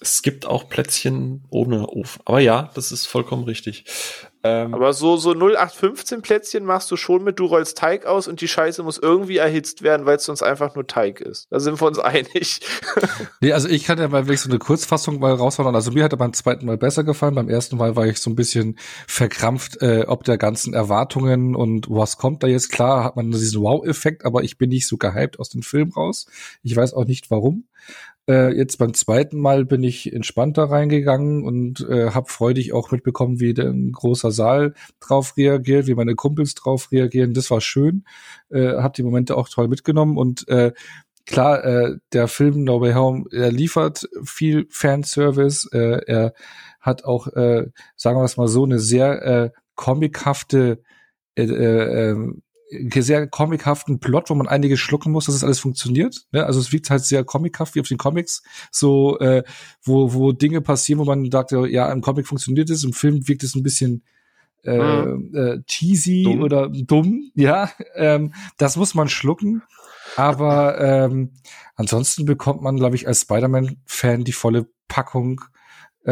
[0.02, 2.22] Es gibt auch Plätzchen ohne Ofen.
[2.26, 3.86] Aber ja, das ist vollkommen richtig.
[4.42, 8.40] Ähm, Aber so, so 0815 Plätzchen machst du schon mit, du rollst Teig aus und
[8.40, 11.48] die Scheiße muss irgendwie erhitzt werden, weil es sonst einfach nur Teig ist.
[11.50, 12.62] Da sind wir uns einig.
[13.42, 15.76] nee, also ich kann ja mal wirklich so eine Kurzfassung mal raushauen.
[15.76, 17.36] Also mir hat er beim zweiten Mal besser gefallen.
[17.36, 21.90] Beim ersten Mal war ich so ein bisschen verkrampft, äh, ob der ganzen Erwartungen und
[21.90, 22.72] was kommt da jetzt.
[22.72, 26.28] Klar hat man diesen Wow-Effekt, aber ich bin nicht so gehypt aus dem Film raus.
[26.64, 27.66] Ich weiß auch nicht warum.
[28.30, 33.40] Äh, jetzt beim zweiten Mal bin ich entspannter reingegangen und äh, habe freudig auch mitbekommen,
[33.40, 37.34] wie der großer Saal drauf reagiert, wie meine Kumpels drauf reagieren.
[37.34, 38.04] Das war schön.
[38.52, 40.74] Äh, hab die Momente auch toll mitgenommen und äh,
[41.26, 45.68] klar, äh, der Film No Way Home, er liefert viel Fanservice.
[45.72, 46.34] Äh, er
[46.80, 50.84] hat auch, äh, sagen wir es mal so, eine sehr äh, comichafte
[51.36, 52.44] äh, äh, ähm,
[52.94, 56.28] sehr comichaften Plot, wo man einiges schlucken muss, dass es alles funktioniert.
[56.32, 56.46] Ne?
[56.46, 59.44] Also es wirkt halt sehr comichaft wie auf den Comics, so äh,
[59.84, 63.44] wo wo Dinge passieren, wo man sagt, ja im Comic funktioniert es, im Film wirkt
[63.44, 64.04] es ein bisschen
[64.64, 65.36] äh, mhm.
[65.36, 66.42] äh, cheesy dumm.
[66.42, 67.32] oder dumm.
[67.36, 69.64] Ja, ähm, das muss man schlucken.
[70.16, 71.34] Aber ähm,
[71.76, 75.42] ansonsten bekommt man, glaube ich, als Spider-Man-Fan die volle Packung
[76.06, 76.12] äh,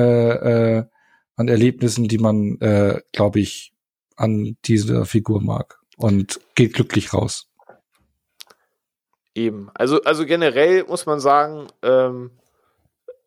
[0.77, 0.85] äh,
[1.35, 3.73] an Erlebnissen, die man, äh, glaube ich,
[4.15, 7.50] an dieser Figur mag und geht glücklich raus.
[9.35, 9.69] Eben.
[9.74, 12.32] Also, also generell muss man sagen, ähm,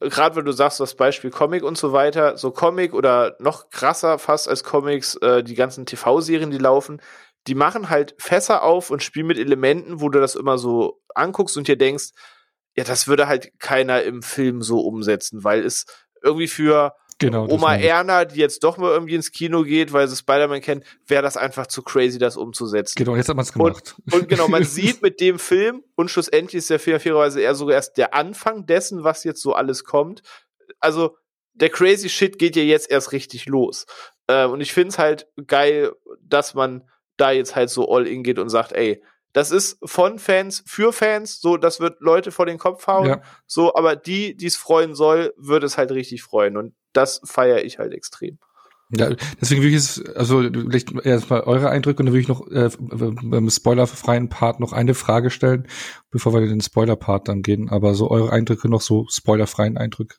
[0.00, 4.18] gerade wenn du sagst, das Beispiel Comic und so weiter, so Comic oder noch krasser
[4.18, 7.00] fast als Comics, äh, die ganzen TV-Serien, die laufen,
[7.46, 11.56] die machen halt Fässer auf und spielen mit Elementen, wo du das immer so anguckst
[11.56, 12.10] und dir denkst,
[12.76, 15.86] ja, das würde halt keiner im Film so umsetzen, weil es
[16.22, 20.16] irgendwie für Genau, Oma Erna, die jetzt doch mal irgendwie ins Kino geht, weil sie
[20.16, 22.94] Spider-Man kennt, wäre das einfach zu crazy, das umzusetzen.
[22.96, 23.94] Genau, jetzt hat man es gemacht.
[24.06, 27.54] Und, und, genau, man sieht mit dem Film, und schlussendlich ist der fair, fairerweise eher
[27.54, 30.22] sogar erst der Anfang dessen, was jetzt so alles kommt.
[30.80, 31.18] Also,
[31.52, 33.84] der crazy Shit geht ja jetzt erst richtig los.
[34.26, 35.92] Äh, und ich finde es halt geil,
[36.22, 39.02] dass man da jetzt halt so all in geht und sagt, ey,
[39.34, 43.22] das ist von Fans für Fans, so das wird Leute vor den Kopf hauen, ja.
[43.46, 47.64] so, aber die, die es freuen soll, würde es halt richtig freuen und das feiere
[47.64, 48.38] ich halt extrem.
[48.92, 49.10] Ja,
[49.40, 52.70] deswegen will ich es, also vielleicht erstmal eure Eindrücke und dann will ich noch äh,
[52.78, 55.68] beim spoilerfreien Part noch eine Frage stellen,
[56.10, 57.70] bevor wir in den Spoiler-Part dann gehen.
[57.70, 60.16] Aber so eure Eindrücke noch so spoilerfreien Eindrücke.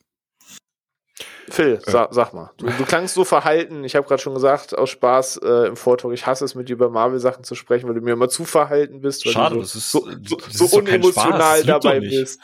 [1.50, 1.90] Phil, äh.
[1.90, 2.50] sag, sag mal.
[2.56, 3.84] Du, du klangst so verhalten.
[3.84, 6.74] Ich habe gerade schon gesagt, aus Spaß äh, im Vortrag, ich hasse es, mit dir
[6.74, 9.26] über Marvel-Sachen zu sprechen, weil du mir immer zu verhalten bist.
[9.26, 12.40] Weil Schade, du so, das ist so, so, so ist unemotional dabei bist.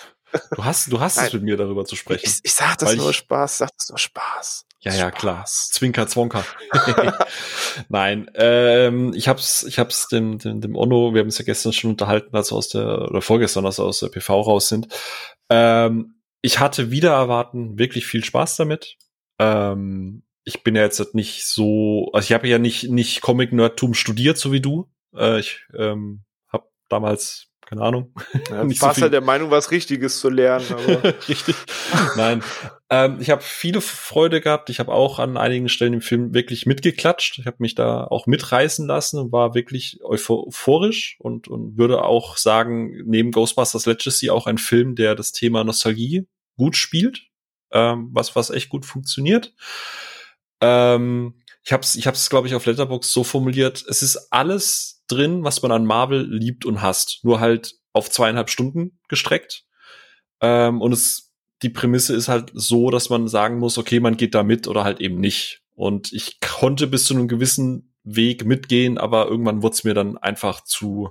[0.54, 2.24] Du hast, du hast es mit mir darüber zu sprechen.
[2.24, 4.66] Ich, ich sag das nur ich, Spaß, sag das nur Spaß.
[4.80, 5.20] Ja, ja, Spaß.
[5.20, 5.44] klar.
[5.46, 6.44] Zwinker, Zwonker.
[7.88, 11.72] Nein, ähm, ich hab's, ich hab's dem, dem, dem Onno, wir haben es ja gestern
[11.72, 14.88] schon unterhalten, als wir aus der, oder vorgestern, als wir aus der PV raus sind.
[15.50, 18.96] Ähm, ich hatte wieder erwarten wirklich viel Spaß damit.
[19.38, 24.38] Ähm, ich bin ja jetzt nicht so, also ich habe ja nicht, nicht Comic-Nerdtum studiert,
[24.38, 24.88] so wie du.
[25.14, 28.14] Äh, ich ähm, habe damals keine Ahnung.
[28.48, 30.64] Ja, nicht warst so halt der Meinung, was Richtiges zu lernen.
[31.28, 31.54] Richtig.
[32.16, 32.42] Nein.
[32.88, 34.70] Ähm, ich habe viele Freude gehabt.
[34.70, 37.38] Ich habe auch an einigen Stellen im Film wirklich mitgeklatscht.
[37.38, 42.38] Ich habe mich da auch mitreißen lassen und war wirklich euphorisch und, und würde auch
[42.38, 47.26] sagen, neben Ghostbusters Legacy auch ein Film, der das Thema Nostalgie gut spielt,
[47.70, 49.52] ähm, was, was echt gut funktioniert.
[50.62, 51.34] Ähm,
[51.68, 55.44] ich habe es, ich hab's, glaube ich, auf Letterbox so formuliert, es ist alles drin,
[55.44, 59.66] was man an Marvel liebt und hasst, nur halt auf zweieinhalb Stunden gestreckt.
[60.40, 61.30] Ähm, und es,
[61.60, 64.82] die Prämisse ist halt so, dass man sagen muss, okay, man geht da mit oder
[64.82, 65.60] halt eben nicht.
[65.74, 70.16] Und ich konnte bis zu einem gewissen Weg mitgehen, aber irgendwann wurde es mir dann
[70.16, 71.10] einfach zu,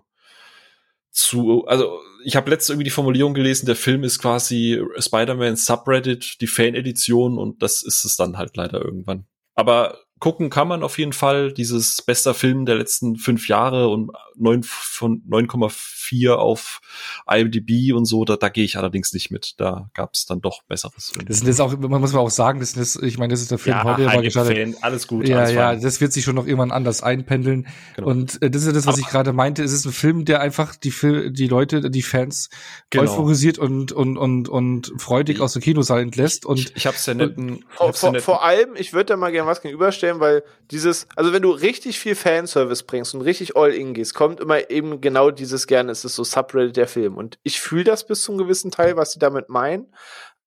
[1.11, 6.41] zu, also ich habe letztens irgendwie die Formulierung gelesen, der Film ist quasi Spider-Man Subreddit,
[6.41, 9.27] die Fan-Edition und das ist es dann halt leider irgendwann.
[9.53, 11.53] Aber gucken kann man auf jeden Fall.
[11.53, 16.81] Dieses bester Film der letzten fünf Jahre und 9 von 9,4 auf
[17.29, 19.55] IMDb und so, da, da gehe ich allerdings nicht mit.
[19.57, 21.13] Da gab es dann doch besseres.
[21.27, 23.77] Das ist auch, man muss auch sagen, das ist, ich meine, das ist der Film
[23.77, 24.75] ja, heute mal gestartet.
[24.81, 25.27] Alles gut.
[25.27, 25.81] Ja, alles ja, fein.
[25.81, 27.67] das wird sich schon noch irgendwann anders einpendeln.
[27.95, 28.09] Genau.
[28.09, 29.63] Und äh, das ist ja das, was Aber, ich gerade meinte.
[29.63, 32.49] Es ist ein Film, der einfach die Fil die Leute, die Fans
[32.89, 33.03] genau.
[33.03, 36.45] euphorisiert und und und und freudig aus der Kinosaal entlässt.
[36.45, 37.65] Und ich, ich habe es ja netten.
[37.69, 41.41] Vor, vor, vor allem, ich würde da mal gerne was gegenüberstellen, weil dieses, also wenn
[41.41, 45.91] du richtig viel Fanservice bringst und richtig All-In gehst, kommt immer eben genau dieses gerne,
[45.91, 47.17] es ist so Subreddit der Film.
[47.17, 49.93] Und ich fühle das bis zum gewissen Teil, was sie damit meinen.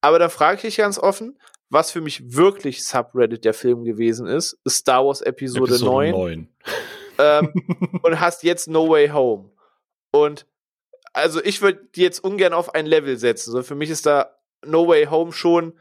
[0.00, 4.26] Aber da frage ich dich ganz offen, was für mich wirklich Subreddit der Film gewesen
[4.26, 6.10] ist, ist Star Wars Episode, Episode 9.
[6.10, 6.48] 9.
[7.18, 7.52] Ähm,
[8.02, 9.50] und hast jetzt No Way Home.
[10.10, 10.46] Und
[11.12, 13.52] also ich würde die jetzt ungern auf ein Level setzen.
[13.52, 15.78] So für mich ist da No Way Home schon,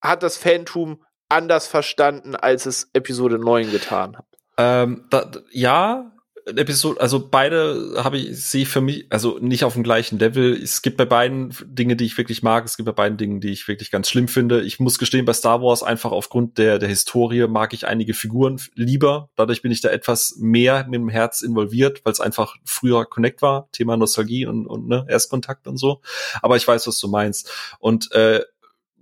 [0.00, 4.26] hat das Fantum anders verstanden, als es Episode 9 getan hat.
[4.58, 6.12] Ähm, da, ja,
[6.46, 10.52] Episode, also beide habe ich, sehe für mich, also nicht auf dem gleichen Level.
[10.60, 13.50] Es gibt bei beiden Dinge, die ich wirklich mag, es gibt bei beiden Dingen, die
[13.50, 14.62] ich wirklich ganz schlimm finde.
[14.62, 18.60] Ich muss gestehen, bei Star Wars einfach aufgrund der, der Historie mag ich einige Figuren
[18.74, 19.30] lieber.
[19.36, 23.42] Dadurch bin ich da etwas mehr mit dem Herz involviert, weil es einfach früher Connect
[23.42, 26.00] war, Thema Nostalgie und, und ne, Erstkontakt und so.
[26.42, 27.50] Aber ich weiß, was du meinst.
[27.78, 28.42] Und äh,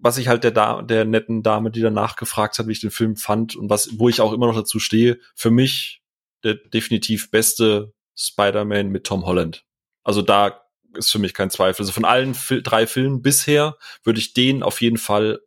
[0.01, 2.91] was ich halt der, da der netten Dame, die danach gefragt hat, wie ich den
[2.91, 6.03] Film fand und was, wo ich auch immer noch dazu stehe, für mich
[6.45, 9.65] der definitiv beste Spider-Man mit Tom Holland.
[10.05, 10.63] Also da
[10.95, 11.83] ist für mich kein Zweifel.
[11.83, 15.41] Also von allen Fil drei Filmen bisher würde ich den auf jeden Fall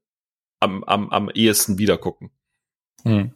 [0.60, 2.32] am, am, am ehesten wieder gucken.
[3.04, 3.34] Hm.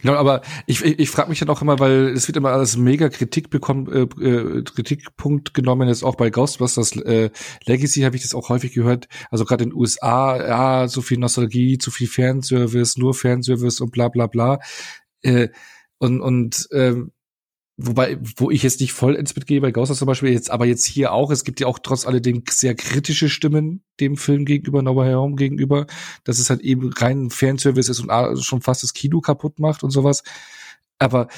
[0.00, 2.76] Genau, aber ich, ich, ich frage mich dann auch immer, weil es wird immer als
[2.76, 7.30] mega Kritik bekommen, äh, äh, Kritikpunkt genommen, jetzt auch bei Ghostbusters äh,
[7.66, 11.18] Legacy habe ich das auch häufig gehört, also gerade in den USA, ja, so viel
[11.18, 14.58] Nostalgie, zu viel Fanservice, nur Fanservice und bla bla bla.
[15.22, 15.48] Äh,
[15.98, 17.12] und, und ähm,
[17.78, 20.84] Wobei, wo ich jetzt nicht voll ins mitgehe bei Ghostbusters zum Beispiel, jetzt, aber jetzt
[20.84, 24.94] hier auch, es gibt ja auch trotz alledem sehr kritische Stimmen dem Film gegenüber, No
[24.94, 25.86] Way Home gegenüber,
[26.24, 29.90] dass es halt eben rein Fanservice ist und schon fast das Kino kaputt macht und
[29.90, 30.22] sowas.
[30.98, 31.28] Aber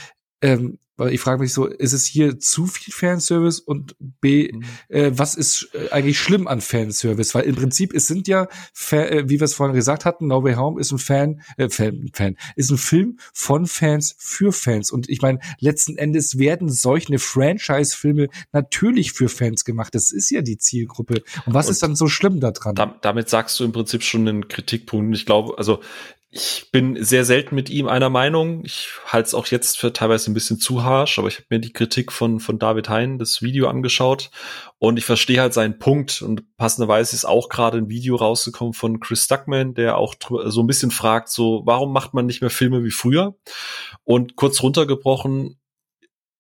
[0.42, 4.64] ähm, weil ich frage mich so, ist es hier zu viel Fanservice und B, mhm.
[4.88, 7.34] äh, was ist äh, eigentlich schlimm an Fanservice?
[7.34, 10.42] Weil im Prinzip, es sind ja, Fan, äh, wie wir es vorhin gesagt hatten, No
[10.44, 14.90] Way Home ist ein Fan, äh, Fan, Fan, ist ein Film von Fans für Fans.
[14.90, 19.94] Und ich meine, letzten Endes werden solche Franchise-Filme natürlich für Fans gemacht.
[19.94, 21.22] Das ist ja die Zielgruppe.
[21.46, 22.74] Und was und ist dann so schlimm daran?
[22.74, 25.16] Da, damit sagst du im Prinzip schon einen Kritikpunkt.
[25.16, 25.80] Ich glaube, also
[26.36, 28.64] ich bin sehr selten mit ihm einer Meinung.
[28.64, 31.60] Ich halte es auch jetzt für teilweise ein bisschen zu harsh, aber ich habe mir
[31.60, 34.32] die Kritik von, von David Hein, das Video angeschaut
[34.78, 38.98] und ich verstehe halt seinen Punkt und passenderweise ist auch gerade ein Video rausgekommen von
[38.98, 42.82] Chris Stuckman, der auch so ein bisschen fragt, so, warum macht man nicht mehr Filme
[42.82, 43.36] wie früher?
[44.02, 45.60] Und kurz runtergebrochen,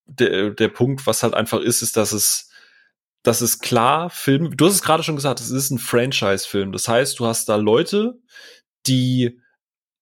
[0.06, 2.50] der, der Punkt, was halt einfach ist, ist, dass es
[3.22, 6.72] das ist klar, Film, du hast es gerade schon gesagt, es ist ein Franchise-Film.
[6.72, 8.18] Das heißt, du hast da Leute,
[8.86, 9.40] die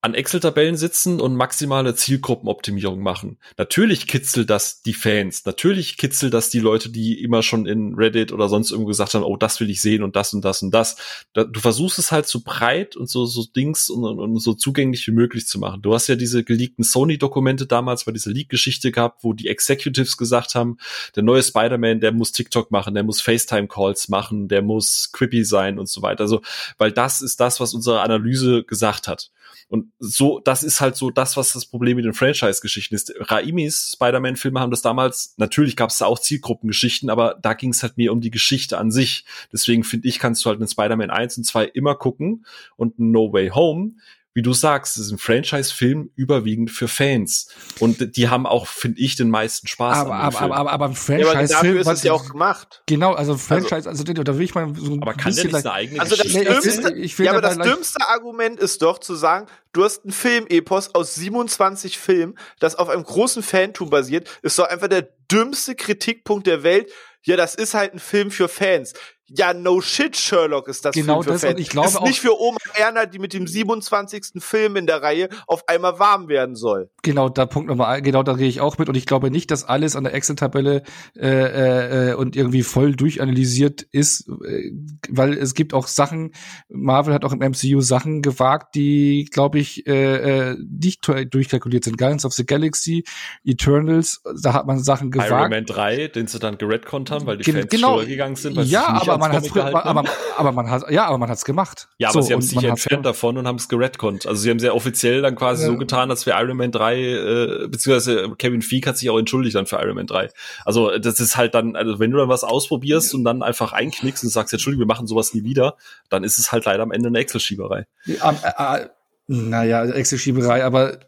[0.05, 3.39] an Excel-Tabellen sitzen und maximale Zielgruppenoptimierung machen.
[3.57, 5.45] Natürlich kitzelt das die Fans.
[5.47, 9.23] Natürlich kitzelt das die Leute, die immer schon in Reddit oder sonst irgendwo gesagt haben,
[9.23, 10.97] oh, das will ich sehen und das und das und das.
[11.35, 15.13] Du versuchst es halt so breit und so, so Dings und, und so zugänglich wie
[15.13, 15.83] möglich zu machen.
[15.83, 20.57] Du hast ja diese geleakten Sony-Dokumente damals bei dieser Leak-Geschichte gehabt, wo die Executives gesagt
[20.57, 20.79] haben,
[21.15, 25.79] der neue Spider-Man, der muss TikTok machen, der muss FaceTime-Calls machen, der muss Quippy sein
[25.79, 26.23] und so weiter.
[26.23, 26.43] Also,
[26.77, 29.31] weil das ist das, was unsere Analyse gesagt hat.
[29.69, 33.12] Und so, das ist halt so das, was das Problem mit den Franchise-Geschichten ist.
[33.19, 37.83] Raimis Spider-Man-Filme haben das damals, natürlich gab es da auch Zielgruppengeschichten, aber da ging es
[37.83, 39.25] halt mehr um die Geschichte an sich.
[39.53, 42.45] Deswegen finde ich, kannst du halt einen Spider-Man 1 und 2 immer gucken
[42.77, 43.93] und No Way Home
[44.35, 47.49] wie du sagst, es ist ein Franchise-Film überwiegend für Fans.
[47.81, 50.94] Und die haben auch, finde ich, den meisten Spaß aber, aber, aber, aber, aber ein
[50.94, 51.75] Franchise-Film.
[51.75, 52.83] Ja, ist es ja auch gemacht.
[52.86, 55.51] Genau, also Franchise, also, also da will ich mal so ein aber kann bisschen.
[55.51, 59.15] Der nicht also das dümmste, ich will ja, aber das dümmste Argument ist doch zu
[59.15, 64.59] sagen, du hast ein Film-Epos aus 27 Filmen, das auf einem großen Fantum basiert, ist
[64.59, 66.91] doch einfach der dümmste Kritikpunkt der Welt.
[67.25, 68.94] Ja, das ist halt ein Film für Fans.
[69.35, 71.55] Ja, no shit, Sherlock ist das genau Film für das Fans.
[71.55, 74.43] Und ich glaube ist nicht für Oma Erna, die mit dem 27.
[74.43, 76.91] Film in der Reihe auf einmal warm werden soll.
[77.02, 79.51] Genau, da Punkt Nummer ein, genau, da gehe ich auch mit und ich glaube nicht,
[79.51, 80.83] dass alles an der Excel-Tabelle
[81.17, 84.70] äh, äh, äh, und irgendwie voll durchanalysiert ist, äh,
[85.09, 86.33] weil es gibt auch Sachen,
[86.69, 91.97] Marvel hat auch im MCU Sachen gewagt, die, glaube ich, äh, äh, nicht durchkalkuliert sind.
[91.97, 93.05] Guardians of the Galaxy,
[93.44, 95.31] Eternals, da hat man Sachen gewagt.
[95.31, 98.57] Iron Man 3, den sie dann geredconnt haben, weil die Gen Fans genau, gegangen sind,
[98.57, 100.05] weil ja, aber man hat's früher, aber, aber,
[100.36, 101.89] aber man hat, ja, aber man hat's gemacht.
[101.99, 104.26] Ja, aber so, sie haben sich entfernt davon und haben es geredconnt.
[104.26, 105.68] Also sie haben sehr offiziell dann quasi Ja.
[105.70, 109.57] so getan, als wir Iron Man 3, äh, beziehungsweise Kevin Feige hat sich auch entschuldigt
[109.57, 110.28] dann für Iron Man 3.
[110.65, 114.25] Also das ist halt dann, also wenn du dann was ausprobierst und dann einfach einknickst
[114.25, 115.76] und sagst, Entschuldigung, wir machen sowas nie wieder,
[116.09, 117.86] dann ist es halt leider am Ende eine Excel-Schieberei.
[118.05, 118.31] Ja,
[118.76, 118.89] äh, äh,
[119.28, 120.99] naja, Excel-Schieberei, aber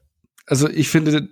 [0.46, 1.28] also ich finde,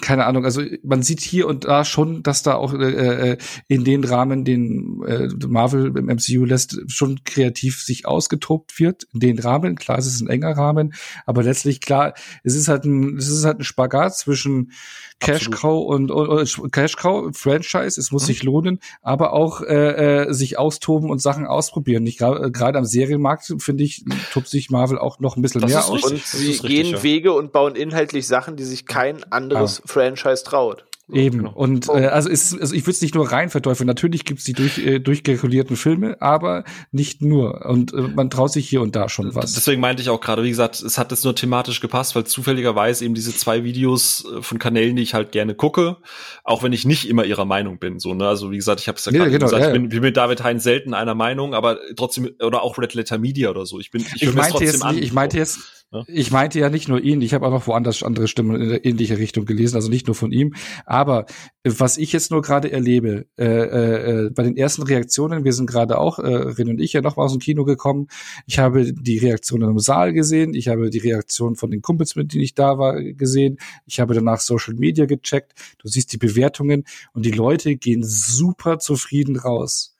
[0.00, 3.82] keine Ahnung, also man sieht hier und da schon, dass da auch äh, äh, in
[3.84, 9.08] den Rahmen, den äh, Marvel im MCU lässt, schon kreativ sich ausgetobt wird.
[9.12, 10.94] In den Rahmen, klar, es ist ein enger Rahmen,
[11.24, 14.70] aber letztlich klar, es ist halt ein, es ist halt ein Spagat zwischen
[15.18, 15.50] Cash.
[15.50, 17.98] Cow und, und, und Cash Cow Franchise.
[18.00, 18.26] Es muss Mhm.
[18.26, 22.02] sich lohnen, aber auch äh, äh, sich austoben und Sachen ausprobieren.
[22.02, 25.70] Nicht gra- gerade am Serienmarkt finde ich tobt sich Marvel auch noch ein bisschen Das
[25.70, 25.94] mehr ist aus.
[26.10, 26.12] richtig.
[26.12, 27.02] Und sie richtig, gehen ja.
[27.02, 30.84] Wege und bauen inhaltlich Sachen, die sich kein anderes Franchise traut.
[31.12, 31.38] Eben.
[31.38, 31.52] genau.
[31.52, 33.86] Und äh, also, ist- also ich würde es nicht nur rein verteufeln.
[33.86, 37.64] Natürlich gibt's die durch, äh, durchkalkulierten Filme, aber nicht nur.
[37.66, 39.52] Und äh, man traut sich hier und da schon was.
[39.54, 43.04] Deswegen meinte ich auch gerade, wie gesagt, es hat jetzt nur thematisch gepasst, weil zufälligerweise
[43.04, 45.98] eben diese zwei Videos äh, von Kanälen, die ich halt gerne gucke,
[46.42, 48.00] auch wenn ich nicht immer ihrer Meinung bin.
[48.00, 48.26] So, ne?
[48.26, 49.80] Also wie gesagt, ich habe es ja Nee, gerade genau, gesagt, ja, ich ja.
[49.80, 53.50] bin, bin mit David Hein selten einer Meinung, aber trotzdem, oder auch Red Letter Media
[53.50, 53.78] oder so.
[53.78, 54.98] Ich bin, ich, ich meinte jetzt, nicht, an.
[54.98, 55.60] ich meinte jetzt,
[55.92, 56.02] Ja.
[56.08, 57.22] ich meinte ja nicht nur ihn.
[57.22, 60.32] Ich habe auch noch woanders andere Stimmen in ähnliche Richtung gelesen, also nicht nur von
[60.32, 60.54] ihm.
[60.84, 61.26] Aber
[61.62, 65.52] äh, was ich jetzt nur gerade erlebe, äh, äh, äh, bei den ersten Reaktionen, wir
[65.52, 68.08] sind gerade auch, äh, Rin und ich, ja noch mal aus dem Kino gekommen.
[68.46, 70.54] Ich habe die Reaktionen im Saal gesehen.
[70.54, 73.58] Ich habe die Reaktion von den Kumpels, mit denen ich da war, gesehen.
[73.86, 75.52] Ich habe danach Social Media gecheckt.
[75.78, 79.95] Du siehst die Bewertungen und die Leute gehen super zufrieden raus.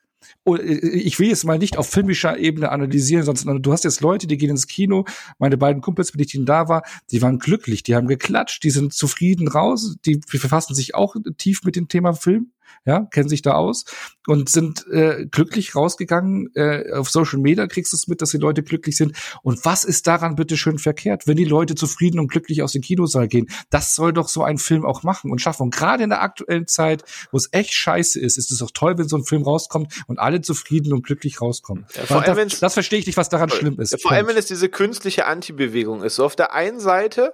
[0.47, 3.99] Und äh, ich will jetzt mal nicht auf filmischer Ebene analysieren, sondern du hast jetzt
[3.99, 5.03] Leute, die gehen ins Kino.
[5.39, 8.93] Meine beiden Kumpels, denen ich da war, die waren glücklich, die haben geklatscht, die sind
[8.93, 12.53] zufrieden raus, die befassen sich auch tief mit dem Thema Film,
[12.85, 13.85] ja, kennen sich da aus
[14.27, 16.49] und sind äh, glücklich rausgegangen.
[16.55, 19.17] Äh, auf Social Media kriegst du es mit, dass die Leute glücklich sind.
[19.43, 22.81] Und was ist daran bitte schön verkehrt, wenn die Leute zufrieden und glücklich aus dem
[22.81, 23.47] Kinosaal gehen?
[23.69, 25.63] Das soll doch so ein Film auch machen und schaffen.
[25.63, 28.97] Und gerade in der aktuellen Zeit, wo es echt scheiße ist, ist es doch toll,
[28.97, 31.85] wenn so ein Film rauskommt und alle zufrieden und glücklich rauskommen.
[31.95, 33.99] Ja, vor allem, das, das verstehe ich nicht, was daran schlimm ist.
[34.01, 36.15] Vor allem, wenn es diese künstliche Anti-Bewegung ist.
[36.15, 37.33] So auf der einen Seite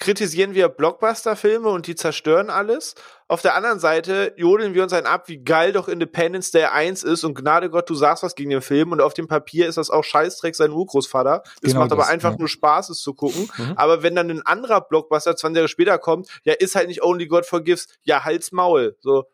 [0.00, 2.94] kritisieren wir Blockbuster-Filme und die zerstören alles.
[3.28, 7.04] Auf der anderen Seite jodeln wir uns einen ab, wie geil doch Independence Day 1
[7.04, 9.78] ist und Gnade Gott, du sagst was gegen den Film und auf dem Papier ist
[9.78, 11.42] das auch Scheißdreck sein Urgroßvater.
[11.62, 12.38] Es Genau macht aber das, einfach ja.
[12.38, 13.48] nur Spaß, es zu gucken.
[13.56, 13.74] Mhm.
[13.76, 17.28] Aber wenn dann ein anderer Blockbuster 20 Jahre später kommt, ja, ist halt nicht Only
[17.28, 18.96] God Forgives, ja, Hals Maul.
[19.00, 19.26] So,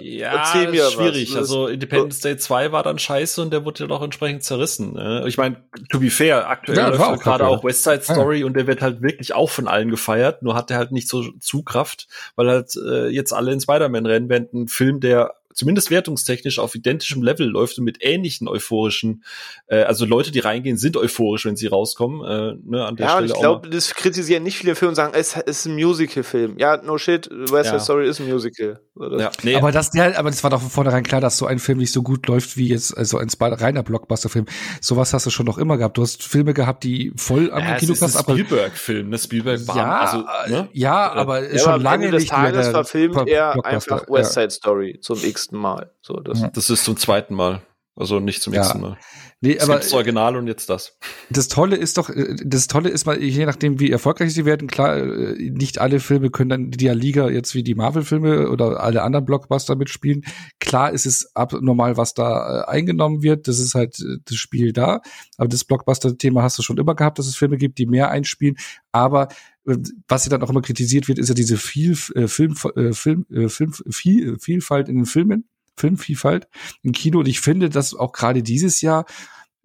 [0.00, 1.28] Ja, erzähl mir das ist schwierig.
[1.30, 1.34] was.
[1.34, 4.94] Das- Also Independence Day 2 war dann scheiße und der wurde ja doch entsprechend zerrissen.
[4.94, 5.24] Ne?
[5.26, 8.14] Ich meine, to be fair, aktuell Ja, läuft gerade auch West Side Ja.
[8.14, 11.08] Story und der wird halt wirklich auch von allen gefeiert, nur hat der halt nicht
[11.08, 12.06] so Zugkraft,
[12.36, 16.74] weil halt äh, jetzt alle in Spider-Man rennen, während ein Film, der zumindest wertungstechnisch auf
[16.74, 19.24] identischem Level läuft und mit ähnlichen euphorischen,
[19.68, 22.22] äh, also Leute, die reingehen, sind euphorisch, wenn sie rauskommen.
[22.24, 24.90] Äh, ne, an der Ja, und Stelle ich auch glaube, das kritisieren nicht viele Filme
[24.90, 26.58] und sagen, es ist ein Musical-Film.
[26.58, 27.80] Ja, no shit, West Side Ja.
[27.80, 28.80] Story ist ein Musical.
[28.96, 31.58] Ja, nee, Aber das, der, aber das war doch von vornherein klar, dass so ein
[31.58, 34.46] Film nicht so gut läuft wie jetzt also ein reiner Blockbuster-Film.
[34.80, 35.98] Sowas hast du schon noch immer gehabt.
[35.98, 39.18] Du hast Filme gehabt, die voll am ja, es ist Kinoplatz ein aber Spielberg-Film, ne?
[39.18, 40.68] Spielberg war, ja, also, ne?
[40.72, 44.08] ja, aber Ja, schon aber lange Ende des nicht mehr Tages der verfilmt er einfach
[44.08, 45.90] West Side Story zum x-ten Mal.
[46.02, 46.48] So, das, Ja.
[46.48, 47.62] Das ist zum zweiten Mal.
[47.96, 48.60] Also nicht zum Ja.
[48.62, 48.98] nächsten Mal.
[49.40, 50.96] Nee, Es aber das Original und jetzt das.
[51.30, 52.10] das Tolle ist doch,
[52.44, 56.48] das Tolle ist mal, je nachdem, wie erfolgreich sie werden, klar, nicht alle Filme können
[56.50, 60.24] dann die Liga jetzt wie die Marvel-Filme oder alle anderen Blockbuster mitspielen.
[60.58, 63.46] Klar ist es abnormal, was da äh, eingenommen wird.
[63.46, 65.00] Das ist halt äh, das Spiel da.
[65.36, 68.56] Aber das Blockbuster-Thema hast du schon immer gehabt, dass es Filme gibt, die mehr einspielen.
[68.92, 69.28] Aber
[69.64, 73.26] was ja dann auch immer kritisiert wird, ist ja diese viel, äh, Film, äh, Film,
[73.30, 75.48] äh, Film, viel, Vielfalt in den Filmen.
[75.76, 76.46] Filmvielfalt
[76.82, 77.18] im Kino.
[77.18, 79.06] Und ich finde, dass auch gerade dieses Jahr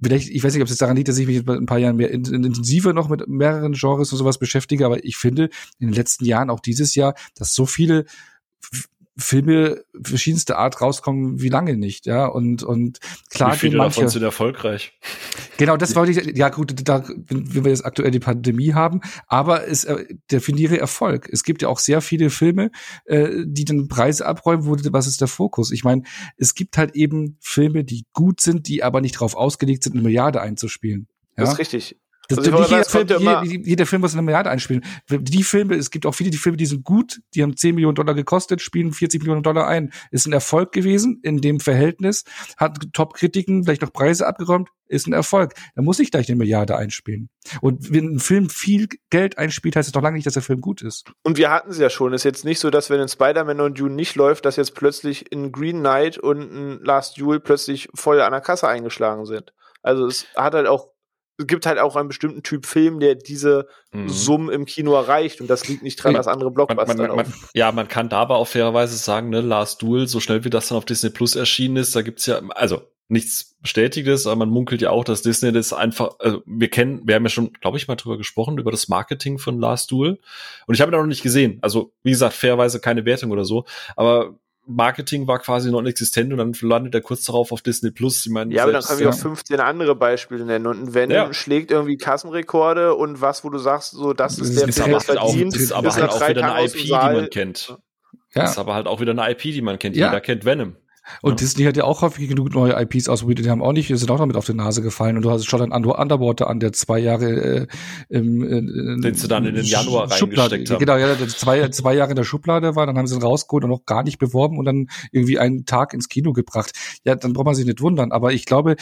[0.02, 1.78] vielleicht, ich weiß nicht, ob es jetzt daran liegt, dass ich mich in ein paar
[1.78, 5.50] Jahren mehr in, in, intensiver noch mit mehreren Genres und sowas beschäftige, aber ich finde
[5.78, 8.06] in den letzten Jahren, auch dieses Jahr, dass so viele
[9.20, 13.00] Filme verschiedenste Art rauskommen wie lange nicht, ja, und, und
[13.30, 14.94] klar Wie viele manche, davon sind erfolgreich?
[15.58, 19.68] genau, das wollte ich, ja gut, da, wenn wir jetzt aktuell die Pandemie haben, aber
[19.68, 21.30] es äh, definiere Erfolg.
[21.32, 22.72] Es gibt ja auch sehr viele Filme,
[23.06, 25.72] äh, die den Preise abräumen, wo, was ist der Fokus?
[25.72, 26.04] Ich meine,
[26.38, 30.02] es gibt halt eben Filme, die gut sind, die aber nicht darauf ausgelegt sind, eine
[30.02, 31.08] Milliarde einzuspielen.
[31.36, 31.54] das Ja?
[31.54, 31.98] ist richtig.
[32.30, 34.86] Das, Also ich nicht jeder, Film, jeder, jeder Film muss eine Milliarde einspielen.
[35.10, 37.96] Die Filme, es gibt auch viele, die Filme, die sind gut, die haben 10 Millionen
[37.96, 39.92] Dollar gekostet, spielen 40 Millionen Dollar ein.
[40.12, 42.24] Ist ein Erfolg gewesen in dem Verhältnis,
[42.56, 45.54] hat Top-Kritiken, vielleicht noch Preise abgeräumt, ist ein Erfolg.
[45.76, 47.30] Da muss ich gleich eine Milliarde einspielen.
[47.62, 50.62] Und wenn ein Film viel Geld einspielt, heißt es doch lange nicht, dass der Film
[50.62, 51.12] gut ist.
[51.24, 52.14] Und wir hatten es ja schon.
[52.14, 54.76] Es ist jetzt nicht so, dass wenn ein Spider-Man und Dune nicht läuft, dass jetzt
[54.76, 59.54] plötzlich ein Green Knight und ein Last Duel plötzlich voll an der Kasse eingeschlagen sind.
[59.82, 60.90] Also es hat halt auch,
[61.40, 64.10] es gibt halt auch einen bestimmten Typ Film, der diese Mhm.
[64.10, 65.42] Summen im Kino erreicht.
[65.42, 68.18] Und das liegt nicht dran, dass andere Blockbuster man, man, man, ja, man kann da
[68.20, 71.36] aber auch fairerweise sagen, ne, Last Duel, so schnell wie das dann auf Disney Plus
[71.36, 75.52] erschienen ist, da gibt's ja, also nichts Bestätigtes, aber man munkelt ja auch, dass Disney
[75.52, 78.70] das einfach, also wir kennen, wir haben ja schon, glaube ich, mal drüber gesprochen, über
[78.70, 80.20] das Marketing von Last Duel.
[80.68, 81.58] Und ich habe ihn auch noch nicht gesehen.
[81.62, 83.66] Also, wie gesagt, fairerweise keine Wertung oder so.
[83.96, 84.36] Aber
[84.72, 88.24] Marketing war quasi noch existent und dann landet er kurz darauf auf Disney Plus.
[88.26, 90.68] Ich meine, Ja, aber dann können wir auch 15 andere Beispiele nennen.
[90.68, 91.34] Und ein Venom Ja.
[91.34, 95.04] schlägt irgendwie Kassenrekorde und was, wo du sagst, so, das ist Das der Film, halt
[95.04, 95.56] verdient.
[95.56, 97.78] ist aber halt auch wieder eine IP, die man kennt.
[98.36, 98.44] Ja.
[98.44, 99.96] Ist aber halt auch wieder eine IP, die man kennt.
[99.96, 100.08] Ja.
[100.08, 100.76] Jeder kennt Venom.
[101.22, 101.36] Und Ja.
[101.38, 104.18] Disney hat ja auch häufig genug neue IPs ausprobiert, die haben auch nicht, sind auch
[104.18, 105.18] damit auf die Nase gefallen.
[105.18, 107.68] Und du hast schon ein Underwater an, der zwei Jahre äh,
[108.10, 110.80] im äh, Den sie dann in den Januar Schublade, reingesteckt.
[110.80, 113.64] Genau, ja, der zwei, zwei Jahre in der Schublade war, dann haben sie ihn rausgeholt
[113.64, 116.72] und noch gar nicht beworben und dann irgendwie einen Tag ins Kino gebracht.
[117.04, 118.12] Ja, dann braucht man sich nicht wundern.
[118.12, 118.76] Aber ich glaube,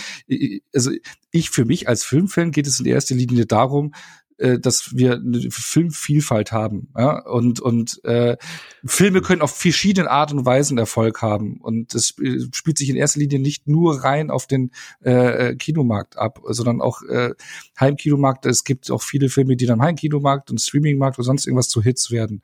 [0.74, 0.92] also
[1.32, 3.94] ich für mich als Filmfan geht es in erster Linie darum,
[4.38, 6.90] äh, dass wir eine Filmvielfalt haben.
[6.98, 7.26] Ja?
[7.26, 8.38] Und, und äh,
[8.86, 11.60] Filme können auf verschiedene Art und Weisen Erfolg haben.
[11.62, 14.72] Und es äh, spielt sich in erster Linie nicht nur rein auf den
[15.04, 17.32] äh, äh, Kinomarkt ab, sondern auch äh,
[17.80, 18.46] Heimkinomarkt.
[18.46, 21.82] Es gibt auch viele Filme, die dann im Heimkinomarkt und Streamingmarkt oder sonst irgendwas zu
[21.82, 22.42] Hits werden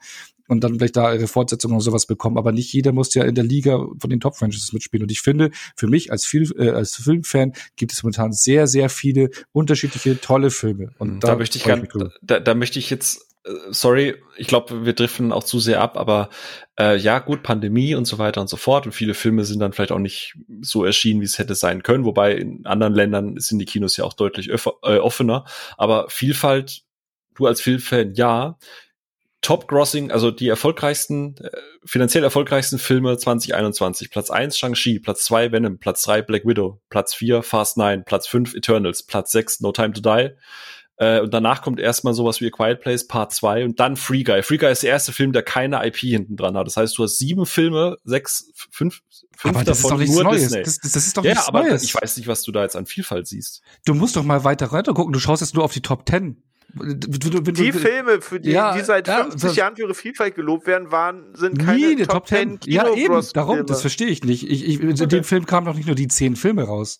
[0.54, 2.38] und dann vielleicht da ihre Fortsetzung oder sowas bekommen.
[2.38, 5.04] Aber nicht jeder muss ja in der Liga von den Top-Franchises mitspielen.
[5.04, 8.90] Und ich finde, für mich als, viel, äh, als Filmfan gibt es momentan sehr, sehr
[8.90, 10.92] viele unterschiedliche, tolle Filme.
[10.98, 11.88] Und da, möchte ich gern,
[12.22, 15.98] da, da möchte ich jetzt, äh, sorry, ich glaube, wir driften auch zu sehr ab,
[15.98, 16.30] aber
[16.80, 18.86] äh, ja, gut, Pandemie und so weiter und so fort.
[18.86, 22.06] Und viele Filme sind dann vielleicht auch nicht so erschienen, wie es hätte sein können.
[22.06, 25.46] Wobei in anderen Ländern sind die Kinos ja auch deutlich öffer, äh, offener.
[25.78, 26.84] Aber Vielfalt,
[27.36, 28.58] du als Filmfan, ja.
[29.44, 31.50] Top-Grossing, also die erfolgreichsten, äh,
[31.86, 34.10] finanziell erfolgreichsten Filme 2021.
[34.10, 38.26] Platz 1 Shang-Chi, Platz 2 Venom, Platz 3 Black Widow, Platz 4 Fast 9, Platz
[38.26, 40.30] 5 Eternals, Platz 6 No Time to Die.
[40.98, 44.24] Äh, und danach kommt erstmal sowas wie A Quiet Place Part 2 und dann Free
[44.24, 44.44] Guy.
[44.44, 46.66] Free Guy ist der erste Film, der keine IP hinten dran hat.
[46.66, 49.02] Das heißt, du hast sieben Filme, sechs, fünf,
[49.36, 50.44] fünf aber das davon ist doch nur Neues.
[50.44, 50.64] Disney.
[50.64, 51.84] Das, das, das ist doch ja, aber Neues.
[51.84, 53.62] ich weiß nicht, was du da jetzt an Vielfalt siehst.
[53.86, 55.12] Du musst doch mal weiter runter gucken.
[55.12, 56.42] Du schaust jetzt nur auf die Top 10.
[56.76, 60.34] Die du- Filme, für die, Ja, die seit ja, 50 das- Jahren für ihre Vielfalt
[60.36, 62.60] gelobt werden, waren, sind keine Nie, die Top, Top Ten.
[62.62, 63.22] 10 Ja, eben.
[63.34, 63.66] Darum, Filme.
[63.68, 64.50] das verstehe ich nicht.
[64.50, 67.00] Ich, ich, in dem Film kamen doch nicht nur die zehn Filme raus.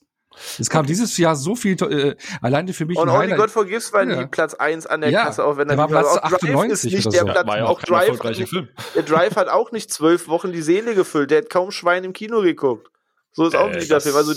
[0.60, 3.36] Es kam dieses Jahr so viel, äh, alleine für mich Und Only.
[3.36, 4.26] God Forgives war Ja.
[4.28, 6.94] Platz 1 an der Ja, Kasse, auch wenn der er war Platz auch Drive 98
[6.94, 7.26] ist nicht oder der so.
[7.34, 8.70] Platz, War ja auch auch kein Drive, hat erfolgreicher nicht, Film.
[8.96, 12.14] der Drive hat auch nicht zwölf Wochen die Seele gefüllt, der hat kaum Schwein im
[12.14, 12.88] Kino geguckt.
[13.32, 14.16] So ist auch Äh, nicht der das- Film.
[14.16, 14.34] Also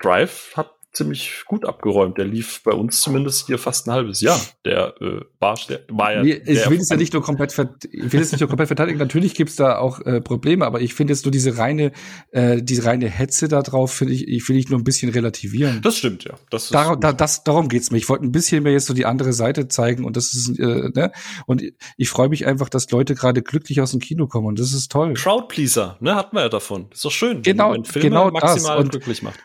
[0.00, 2.18] Drive hat ziemlich gut abgeräumt.
[2.18, 4.38] Der lief bei uns zumindest hier fast ein halbes Jahr.
[4.64, 6.22] Der äh, war, der, war ja.
[6.22, 7.52] Nee, ich will es ja nicht nur komplett,
[7.90, 8.98] ich will es nicht nur komplett verteidigen.
[8.98, 11.92] Natürlich gibt's da auch äh, Probleme, aber ich finde jetzt nur diese reine,
[12.32, 15.80] äh, diese reine Hetze da drauf, finde ich, ich will ich nur ein bisschen relativieren.
[15.82, 16.34] Das stimmt, ja.
[16.50, 17.98] Das Dar da, das, darum geht's mir.
[17.98, 20.90] Ich wollte ein bisschen mehr jetzt so die andere Seite zeigen und das ist, äh,
[20.94, 21.12] ne?
[21.46, 21.62] Und
[21.96, 24.90] ich freue mich einfach, dass Leute gerade glücklich aus dem Kino kommen und das ist
[24.92, 25.14] toll.
[25.14, 26.88] Crowdpleaser, ne, hatten wir ja davon.
[26.92, 28.42] Ist doch schön, Genau, wenn man Filme genau das.
[28.42, 29.38] maximal Und- glücklich macht.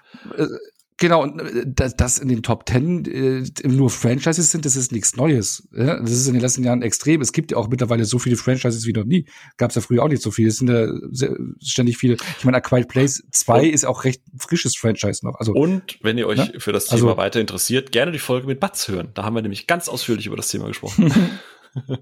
[1.04, 4.94] Genau, und äh, dass das in den Top Ten äh, nur Franchises sind, das ist
[4.94, 5.68] nichts Neues.
[5.76, 6.00] Ja?
[6.00, 7.20] Das ist in den letzten Jahren extrem.
[7.20, 9.26] Es gibt ja auch mittlerweile so viele Franchises wie noch nie.
[9.58, 10.48] Gab es ja früher auch nicht so viele.
[10.48, 12.16] Es sind ja sehr, ständig viele.
[12.40, 15.36] Ich meine, A Quiet Place 2 ist auch recht frisches Franchise noch.
[15.42, 16.54] Also Und wenn ihr euch Ne?
[16.60, 19.10] für das Also- Thema weiter interessiert, gerne die Folge mit Batz hören.
[19.14, 21.12] Da haben wir nämlich ganz ausführlich über das Thema gesprochen.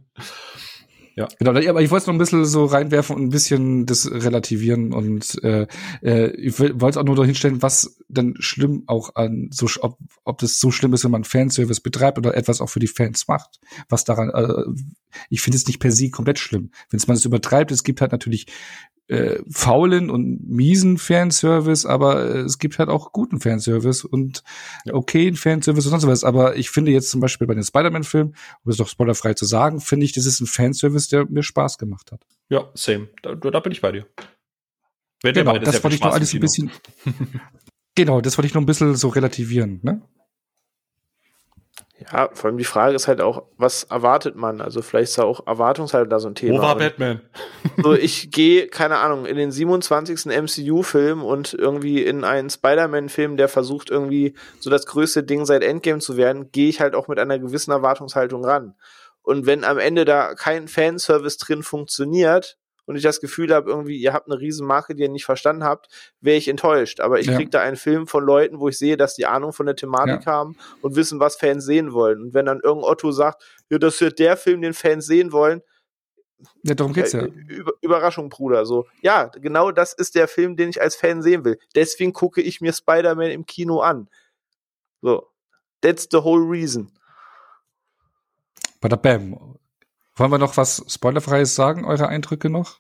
[1.40, 4.94] Genau, aber ich wollte es noch ein bisschen so reinwerfen und ein bisschen das relativieren
[4.94, 5.68] und äh,
[6.02, 9.98] äh, ich wollte es auch nur dahin stellen, was denn schlimm auch an so ob,
[10.24, 13.28] ob das so schlimm ist, wenn man Fanservice betreibt oder etwas auch für die Fans
[13.28, 13.60] macht.
[13.90, 14.64] Was daran, äh,
[15.30, 16.72] ich finde es nicht per se komplett schlimm.
[16.90, 18.48] Wenn man es übertreibt, es gibt halt natürlich
[19.12, 24.42] äh, faulen und miesen Fanservice, aber äh, es gibt halt auch guten Fanservice und
[24.90, 26.24] okayen Fanservice und sonst was.
[26.24, 28.34] Aber ich finde jetzt zum Beispiel bei den Spider-Man-Filmen,
[28.64, 31.78] um es doch spoilerfrei zu sagen, finde ich, das ist ein Fanservice, der mir Spaß
[31.78, 32.22] gemacht hat.
[32.50, 33.10] ja, same.
[33.22, 34.08] Da, da bin ich bei dir.
[35.24, 36.72] Wenn Genau, das wollte ich nur Spaß alles ein bisschen.
[37.96, 40.02] genau, das wollte ich nur ein bisschen so relativieren, ne?
[42.12, 44.60] Ja, vor allem die Frage ist halt auch, was erwartet man?
[44.60, 46.58] Also vielleicht ist da auch Erwartungshaltung da so ein Thema.
[46.58, 47.22] Wo war Batman?
[47.82, 50.26] So, ich gehe, keine Ahnung, in den 27.
[50.26, 56.00] MCU-Film und irgendwie in einen Spider-Man-Film, der versucht irgendwie so das größte Ding seit Endgame
[56.00, 58.74] zu werden, gehe ich halt auch mit einer gewissen Erwartungshaltung ran.
[59.24, 63.98] Und wenn am Ende da kein Fanservice drin funktioniert und ich das Gefühl habe, irgendwie,
[63.98, 65.88] ihr habt eine Riesenmarke, die ihr nicht verstanden habt,
[66.20, 67.00] wäre ich enttäuscht.
[67.00, 67.36] Aber ich Ja.
[67.38, 70.26] krieg da einen Film von Leuten, wo ich sehe, dass die Ahnung von der Thematik
[70.26, 72.22] haben und wissen, was Fans sehen wollen.
[72.22, 75.62] Und wenn dann irgendein Otto sagt, ja, das wird der Film, den Fans sehen wollen,
[76.64, 77.22] Ja, darum geht's ja.
[77.22, 78.66] äh, Über Überraschung, Bruder.
[78.66, 81.60] So, ja, genau das ist der Film, den ich als Fan sehen will.
[81.76, 84.10] Deswegen gucke ich mir Spider-Man im Kino an.
[85.04, 85.28] So,
[85.82, 86.92] that's the whole reason.
[88.82, 89.58] Bada bam.
[90.16, 92.80] Wollen wir noch was Spoilerfreies sagen, eure Eindrücke noch?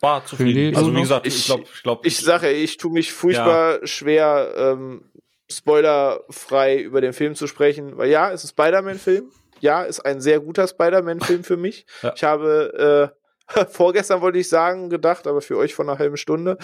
[0.00, 0.70] War zufrieden.
[0.70, 3.12] Nee, Also du wie gesagt, Ich- ich glaube, ich glaube, Ich sage, ich tue mich
[3.12, 5.10] furchtbar schwer, ähm,
[5.50, 9.30] spoilerfrei über den Film zu sprechen, weil ja, es ist ein Spider-Man-Film.
[9.60, 11.86] Ja, ist ein sehr guter Spider-Man-Film für mich.
[12.02, 12.12] Ja.
[12.16, 13.12] Ich habe
[13.48, 16.56] äh, vorgestern wollte ich sagen gedacht, aber für euch vor einer halben Stunde,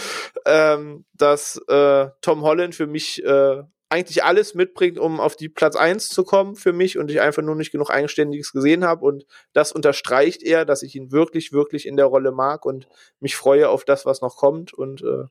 [0.47, 5.77] ähm, dass äh, Tom Holland für mich äh, eigentlich alles mitbringt, um auf die Platz
[5.77, 9.25] eins zu kommen für mich und ich einfach nur nicht genug Eigenständiges gesehen habe und
[9.53, 12.87] das unterstreicht er, dass ich ihn wirklich, wirklich in der Rolle mag und
[13.21, 15.25] mich freue auf das, was noch kommt und äh,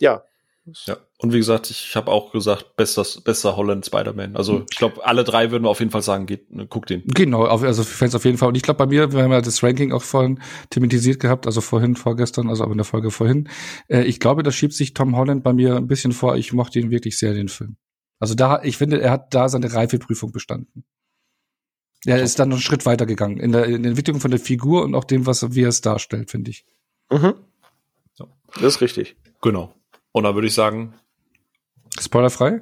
[0.00, 0.24] ja.
[0.86, 4.34] Ja, und wie gesagt, ich habe auch gesagt, bester, bester Holland Spider-Man.
[4.34, 7.02] Also ich glaube, alle drei würden wir auf jeden Fall sagen, geht, ne, guckt den.
[7.06, 8.48] Genau, auf, also für Fans auf jeden Fall.
[8.48, 11.60] Und ich glaube, bei mir, wir haben ja das Ranking auch vorhin thematisiert gehabt, also
[11.60, 13.50] vorhin, vorgestern, also aber in der Folge vorhin.
[13.88, 16.36] Äh, ich glaube, da schiebt sich Tom Holland bei mir ein bisschen vor.
[16.36, 17.76] Ich mochte ihn wirklich sehr, den Film.
[18.18, 20.84] Also da, ich finde, er hat da seine Reifeprüfung bestanden.
[22.06, 24.40] Er ist dann noch einen Schritt weiter gegangen in der, in der Entwicklung von der
[24.40, 26.66] Figur und auch dem, was wie er es darstellt, finde ich.
[27.10, 27.34] Mhm.
[28.18, 28.26] Ja.
[28.54, 29.16] Das ist richtig.
[29.40, 29.74] Genau.
[30.12, 30.94] Und dann würde ich sagen,
[31.98, 32.60] Spoilerfrei?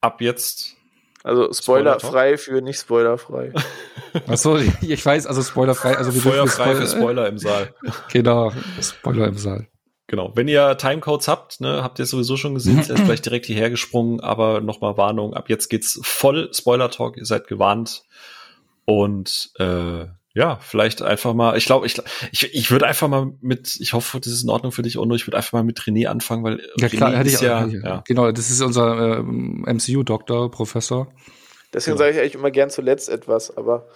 [0.00, 0.76] ab jetzt.
[1.22, 3.52] Also spoilerfrei für nicht spoilerfrei.
[4.26, 7.74] Achso, ich weiß, also spoilerfrei, also wir Feuerfrei für Spoiler- Spoiler im Saal.
[8.12, 9.66] Genau, Spoiler im Saal.
[10.06, 10.32] Genau.
[10.34, 14.20] Wenn ihr Timecodes habt, ne, habt ihr sowieso schon gesehen, ist gleich direkt hierher gesprungen,
[14.20, 18.04] aber nochmal Warnung, ab jetzt geht's voll Spoiler-Talk, ihr seid gewarnt.
[18.84, 21.96] Und äh, ja, vielleicht einfach mal, ich glaube, ich,
[22.32, 25.14] ich, ich würde einfach mal mit, ich hoffe, das ist in Ordnung für dich, Ono,
[25.14, 27.44] ich würde einfach mal mit René anfangen, weil Ja klar, René hätte ich ist auch.
[27.44, 31.08] ja, ja, Genau, das ist unser ähm, MCU-Doktor, Professor.
[31.74, 32.06] Deswegen Genau.
[32.06, 33.86] sage ich eigentlich immer gern zuletzt etwas, aber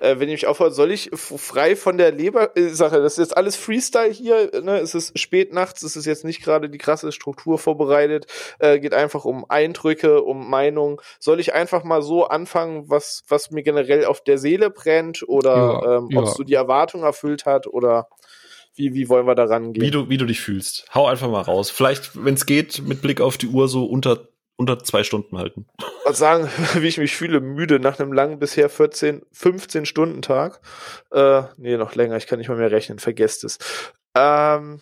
[0.00, 3.56] äh, wenn ich mich aufhöre, soll ich frei von der Leber-Sache, das ist jetzt alles
[3.56, 4.78] Freestyle hier, ne?
[4.78, 8.26] es ist spät nachts, es ist jetzt nicht gerade die krasse Struktur vorbereitet,
[8.58, 11.00] äh, geht einfach um Eindrücke, um Meinung.
[11.18, 15.56] Soll ich einfach mal so anfangen, was, was mir generell auf der Seele brennt oder
[15.56, 16.36] Ja, ähm, ob es ja.
[16.36, 18.08] so die Erwartung erfüllt hat oder
[18.74, 19.84] wie, wie wollen wir da rangehen?
[19.84, 20.86] wie du, wie du dich fühlst.
[20.94, 21.70] Hau einfach mal raus.
[21.70, 25.66] Vielleicht, wenn es geht, mit Blick auf die Uhr so unter, unter zwei Stunden halten.
[26.04, 30.60] mal sagen, wie ich mich fühle, müde nach einem langen bisher 14, 15 Stunden Tag.
[31.10, 33.58] Äh, nee, noch länger, ich kann nicht mal mehr rechnen, vergesst es.
[34.14, 34.80] Ähm,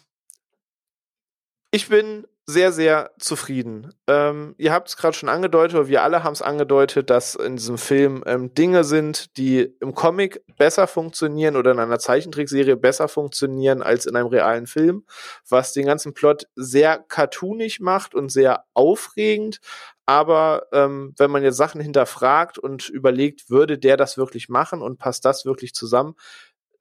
[1.71, 3.95] ich bin sehr, sehr zufrieden.
[4.07, 7.57] Ähm, ihr habt es gerade schon angedeutet, oder wir alle haben es angedeutet, dass in
[7.57, 13.09] diesem Film ähm, Dinge sind, die im Comic besser funktionieren oder in einer Zeichentrickserie besser
[13.09, 15.05] funktionieren als in einem realen Film,
[15.49, 19.61] was den ganzen Plot sehr cartoonig macht und sehr aufregend.
[20.07, 24.99] Aber ähm, wenn man jetzt Sachen hinterfragt und überlegt, würde der das wirklich machen und
[24.99, 26.17] passt das wirklich zusammen,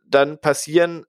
[0.04, 1.06] dann passieren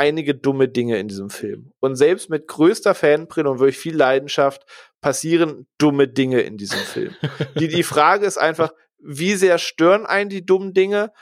[0.00, 1.72] einige dumme Dinge in diesem Film.
[1.78, 4.64] Und selbst mit größter Fanbrille und wirklich viel Leidenschaft
[5.02, 7.14] passieren dumme Dinge in diesem Film.
[7.58, 11.12] die, die Frage ist einfach, wie sehr stören einen die dummen Dinge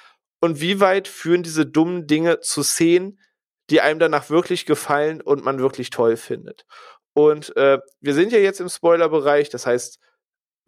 [0.41, 3.19] und wie weit führen diese dummen Dinge zu Szenen,
[3.69, 6.65] die einem danach wirklich gefallen und man wirklich toll findet.
[7.15, 9.99] Und äh, wir sind ja jetzt im Spoilerbereich, das heißt,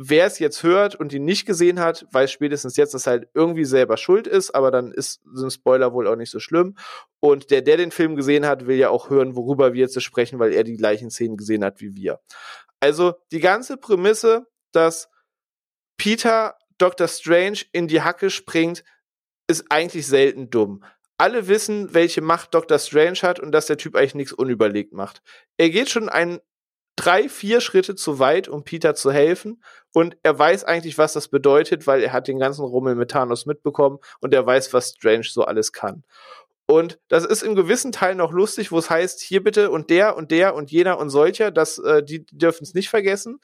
[0.02, 3.28] wer es jetzt hört und ihn nicht gesehen hat, weiß spätestens jetzt, dass er halt
[3.34, 6.74] irgendwie selber schuld ist, aber dann ist so ein Spoiler wohl auch nicht so schlimm.
[7.20, 10.38] Und der, der den Film gesehen hat, will ja auch hören, worüber wir jetzt sprechen,
[10.38, 12.18] weil er die gleichen Szenen gesehen hat wie wir.
[12.80, 15.10] Also die ganze Prämisse, dass
[15.98, 17.06] Peter Dr.
[17.06, 18.82] Strange in die Hacke springt,
[19.48, 20.82] ist eigentlich selten dumm.
[21.18, 22.78] Alle wissen, welche Macht Dr.
[22.78, 25.20] Strange hat und dass der Typ eigentlich nichts unüberlegt macht.
[25.58, 26.40] Er geht schon einen
[27.00, 29.62] drei, vier Schritte zu weit, um Peter zu helfen.
[29.94, 33.46] Und er weiß eigentlich, was das bedeutet, weil er hat den ganzen Rummel mit Thanos
[33.46, 36.04] mitbekommen und er weiß, was Strange so alles kann.
[36.70, 40.16] Und das ist im gewissen Teil noch lustig, wo es heißt, hier bitte und der
[40.16, 43.40] und der und jener und solcher, das, äh, die dürfen es nicht vergessen.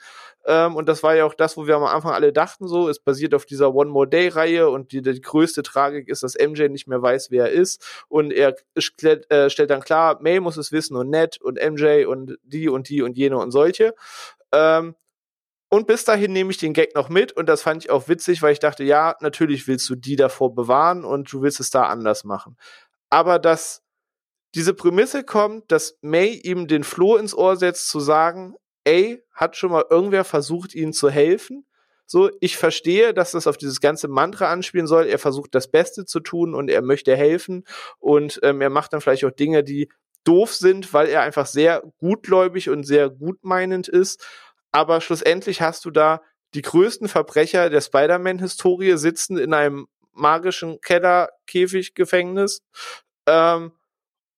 [0.46, 3.00] Ähm, und das war ja auch das, wo wir am Anfang alle dachten, so, es
[3.00, 6.86] basiert auf dieser One More Day-Reihe und die, die größte Tragik ist, dass MJ nicht
[6.86, 8.04] mehr weiß, wer er ist.
[8.08, 12.04] Und er stellt, äh, stellt dann klar, May muss es wissen und Ned und MJ
[12.06, 13.92] und die und die und jene und solche.
[14.52, 14.94] Ähm,
[15.68, 18.40] Und bis dahin nehme ich den Gag noch mit und das fand ich auch witzig,
[18.40, 21.84] weil ich dachte, ja, natürlich willst du die davor bewahren und du willst es da
[21.84, 22.56] anders machen.
[23.10, 23.82] Aber dass
[24.54, 28.54] diese Prämisse kommt, dass May ihm den Floh ins Ohr setzt, zu sagen,
[28.84, 31.66] ey, hat schon mal irgendwer versucht, ihnen zu helfen?
[32.06, 35.06] So, ich verstehe, dass das auf dieses ganze Mantra anspielen soll.
[35.06, 37.64] Er versucht das Beste zu tun und er möchte helfen
[37.98, 39.90] und ähm, er macht dann vielleicht auch Dinge, die
[40.22, 44.24] doof sind, weil er einfach sehr gutgläubig und sehr gutmeinend ist
[44.76, 46.20] aber schlussendlich hast du da
[46.52, 52.62] die größten Verbrecher der Spider-Man-Historie sitzen in einem magischen Keller-Käfig-Gefängnis.
[53.26, 53.72] Ähm,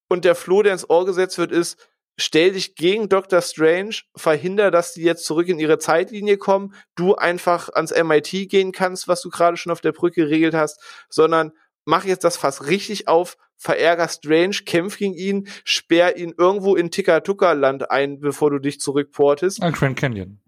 [0.08, 1.78] und der Floh, der ins Ohr gesetzt wird, ist,
[2.16, 3.40] stell dich gegen Dr.
[3.40, 8.72] Strange, verhinder, dass die jetzt zurück in ihre Zeitlinie kommen, du einfach ans MIT gehen
[8.72, 11.52] kannst, was du gerade schon auf der Brücke geregelt hast, sondern
[11.84, 16.90] mach jetzt das Fass richtig auf, verärger Strange, kämpf gegen ihn, sperr ihn irgendwo in
[16.90, 19.62] Tikatuka-Land ein, bevor du dich zurückportest.
[19.62, 20.40] An Grand Canyon.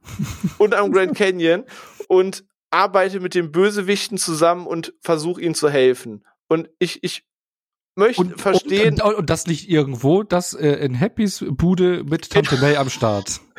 [0.59, 1.65] und am Grand Canyon
[2.09, 6.25] und arbeite mit den Bösewichten zusammen und versuch ihnen zu helfen.
[6.49, 7.25] Und ich, ich
[7.97, 9.01] möchte und, verstehen.
[9.01, 13.41] Und, und, das nicht irgendwo, das äh, in Happys Bude mit Tante May am Start.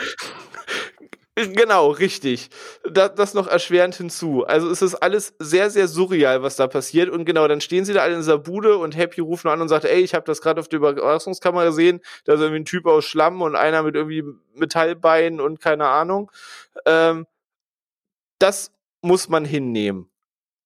[1.35, 2.49] Genau, richtig.
[2.83, 4.45] Das, das noch erschwerend hinzu.
[4.45, 7.09] Also es ist alles sehr, sehr surreal, was da passiert.
[7.09, 9.61] Und genau, dann stehen sie da alle in dieser Bude und Happy ruft nur an
[9.61, 12.01] und sagt, ey, ich habe das gerade auf der Überwachungskamera gesehen.
[12.25, 14.23] Da ist irgendwie ein Typ aus Schlamm und einer mit irgendwie
[14.55, 16.29] Metallbeinen und keine Ahnung.
[16.85, 17.25] Ähm,
[18.37, 20.11] das muss man hinnehmen.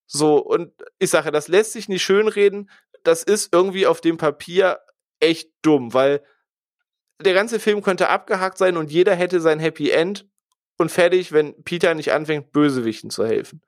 [0.07, 2.69] So, und ich sage, das lässt sich nicht schönreden.
[3.03, 4.79] Das ist irgendwie auf dem Papier
[5.19, 6.23] echt dumm, weil
[7.21, 10.27] der ganze Film könnte abgehakt sein und jeder hätte sein Happy End
[10.77, 13.61] und fertig, wenn Peter nicht anfängt, Bösewichten zu helfen.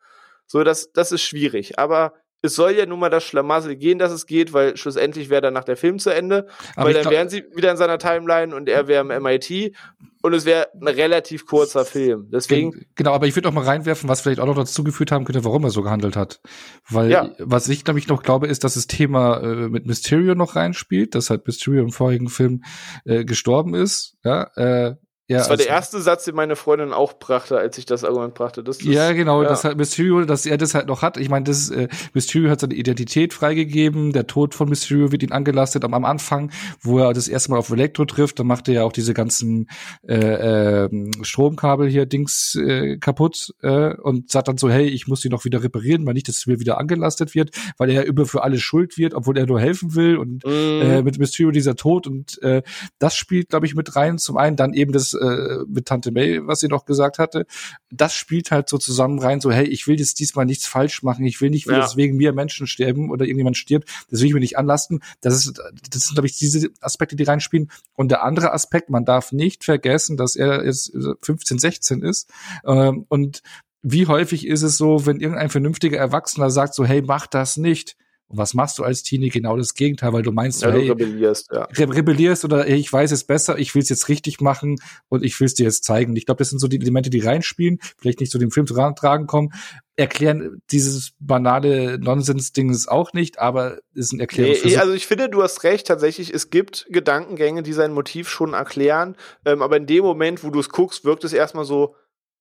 [0.46, 1.80] So, das, das ist schwierig.
[1.80, 2.14] Aber
[2.48, 5.54] es soll ja nun mal das Schlamassel gehen, dass es geht, weil schlussendlich wäre dann
[5.54, 8.68] nach der Film zu Ende, Aber weil dann wären sie wieder in seiner Timeline und
[8.68, 9.76] er wäre im MIT
[10.22, 12.30] und es wäre ein relativ kurzer Film.
[12.32, 15.26] Deswegen genau, aber ich würde auch mal reinwerfen, was vielleicht auch noch dazu geführt haben
[15.26, 16.42] könnte, warum er so gehandelt hat,
[16.90, 17.30] weil ja.
[17.40, 21.30] was ich nämlich noch glaube, ist, dass das Thema äh, mit Mysterio noch reinspielt, dass
[21.30, 22.64] halt Mysterio im vorigen Film
[23.06, 24.96] äh, gestorben ist, ja, äh,
[25.30, 28.06] ja, das war also, der erste Satz, den meine Freundin auch brachte, als ich das
[28.06, 28.64] Argument brachte.
[28.64, 29.50] Das, das, ja, genau, ja.
[29.50, 31.18] dass halt Mysterio, dass er das halt noch hat.
[31.18, 34.14] Ich meine, das äh, Mysterio hat seine Identität freigegeben.
[34.14, 35.84] Der Tod von Mysterio wird ihn angelastet.
[35.84, 38.84] Am, am Anfang, wo er das erste Mal auf Elektro trifft, dann macht er ja
[38.84, 39.70] auch diese ganzen
[40.08, 40.90] äh, äh,
[41.24, 45.44] Stromkabel hier Dings äh, kaputt äh, und sagt dann so, hey, ich muss die noch
[45.44, 48.44] wieder reparieren, weil nicht, dass es mir wieder angelastet wird, weil er ja über für
[48.44, 50.16] alle schuld wird, obwohl er nur helfen will.
[50.16, 50.50] Und mm.
[50.50, 52.62] äh, mit Mysterio dieser Tod und äh,
[52.98, 54.18] das spielt, glaube ich, mit rein.
[54.20, 57.46] Zum einen dann eben das äh, mit Tante May, was sie noch gesagt hatte,
[57.92, 61.26] das spielt halt so zusammen rein, so, hey, ich will jetzt diesmal nichts falsch machen,
[61.26, 61.96] ich will nicht, ja.
[61.96, 65.02] wegen mir Menschen sterben oder irgendjemand stirbt, das will ich mir nicht anlasten.
[65.22, 65.58] Das ist,
[65.90, 67.72] das sind, glaube ich, diese Aspekte, die reinspielen.
[67.96, 72.30] Und der andere Aspekt, man darf nicht vergessen, dass er jetzt 15, 16 ist
[72.66, 73.42] ähm, und
[73.84, 77.96] wie häufig ist es so, wenn irgendein vernünftiger Erwachsener sagt so, hey, mach das nicht,
[78.30, 79.30] und was machst du als Teenie?
[79.30, 81.64] Genau das Gegenteil, weil du meinst, ja, du hey, rebellierst, ja.
[81.72, 84.76] rebellierst oder hey, ich weiß es besser, ich will es jetzt richtig machen
[85.08, 86.16] und ich will es dir jetzt zeigen.
[86.16, 89.28] Ich glaube, das sind so die Elemente, die reinspielen, vielleicht nicht zu dem Film tragen
[89.28, 89.54] kommen,
[89.96, 94.58] erklären dieses banale Nonsens-Ding auch nicht, aber ist ein Erklärung.
[94.64, 98.54] Nee, also ich finde, du hast recht, tatsächlich, es gibt Gedankengänge, die sein Motiv schon
[98.54, 99.16] erklären,
[99.46, 101.96] ähm, aber in dem Moment, wo du es guckst, wirkt es erstmal so,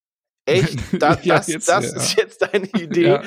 [0.45, 1.97] echt, da, ja, das, jetzt, das ja.
[1.97, 3.19] ist jetzt deine Idee.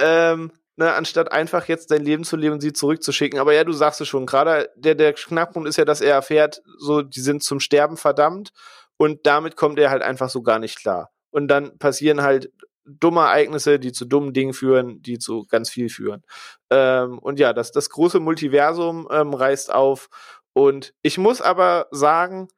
[0.00, 3.40] Ähm, ne, anstatt einfach jetzt dein Leben zu leben und sie zurückzuschicken.
[3.40, 6.62] Aber ja, du sagst es schon, gerade der, der Knackpunkt ist ja, dass er erfährt,
[6.78, 8.52] so, die sind zum Sterben verdammt
[8.96, 11.10] und damit kommt er halt einfach so gar nicht klar.
[11.30, 12.50] Und dann passieren halt
[12.84, 16.22] dumme Ereignisse, die zu dummen Dingen führen, die zu ganz viel führen.
[16.70, 20.08] Ähm, und ja, das, das große Multiversum ähm, reißt auf.
[20.52, 22.48] Und ich muss aber sagen,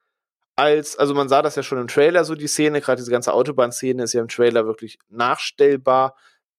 [0.54, 3.32] als, also man sah das ja schon im Trailer, so die Szene, gerade diese ganze
[3.32, 6.14] Autobahnszene ist ja im Trailer wirklich nachstellbar.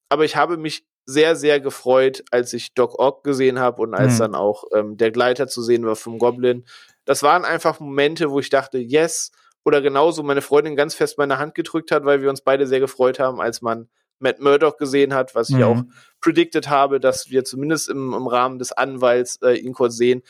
[0.10, 4.16] Aber ich habe mich sehr, sehr gefreut, als ich Doc Ock gesehen habe und als
[4.16, 4.20] mhm.
[4.20, 6.66] dann auch ähm, der Gleiter zu sehen war vom Goblin.
[7.06, 9.32] Das waren einfach Momente, wo ich dachte, yes,
[9.66, 12.80] oder genauso meine Freundin ganz fest meine Hand gedrückt hat, weil wir uns beide sehr
[12.80, 13.90] gefreut haben, als man
[14.20, 15.58] Matt Murdock gesehen hat, was mhm.
[15.58, 15.82] ich auch
[16.22, 20.22] predicted habe, dass wir zumindest im, im Rahmen des Anwalts äh, ihn kurz sehen.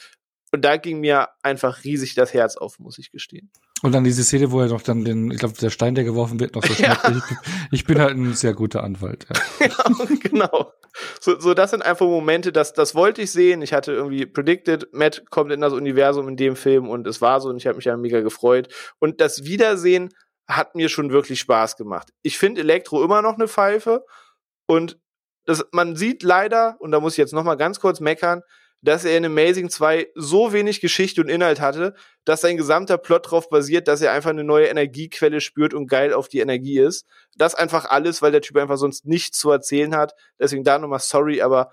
[0.51, 3.51] Und da ging mir einfach riesig das Herz auf, muss ich gestehen.
[3.82, 6.40] Und dann diese Szene, wo er noch dann den, ich glaube, der Stein, der geworfen
[6.40, 6.74] wird, noch so.
[6.82, 6.98] Ja.
[7.09, 7.38] Ich,
[7.72, 9.25] ich, bin halt ein sehr guter Anwalt.
[9.59, 10.74] Ja, ja genau.
[11.22, 13.61] So, so, das sind einfach Momente, das, das wollte ich sehen.
[13.61, 17.40] Ich hatte irgendwie predicted, Matt kommt in das Universum in dem Film und es war
[17.40, 18.67] so und ich habe mich ja mega gefreut.
[18.99, 20.09] Und das Wiedersehen
[20.48, 22.09] hat mir schon wirklich Spaß gemacht.
[22.22, 24.03] Ich finde Elektro immer noch eine Pfeife
[24.66, 24.99] und
[25.45, 28.41] das, man sieht leider, und da muss ich jetzt noch mal ganz kurz meckern,
[28.82, 33.25] dass er in Amazing 2 so wenig Geschichte und Inhalt hatte, dass sein gesamter Plot
[33.25, 37.06] darauf basiert, dass er einfach eine neue Energiequelle spürt und geil auf die Energie ist.
[37.35, 40.14] Das einfach alles, weil der Typ einfach sonst nichts zu erzählen hat.
[40.40, 41.72] Deswegen da nochmal sorry, aber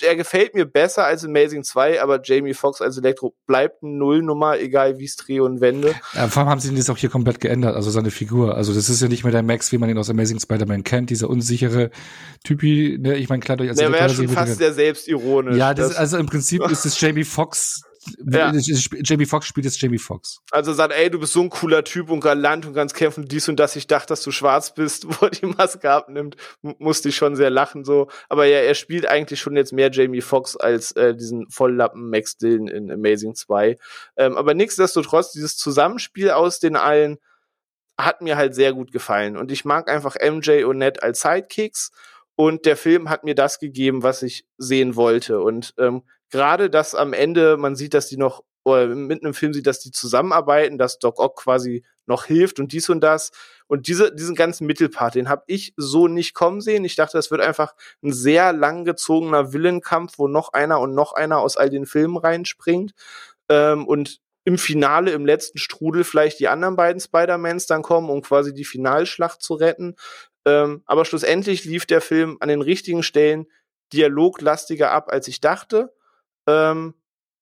[0.00, 4.58] der gefällt mir besser als Amazing 2, aber Jamie Foxx als Elektro bleibt eine Nullnummer,
[4.58, 5.94] egal wie es drehe und wende.
[6.14, 8.56] Ja, vor allem haben sie ihn jetzt auch hier komplett geändert, also seine Figur.
[8.56, 11.10] Also das ist ja nicht mehr der Max, wie man ihn aus Amazing Spider-Man kennt,
[11.10, 11.90] dieser unsichere
[12.44, 15.56] Typi, ne, ich meine, klar, durch als Der wäre schon fast sehr selbstironisch.
[15.56, 17.82] Ja, das, das, also im Prinzip ist es Jamie Foxx
[18.30, 18.52] ja.
[19.02, 20.40] Jamie Foxx spielt jetzt Jamie Foxx.
[20.50, 23.48] Also sagt, ey, du bist so ein cooler Typ und galant und kannst kämpfen, dies
[23.48, 23.76] und das.
[23.76, 27.50] Ich dachte, dass du schwarz bist, wo er die Maske abnimmt, musste ich schon sehr
[27.50, 28.08] lachen so.
[28.28, 32.36] Aber ja, er spielt eigentlich schon jetzt mehr Jamie Foxx als äh, diesen Volllappen Max
[32.36, 33.78] Dillon in Amazing 2.
[34.16, 37.18] Ähm, aber nichtsdestotrotz, dieses Zusammenspiel aus den allen
[37.98, 39.36] hat mir halt sehr gut gefallen.
[39.36, 41.92] Und ich mag einfach MJ und Ned als Sidekicks.
[42.34, 45.40] Und der Film hat mir das gegeben, was ich sehen wollte.
[45.40, 49.52] Und ähm, gerade das am Ende, man sieht, dass die noch, oder mit einem Film
[49.52, 53.32] sieht, dass die zusammenarbeiten, dass Doc Ock quasi noch hilft und dies und das.
[53.68, 56.84] Und diese, diesen ganzen Mittelpart, den habe ich so nicht kommen sehen.
[56.84, 61.38] Ich dachte, das wird einfach ein sehr langgezogener Villenkampf, wo noch einer und noch einer
[61.38, 62.92] aus all den Filmen reinspringt.
[63.48, 68.22] Ähm, und im Finale, im letzten Strudel vielleicht die anderen beiden Spider-Mans dann kommen, um
[68.22, 69.96] quasi die Finalschlacht zu retten.
[70.44, 73.46] Ähm, aber schlussendlich lief der Film an den richtigen Stellen
[73.92, 75.92] dialoglastiger ab, als ich dachte.
[76.46, 76.94] Ähm,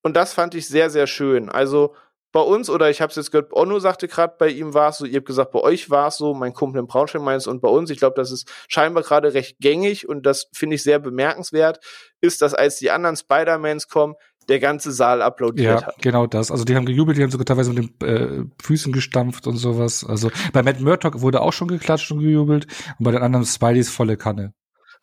[0.03, 1.49] und das fand ich sehr, sehr schön.
[1.49, 1.95] Also
[2.31, 4.97] bei uns, oder ich habe es jetzt gehört, Onno sagte gerade, bei ihm war es
[4.97, 7.61] so, ihr habt gesagt, bei euch war es so, mein Kumpel in Braunschweig meint und
[7.61, 10.99] bei uns, ich glaube, das ist scheinbar gerade recht gängig und das finde ich sehr
[10.99, 11.79] bemerkenswert,
[12.19, 14.15] ist, dass als die anderen Spider-Mans kommen,
[14.49, 15.95] der ganze Saal applaudiert ja, hat.
[16.01, 16.51] genau das.
[16.51, 20.05] Also die haben gejubelt, die haben sogar teilweise mit den äh, Füßen gestampft und sowas.
[20.05, 22.67] Also bei Matt Murdock wurde auch schon geklatscht und gejubelt
[22.99, 24.53] und bei den anderen Spideys volle Kanne.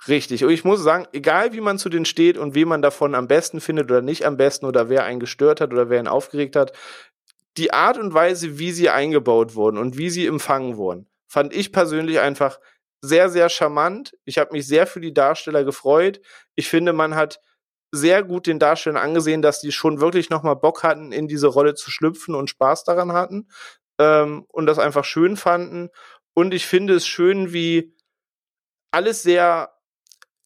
[0.09, 0.45] Richtig.
[0.45, 3.29] Und ich muss sagen, egal wie man zu denen steht und wie man davon am
[3.29, 6.57] besten findet oder nicht am besten oder wer einen gestört hat oder wer ihn aufgeregt
[6.57, 6.73] hat,
[7.57, 11.73] die Art und Weise, wie sie eingebaut wurden und wie sie empfangen wurden, fand ich
[11.73, 12.59] persönlich einfach
[13.01, 14.15] sehr, sehr charmant.
[14.25, 16.21] Ich habe mich sehr für die Darsteller gefreut.
[16.57, 17.41] Ich finde, man hat
[17.93, 21.75] sehr gut den Darstellern angesehen, dass die schon wirklich nochmal Bock hatten, in diese Rolle
[21.75, 23.49] zu schlüpfen und Spaß daran hatten
[23.99, 25.91] ähm, und das einfach schön fanden.
[26.35, 27.95] Und ich finde es schön, wie
[28.91, 29.72] alles sehr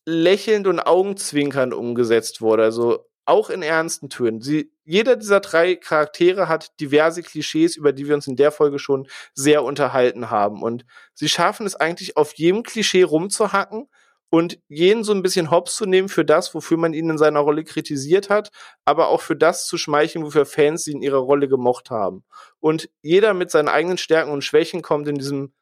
[0.06, 2.62] lächelnd und augenzwinkernd umgesetzt wurde.
[2.62, 4.40] Also auch in ernsten Tönen.
[4.40, 8.78] Sie, jeder dieser drei Charaktere hat diverse Klischees, über die wir uns in der Folge
[8.78, 10.62] schon sehr unterhalten haben.
[10.62, 13.88] Und sie schaffen es eigentlich auf jedem Klischee rumzuhacken
[14.30, 17.40] und jeden so ein bisschen hops zu nehmen für das, wofür man ihn in seiner
[17.40, 18.50] Rolle kritisiert hat,
[18.84, 22.24] aber auch für das zu schmeicheln, wofür Fans sie in ihrer Rolle gemocht haben.
[22.60, 25.52] Und jeder mit seinen eigenen Stärken und Schwächen kommt in diesem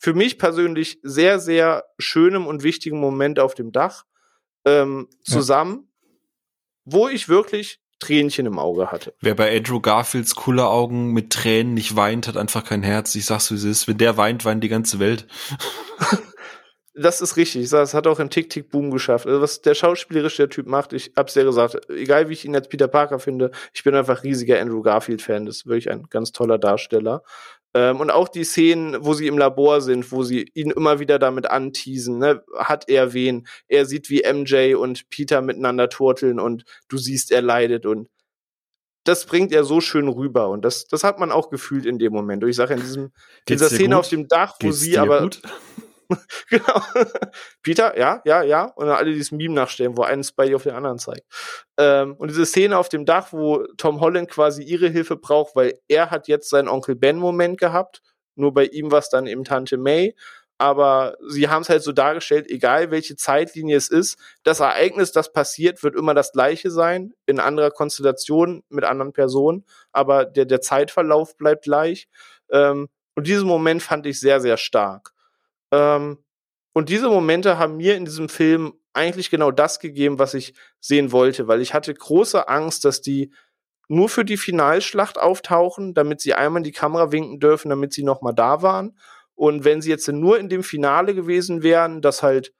[0.00, 4.06] für mich persönlich sehr, sehr schönem und wichtigen Moment auf dem Dach
[4.64, 6.08] ähm, zusammen, ja.
[6.86, 9.12] wo ich wirklich Tränchen im Auge hatte.
[9.20, 13.14] Wer bei Andrew Garfields coole Augen mit Tränen nicht weint, hat einfach kein Herz.
[13.14, 13.88] Ich sag's wie es ist.
[13.88, 15.26] Wenn der weint, weint die ganze Welt.
[16.94, 17.68] das ist richtig.
[17.68, 19.26] Das hat auch ein Tick-Tick-Boom geschafft.
[19.26, 22.68] Also was der schauspielerische Typ macht, ich hab's ja gesagt, egal wie ich ihn als
[22.68, 25.44] Peter Parker finde, ich bin einfach riesiger Andrew Garfield-Fan.
[25.44, 27.22] Das ist wirklich ein ganz toller Darsteller.
[27.74, 31.18] Ähm, und auch die Szenen, wo sie im Labor sind, wo sie ihn immer wieder
[31.18, 32.42] damit anteasen, ne?
[32.56, 33.46] hat er wen?
[33.68, 38.08] Er sieht, wie MJ und Peter miteinander turteln und du siehst, er leidet und
[39.04, 42.12] das bringt er so schön rüber und das, das hat man auch gefühlt in dem
[42.12, 42.42] Moment.
[42.42, 43.12] Und ich sage in diesem,
[43.48, 44.00] dieser Szene gut?
[44.00, 45.40] auf dem Dach, wo Geht's sie aber gut?
[46.48, 46.80] genau.
[47.62, 48.64] Peter, ja, ja, ja.
[48.64, 51.24] Und dann alle dieses Meme nachstellen, wo einen Spidey auf den anderen zeigt.
[51.78, 55.80] Ähm, und diese Szene auf dem Dach, wo Tom Holland quasi ihre Hilfe braucht, weil
[55.88, 58.02] er hat jetzt seinen Onkel Ben-Moment gehabt.
[58.34, 60.14] Nur bei ihm war es dann eben Tante May.
[60.58, 65.32] Aber sie haben es halt so dargestellt, egal welche Zeitlinie es ist, das Ereignis, das
[65.32, 70.60] passiert, wird immer das gleiche sein, in anderer Konstellation, mit anderen Personen, aber der, der
[70.60, 72.08] Zeitverlauf bleibt gleich.
[72.50, 75.14] Ähm, und diesen Moment fand ich sehr, sehr stark.
[75.70, 76.18] Ähm,
[76.72, 81.12] und diese Momente haben mir in diesem Film eigentlich genau das gegeben, was ich sehen
[81.12, 83.32] wollte, weil ich hatte große Angst, dass die
[83.88, 88.04] nur für die Finalschlacht auftauchen, damit sie einmal in die Kamera winken dürfen, damit sie
[88.04, 88.96] noch mal da waren.
[89.34, 92.52] Und wenn sie jetzt nur in dem Finale gewesen wären, das halt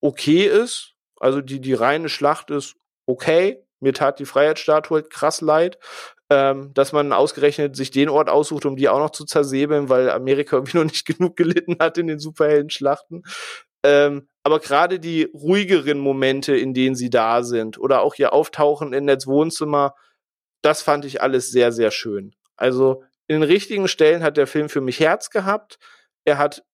[0.00, 2.76] okay ist, also die, die reine Schlacht ist
[3.06, 5.78] okay, mir tat die Freiheitsstatue halt krass leid,
[6.32, 10.08] ähm, dass man ausgerechnet sich den Ort aussucht, um die auch noch zu zersäbeln, weil
[10.08, 13.22] Amerika irgendwie noch nicht genug gelitten hat in den Superhelden-Schlachten.
[13.84, 18.94] Ähm, aber gerade die ruhigeren Momente, in denen sie da sind, oder auch ihr Auftauchen
[18.94, 19.94] in Nets Wohnzimmer,
[20.62, 22.34] das fand ich alles sehr, sehr schön.
[22.56, 25.78] Also in den richtigen Stellen hat der Film für mich Herz gehabt.
[26.24, 26.64] Er hat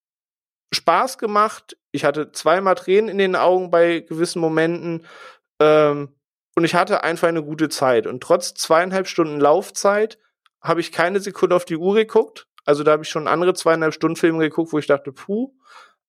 [0.73, 1.75] Spaß gemacht.
[1.91, 5.05] Ich hatte zweimal Tränen in den Augen bei gewissen Momenten.
[5.59, 6.15] Ähm,
[6.55, 8.07] und ich hatte einfach eine gute Zeit.
[8.07, 10.17] Und trotz zweieinhalb Stunden Laufzeit
[10.61, 12.47] habe ich keine Sekunde auf die Uhr geguckt.
[12.65, 15.53] Also da habe ich schon andere zweieinhalb Stunden Filme geguckt, wo ich dachte, puh.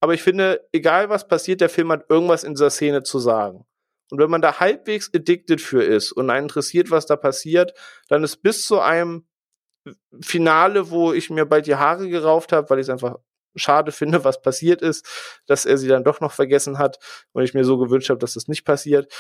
[0.01, 3.65] Aber ich finde, egal was passiert, der Film hat irgendwas in dieser Szene zu sagen.
[4.11, 7.75] Und wenn man da halbwegs addicted für ist und einen interessiert, was da passiert,
[8.09, 9.27] dann ist bis zu einem
[10.21, 13.17] Finale, wo ich mir bald die Haare gerauft habe, weil ich es einfach
[13.57, 15.07] schade finde, was passiert ist,
[15.47, 16.99] dass er sie dann doch noch vergessen hat
[17.33, 19.13] und ich mir so gewünscht habe, dass das nicht passiert,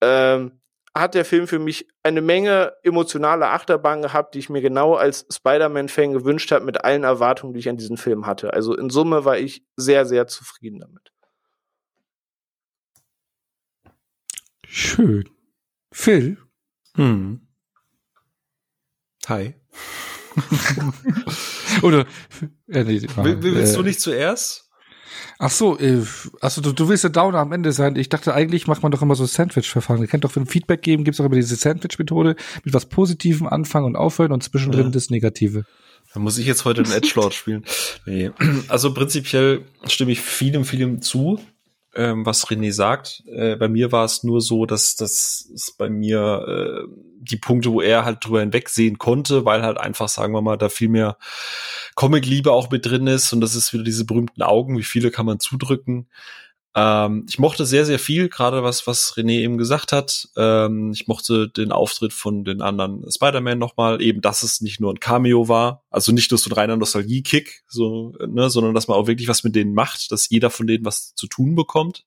[0.00, 0.60] ähm,
[0.94, 5.26] hat der Film für mich eine Menge emotionale Achterbahn gehabt, die ich mir genau als
[5.30, 8.52] Spider-Man-Fan gewünscht habe, mit allen Erwartungen, die ich an diesen Film hatte.
[8.52, 11.12] Also in Summe war ich sehr, sehr zufrieden damit.
[14.64, 15.28] Schön.
[15.92, 16.38] Phil?
[16.96, 17.46] Hm.
[19.28, 19.54] Hi.
[21.82, 22.06] Oder
[22.68, 24.69] äh, nee, Will, willst äh, du nicht zuerst?
[25.38, 26.02] Ach so, äh,
[26.40, 27.96] also du, du willst der Downer am Ende sein.
[27.96, 30.00] Ich dachte, eigentlich macht man doch immer so Sandwich-Verfahren.
[30.00, 33.86] Ihr kennt doch, wenn Feedback geben, gibt's auch immer diese Sandwich-Methode mit was Positivem anfangen
[33.86, 34.90] und aufhören und zwischendrin Ja.
[34.90, 35.64] das Negative.
[36.12, 37.64] Da muss ich jetzt heute den Edgelord spielen.
[38.06, 38.30] Nee.
[38.68, 41.38] Also prinzipiell stimme ich vielem, vielem zu,
[41.94, 43.22] ähm, was René sagt.
[43.26, 46.88] Äh, bei mir war es nur so, dass es bei mir äh,
[47.20, 50.68] die Punkte, wo er halt drüber hinwegsehen konnte, weil halt einfach, sagen wir mal, da
[50.68, 51.18] viel mehr
[51.94, 55.26] Comic-Liebe auch mit drin ist und das ist wieder diese berühmten Augen, wie viele kann
[55.26, 56.08] man zudrücken.
[56.74, 60.28] Ähm, ich mochte sehr, sehr viel, gerade was, was René eben gesagt hat.
[60.36, 64.92] Ähm, ich mochte den Auftritt von den anderen Spider-Man nochmal, eben, dass es nicht nur
[64.92, 68.96] ein Cameo war, also nicht nur so ein reiner Nostalgie-Kick, so, ne, sondern dass man
[68.96, 72.04] auch wirklich was mit denen macht, dass jeder von denen was zu tun bekommt.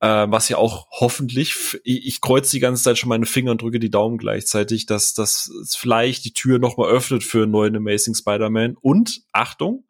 [0.00, 3.78] Äh, was ja auch hoffentlich, ich kreuze die ganze Zeit schon meine Finger und drücke
[3.78, 8.76] die Daumen gleichzeitig, dass das vielleicht die Tür nochmal öffnet für einen neuen Amazing Spider-Man
[8.80, 9.84] und, Achtung,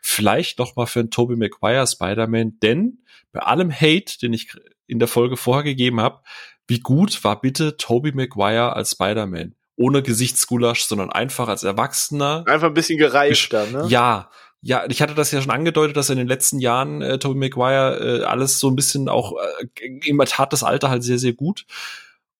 [0.00, 3.00] vielleicht nochmal für einen Tobey Maguire Spider-Man, denn
[3.32, 4.52] bei allem Hate, den ich
[4.86, 6.22] in der Folge vorher gegeben habe,
[6.66, 9.54] wie gut war bitte Tobey Maguire als Spider-Man?
[9.76, 12.44] Ohne Gesichtsgulasch, sondern einfach als Erwachsener.
[12.46, 13.86] Einfach ein bisschen gereifter, ne?
[13.88, 14.30] Ja,
[14.62, 18.20] ja, ich hatte das ja schon angedeutet, dass in den letzten Jahren äh, Tobey Maguire
[18.20, 21.64] äh, alles so ein bisschen auch äh, ihm tat das Alter halt sehr, sehr gut.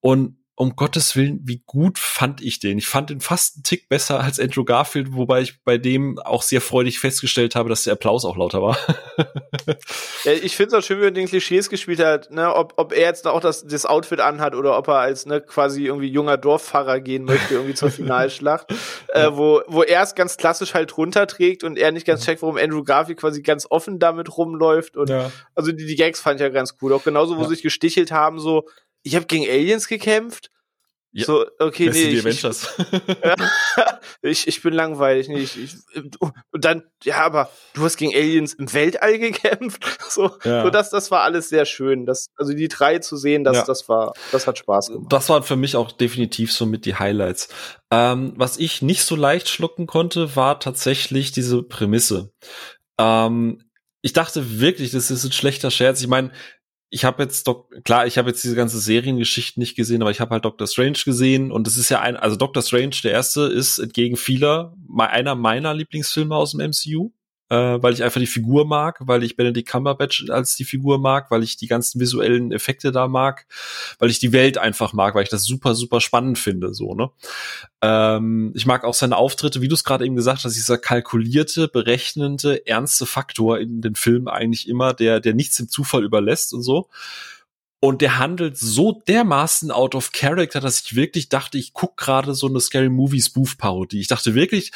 [0.00, 2.76] Und um Gottes Willen, wie gut fand ich den?
[2.76, 6.42] Ich fand den fast einen Tick besser als Andrew Garfield, wobei ich bei dem auch
[6.42, 8.76] sehr freudig festgestellt habe, dass der Applaus auch lauter war.
[10.24, 12.92] Ja, ich finde es auch schön, wie er den Klischees gespielt hat, ne, ob, ob
[12.92, 16.36] er jetzt auch das, das Outfit anhat oder ob er als ne, quasi irgendwie junger
[16.36, 18.70] Dorffahrer gehen möchte, irgendwie zur Finalschlacht,
[19.08, 22.58] äh, wo, wo er es ganz klassisch halt runterträgt und er nicht ganz checkt, warum
[22.58, 24.96] Andrew Garfield quasi ganz offen damit rumläuft.
[24.98, 25.10] Und
[25.54, 26.92] also die, die Gags fand ich ja ganz cool.
[26.92, 27.48] Auch genauso, wo Ja.
[27.48, 28.66] sie sich gestichelt haben, so,
[29.02, 30.50] ich habe gegen Aliens gekämpft.
[31.12, 31.24] Ja.
[31.24, 32.68] So, okay, nee, ich, ich, Avengers.
[34.22, 35.28] ich, ich bin langweilig.
[35.28, 35.74] Nee, ich, ich,
[36.20, 39.84] und dann, ja, aber du hast gegen Aliens im Weltall gekämpft.
[40.10, 40.64] So, Ja.
[40.64, 42.04] so das, das war alles sehr schön.
[42.04, 43.64] Das, also die drei zu sehen, das, Ja.
[43.64, 45.12] das war, das hat Spaß gemacht.
[45.12, 47.48] Das waren für mich auch definitiv so mit die Highlights.
[47.92, 52.32] Ähm, was ich nicht so leicht schlucken konnte, war tatsächlich diese Prämisse.
[52.98, 53.62] Ähm,
[54.02, 56.00] ich dachte wirklich, das ist ein schlechter Scherz.
[56.00, 56.32] Ich meine,
[56.90, 60.20] ich habe jetzt doch klar, ich habe jetzt diese ganze Seriengeschichte nicht gesehen, aber ich
[60.20, 63.42] habe halt Doctor Strange gesehen und es ist ja ein, also Doctor Strange der erste
[63.42, 67.12] ist entgegen vieler einer meiner Lieblingsfilme aus dem MCU,
[67.50, 71.30] äh, weil ich einfach die Figur mag, weil ich Benedict Cumberbatch als die Figur mag,
[71.30, 73.46] weil ich die ganzen visuellen Effekte da mag,
[73.98, 77.10] weil ich die Welt einfach mag, weil ich das super super spannend finde, so ne.
[77.82, 81.66] Ähm, ich mag auch seine Auftritte, wie du es gerade eben gesagt hast, dieser kalkulierte,
[81.66, 86.62] berechnende, ernste Faktor in den Filmen eigentlich immer, der, der nichts dem Zufall überlässt und
[86.62, 86.88] so.
[87.82, 92.34] Und der handelt so dermaßen out of character, dass ich wirklich dachte, ich guck gerade
[92.34, 94.00] so eine Scary Movie Spoof Parodie.
[94.00, 94.72] Ich dachte wirklich,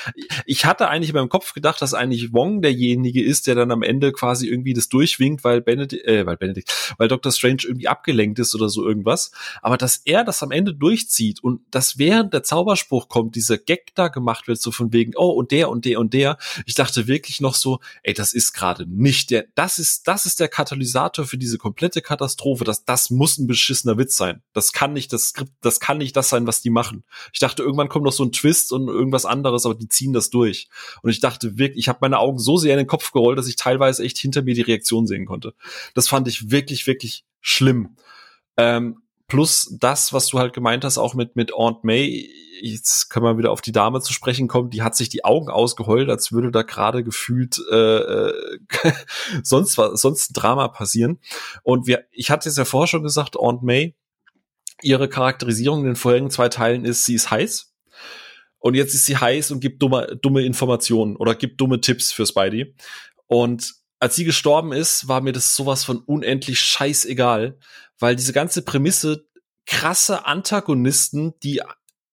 [0.47, 3.83] ich hatte eigentlich in meinem Kopf gedacht, dass eigentlich Wong derjenige ist, der dann am
[3.83, 7.31] Ende quasi irgendwie das durchwinkt, weil Benedict, äh, weil Benedict, weil Dr.
[7.31, 9.33] Strange irgendwie abgelenkt ist oder so irgendwas.
[9.61, 13.95] Aber dass er das am Ende durchzieht und dass während der Zauberspruch kommt, dieser Gag
[13.95, 16.39] da gemacht wird, so von wegen, oh, und der und der und der.
[16.65, 20.41] Ich dachte wirklich noch so, ey, das ist gerade nicht der, das ist, das ist
[20.41, 22.65] der Katalysator für diese komplette Katastrophe.
[22.65, 24.41] Das, das muss ein beschissener Witz sein.
[24.53, 27.03] Das kann nicht das Skript, das kann nicht das sein, was die machen.
[27.33, 30.31] Ich dachte, irgendwann kommt noch so ein Twist und irgendwas anderes, aber die ziehen das
[30.31, 30.69] durch.
[31.03, 33.49] Und ich dachte wirklich, ich habe meine Augen so sehr in den Kopf gerollt, dass
[33.49, 35.55] ich teilweise echt hinter mir die Reaktion sehen konnte.
[35.95, 37.97] Das fand ich wirklich, wirklich schlimm.
[38.57, 42.31] Ähm, plus das, was du halt gemeint hast, auch mit, mit Aunt May,
[42.61, 45.49] jetzt können wir wieder auf die Dame zu sprechen kommen, die hat sich die Augen
[45.49, 48.63] ausgeheult, als würde da gerade gefühlt äh, äh,
[49.43, 51.19] sonst was, sonst ein Drama passieren.
[51.63, 53.95] Und wir, ich hatte es ja vorher schon gesagt, Aunt May,
[54.83, 57.73] ihre Charakterisierung in den vorherigen zwei Teilen ist, sie ist heiß.
[58.59, 62.27] Und jetzt ist sie heiß und gibt dumme, dumme Informationen oder gibt dumme Tipps für
[62.27, 62.75] Spidey.
[63.27, 67.59] Und als sie gestorben ist, war mir das sowas von unendlich scheißegal,
[67.99, 69.29] weil diese ganze Prämisse
[69.67, 71.63] krasse Antagonisten, die,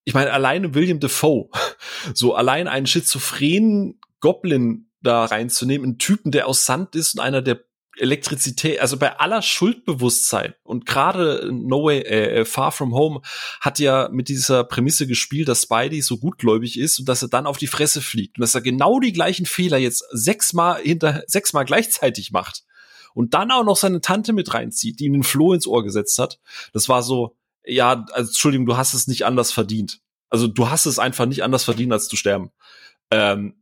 [0.04, 1.50] ich meine, alleine William Defoe,
[2.14, 7.42] so allein einen schizophrenen Goblin da reinzunehmen, einen Typen, der aus Sand ist und einer
[7.42, 7.64] der
[7.98, 13.22] Elektrizität, also bei aller Schuldbewusstsein und gerade No Way äh, äh, Far From Home
[13.60, 17.46] hat ja mit dieser Prämisse gespielt, dass Spidey so gutgläubig ist und dass er dann
[17.46, 21.66] auf die Fresse fliegt und dass er genau die gleichen Fehler jetzt sechsmal hinter sechsmal
[21.66, 22.64] gleichzeitig macht
[23.14, 26.18] und dann auch noch seine Tante mit reinzieht, die ihm den Floh ins Ohr gesetzt
[26.20, 26.40] hat.
[26.74, 30.00] Das war so, ja, also, Entschuldigung, du hast es nicht anders verdient.
[30.30, 32.52] Also du hast es einfach nicht anders verdient, als zu sterben.
[33.12, 33.56] Ähm,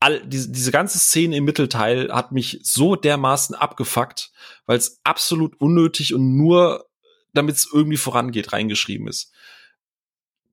[0.00, 4.32] all, diese, diese ganze Szene im Mittelteil hat mich so dermaßen abgefuckt,
[4.64, 6.86] weil es absolut unnötig und nur
[7.34, 9.30] damit es irgendwie vorangeht, reingeschrieben ist.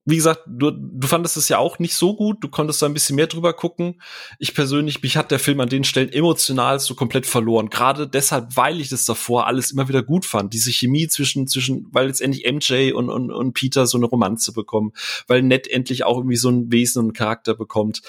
[0.05, 2.93] Wie gesagt, du, du fandest es ja auch nicht so gut, du konntest da ein
[2.93, 4.01] bisschen mehr drüber gucken.
[4.37, 7.69] Ich persönlich, mich hat der Film an den Stellen emotional so komplett verloren.
[7.69, 10.53] Gerade deshalb, weil ich das davor alles immer wieder gut fand.
[10.53, 14.91] Diese Chemie zwischen, zwischen, weil letztendlich MJ und, und, und Peter so eine Romanze bekommen,
[15.27, 18.01] weil Ned endlich auch irgendwie so ein Wesen und einen Charakter bekommt.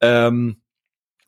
[0.00, 0.61] Ähm,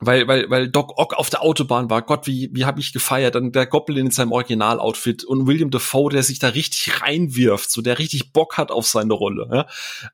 [0.01, 2.03] weil, weil, weil Doc Ock auf der Autobahn war.
[2.03, 3.37] Gott, wie, wie habe ich gefeiert.
[3.37, 7.81] Dann der Goblin in seinem Originaloutfit und William Defoe, der sich da richtig reinwirft, so
[7.81, 9.49] der richtig Bock hat auf seine Rolle.
[9.53, 9.67] Ja?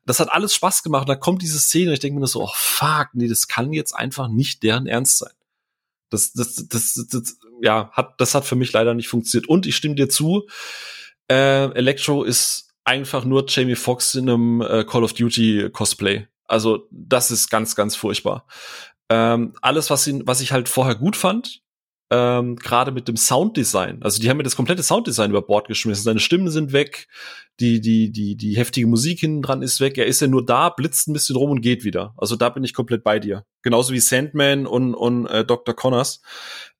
[0.05, 1.01] Das hat alles Spaß gemacht.
[1.01, 3.73] Und da kommt diese Szene und ich denke mir so, oh fuck, nee, das kann
[3.73, 5.33] jetzt einfach nicht deren Ernst sein.
[6.09, 9.49] Das, das, das, das, ja, hat, das hat für mich leider nicht funktioniert.
[9.49, 10.47] Und ich stimme dir zu,
[11.29, 16.27] äh, Electro ist einfach nur Jamie Foxx in einem äh, Call of Duty Cosplay.
[16.51, 18.45] Also das ist ganz, ganz furchtbar.
[19.11, 21.61] Ähm, alles, was, ihn, was ich halt vorher gut fand,
[22.11, 24.01] ähm, gerade mit dem Sounddesign.
[24.03, 26.05] Also die haben mir das komplette Sounddesign über Bord geschmissen.
[26.05, 27.09] Seine Stimmen sind weg,
[27.59, 29.97] die, die, die, die heftige Musik hinten dran ist weg.
[29.97, 32.13] Er ist ja nur da, blitzt ein bisschen rum und geht wieder.
[32.15, 33.45] Also da bin ich komplett bei dir.
[33.63, 35.75] Genauso wie Sandman und, und äh, Dr.
[35.75, 36.21] Connors.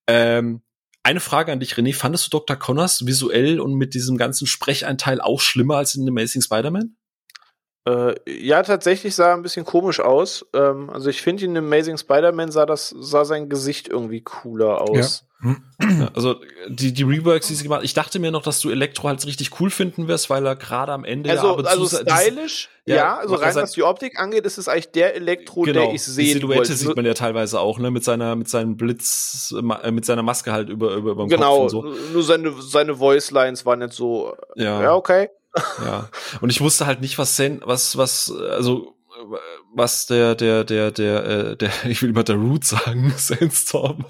[0.07, 0.61] Ähm,
[1.03, 1.93] eine Frage an dich, René.
[1.93, 2.55] Fandest du Dr.
[2.55, 6.95] Connors visuell und mit diesem ganzen Sprecheinteil auch schlimmer als in Amazing Spider-Man?
[7.87, 10.45] Äh, ja, tatsächlich sah er ein bisschen komisch aus.
[10.53, 15.25] Ähm, also ich finde in Amazing Spider-Man sah das sah sein Gesicht irgendwie cooler aus.
[15.43, 15.55] Ja.
[15.81, 16.35] ja, also
[16.67, 19.59] die die Reworks, die sie gemacht, ich dachte mir noch, dass du Elektro halt richtig
[19.59, 23.33] cool finden wirst, weil er gerade am Ende also ja, also stylisch, ja, ja, also
[23.33, 26.25] rein was die Optik angeht, ist es eigentlich der Elektro, genau, der ich sehe.
[26.25, 26.73] Die Silhouette wollte.
[26.73, 30.51] sieht man ja teilweise auch, ne, mit seiner mit seinem Blitz, äh, mit seiner Maske
[30.51, 31.95] halt über über über genau, Kopf und so.
[32.13, 35.29] Nur seine seine Voice Lines waren jetzt so, ja, ja okay
[35.83, 36.09] ja.
[36.41, 38.95] Und ich wusste halt nicht, was Sen, was, was, also
[39.73, 44.05] was der, der, der, der, äh, der, ich will immer der Root sagen, Sandstorm,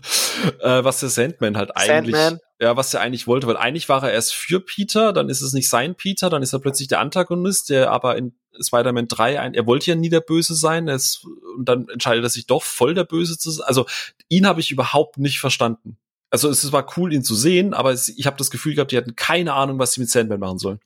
[0.59, 2.39] äh, was der Sandman halt eigentlich, Sandman.
[2.59, 5.53] ja, was er eigentlich wollte, weil eigentlich war er erst für Peter, dann ist es
[5.53, 9.53] nicht sein Peter, dann ist er plötzlich der Antagonist, der aber in Spider-Man 3 ein,
[9.53, 11.25] er wollte ja nie der Böse sein, er ist,
[11.57, 13.65] und dann entscheidet er sich doch voll der Böse zu sein.
[13.67, 13.85] Also
[14.27, 15.97] ihn habe ich überhaupt nicht verstanden.
[16.29, 18.97] Also es war cool, ihn zu sehen, aber es, ich habe das Gefühl gehabt, die
[18.97, 20.79] hatten keine Ahnung, was sie mit Sandman machen sollen.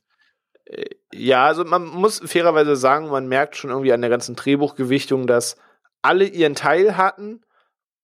[1.14, 5.56] Ja, also man muss fairerweise sagen, man merkt schon irgendwie an der ganzen Drehbuchgewichtung, dass
[6.02, 7.44] alle ihren Teil hatten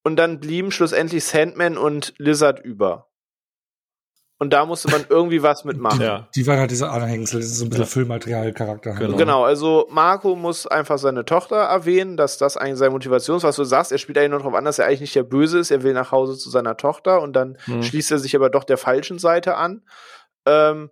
[0.04, 3.08] und dann blieben schlussendlich Sandman und Lizard über.
[4.38, 6.00] Und da musste man irgendwie was mitmachen.
[6.00, 6.28] Die, ja.
[6.34, 7.90] die waren halt diese Anhängsel, das ist so ein bisschen ja.
[7.90, 8.94] Füllmaterial-Charakter.
[8.94, 9.16] Genau.
[9.16, 13.54] genau, also Marco muss einfach seine Tochter erwähnen, dass das eigentlich seine Motivation ist, was
[13.54, 13.92] du sagst.
[13.92, 15.70] Er spielt eigentlich nur darauf an, dass er eigentlich nicht der Böse ist.
[15.70, 17.84] Er will nach Hause zu seiner Tochter und dann hm.
[17.84, 19.82] schließt er sich aber doch der falschen Seite an.
[20.44, 20.90] Ähm,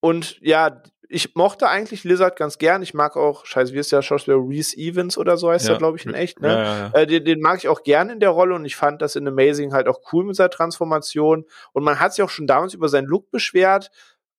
[0.00, 2.82] und ja, ich mochte eigentlich Lizard ganz gern.
[2.82, 5.74] Ich mag auch, scheiße, wie ist der Schauspieler Reese Evans oder so heißt ja.
[5.74, 6.48] er, glaube ich, in echt, ne?
[6.48, 9.02] Ja, ja, äh, den, den, mag ich auch gern in der Rolle und ich fand
[9.02, 11.44] das in Amazing halt auch cool mit seiner Transformation.
[11.72, 13.90] Und man hat sich auch schon damals über seinen Look beschwert,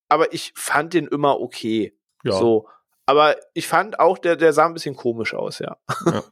[0.09, 1.95] aber ich fand den immer okay.
[2.23, 2.33] Ja.
[2.33, 2.67] So.
[3.07, 5.77] Aber ich fand auch, der, der sah ein bisschen komisch aus, ja.
[6.05, 6.23] Ja,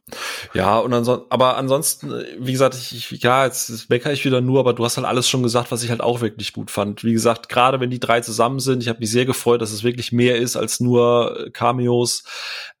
[0.54, 4.58] ja und ansonsten, aber ansonsten, wie gesagt, ich, ich ja, jetzt, meckere ich wieder nur,
[4.58, 7.04] aber du hast halt alles schon gesagt, was ich halt auch wirklich gut fand.
[7.04, 9.84] Wie gesagt, gerade wenn die drei zusammen sind, ich habe mich sehr gefreut, dass es
[9.84, 12.24] wirklich mehr ist als nur äh, Cameos,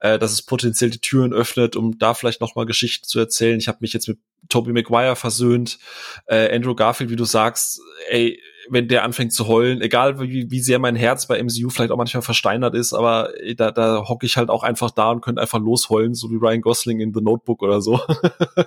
[0.00, 3.58] äh, dass es potenziell die Türen öffnet, um da vielleicht nochmal Geschichten zu erzählen.
[3.58, 5.78] Ich habe mich jetzt mit Tobey Maguire versöhnt,
[6.26, 10.60] äh, Andrew Garfield, wie du sagst, ey, wenn der anfängt zu heulen, egal wie, wie
[10.60, 14.36] sehr mein Herz bei MCU vielleicht auch manchmal versteinert ist, aber da, da hocke ich
[14.36, 17.62] halt auch einfach da und könnte einfach losheulen, so wie Ryan Gosling in The Notebook
[17.62, 18.00] oder so.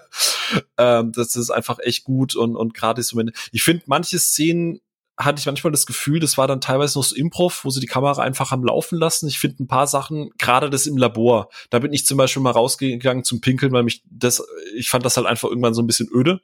[0.78, 4.80] ähm, das ist einfach echt gut und, und gerade so, ich finde manche Szenen
[5.20, 7.88] hatte ich manchmal das Gefühl, das war dann teilweise noch so Improv, wo sie die
[7.88, 9.28] Kamera einfach am Laufen lassen.
[9.28, 12.52] Ich finde ein paar Sachen, gerade das im Labor, da bin ich zum Beispiel mal
[12.52, 14.46] rausgegangen zum Pinkeln, weil mich das,
[14.76, 16.40] ich fand das halt einfach irgendwann so ein bisschen öde.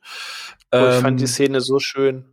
[0.71, 2.25] Oh, ich ähm, fand die Szene so schön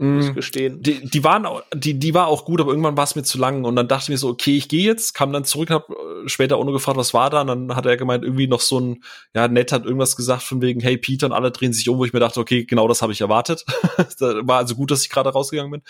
[0.00, 0.34] muss ich mm.
[0.34, 0.82] gestehen.
[0.82, 3.64] Die, die waren, die, die war auch gut, aber irgendwann war es mir zu lang
[3.64, 5.94] und dann dachte ich mir so, okay, ich gehe jetzt, kam dann zurück, hab äh,
[6.26, 9.04] später ohne gefragt, was war da, und dann hat er gemeint, irgendwie noch so ein,
[9.34, 12.04] ja, nett hat irgendwas gesagt von wegen, hey Peter und alle drehen sich um, wo
[12.04, 13.64] ich mir dachte, okay, genau das habe ich erwartet.
[14.20, 15.82] war also gut, dass ich gerade rausgegangen bin.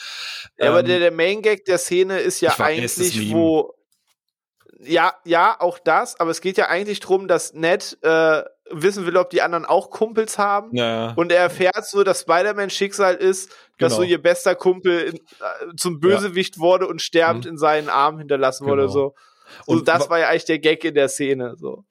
[0.59, 3.75] Ja, ähm, aber der, der Main Gag der Szene ist ja eigentlich, wo
[4.83, 9.17] ja, ja, auch das, aber es geht ja eigentlich drum, dass Ned äh, wissen will,
[9.17, 10.75] ob die anderen auch Kumpels haben.
[10.77, 11.13] Ja.
[11.17, 13.97] Und er erfährt so, dass Spider-Man Schicksal ist, dass Genau.
[13.97, 15.21] so ihr bester Kumpel in, äh,
[15.77, 17.51] zum Bösewicht wurde und sterbt Mhm.
[17.53, 18.83] in seinen Armen hinterlassen wurde.
[18.83, 18.93] Genau.
[18.93, 19.15] So.
[19.67, 21.55] Und, Und das wa- war ja eigentlich der Gag in der Szene.
[21.59, 21.85] So.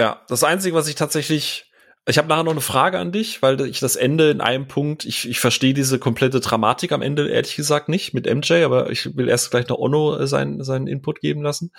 [0.00, 1.70] Ja, das Einzige, was ich tatsächlich.
[2.06, 5.06] Ich habe nachher noch eine Frage an dich, weil ich das Ende in einem Punkt,
[5.06, 9.16] ich, ich verstehe diese komplette Dramatik am Ende ehrlich gesagt nicht mit MJ, aber ich
[9.16, 11.72] will erst gleich noch Ono äh, seinen, seinen Input geben lassen.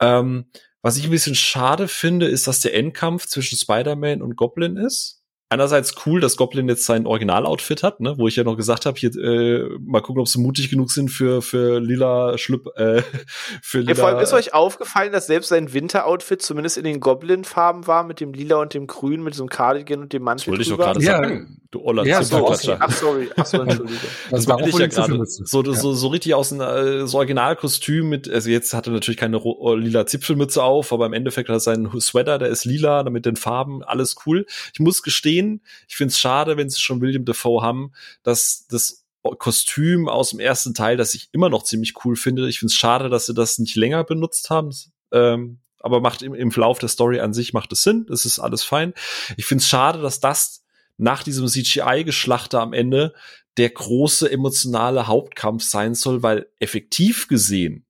[0.00, 0.46] Ähm,
[0.82, 5.18] was ich ein bisschen schade finde, ist, dass der Endkampf zwischen Spider-Man und Goblin ist.
[5.52, 8.96] Einerseits cool, dass Goblin jetzt sein Original-Outfit hat, ne, wo ich ja noch gesagt habe,
[8.96, 13.02] hier äh, mal gucken, ob sie mutig genug sind für für lila Schlüpp, äh,
[13.60, 13.90] für lila.
[13.90, 18.04] Ja, vor allem ist euch aufgefallen, dass selbst sein Winteroutfit zumindest in den Goblin-Farben war,
[18.04, 20.68] mit dem Lila und dem Grün, mit diesem Cardigan und dem das Mantel wollte ich
[20.68, 20.92] doch drüber?
[20.92, 21.46] gerade Ja.
[21.72, 22.78] Du Oller Ja, so Zipfelklatscher.
[22.80, 23.30] Ach, sorry.
[23.36, 24.00] Ach so, Entschuldige.
[24.30, 25.24] Das, war war ich ja gerade.
[25.24, 25.72] So, Ja.
[25.74, 26.62] so, so richtig aus einem
[27.02, 31.06] äh, so Originalkostüm mit, also jetzt hat er natürlich keine ro- lila Zipfelmütze auf, aber
[31.06, 34.46] im Endeffekt hat er seinen Sweater, der ist lila, mit den Farben, alles cool.
[34.72, 37.92] Ich muss gestehen, ich finde es schade, wenn sie schon William Defoe haben,
[38.24, 42.48] dass das Kostüm aus dem ersten Teil, das ich immer noch ziemlich cool finde.
[42.48, 44.74] Ich finde es schade, dass sie das nicht länger benutzt haben.
[45.12, 48.06] Ähm, aber macht im, im Verlauf der Story an sich macht es Sinn.
[48.08, 48.92] Das ist alles fein.
[49.36, 50.59] Ich finde es schade, dass das
[51.00, 53.14] nach diesem CGI-Geschlachter am Ende
[53.56, 57.86] der große emotionale Hauptkampf sein soll, weil effektiv gesehen,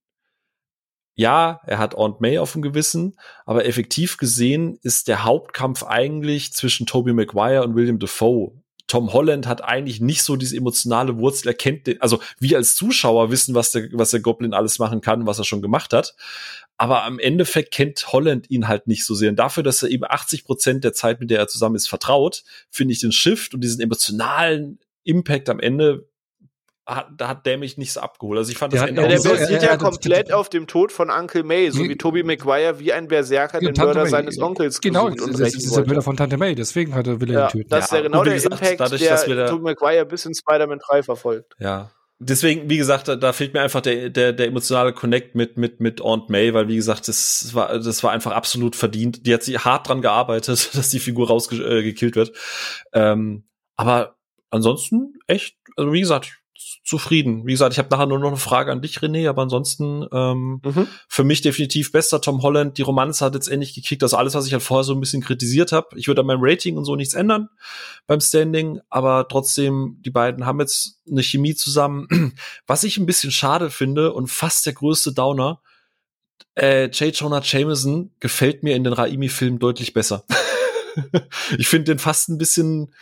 [1.15, 6.53] ja, er hat Aunt May auf dem Gewissen, aber effektiv gesehen ist der Hauptkampf eigentlich
[6.55, 8.60] zwischen Tobey Maguire und William Defoe.
[8.91, 12.75] Tom Holland hat eigentlich nicht so diese emotionale Wurzel, er kennt den, also wir als
[12.75, 16.17] Zuschauer wissen, was der, was der Goblin alles machen kann, was er schon gemacht hat.
[16.77, 19.31] Aber am Endeffekt kennt Holland ihn halt nicht so sehr.
[19.31, 22.43] Und dafür, dass er eben 80 Prozent der Zeit, mit der er zusammen ist, vertraut,
[22.69, 26.09] finde ich den Shift und diesen emotionalen Impact am Ende,
[26.97, 28.39] hat, da hat der mich nicht so abgeholt.
[28.39, 30.67] Also ich fand Der das Ende Ja, der er- basiert er ja komplett auf dem
[30.67, 34.11] Tod von Uncle May, so wie Tobey Maguire wie ein Berserker den Tante Mörder May.
[34.11, 35.83] seines Onkels Genau, gesucht das, und das ist der.
[35.83, 37.69] Bilder von Tante May, deswegen hat er will er Ja, ihn töten.
[37.71, 40.05] das ist Ja, ja genau der gesagt, Impact, dadurch, der dass wir da- Tobey Maguire
[40.07, 41.55] bis in Spider-Man 3 verfolgt.
[41.59, 41.91] Ja.
[42.23, 45.81] Deswegen, wie gesagt, da, da fehlt mir einfach der, der, der emotionale Connect mit, mit,
[45.81, 49.25] mit Aunt May, weil, wie gesagt, das war, das war einfach absolut verdient.
[49.27, 52.33] Die hat sie hart dran gearbeitet, dass die Figur rausgekillt äh, wird.
[52.93, 53.45] Ähm,
[53.77, 54.17] aber
[54.51, 56.40] ansonsten echt, also wie gesagt,
[56.85, 57.47] zufrieden.
[57.47, 60.61] Wie gesagt, ich habe nachher nur noch eine Frage an dich, René, aber ansonsten ähm,
[60.65, 60.87] Mhm.
[61.09, 62.79] für mich definitiv bester Tom Holland.
[62.79, 64.03] Die Romanze hat jetzt endlich gekickt.
[64.03, 65.89] Das ist alles, was ich halt vorher so ein bisschen kritisiert habe.
[65.99, 67.49] Ich würde an meinem Rating und so nichts ändern
[68.07, 72.35] beim Standing, aber trotzdem, die beiden haben jetzt eine Chemie zusammen.
[72.67, 75.61] Was ich ein bisschen schade finde und fast der größte Downer,
[76.57, 77.15] äh, J.
[77.15, 80.25] Jonah Jameson gefällt mir in den Raimi-Filmen deutlich besser.
[81.59, 82.93] ich finde den fast ein bisschen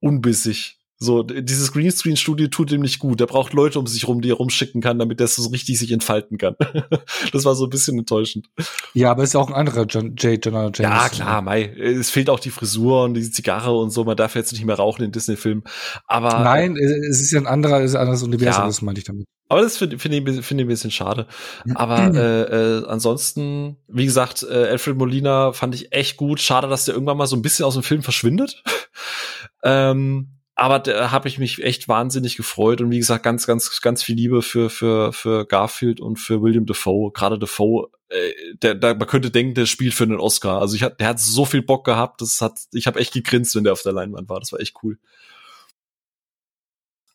[0.00, 0.78] unbissig.
[0.98, 3.20] So, dieses Greenscreen-Studio tut ihm nicht gut.
[3.20, 5.92] Er braucht Leute um sich rum, die er rumschicken kann, damit er so richtig sich
[5.92, 6.54] entfalten kann.
[7.32, 8.46] das war so ein bisschen enttäuschend.
[8.94, 10.42] Ja, aber ist ja auch ein anderer John, J.
[10.44, 10.84] Jonah Jameson.
[10.84, 11.64] Ja, klar, Mai.
[11.64, 14.04] Es fehlt auch die Frisur und die Zigarre und so.
[14.04, 15.64] Man darf jetzt nicht mehr rauchen in Disney-Filmen.
[16.06, 18.66] Aber, Nein, es ist ja ein anderer, es ist ein anderes Universum, Ja.
[18.66, 19.26] das meinte ich damit.
[19.50, 21.26] aber das finde find ich, ein bisschen- finde ich ein bisschen schade.
[21.74, 26.40] Aber äh, äh, ansonsten, wie gesagt, äh, Alfred Molina fand ich echt gut.
[26.40, 28.62] Schade, dass der irgendwann mal so ein bisschen aus dem Film verschwindet.
[29.62, 34.02] ähm, aber da habe ich mich echt wahnsinnig gefreut und wie gesagt, ganz, ganz, ganz
[34.02, 37.12] viel Liebe für, für, für Garfield und für William Defoe.
[37.12, 40.62] Gerade Defoe, äh, der, der, man könnte denken, der spielt für einen Oscar.
[40.62, 43.54] Also ich hat, der hat so viel Bock gehabt, das hat, ich habe echt gegrinst,
[43.54, 44.40] wenn der auf der Leinwand war.
[44.40, 44.98] Das war echt cool.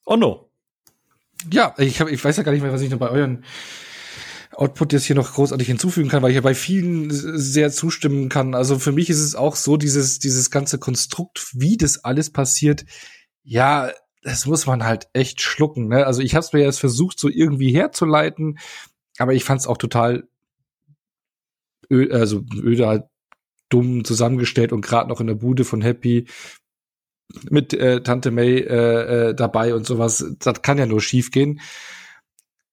[0.05, 0.51] Oh no.
[1.51, 3.43] Ja, ich, hab, ich weiß ja gar nicht mehr, was ich noch bei euren
[4.51, 8.53] Output jetzt hier noch großartig hinzufügen kann, weil ich ja bei vielen sehr zustimmen kann.
[8.53, 12.85] Also für mich ist es auch so, dieses, dieses ganze Konstrukt, wie das alles passiert,
[13.43, 13.91] ja,
[14.23, 15.87] das muss man halt echt schlucken.
[15.87, 16.05] Ne?
[16.05, 18.59] Also ich habe es mir jetzt versucht, so irgendwie herzuleiten,
[19.17, 20.27] aber ich fand es auch total
[21.89, 23.03] also öde halt
[23.69, 26.27] dumm zusammengestellt und gerade noch in der Bude von Happy
[27.49, 30.25] mit äh, Tante May äh, äh, dabei und sowas.
[30.39, 31.61] Das kann ja nur schief gehen.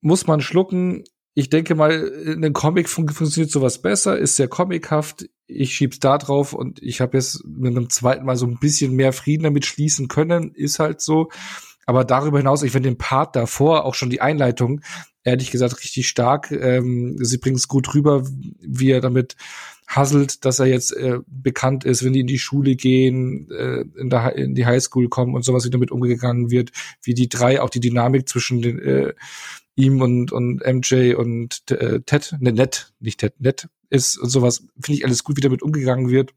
[0.01, 1.05] Muss man schlucken.
[1.39, 5.29] Ich denke mal, in einem Comic fun funktioniert sowas besser, ist sehr comichaft.
[5.47, 8.97] Ich schieb's da drauf und ich habe jetzt mit einem zweiten Mal so ein bisschen
[8.97, 11.29] mehr Frieden damit schließen können, ist halt so.
[11.87, 14.81] Aber darüber hinaus, ich finde den Part davor, auch schon die Einleitung,
[15.23, 16.51] ehrlich gesagt richtig stark.
[16.51, 18.27] Ähm, sie bringt es gut rüber,
[18.59, 19.37] wie er damit
[19.87, 24.11] hasselt, dass er jetzt äh, bekannt ist, wenn die in die Schule gehen, äh, in,
[24.11, 27.71] der, in die Highschool kommen und sowas, wie damit umgegangen wird, wie die drei, auch
[27.71, 29.15] die Dynamik zwischen den, äh,
[29.79, 34.65] ihm und, und MJ und äh, Ted, ne, Ned, nicht Ted, Ned ist und sowas,
[34.81, 36.35] finde ich alles gut, wie damit umgegangen wird.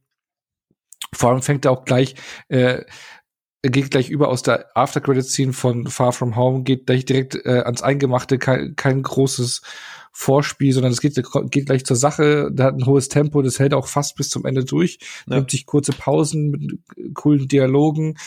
[1.13, 2.15] Vor allem fängt er auch gleich
[2.49, 2.83] äh,
[3.61, 7.35] geht gleich über aus der After Credit Scene von Far From Home, geht gleich direkt
[7.45, 9.61] äh, ans Eingemachte, kein, kein großes
[10.14, 12.49] Vorspiel, sondern es geht, geht gleich zur Sache.
[12.51, 14.98] Da hat ein hohes Tempo, das hält auch fast bis zum Ende durch.
[15.27, 15.35] Ja.
[15.35, 16.80] Nimmt sich kurze Pausen mit
[17.14, 18.17] coolen Dialogen.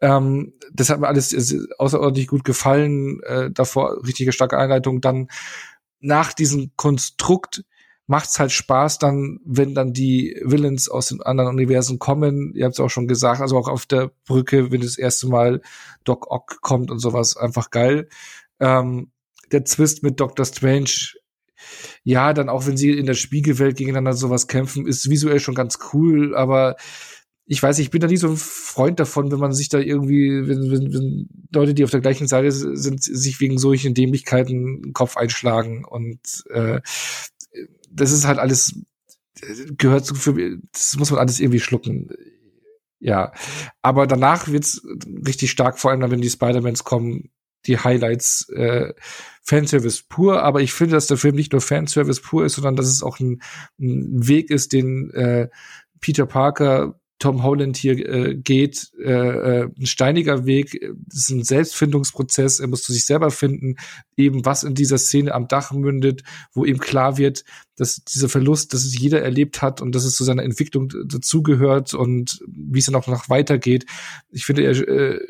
[0.00, 1.34] Ähm, das hat mir alles
[1.78, 3.20] außerordentlich gut gefallen.
[3.24, 5.00] Äh, davor richtige starke Einleitung.
[5.00, 5.28] Dann
[6.00, 7.64] nach diesem Konstrukt
[8.06, 12.52] macht's halt Spaß dann, wenn dann die Villains aus den anderen Universen kommen.
[12.54, 15.60] Ihr habt es auch schon gesagt, also auch auf der Brücke, wenn das erste Mal
[16.04, 18.08] Doc Ock kommt und sowas, einfach geil.
[18.60, 19.10] Ähm,
[19.52, 21.14] der Twist mit Doctor Strange
[22.04, 25.78] ja, dann auch wenn sie in der Spiegelwelt gegeneinander sowas kämpfen, ist visuell schon ganz
[25.92, 26.76] cool, aber
[27.48, 30.48] ich weiß, ich bin da nie so ein Freund davon, wenn man sich da irgendwie,
[30.48, 34.92] wenn, wenn, wenn Leute, die auf der gleichen Seite sind, sich wegen solchen Dämlichkeiten den
[34.92, 36.18] Kopf einschlagen und
[36.50, 36.80] äh,
[37.96, 38.78] das ist halt alles
[39.78, 42.08] gehört zu, für, das muss man alles irgendwie schlucken.
[42.98, 43.32] Ja,
[43.82, 44.82] aber danach wird's
[45.26, 47.30] richtig stark, vor allem dann, wenn die Spider-Mans kommen,
[47.66, 48.94] die Highlights äh,
[49.42, 52.86] Fanservice pur, aber ich finde, dass der Film nicht nur Fanservice pur ist, sondern dass
[52.86, 53.42] es auch ein,
[53.78, 55.48] ein Weg ist, den äh,
[56.00, 61.44] Peter Parker Tom Holland hier äh, geht, äh, äh, ein steiniger Weg, das ist ein
[61.44, 63.76] Selbstfindungsprozess, er muss zu sich selber finden,
[64.16, 66.22] eben was in dieser Szene am Dach mündet,
[66.52, 67.44] wo ihm klar wird,
[67.76, 71.94] dass dieser Verlust, dass es jeder erlebt hat und dass es zu seiner Entwicklung dazugehört
[71.94, 73.86] und wie es dann auch noch weitergeht.
[74.30, 75.20] Ich finde, er äh,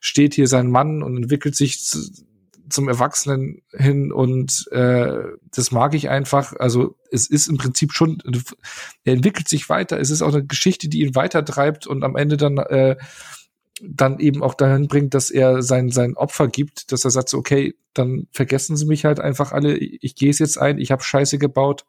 [0.00, 1.98] steht hier sein Mann und entwickelt sich zu,
[2.72, 5.18] zum Erwachsenen hin und äh,
[5.54, 6.54] das mag ich einfach.
[6.58, 8.18] Also es ist im Prinzip schon,
[9.04, 10.00] er entwickelt sich weiter.
[10.00, 12.96] Es ist auch eine Geschichte, die ihn weitertreibt und am Ende dann äh,
[13.82, 17.38] dann eben auch dahin bringt, dass er sein sein Opfer gibt, dass er sagt, so,
[17.38, 19.76] okay, dann vergessen Sie mich halt einfach alle.
[19.76, 20.78] Ich, gehe es jetzt ein.
[20.78, 21.84] Ich habe Scheiße gebaut.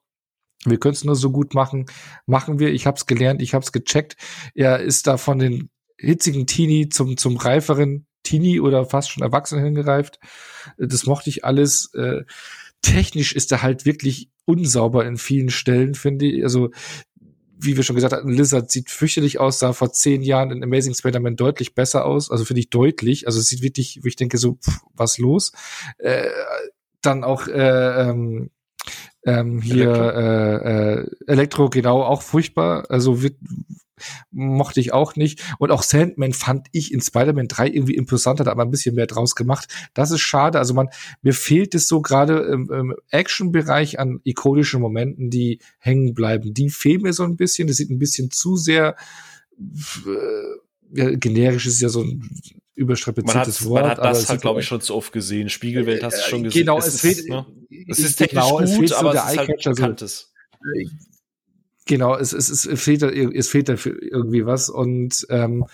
[0.66, 1.86] Wir können es nur so gut machen.
[2.26, 2.74] Machen wir.
[2.74, 3.42] Ich habe es gelernt.
[3.42, 4.18] Ich habe es gecheckt.
[4.56, 9.64] Er ist da von den hitzigen Teenie zum, zum reiferen Teenie oder fast schon Erwachsenen
[9.64, 10.20] hingereift.
[10.78, 11.94] Das mochte ich alles.
[11.94, 12.24] Äh,
[12.82, 16.44] technisch ist er halt wirklich unsauber in vielen Stellen, finde ich.
[16.44, 16.72] Also,
[17.58, 20.94] wie wir schon gesagt hatten, Lizard sieht fürchterlich aus, sah vor zehn Jahren in Amazing
[20.94, 22.30] Spider-Man deutlich besser aus.
[22.30, 23.26] Also finde ich deutlich.
[23.26, 25.54] Also es sieht wirklich, wo ich denke, so, pff, was los?
[25.98, 26.28] Äh,
[27.02, 28.50] dann auch äh, ähm,
[29.26, 30.10] ähm, hier Elektro.
[30.10, 32.86] Äh, äh, Elektro, genau, auch furchtbar.
[32.90, 33.38] Also wird,
[34.32, 35.42] mochte ich auch nicht.
[35.60, 38.96] Und auch Sandman fand ich in Spider-Man 3 irgendwie imposanter, da hat man ein bisschen
[38.96, 39.68] mehr draus gemacht.
[39.94, 40.60] Das ist schade.
[40.60, 40.90] Also man,
[41.22, 46.54] mir fehlt es so gerade im, im Action-Bereich an ikonischen Momenten, die hängen bleiben.
[46.54, 47.68] Die fehlen mir so ein bisschen.
[47.68, 48.96] Das sieht ein bisschen zu sehr
[49.60, 50.64] äh,
[50.96, 52.30] ja, generisch ist ja so ein
[52.76, 53.82] überstrapaziertes Wort.
[53.82, 55.50] Man hat das halt, glaube ich, schon zu oft gesehen.
[55.50, 56.62] Spiegelwelt hast du schon gesehen.
[56.62, 57.46] Genau, es, es fehlt, ne?
[57.88, 60.34] es ist technisch genau, gut, es aber so es ist halt bekanntes.
[60.52, 60.98] So,
[61.86, 65.66] genau, es, es, es fehlt da, es fehlt da irgendwie was und ähm,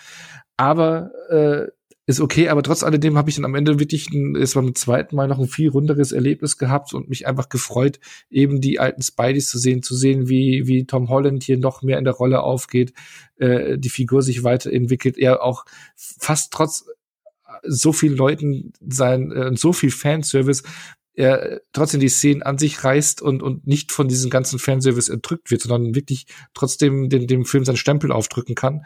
[0.57, 1.71] aber äh,
[2.09, 5.15] ist okay, aber trotz alledem habe ich dann am Ende wirklich ein, ist beim zweiten
[5.15, 7.99] Mal noch ein viel runderes Erlebnis gehabt und mich einfach gefreut,
[8.31, 11.99] eben die alten Spideys zu sehen, zu sehen, wie, wie Tom Holland hier noch mehr
[11.99, 12.93] in der Rolle aufgeht,
[13.37, 15.65] äh, die Figur sich weiterentwickelt, er auch
[15.95, 16.85] fast trotz
[17.63, 20.63] so vielen Leuten sein, äh, so viel Fanservice
[21.13, 25.51] er trotzdem die Szenen an sich reißt und, und nicht von diesem ganzen Fanservice erdrückt
[25.51, 28.83] wird, sondern wirklich trotzdem den, dem Film seinen Stempel aufdrücken kann.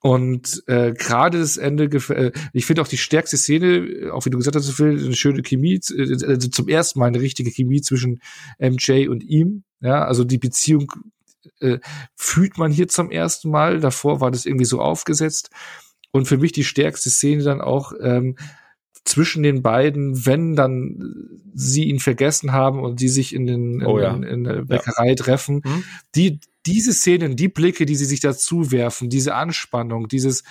[0.00, 4.38] Und äh, gerade das Ende, äh, ich finde auch die stärkste Szene, auch wie du
[4.38, 8.20] gesagt hast, Phil, eine schöne Chemie, äh, also zum ersten Mal eine richtige Chemie zwischen
[8.58, 9.64] MJ und ihm.
[9.80, 10.92] Ja, also die Beziehung
[11.60, 11.78] äh,
[12.14, 13.80] fühlt man hier zum ersten Mal.
[13.80, 15.50] Davor war das irgendwie so aufgesetzt.
[16.12, 18.36] Und für mich die stärkste Szene dann auch, ähm,
[19.06, 23.86] zwischen den beiden, wenn dann sie ihn vergessen haben und die sich in den in,
[23.86, 24.14] oh ja.
[24.14, 25.14] in, in der Bäckerei ja.
[25.14, 25.84] treffen, mhm.
[26.14, 30.42] die diese Szenen, die Blicke, die sie sich dazu werfen, diese Anspannung, dieses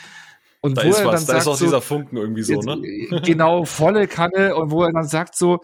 [0.62, 2.42] und da wo ist er was, dann da sagt ist auch so, dieser Funken irgendwie
[2.42, 2.82] so, ne?
[3.24, 5.60] Genau, volle Kanne und wo er dann sagt so,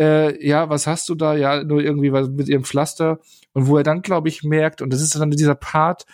[0.00, 1.34] äh, ja, was hast du da?
[1.34, 3.20] Ja, nur irgendwie was mit ihrem Pflaster.
[3.52, 6.04] Und wo er dann, glaube ich, merkt, und das ist dann dieser Part,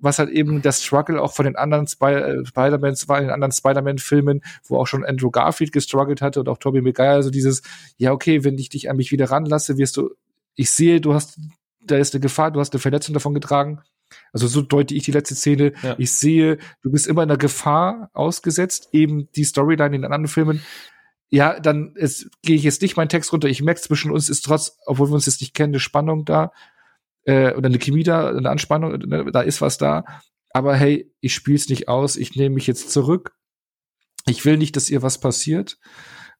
[0.00, 3.32] was halt eben der Struggle auch von den anderen Sp äh, Spider-Mans war, in den
[3.32, 7.62] anderen Spider-Man-Filmen, wo auch schon Andrew Garfield gestruggelt hatte und auch Tobey Maguire, also dieses,
[7.96, 10.10] ja, okay, wenn ich dich an mich wieder ranlasse, wirst du,
[10.54, 11.38] ich sehe, du hast,
[11.84, 13.80] da ist eine Gefahr, du hast eine Verletzung davon getragen.
[14.32, 15.72] Also so deute ich die letzte Szene.
[15.82, 15.94] Ja.
[15.98, 20.28] Ich sehe, du bist immer in der Gefahr ausgesetzt, eben die Storyline in den anderen
[20.28, 20.62] Filmen.
[21.30, 23.48] Ja, dann gehe ich jetzt nicht meinen Text runter.
[23.48, 26.52] Ich merke, zwischen uns ist trotz, obwohl wir uns jetzt nicht kennen, eine Spannung da
[27.28, 30.04] äh, oder eine Chemie da, eine Anspannung, ne, da ist was da.
[30.50, 33.36] Aber hey, ich spiel's nicht aus, ich nehme mich jetzt zurück.
[34.26, 35.78] Ich will nicht, dass ihr was passiert.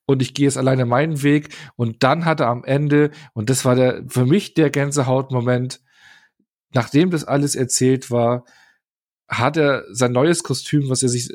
[0.07, 1.55] Und ich gehe jetzt alleine meinen Weg.
[1.76, 5.81] Und dann hat er am Ende, und das war der, für mich der Gänsehautmoment,
[6.73, 8.47] nachdem das alles erzählt war,
[9.28, 11.31] hat er sein neues Kostüm, was er sich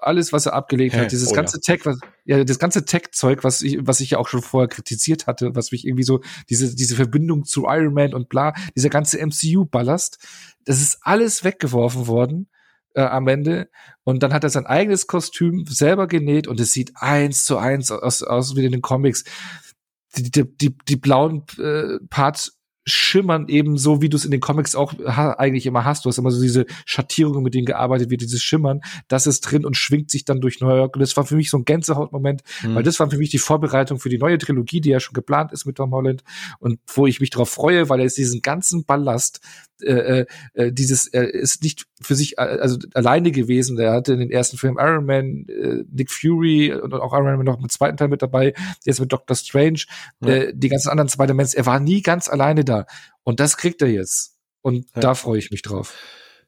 [0.00, 1.00] alles, was er abgelegt Hä?
[1.00, 4.18] hat, dieses Oh, ganze Tech, was, ja, das ganze Tech-Zeug, was ich, was ich ja
[4.18, 8.14] auch schon vorher kritisiert hatte, was mich irgendwie so, diese, diese Verbindung zu Iron Man
[8.14, 10.18] und bla, dieser ganze MCU-Ballast,
[10.64, 12.48] das ist alles weggeworfen worden
[12.94, 13.70] äh, am Ende.
[14.04, 17.90] Und dann hat er sein eigenes Kostüm selber genäht und es sieht eins zu eins
[17.90, 19.24] aus, aus wie in den Comics.
[20.16, 22.57] Die, die, die, die blauen äh, Parts
[22.88, 26.04] schimmern eben so, wie du es in den Comics auch eigentlich immer hast.
[26.04, 28.80] Du hast immer so diese Schattierungen, mit denen gearbeitet wird, dieses Schimmern.
[29.08, 30.96] Das ist drin und schwingt sich dann durch New York.
[30.96, 32.74] Und das war für mich so ein Gänsehautmoment, Mhm.
[32.74, 35.52] weil das war für mich die Vorbereitung für die neue Trilogie, die ja schon geplant
[35.52, 36.22] ist mit Tom Holland
[36.58, 39.40] und wo ich mich darauf freue, weil er ist diesen ganzen Ballast,
[39.82, 43.78] äh, äh, dieses, er ist nicht für sich äh, also alleine gewesen.
[43.78, 47.44] Er hatte in den ersten Film Iron Man, äh, Nick Fury und auch Iron Man
[47.44, 49.80] noch im zweiten Teil mit dabei, jetzt mit Doctor Strange,
[50.20, 50.28] Ja.
[50.28, 51.54] äh, die ganzen anderen Spider-Mans.
[51.54, 52.86] Er war nie ganz alleine da.
[53.24, 54.36] Und das kriegt er jetzt.
[54.62, 55.00] Und Ja.
[55.00, 55.94] da freue ich mich drauf.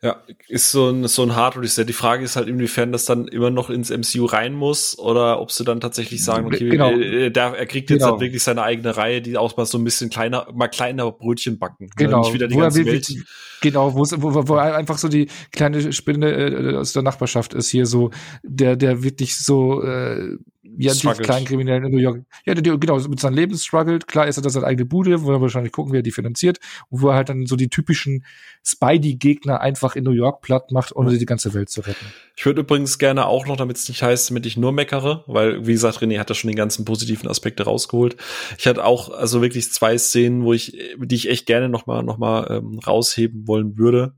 [0.03, 0.17] Ja,
[0.49, 1.85] ist so ein, so ein Hard Reset.
[1.85, 5.53] Die Frage ist halt, inwiefern das dann immer noch ins MCU rein muss oder ob
[5.53, 6.91] sie dann tatsächlich sagen, okay, Genau.
[6.93, 8.13] äh, der, er kriegt jetzt Genau.
[8.13, 11.59] halt wirklich seine eigene Reihe, die auch mal so ein bisschen kleiner, mal kleiner Brötchen
[11.59, 11.85] backen.
[11.85, 11.91] ne?
[11.97, 13.27] Genau, Nicht wieder die wo er ganze wirklich- Welt.
[13.61, 17.69] Genau, wo, wo, wo- wo einfach so die kleine Spinne äh, aus der Nachbarschaft ist
[17.69, 18.11] hier so,
[18.43, 22.99] der, der wirklich so, äh, ja, die kleinen Kriminellen in New York, ja, der, genau,
[23.09, 24.07] mit seinem Leben struggelt.
[24.07, 26.59] Klar ist er das seine eigene Bude, wo er wahrscheinlich gucken, wie er die finanziert
[26.91, 28.25] und wo er halt dann so die typischen
[28.65, 32.05] Spidey-Gegner einfach in New York platt macht, ohne die ganze Welt zu retten.
[32.37, 35.67] Ich würde übrigens gerne auch noch, damit es nicht heißt, damit ich nur meckere, weil,
[35.67, 38.17] wie gesagt, René hat da schon die ganzen positiven Aspekte rausgeholt.
[38.59, 42.03] Ich hatte auch also wirklich zwei Szenen, wo ich, die ich echt gerne noch mal,
[42.03, 44.15] noch mal ähm, rausheben wollen würde,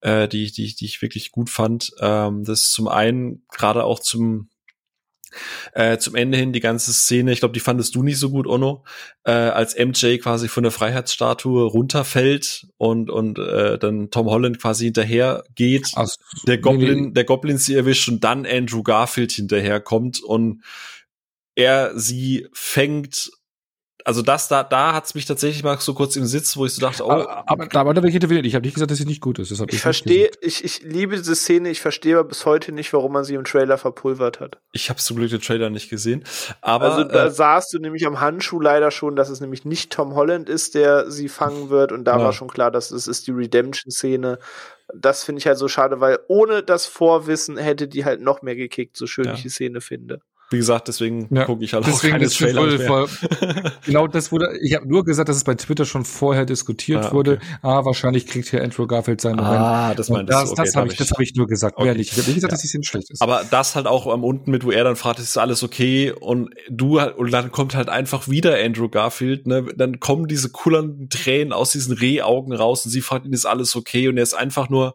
[0.00, 1.90] äh, die, die, die ich wirklich gut fand.
[2.00, 4.48] Ähm, das ist zum einen gerade auch zum
[5.72, 8.46] äh, zum Ende hin die ganze Szene, ich glaube, die fandest du nicht so gut,
[8.46, 8.84] Ono,
[9.24, 14.86] äh, als MJ quasi von der Freiheitsstatue runterfällt und und äh, dann Tom Holland quasi
[14.86, 17.12] hinterher geht Also, der nee, Goblin, nee.
[17.12, 20.62] der Goblin sie erwischt und dann Andrew Garfield hinterherkommt und
[21.54, 23.30] er sie fängt.
[24.06, 26.80] Also das da, da hat's mich tatsächlich mal so kurz im Sitz, wo ich so
[26.82, 28.44] dachte, oh, aber, aber, aber da will ich intervenieren.
[28.44, 29.50] Ich habe nicht gesagt, dass sie nicht gut ist.
[29.50, 33.12] Ich nicht verstehe, ich, ich liebe diese Szene, ich verstehe aber bis heute nicht, warum
[33.12, 34.58] man sie im Trailer verpulvert hat.
[34.72, 36.22] ich habe zum Glück den Trailer nicht gesehen.
[36.60, 39.90] Aber also da äh, sahst du nämlich am Handschuh leider schon, dass es nämlich nicht
[39.90, 41.90] Tom Holland ist, der sie fangen wird.
[41.90, 42.24] Und da Ja.
[42.24, 44.38] war schon klar, dass es ist die Redemption-Szene.
[44.94, 48.54] Das finde ich halt so schade, weil ohne das Vorwissen hätte die halt noch mehr
[48.54, 49.32] gekickt, so schön Ja.
[49.32, 50.20] ich die Szene finde.
[50.54, 52.86] Wie gesagt, deswegen Ja, gucke ich halt Deswegen auch keine Trailer mehr.
[52.86, 53.08] vor,
[53.84, 57.06] genau das wurde, ich habe nur gesagt, dass es bei Twitter schon vorher diskutiert Ah,
[57.08, 57.14] okay.
[57.14, 57.38] wurde.
[57.62, 59.54] Ah, wahrscheinlich kriegt hier Andrew Garfield seinen Moment.
[59.54, 60.52] ah, das meintest das, du.
[60.54, 61.84] Okay, das da habe ich, das hab ich nur gesagt, Okay.
[61.84, 62.12] mehr nicht.
[62.12, 62.54] Ich habe nicht gesagt, Ja.
[62.54, 63.20] dass die Szene schlecht ist.
[63.20, 66.12] Aber das halt auch am unten mit, wo er dann fragt, ist alles okay?
[66.12, 69.66] Und du und dann kommt halt einfach wieder Andrew Garfield, ne?
[69.76, 73.74] Dann kommen diese kullernden Tränen aus diesen Rehaugen raus und sie fragt ihn, ist alles
[73.76, 74.08] okay?
[74.08, 74.94] Und er ist einfach nur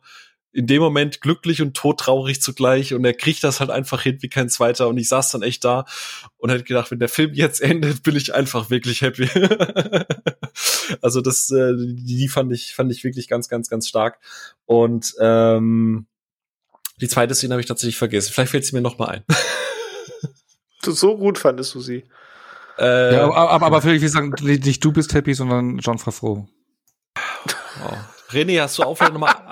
[0.52, 4.30] in dem Moment glücklich und todtraurig zugleich und er kriegt das halt einfach hin wie
[4.30, 5.86] kein zweiter und ich saß dann echt da
[6.38, 9.30] und hätte gedacht, wenn der Film jetzt endet, bin ich einfach wirklich happy.
[11.02, 14.20] also das, äh, die fand ich, fand ich wirklich ganz, ganz, ganz stark
[14.66, 16.08] und ähm,
[17.00, 18.34] die zweite Szene habe ich tatsächlich vergessen.
[18.34, 19.24] Vielleicht fällt sie mir noch mal ein.
[20.82, 22.06] So, gut fandest du sie.
[22.78, 26.48] Äh, ja, aber, aber, aber ich will sagen, nicht du bist happy, sondern John Favreau.
[27.84, 27.98] oh.
[28.30, 29.52] René, hast du auch vielleicht noch mal,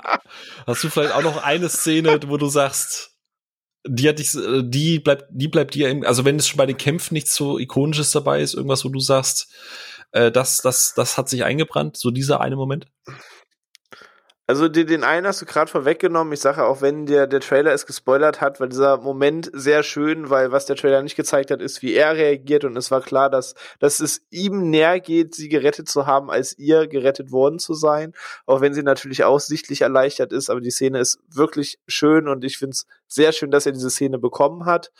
[0.66, 3.18] hast du vielleicht auch noch eine Szene, wo du sagst,
[3.86, 6.66] die hat dich, äh, die bleibt, die bleibt dir im, also wenn es schon bei
[6.66, 9.48] den Kämpfen nichts so ikonisches dabei ist, irgendwas, wo du sagst,
[10.12, 12.86] äh, das, das, das hat sich eingebrannt, so dieser eine Moment.
[14.50, 16.32] Also den, einen hast du gerade vorweggenommen.
[16.32, 20.30] Ich sage auch, wenn der, der Trailer es gespoilert hat, weil dieser Moment sehr schön,
[20.30, 23.28] weil was der Trailer nicht gezeigt hat, ist, wie er reagiert und es war klar,
[23.28, 27.74] dass, dass es ihm näher geht, sie gerettet zu haben, als ihr gerettet worden zu
[27.74, 28.14] sein.
[28.46, 32.42] Auch wenn sie natürlich auch sichtlich erleichtert ist, aber die Szene ist wirklich schön und
[32.42, 34.92] ich finde es sehr schön, dass er diese Szene bekommen hat.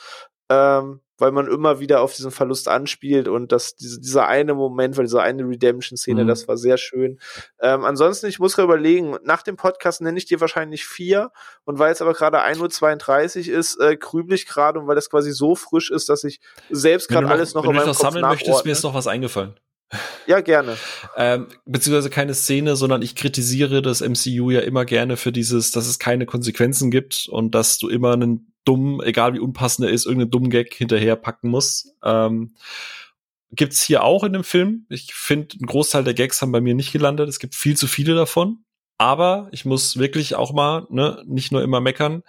[0.51, 4.97] Ähm, weil man immer wieder auf diesen Verlust anspielt und dass diese, dieser eine Moment,
[4.97, 6.29] weil diese eine Redemption-Szene, Mhm.
[6.29, 7.19] das war sehr schön.
[7.61, 11.33] Ähm, ansonsten, ich muss gerade überlegen, nach dem Podcast nenne ich dir wahrscheinlich vier
[11.65, 15.11] und weil es aber gerade 1.32 Uhr ist, äh, grübel ich gerade und weil das
[15.11, 17.81] quasi so frisch ist, dass ich selbst gerade du noch, alles noch wenn in du
[17.81, 19.59] meinem noch Kopf sammeln möchtest, mir ist noch was eingefallen.
[20.27, 20.77] Ja, gerne.
[21.17, 25.87] Ähm, beziehungsweise keine Szene, sondern ich kritisiere das MCU ja immer gerne für dieses, dass
[25.87, 30.05] es keine Konsequenzen gibt und dass du immer einen dummen, egal wie unpassend er ist,
[30.05, 31.95] irgendeinen dummen Gag hinterher packen musst.
[32.03, 32.55] Ähm,
[33.51, 34.87] gibt's hier auch in dem Film.
[34.91, 37.29] Ich finde, ein Großteil der Gags haben bei mir nicht gelandet.
[37.29, 38.65] Es gibt viel zu viele davon.
[38.99, 42.23] Aber ich muss wirklich auch mal, ne, nicht nur immer meckern.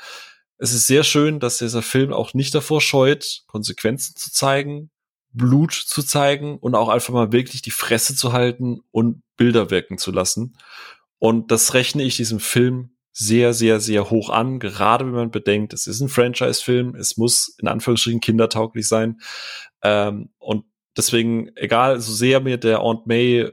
[0.58, 4.92] Es ist sehr schön, dass dieser Film auch nicht davor scheut, Konsequenzen zu zeigen,
[5.32, 9.98] Blut zu zeigen und auch einfach mal wirklich die Fresse zu halten und Bilder wirken
[9.98, 10.58] zu lassen.
[11.18, 15.74] Und das rechne ich diesem Film sehr, sehr, sehr hoch an, gerade wenn man bedenkt,
[15.74, 19.20] es ist ein Franchise-Film, es muss in Anführungsstrichen kindertauglich sein.
[19.84, 20.66] Ähm, und
[20.96, 23.52] deswegen, egal, so sehr mir der Aunt May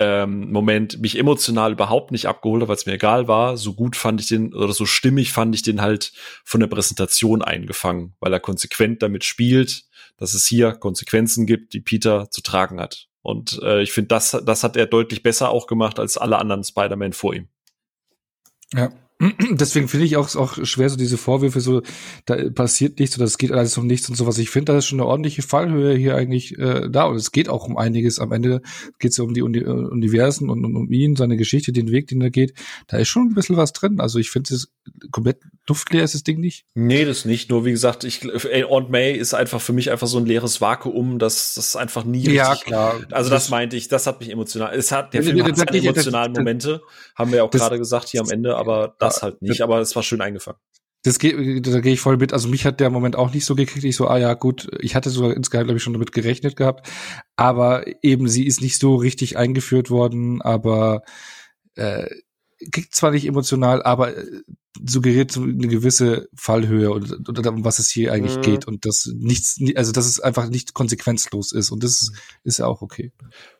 [0.00, 3.96] ähm, Moment mich emotional überhaupt nicht abgeholt hat, weil es mir egal war, so gut
[3.96, 6.12] fand ich den oder so stimmig fand ich den halt
[6.42, 9.84] von der Präsentation eingefangen, weil er konsequent damit spielt,
[10.16, 13.08] dass es hier Konsequenzen gibt, die Peter zu tragen hat.
[13.22, 16.64] Und äh, ich finde, das, das hat er deutlich besser auch gemacht als alle anderen
[16.64, 17.48] Spider-Man vor ihm.
[18.74, 18.90] Ja.
[19.50, 21.82] Deswegen finde ich auch, auch schwer, so diese Vorwürfe, so,
[22.24, 24.38] da passiert nichts oder es geht alles um nichts und sowas.
[24.38, 27.50] Ich finde, da ist schon eine ordentliche Fallhöhe hier eigentlich äh, da und es geht
[27.50, 28.18] auch um einiges.
[28.18, 28.62] Am Ende
[28.98, 31.90] geht es ja um die, um die Universen und, und um ihn, seine Geschichte, den
[31.90, 32.54] Weg, den er geht.
[32.86, 34.00] Da ist schon ein bisschen was drin.
[34.00, 34.72] Also ich finde, es
[35.10, 36.64] komplett duftleer ist das Ding nicht.
[36.74, 37.50] Nee, das nicht.
[37.50, 38.22] Nur wie gesagt, ich,
[38.68, 42.28] Aunt May ist einfach für mich einfach so ein leeres Vakuum, das, das einfach nie
[42.30, 43.00] Ja, klar.
[43.10, 44.74] Also das, das meinte ich, das hat mich emotional.
[44.74, 46.82] Es hat, der Film hat seine emotionalen Momente,
[47.14, 49.94] haben wir auch gerade gesagt hier am Ende, aber das das halt nicht, aber es
[49.94, 50.58] war schön eingefangen.
[51.02, 52.34] Das geht, da gehe ich voll mit.
[52.34, 53.84] Also mich hat der Moment auch nicht so gekriegt.
[53.84, 56.90] Ich so, ah ja, gut, ich hatte sogar insgeheim, glaube ich, schon damit gerechnet gehabt.
[57.36, 61.02] Aber eben, sie ist nicht so richtig eingeführt worden, aber
[61.74, 62.06] äh,
[62.70, 64.42] kriegt zwar nicht emotional, aber äh,
[64.86, 68.42] suggeriert so eine gewisse Fallhöhe und, und um was es hier eigentlich mhm.
[68.42, 72.12] geht und das nichts, also dass es einfach nicht konsequenzlos ist und das
[72.44, 73.12] ist ja auch okay.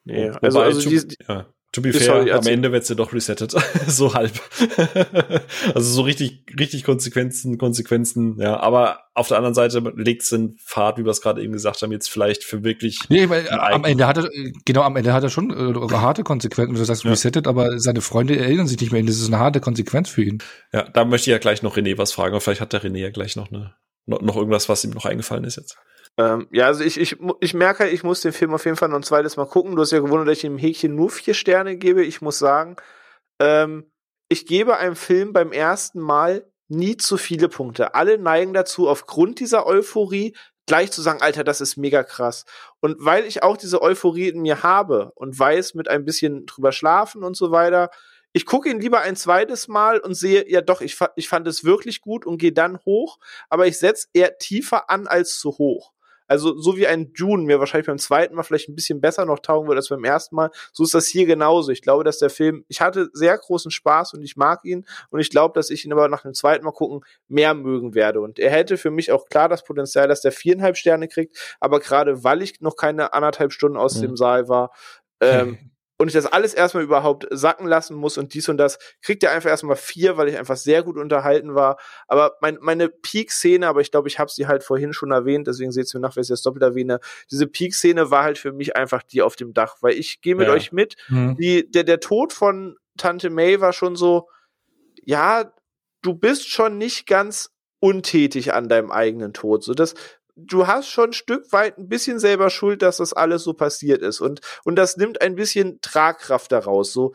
[0.05, 1.53] Nee, also, also die, ja.
[1.73, 3.55] To be fair, am Ende wird sie doch resettet.
[3.87, 4.33] so halb.
[5.75, 8.59] also so richtig, richtig Konsequenzen, Konsequenzen, ja.
[8.59, 11.81] Aber auf der anderen Seite legt es den Pfad, wie wir es gerade eben gesagt
[11.83, 12.99] haben, jetzt vielleicht für wirklich.
[13.09, 14.29] Nee, weil am Ende hat er,
[14.65, 17.11] genau, am Ende hat er schon äh, harte Konsequenzen, wenn du sagst, ja.
[17.11, 19.03] resettet, aber seine Freunde erinnern sich nicht mehr.
[19.05, 20.43] Das ist eine harte Konsequenz für ihn.
[20.73, 22.99] Ja, da möchte ich ja gleich noch René was fragen, aber vielleicht hat der René
[22.99, 23.77] ja gleich noch eine,
[24.07, 25.77] noch, noch irgendwas, was ihm noch eingefallen ist jetzt.
[26.21, 28.97] Ähm, ja, also ich, ich, ich merke, ich muss den Film auf jeden Fall noch
[28.97, 29.75] ein zweites Mal gucken.
[29.75, 32.05] Du hast ja gewundert, dass ich dem Häkchen nur vier Sterne gebe.
[32.05, 32.77] Ich muss sagen,
[33.41, 33.91] ähm,
[34.29, 37.95] ich gebe einem Film beim ersten Mal nie zu viele Punkte.
[37.95, 42.45] Alle neigen dazu, aufgrund dieser Euphorie gleich zu sagen, Alter, das ist mega krass.
[42.81, 46.73] Und weil ich auch diese Euphorie in mir habe und weiß, mit ein bisschen drüber
[46.73, 47.91] schlafen und so weiter,
[48.33, 51.65] ich gucke ihn lieber ein zweites Mal und sehe, ja doch, ich, ich fand es
[51.65, 53.19] wirklich gut und gehe dann hoch,
[53.49, 55.93] aber ich setze eher tiefer an als zu hoch.
[56.31, 59.41] Also so wie ein Dune mir wahrscheinlich beim zweiten Mal vielleicht ein bisschen besser noch
[59.41, 61.73] taugen würde als beim ersten Mal, so ist das hier genauso.
[61.73, 65.19] Ich glaube, dass der Film, ich hatte sehr großen Spaß und ich mag ihn und
[65.19, 68.21] ich glaube, dass ich ihn aber nach dem zweiten Mal gucken mehr mögen werde.
[68.21, 71.81] Und er hätte für mich auch klar das Potenzial, dass der viereinhalb Sterne kriegt, aber
[71.81, 74.03] gerade weil ich noch keine anderthalb Stunden aus mhm.
[74.03, 74.71] dem Saal war,
[75.21, 75.59] ähm,
[76.01, 79.33] und ich das alles erstmal überhaupt sacken lassen muss und dies und das, kriegt er
[79.33, 81.77] einfach erstmal vier, weil ich einfach sehr gut unterhalten war.
[82.09, 85.73] Aber mein, meine Peak-Szene, aber ich glaube, ich habe sie halt vorhin schon erwähnt, deswegen
[85.73, 87.01] seht ihr mir nach, wenn ich das doppelt erwähne.
[87.31, 90.47] Diese Peak-Szene war halt für mich einfach die auf dem Dach, weil ich gehe mit
[90.47, 90.55] ja.
[90.55, 90.97] euch mit.
[91.09, 91.37] Mhm.
[91.37, 94.31] Die, der, der Tod von Tante May war schon so,
[95.05, 95.53] ja,
[96.01, 99.63] du bist schon nicht ganz untätig an deinem eigenen Tod.
[99.65, 99.95] So, das
[100.47, 104.03] du hast schon ein Stück weit ein bisschen selber Schuld, dass das alles so passiert
[104.03, 104.21] ist.
[104.21, 106.93] Und, und das nimmt ein bisschen Tragkraft daraus.
[106.93, 107.13] So,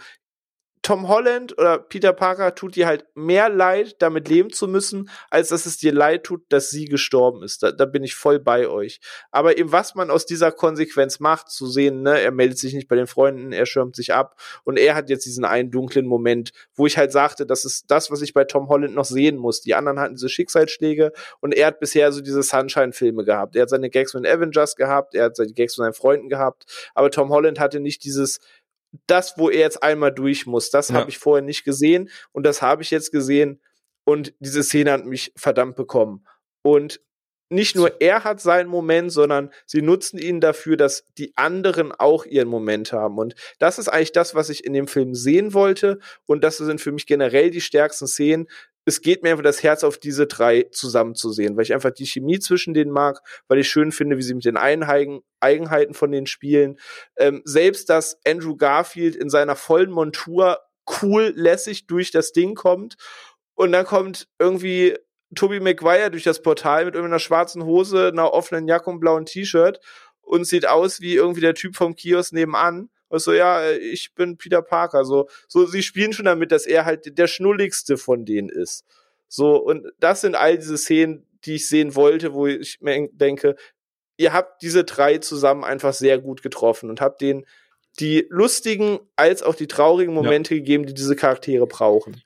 [0.85, 5.47] Tom Holland oder Peter Parker tut dir halt mehr leid, damit leben zu müssen, als
[5.47, 7.63] dass es dir leid tut, dass sie gestorben ist.
[7.63, 8.99] Da, da bin ich voll bei euch.
[9.31, 12.87] Aber eben, was man aus dieser Konsequenz macht, zu sehen, ne, er meldet sich nicht
[12.87, 16.51] bei den Freunden, er schirmt sich ab und er hat jetzt diesen einen dunklen Moment,
[16.75, 19.61] wo ich halt sagte, das ist das, was ich bei Tom Holland noch sehen muss.
[19.61, 23.55] Die anderen hatten diese Schicksalsschläge und er hat bisher so diese Sunshine-Filme gehabt.
[23.55, 26.91] Er hat seine Gags mit Avengers gehabt, er hat seine Gags mit seinen Freunden gehabt,
[26.93, 28.39] aber Tom Holland hatte nicht dieses
[29.07, 30.69] das, wo er jetzt einmal durch muss.
[30.69, 30.95] Das ja.
[30.95, 33.61] habe ich vorher nicht gesehen und das habe ich jetzt gesehen
[34.03, 36.25] und diese Szene hat mich verdammt bekommen.
[36.61, 37.01] Und
[37.49, 42.25] nicht nur er hat seinen Moment, sondern sie nutzen ihn dafür, dass die anderen auch
[42.25, 43.17] ihren Moment haben.
[43.19, 45.99] Und das ist eigentlich das, was ich in dem Film sehen wollte.
[46.25, 48.47] Und das sind für mich generell die stärksten Szenen,
[48.85, 52.39] es geht mir einfach das Herz auf diese drei zusammenzusehen, weil ich einfach die Chemie
[52.39, 56.27] zwischen denen mag, weil ich schön finde, wie sie mit den Einheiten, Eigenheiten von den
[56.27, 56.77] spielen.
[57.17, 60.59] Ähm, selbst, dass Andrew Garfield in seiner vollen Montur
[61.01, 62.95] cool lässig durch das Ding kommt
[63.55, 64.95] und dann kommt irgendwie
[65.33, 69.79] Toby Maguire durch das Portal mit irgendeiner schwarzen Hose, einer offenen Jacke und blauen T-Shirt
[70.21, 74.37] und sieht aus wie irgendwie der Typ vom Kiosk nebenan und so, ja, ich bin
[74.37, 75.05] Peter Parker.
[75.05, 78.85] So, so, sie spielen schon damit, dass er halt der schnulligste von denen ist.
[79.27, 83.55] So, und das sind all diese Szenen, die ich sehen wollte, wo ich mir denke,
[84.17, 87.45] ihr habt diese drei zusammen einfach sehr gut getroffen und habt denen
[87.99, 90.59] die lustigen als auch die traurigen Momente ja.
[90.59, 92.21] gegeben, die diese Charaktere brauchen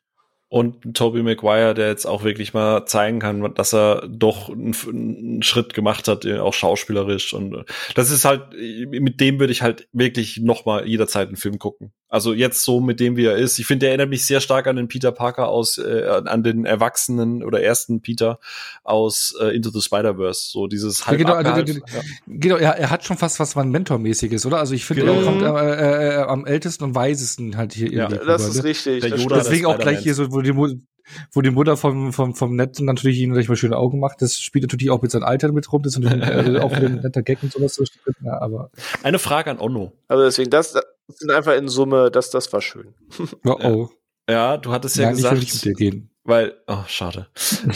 [0.50, 5.44] und Toby Maguire, der jetzt auch wirklich mal zeigen kann, dass er doch einen, einen,
[5.44, 8.42] Schritt gemacht hat, auch schauspielerisch und das ist halt
[8.90, 11.94] mit dem würde ich halt wirklich noch mal jederzeit einen Film gucken.
[12.12, 13.60] Also jetzt so mit dem, wie er ist.
[13.60, 16.66] Ich finde, der erinnert mich sehr stark an den Peter Parker aus, äh, an den
[16.66, 18.40] Erwachsenen oder ersten Peter
[18.84, 20.50] aus äh, Into the Spider-Verse.
[20.50, 21.86] So dieses halb genau, abgehalt- genau,
[22.26, 24.58] genau, ja, er hat schon fast was man Mentormäßiges, oder?
[24.58, 25.20] Also ich finde, Genau.
[25.20, 28.64] er kommt äh, äh, am ältesten und weisesten halt hier Ja, irgendwie Das ist ne?
[28.64, 29.02] richtig.
[29.02, 29.36] Der Yoda.
[29.36, 30.76] Deswegen auch gleich hier so, wo die, Mu-
[31.34, 34.22] wo die Mutter vom, vom, vom Netten natürlich ihm gleich mal schöne Augen macht.
[34.22, 35.82] Das spielt natürlich auch mit seinem Alter mit rum.
[35.84, 37.82] Das ist natürlich äh, auch ein netter Gag und sowas.
[38.24, 38.72] Ja, aber,
[39.04, 39.92] Eine Frage an Onno.
[40.08, 40.84] Also deswegen, das, das
[41.18, 42.94] sind einfach in Summe, das, das war schön.
[43.46, 43.90] oh, oh.
[44.30, 46.09] Ja, du hattest ja Nein, ich will gesagt, nicht mit dir gehen.
[46.30, 47.28] Weil, oh, schade.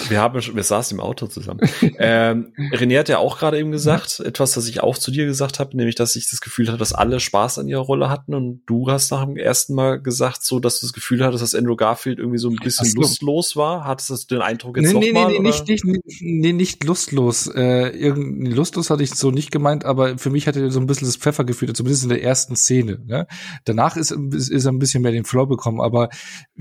[0.09, 1.59] Wir haben, schon- wir saßen im Auto zusammen.
[1.97, 5.59] ähm, René hat ja auch gerade eben gesagt, etwas, das ich auch zu dir gesagt
[5.59, 8.61] habe, nämlich, dass ich das Gefühl hatte, dass alle Spaß an ihrer Rolle hatten und
[8.65, 11.75] du hast nach dem ersten Mal gesagt, so, dass du das Gefühl hattest, dass Andrew
[11.75, 13.01] Garfield irgendwie so ein bisschen so.
[13.01, 13.85] lustlos war.
[13.85, 17.47] Hattest du den Eindruck jetzt Nee, nee, mal, nee, nicht, nicht, nicht, nee, nicht lustlos.
[17.47, 20.87] Äh, irgendwie lustlos hatte ich so nicht gemeint, aber für mich hatte er so ein
[20.87, 22.99] bisschen das Pfeffergefühl, zumindest in der ersten Szene.
[23.05, 23.27] Ne?
[23.65, 26.09] Danach ist, ist, ist er ein bisschen mehr den Flow bekommen, aber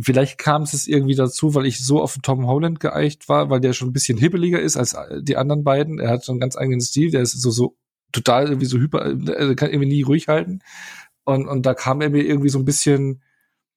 [0.01, 3.73] vielleicht kam es irgendwie dazu, weil ich so auf Tom Holland geeicht war, weil der
[3.73, 5.99] schon ein bisschen hibbeliger ist als die anderen beiden.
[5.99, 7.77] Er hat so einen ganz eigenen Stil, der ist so, so
[8.12, 10.61] total irgendwie so hyper, also kann irgendwie nie ruhig halten.
[11.25, 13.23] Und, und da kam er mir irgendwie so ein bisschen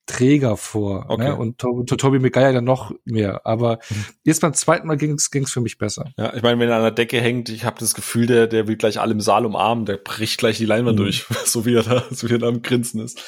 [0.08, 1.06] träger vor.
[1.10, 1.30] Okay.
[1.30, 1.36] Ne?
[1.36, 3.42] Und to to Toby Maguire dann noch mehr.
[3.46, 3.80] Aber
[4.24, 6.12] jetzt beim zweiten Mal ging's ging's für mich besser.
[6.18, 8.68] Ja, ich meine, wenn er an der Decke hängt, ich habe das Gefühl, der, der
[8.68, 11.04] will gleich alle im Saal umarmen, der bricht gleich die Leinwand Mhm.
[11.04, 13.24] durch, so wie er da, so wie er da am Grinsen ist.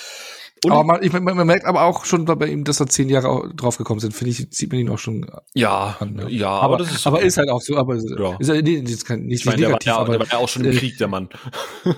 [0.66, 3.10] Und aber man, ich, man, man merkt aber auch schon bei ihm, dass da zehn
[3.10, 4.14] Jahre auch drauf gekommen sind.
[4.14, 6.26] Finde ich, sieht man ihn auch schon ja, an.
[6.30, 7.78] ja, aber, aber, das ist aber ist halt auch so.
[7.78, 8.36] Aber Ja.
[8.40, 10.20] ist, ja, nee, das kann nicht, ich meine, nicht der war, negativ, ja, aber der
[10.20, 11.30] war ja auch schon im äh, Krieg, der Mann.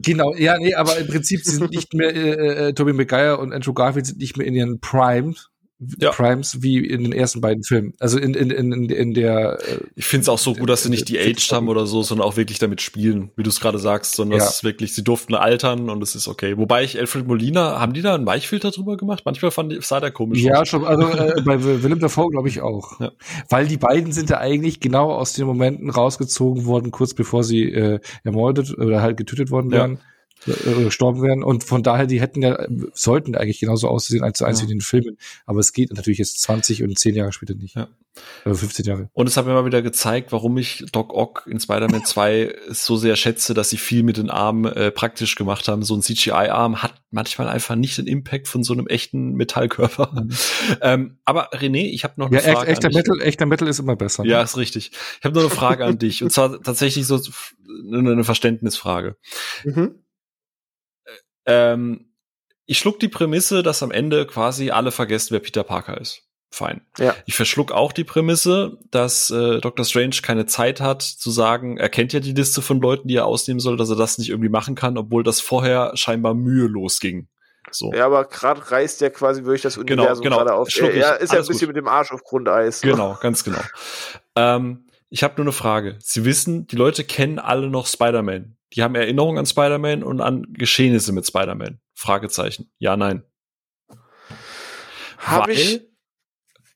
[0.00, 3.72] Genau, ja, nee, aber im Prinzip sind nicht mehr äh, äh, Tobey Maguire und Andrew
[3.72, 5.50] Garfield sind nicht mehr in ihren Primes,
[5.98, 6.12] Ja.
[6.12, 7.94] Primes wie in den ersten beiden Filmen.
[7.98, 10.88] Also in in in, in, der äh, Ich finde es auch so gut, dass sie
[10.88, 13.78] nicht die aged haben oder so, sondern auch wirklich damit spielen, wie du es gerade
[13.80, 14.44] sagst, sondern Ja.
[14.44, 16.56] es ist wirklich, sie durften altern und es ist okay.
[16.56, 19.22] Wobei ich Alfred Molina, haben die da einen Weichfilter drüber gemacht?
[19.24, 20.68] Manchmal fand ich, sah der komisch ja aus.
[20.68, 23.10] schon, also äh, bei Willem Dafoe glaube ich auch, Ja.
[23.50, 27.64] weil die beiden sind ja eigentlich genau aus den Momenten rausgezogen worden, kurz bevor sie
[27.72, 29.78] äh, ermordet oder halt getötet worden Ja.
[29.78, 29.94] wären.
[29.94, 29.98] äh,
[30.44, 34.64] gestorben wären und von daher die hätten ja sollten eigentlich genauso aussehen als eins Ja.
[34.64, 37.88] in den Filmen aber es geht natürlich jetzt 20 und 10 Jahre später nicht Ja.
[38.44, 41.58] Oder 15 Jahre Und es hat mir mal wieder gezeigt, warum ich Doc Ock in
[41.58, 45.82] Spider-Man 2 so sehr schätze, dass sie viel mit den Armen äh, praktisch gemacht haben.
[45.82, 50.28] So ein CGI-Arm hat manchmal einfach nicht den Impact von so einem echten Metallkörper.
[50.80, 52.98] ähm, aber René, ich habe noch eine ja Frage echter an dich.
[52.98, 54.30] Metal echter Metal ist immer besser ne?
[54.30, 54.92] Ja, ist richtig.
[55.18, 56.22] Ich habe noch eine Frage an dich.
[56.22, 57.20] Und zwar tatsächlich so
[57.92, 59.16] eine eine Verständnisfrage.
[59.64, 59.96] Mhm.
[61.46, 62.10] Ähm,
[62.66, 66.22] ich schluck die Prämisse, dass am Ende quasi alle vergessen, wer Peter Parker ist.
[66.50, 66.82] Fein.
[66.98, 67.16] Ja.
[67.26, 69.84] Ich verschluck auch die Prämisse, dass äh, Dr.
[69.84, 73.26] Strange keine Zeit hat zu sagen, er kennt ja die Liste von Leuten, die er
[73.26, 77.28] ausnehmen soll, dass er das nicht irgendwie machen kann, obwohl das vorher scheinbar mühelos ging.
[77.72, 77.92] So.
[77.92, 80.36] Ja, aber gerade reißt ja quasi wirklich das Genau, Universum genau.
[80.36, 80.68] gerade auf.
[80.76, 81.68] Er, er ist ja ein bisschen gut.
[81.68, 82.82] mit dem Arsch auf Grundeis.
[82.82, 83.60] Genau, ganz genau.
[84.36, 84.83] Ähm,
[85.14, 85.96] ich habe nur eine Frage.
[86.00, 88.56] Sie wissen, die Leute kennen alle noch Spider-Man.
[88.72, 91.78] Die haben Erinnerungen an Spider-Man und an Geschehnisse mit Spider-Man.
[91.94, 92.72] Fragezeichen.
[92.78, 93.22] Ja, nein.
[95.18, 95.82] Hab weil, ich.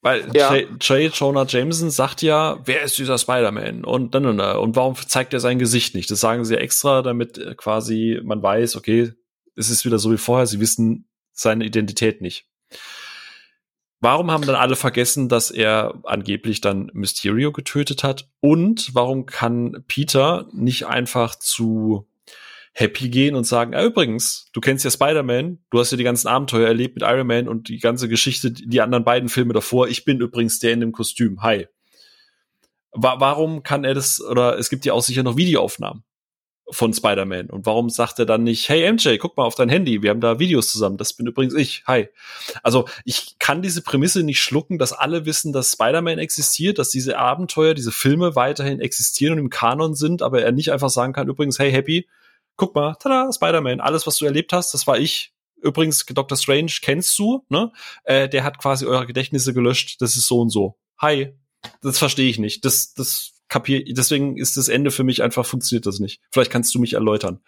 [0.03, 0.55] Weil Ja.
[0.55, 0.69] J.
[0.81, 1.13] J.
[1.13, 3.85] Jonah Jameson sagt ja, wer ist dieser Spider-Man?
[3.85, 6.09] Und dann und, und warum zeigt er sein Gesicht nicht?
[6.09, 9.15] Das sagen sie ja extra, damit äh, quasi man weiß, okay,
[9.57, 12.47] es ist wieder so wie vorher, sie wissen seine Identität nicht.
[14.01, 18.29] Warum haben dann alle vergessen, dass er angeblich dann Mysterio getötet hat?
[18.41, 22.09] Und warum kann Peter nicht einfach zu
[22.73, 26.29] Happy gehen und sagen, ah, übrigens, du kennst ja Spider-Man, du hast ja die ganzen
[26.29, 29.89] Abenteuer erlebt mit Iron Man und die ganze Geschichte, die anderen beiden Filme davor.
[29.89, 31.43] Ich bin übrigens der in dem Kostüm.
[31.43, 31.67] Hi.
[32.93, 36.05] Wa warum kann er das, oder es gibt ja auch sicher noch Videoaufnahmen
[36.71, 37.51] von Spider-Man.
[37.51, 40.21] Und warum sagt er dann nicht, hey MJ, guck mal auf dein Handy, wir haben
[40.21, 42.09] da Videos zusammen, das bin übrigens ich, hi.
[42.63, 47.19] Also ich kann diese Prämisse nicht schlucken, dass alle wissen, dass Spider-Man existiert, dass diese
[47.19, 51.29] Abenteuer, diese Filme weiterhin existieren und im Kanon sind, aber er nicht einfach sagen kann,
[51.29, 52.07] übrigens, hey Happy,
[52.57, 55.33] guck mal, tada, Spider-Man, alles, was du erlebt hast, das war ich.
[55.61, 56.39] Übrigens, Dr.
[56.39, 57.73] Strange kennst du, ne?
[58.05, 60.77] Äh, der hat quasi eure Gedächtnisse gelöscht, das ist so und so.
[60.99, 61.35] Hi.
[61.83, 62.65] Das verstehe ich nicht.
[62.65, 66.21] Das, das kapier, deswegen ist das Ende für mich einfach, funktioniert das nicht.
[66.31, 67.41] Vielleicht kannst du mich erläutern.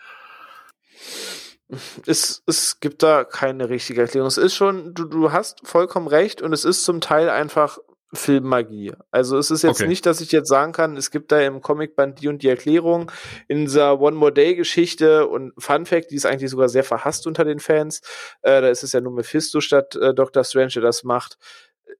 [2.04, 4.26] Es, es gibt da keine richtige Erklärung.
[4.26, 7.78] Es ist schon, du, du hast vollkommen recht und es ist zum Teil einfach
[8.12, 8.92] Filmmagie.
[9.12, 9.86] Also es ist jetzt Okay.
[9.86, 13.12] nicht, dass ich jetzt sagen kann, es gibt da im Comicband die und die Erklärung
[13.46, 17.28] in dieser One More Day Geschichte und Fun Fact, die ist eigentlich sogar sehr verhasst
[17.28, 18.00] unter den Fans.
[18.42, 20.42] Äh, da ist es ja nur Mephisto statt äh, Dr.
[20.42, 21.38] Strange, der das macht.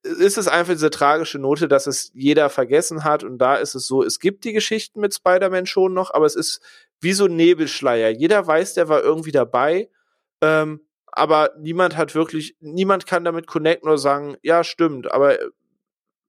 [0.03, 3.87] Ist es einfach diese tragische Note, dass es jeder vergessen hat und da ist es
[3.87, 6.61] so, es gibt die Geschichten mit Spider-Man schon noch, aber es ist
[7.01, 8.11] wie so ein Nebelschleier.
[8.11, 9.89] Jeder weiß, der war irgendwie dabei.
[10.43, 10.81] Ähm,
[11.13, 15.39] aber niemand hat wirklich, niemand kann damit connecten oder sagen, ja, stimmt, aber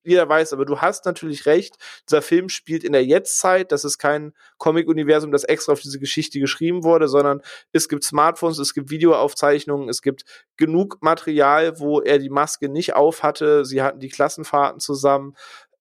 [0.03, 1.75] jeder weiß, aber du hast natürlich recht,
[2.09, 6.39] dieser Film spielt in der Jetztzeit, das ist kein Comic-Universum, das extra auf diese Geschichte
[6.39, 10.23] geschrieben wurde, sondern es gibt Smartphones, es gibt Videoaufzeichnungen, es gibt
[10.57, 15.35] genug Material, wo er die Maske nicht auf hatte, sie hatten die Klassenfahrten zusammen,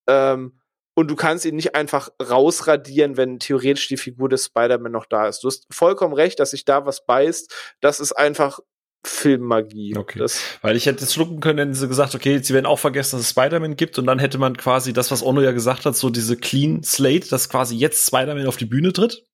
[0.06, 0.60] ähm,
[0.94, 5.28] und du kannst ihn nicht einfach rausradieren, wenn theoretisch die Figur des Spider-Man noch da
[5.28, 5.42] ist.
[5.42, 7.54] Du hast vollkommen recht, dass sich da was beißt.
[7.80, 8.58] Das ist einfach
[9.02, 9.96] Filmmagie.
[9.96, 10.18] Okay.
[10.18, 13.16] Das Weil ich hätte es schlucken können, wenn sie gesagt, okay, sie werden auch vergessen,
[13.16, 15.96] dass es Spider-Man gibt und dann hätte man quasi das, was Ono ja gesagt hat,
[15.96, 19.24] so diese Clean Slate, dass quasi jetzt Spider-Man auf die Bühne tritt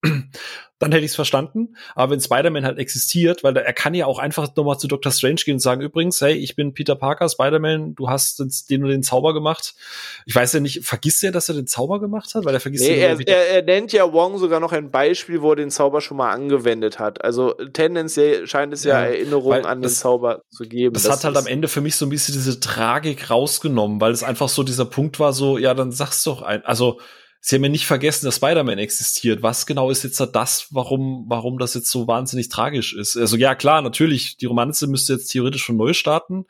[0.79, 1.77] dann hätte ich es verstanden.
[1.95, 5.11] Aber wenn Spider-Man halt existiert, weil er kann ja auch einfach nochmal zu Dr.
[5.11, 8.39] Strange gehen und sagen, übrigens, hey, ich bin Peter Parker, Spider-Man, du hast
[8.71, 9.75] den und den Zauber gemacht.
[10.27, 12.45] Ich weiß ja nicht, vergisst er, dass er den Zauber gemacht hat?
[12.45, 15.51] Weil er vergisst nee, er, er, er nennt ja Wong sogar noch ein Beispiel, wo
[15.51, 17.25] er den Zauber schon mal angewendet hat.
[17.25, 20.93] Also tendenziell scheint es ja, ja Erinnerungen an das, den Zauber zu geben.
[20.93, 24.13] Das, das hat halt am Ende für mich so ein bisschen diese Tragik rausgenommen, weil
[24.13, 26.65] es einfach so dieser Punkt war, so, ja, dann sag's doch ein.
[26.65, 27.01] Also,
[27.49, 29.41] Sie haben ja nicht vergessen, dass Spider-Man existiert.
[29.41, 33.17] Was genau ist jetzt das, warum, warum das jetzt so wahnsinnig tragisch ist?
[33.17, 36.47] Also ja, klar, natürlich, die Romanze müsste jetzt theoretisch schon neu starten.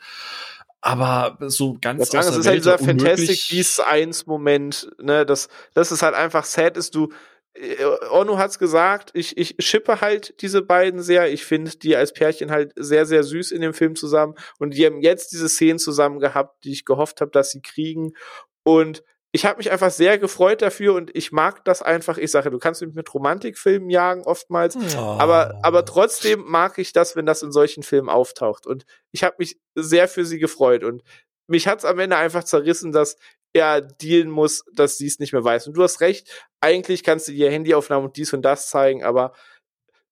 [0.81, 5.51] Aber so ganz das, aus das ist halt dieser Fantastic Beasts 1 Moment, ne, das,
[5.75, 7.13] das ist halt einfach sad ist, du,
[7.53, 11.31] äh, Ono hat's gesagt, ich, ich schippe halt diese beiden sehr.
[11.31, 14.33] Ich finde die als Pärchen halt sehr, sehr süß in dem Film zusammen.
[14.59, 18.15] Und die haben jetzt diese Szenen zusammen gehabt, die ich gehofft habe, dass sie kriegen.
[18.63, 22.17] Und ich habe mich einfach sehr gefreut dafür und ich mag das einfach.
[22.17, 24.99] Ich sage, du kannst mich mit Romantikfilmen jagen oftmals, oh.
[24.99, 29.37] aber aber trotzdem mag ich das, wenn das in solchen Filmen auftaucht und ich habe
[29.39, 31.03] mich sehr für sie gefreut und
[31.49, 33.17] mich hat's am Ende einfach zerrissen, dass
[33.53, 35.67] er dealen muss, dass sie es nicht mehr weiß.
[35.67, 39.33] Und du hast recht, eigentlich kannst du dir Handyaufnahmen und dies und das zeigen, aber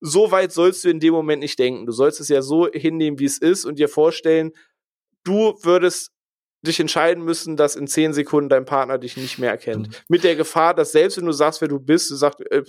[0.00, 1.86] so weit sollst du in dem Moment nicht denken.
[1.86, 4.52] Du sollst es ja so hinnehmen, wie es ist und dir vorstellen,
[5.24, 6.12] du würdest
[6.64, 9.88] dich entscheiden müssen, dass in zehn Sekunden dein Partner dich nicht mehr erkennt.
[9.88, 9.94] Mhm.
[10.08, 12.62] Mit der Gefahr, dass selbst wenn du sagst, wer du bist, du sagst, äh,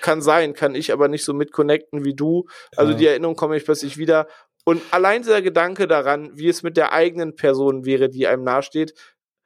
[0.00, 2.46] kann sein, kann ich aber nicht so mitconnecten wie du.
[2.76, 2.98] Also ja.
[2.98, 4.28] die Erinnerung komme ich plötzlich wieder.
[4.64, 8.94] Und allein dieser Gedanke daran, wie es mit der eigenen Person wäre, die einem nahesteht,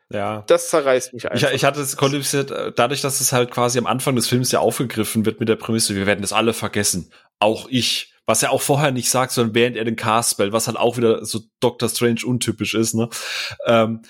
[0.08, 0.44] ja.
[0.46, 1.48] Das zerreißt mich einfach.
[1.48, 4.60] Ich, ich hatte es konzipiert, dadurch, dass es halt quasi am Anfang des Films ja
[4.60, 7.10] aufgegriffen wird mit der Prämisse, wir werden das alle vergessen.
[7.40, 10.66] Auch ich was er auch vorher nicht sagt, sondern während er den Cast spellt, was
[10.66, 13.08] halt auch wieder so Doctor Strange untypisch ist, ne?
[13.66, 14.02] Ähm,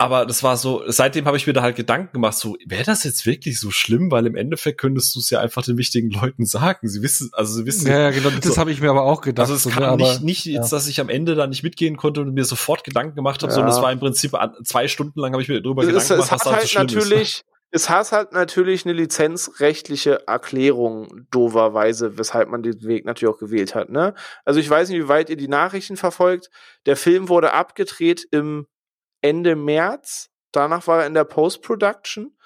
[0.00, 3.04] aber das war so, seitdem habe ich mir da halt Gedanken gemacht, so, wäre das
[3.04, 4.10] jetzt wirklich so schlimm?
[4.10, 6.88] Weil im Endeffekt könntest du es ja einfach den wichtigen Leuten sagen.
[6.88, 7.86] Sie wissen, also sie wissen.
[7.86, 9.50] Ja, ja genau, das so, habe ich mir aber auch gedacht.
[9.50, 10.54] Also es so, nicht, nicht ja.
[10.54, 13.52] jetzt, dass ich am Ende da nicht mitgehen konnte und mir sofort Gedanken gemacht habe,
[13.52, 13.54] ja.
[13.54, 14.34] sondern es war im Prinzip
[14.64, 17.44] zwei Stunden lang habe ich mir darüber es, Gedanken gemacht, was halt, halt natürlich, ist
[17.70, 23.74] es hat halt natürlich eine lizenzrechtliche Erklärung, doverweise, weshalb man den Weg natürlich auch gewählt
[23.74, 23.90] hat.
[23.90, 24.14] Ne?
[24.44, 26.50] Also ich weiß nicht, wie weit ihr die Nachrichten verfolgt.
[26.86, 28.66] Der Film wurde abgedreht im
[29.20, 30.30] Ende März.
[30.52, 32.36] Danach war er in der Post-Production.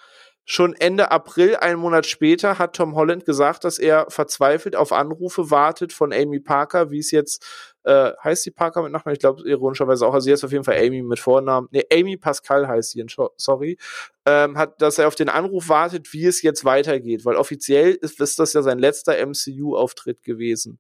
[0.45, 5.51] Schon Ende April, einen Monat später, hat Tom Holland gesagt, dass er verzweifelt auf Anrufe
[5.51, 7.45] wartet von Amy Parker, wie es jetzt
[7.85, 9.15] äh, heißt sie Parker mit Nachnamen?
[9.15, 10.15] Ich glaube ironischerweise auch.
[10.15, 11.69] Also sie ist auf jeden Fall Amy mit Vornamen.
[11.71, 13.05] Nee, Amy Pascal heißt sie,
[13.37, 13.79] sorry.
[14.27, 18.21] Ähm, hat, dass er auf den Anruf wartet, wie es jetzt weitergeht, weil offiziell ist,
[18.21, 20.79] ist das ja sein letzter MCU-Auftritt gewesen.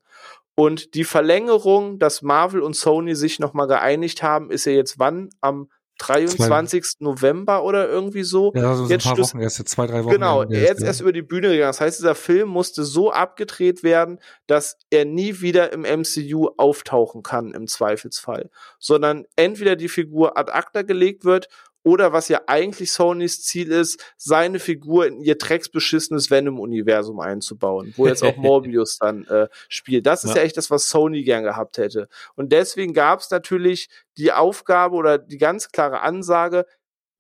[0.54, 5.30] Und die Verlängerung, dass Marvel und Sony sich nochmal geeinigt haben, ist ja jetzt wann?
[5.40, 5.68] Am
[6.06, 7.00] 23.
[7.00, 8.52] November oder irgendwie so.
[8.54, 10.12] Ja, also so jetzt ein paar Wochen erst, zwei, drei Wochen.
[10.12, 11.68] Genau, jetzt erst über die Bühne gegangen.
[11.68, 17.22] Das heißt, dieser Film musste so abgedreht werden, dass er nie wieder im MCU auftauchen
[17.22, 18.50] kann, im Zweifelsfall.
[18.78, 21.48] Sondern entweder die Figur ad acta gelegt wird
[21.84, 28.08] oder was ja eigentlich Sonys Ziel ist, seine Figur in ihr drecksbeschissenes Venom-Universum einzubauen, wo
[28.08, 30.06] jetzt auch Morbius dann äh, spielt.
[30.06, 30.36] Das ist ja.
[30.38, 32.08] ja echt das, was Sony gern gehabt hätte.
[32.34, 36.66] Und deswegen gab es natürlich die Aufgabe oder die ganz klare Ansage,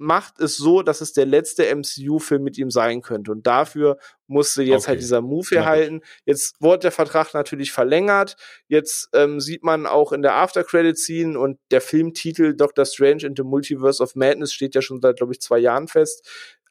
[0.04, 3.32] macht es so, dass es der letzte MCU-Film mit ihm sein könnte.
[3.32, 4.88] Und dafür musste jetzt halt okay.
[4.88, 6.02] halt dieser Move hier halten.
[6.24, 8.36] Jetzt wurde der Vertrag natürlich verlängert.
[8.68, 13.42] Jetzt ähm, sieht man auch in der After-Credit-Scene und der Filmtitel Doctor Strange in the
[13.42, 16.28] Multiverse of Madness steht ja schon seit, glaube ich, zwei Jahren fest.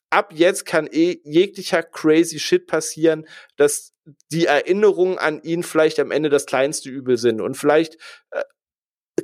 [0.09, 3.93] Ab jetzt kann eh jeglicher crazy Shit passieren, dass
[4.31, 7.41] die Erinnerungen an ihn vielleicht am Ende das kleinste Übel sind.
[7.41, 7.95] Und vielleicht
[8.29, 8.43] äh,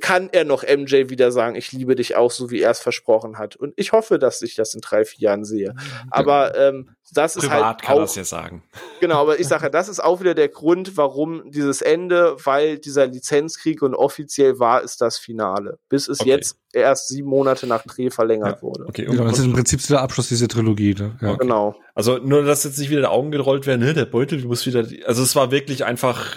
[0.00, 3.38] kann er noch MJ wieder sagen, ich liebe dich auch, so wie er es versprochen
[3.38, 3.56] hat.
[3.56, 5.74] Und ich hoffe, dass ich das in drei, vier Jahren sehe.
[6.10, 8.62] Aber ähm, das Privat ist halt kann auch, das ja sagen.
[9.00, 13.06] Genau, aber ich sage, das ist auch wieder der Grund, warum dieses Ende, weil dieser
[13.06, 16.30] Lizenzkrieg und offiziell war es das Finale, bis es okay.
[16.30, 18.86] jetzt erst sieben Monate nach Dreh verlängert ja, wurde.
[18.86, 20.94] Okay, genau, das ist im Prinzip der Abschluss dieser Trilogie.
[20.94, 21.16] Ne?
[21.20, 21.34] Ja.
[21.34, 21.74] Genau.
[21.94, 24.86] Also nur, dass jetzt nicht wieder die Augen gerollt werden, ne, der Beutel muss wieder,
[25.06, 26.36] also es war wirklich einfach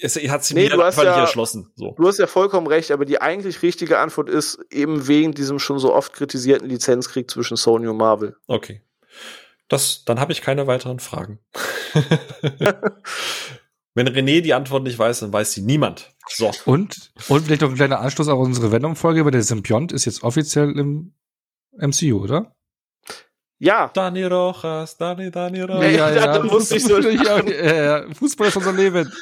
[0.00, 1.72] es hat sich Nee, mir du hast einfach nicht ja- erschlossen.
[1.74, 1.94] So.
[1.96, 5.78] Du hast ja vollkommen recht, aber die eigentlich richtige Antwort ist eben wegen diesem schon
[5.78, 8.36] so oft kritisierten Lizenzkrieg zwischen Sony und Marvel.
[8.46, 8.82] Okay.
[9.68, 11.40] Das, dann habe ich keine weiteren Fragen.
[13.94, 16.14] Wenn René die Antwort nicht weiß, dann weiß sie niemand.
[16.28, 16.52] So.
[16.66, 20.22] Und, und vielleicht noch ein kleiner Anschluss auf unsere Venom-Folge, weil der Symbiont ist jetzt
[20.22, 21.14] offiziell im
[21.76, 22.54] MCU, oder?
[23.58, 25.80] Ja, Dani Rojas, Dani, Dani Rojas.
[25.90, 29.12] Nee, da musste ich so ja, ja, Fußball ist unser Leben.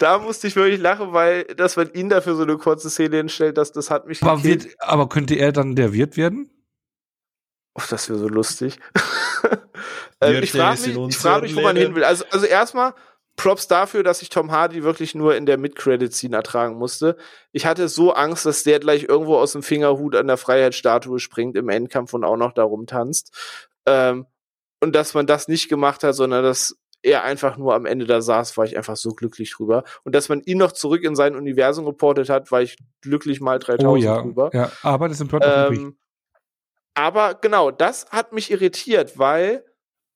[0.00, 3.58] Da musste ich wirklich lachen, weil dass man ihn dafür so eine kurze Szene hinstellt,
[3.58, 6.50] das, das hat mich Aber, wird, aber könnte er dann der Wirt werden?
[7.74, 8.78] Oh, das wäre so lustig.
[10.20, 12.04] ähm, ich frage mich, ich frag mich, wo man hin will.
[12.04, 12.94] Also, also erstmal
[13.36, 17.16] Props dafür, dass ich Tom Hardy wirklich nur in der Mid-Credit-Scene ertragen musste.
[17.52, 21.56] Ich hatte so Angst, dass der gleich irgendwo aus dem Fingerhut an der Freiheitsstatue springt
[21.56, 23.36] im Endkampf und auch noch darum tanzt.
[23.86, 24.26] Ähm,
[24.80, 28.20] und dass man das nicht gemacht hat, sondern dass er einfach nur am Ende da
[28.20, 29.84] saß, war ich einfach so glücklich drüber.
[30.04, 33.58] Und dass man ihn noch zurück in sein Universum reportet hat, war ich glücklich mal
[33.58, 34.50] 3000 Oh ja, drüber.
[34.52, 34.70] ja.
[34.82, 35.80] Aber das noch übrig.
[35.80, 35.98] Ähm,
[36.94, 39.64] aber genau, das hat mich irritiert, weil,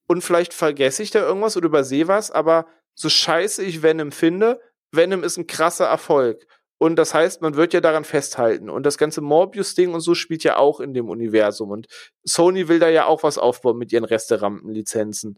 [0.07, 4.61] und vielleicht vergesse ich da irgendwas oder übersehe was, aber so scheiße ich Venom finde,
[4.93, 6.47] Venom ist ein krasser Erfolg.
[6.79, 8.69] Und das heißt, man wird ja daran festhalten.
[8.69, 11.71] Und das ganze Morbius-Ding und so spielt ja auch in dem Universum.
[11.71, 11.87] Und
[12.25, 15.37] Sony will da ja auch was aufbauen mit ihren Resterampen-Lizenzen.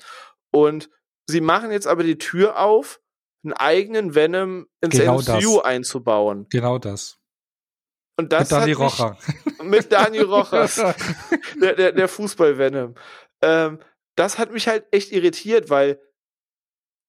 [0.50, 0.88] Und
[1.26, 3.00] sie machen jetzt aber die Tür auf,
[3.44, 5.64] einen eigenen Venom ins Genau MCU das.
[5.64, 6.46] einzubauen.
[6.50, 7.18] Genau das.
[8.18, 9.18] Und das Mit Dani Rocha.
[9.62, 10.76] Mit Dani Rochas
[11.60, 12.94] der, der, der Fußball-Venom.
[13.42, 13.78] Ähm,
[14.16, 16.00] das hat mich halt echt irritiert, weil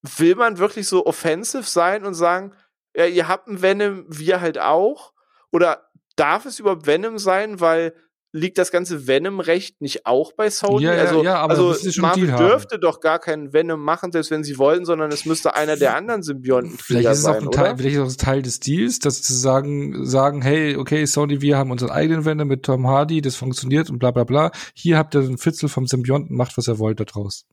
[0.01, 2.53] will man wirklich so offensive sein und sagen,
[2.95, 5.13] ja, ihr habt einen Venom, wir halt auch?
[5.51, 7.95] Oder darf es überhaupt Venom sein, weil
[8.37, 10.83] liegt das ganze Venom-Recht nicht auch bei Sony?
[10.83, 12.47] Ja, ja, also, ja, also Marvel Deal haben.
[12.47, 15.95] dürfte doch gar keinen Venom machen, selbst wenn sie wollten, sondern es müsste einer der
[15.95, 17.57] anderen Symbionten Vielleicht ist es auch sein, ein oder?
[17.57, 21.05] Teil, vielleicht ist es auch ein Teil des Deals, dass sie sagen, sagen, hey, okay,
[21.05, 24.51] Sony, wir haben unseren eigenen Venom mit Tom Hardy, das funktioniert und bla bla bla.
[24.73, 27.45] Hier habt ihr einen Fitzel vom Symbionten, macht, was ihr wollt da draus.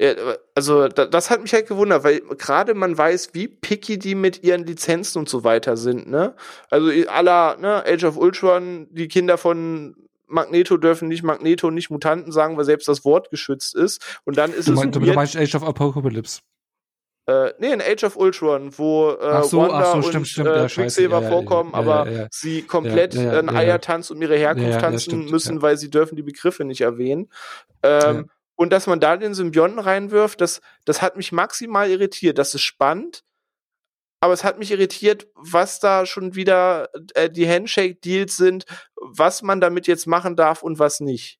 [0.00, 0.14] Ja,
[0.54, 4.42] also da, das hat mich halt gewundert, weil gerade man weiß, wie picky die mit
[4.42, 6.34] ihren Lizenzen und so weiter sind, ne?
[6.70, 9.94] Also aller, ne, Age of Ultron, die Kinder von
[10.30, 14.20] Magneto dürfen nicht Magneto, nicht Mutanten sagen, weil selbst das Wort geschützt ist.
[14.24, 16.40] Und dann ist Du, es mein, du meinst Age of Apocalypse.
[17.26, 20.28] äh, nee, in Age of Ultron, wo äh, Ach so, Wanda ach so, und stimmt,
[20.28, 22.28] stimmt, äh, Quicksilver ja, vorkommen, ja, aber ja, ja.
[22.30, 23.48] sie komplett einen.
[23.50, 27.30] Eiertanz um ihre Herkunft tanzen stimmt, müssen, weil sie dürfen die Begriffe nicht erwähnen.
[27.82, 28.30] Ähm.
[28.56, 32.36] Und dass man da den Symbionten reinwirft, das, das hat mich maximal irritiert.
[32.36, 33.24] Das ist spannend,
[34.20, 38.64] aber es hat mich irritiert, was da schon wieder äh, die Handshake-Deals sind,
[38.96, 41.38] was man damit jetzt machen darf und was nicht.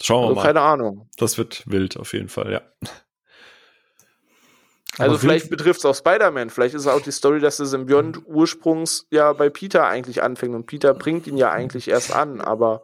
[0.00, 0.42] Schauen wir Also mal.
[0.42, 1.10] keine Ahnung.
[1.16, 2.62] Das wird wild auf jeden Fall, ja.
[4.98, 6.50] Also Aber vielleicht betrifft es auch Spider-Man.
[6.50, 10.54] Vielleicht ist es auch die Story, dass der Symbiont ursprungs ja bei Peter eigentlich anfängt
[10.54, 12.82] und Peter bringt ihn ja eigentlich erst an, aber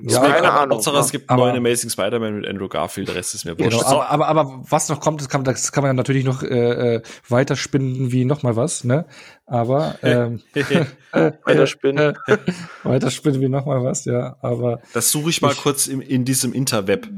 [0.00, 0.76] Ja, keine aber, Ahnung.
[0.76, 3.58] Hauptsache, es gibt Aber- einen neuen Amazing Spider-Man mit Andrew Garfield, der Rest ist mir
[3.58, 3.70] wurscht.
[3.70, 6.24] Genau, So, aber, aber, aber was noch kommt, das kann, das kann man ja natürlich
[6.24, 9.06] noch äh, äh, weiterspinnen wie noch mal was, ne?
[9.46, 10.42] Aber ähm,
[11.12, 12.16] weiterspinnen.
[12.26, 12.36] äh,
[12.82, 14.36] weiterspinnen wie noch mal was, ja.
[14.40, 17.08] Aber das suche ich mal Ich- kurz im, in diesem Interweb.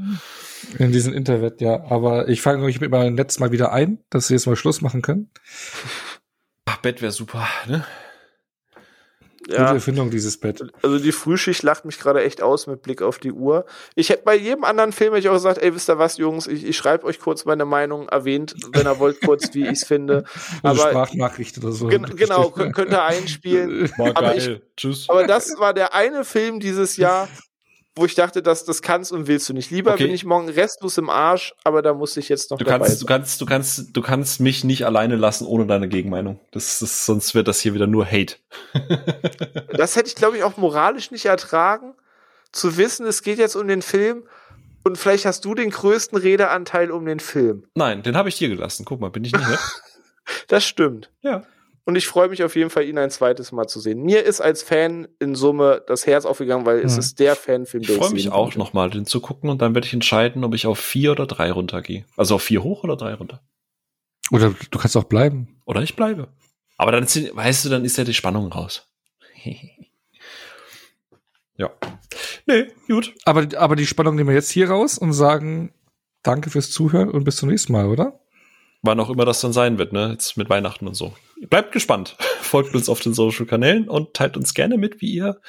[0.77, 1.83] In diesem Internet, ja.
[1.89, 4.81] Aber ich fange euch mit meinem letzten Mal wieder ein, dass wir jetzt mal Schluss
[4.81, 5.29] machen können.
[6.65, 7.85] Ach, Bett wäre super, ne?
[9.45, 10.61] Gute Ja, Erfindung dieses Bett.
[10.83, 13.65] also die Frühschicht lacht mich gerade echt aus mit Blick auf die Uhr.
[13.95, 16.45] Ich hätte bei jedem anderen Film hätte ich auch gesagt, ey, wisst ihr was, Jungs,
[16.45, 20.25] ich, ich schreibe euch kurz meine Meinung, erwähnt, wenn ihr wollt, kurz, wie ich's finde.
[20.61, 21.87] Also Aber Sprachnachricht oder so.
[21.87, 23.89] gen genau, könnt, ihr einspielen.
[23.97, 24.61] War Aber geil.
[24.77, 25.09] Tschüss.
[25.09, 27.27] Aber das war der eine Film dieses Jahr,
[27.95, 29.71] wo ich dachte, das, das kannst und willst du nicht.
[29.71, 30.05] Lieber Okay.
[30.05, 33.01] bin ich morgen restlos im Arsch, aber da muss ich jetzt noch Du dabei kannst,
[33.01, 36.39] du kannst, du kannst, du kannst mich nicht alleine lassen ohne deine Gegenmeinung.
[36.51, 38.35] Das ist, sonst wird das hier wieder nur Hate.
[39.75, 41.93] Das hätte ich, glaube ich, auch moralisch nicht ertragen,
[42.51, 44.23] zu wissen, es geht jetzt um den Film
[44.83, 47.65] und vielleicht hast du den größten Redeanteil um den Film.
[47.75, 48.85] Nein, den habe ich dir gelassen.
[48.85, 49.59] Guck mal, bin ich nicht nett?
[50.47, 51.09] Das stimmt.
[51.21, 51.43] ja.
[51.85, 54.01] Und ich freue mich auf jeden Fall, ihn ein zweites Mal zu sehen.
[54.03, 56.99] Mir ist als Fan in Summe das Herz aufgegangen, weil es Mhm.
[56.99, 58.59] ist der Fanfilm, Ich der freue mich auch wollte.
[58.59, 61.25] noch mal, den zu gucken und dann werde ich entscheiden, ob ich auf vier oder
[61.25, 62.05] drei runtergehe.
[62.17, 63.41] Also auf vier hoch oder drei runter.
[64.31, 65.59] Oder du kannst auch bleiben.
[65.65, 66.27] Oder ich bleibe.
[66.77, 68.87] Aber dann sind, weißt du, dann ist ja die Spannung raus.
[71.57, 71.69] ja.
[72.45, 73.13] Nee, gut.
[73.25, 75.73] Aber, aber die Spannung nehmen wir jetzt hier raus und sagen
[76.21, 78.19] Danke fürs Zuhören und bis zum nächsten Mal, oder?
[78.81, 80.11] Wann auch immer das dann sein wird, ne?
[80.11, 81.13] Jetzt mit Weihnachten und so.
[81.49, 82.15] Bleibt gespannt.
[82.41, 85.41] Folgt uns auf den Social Kanälen und teilt uns gerne mit, wie ihr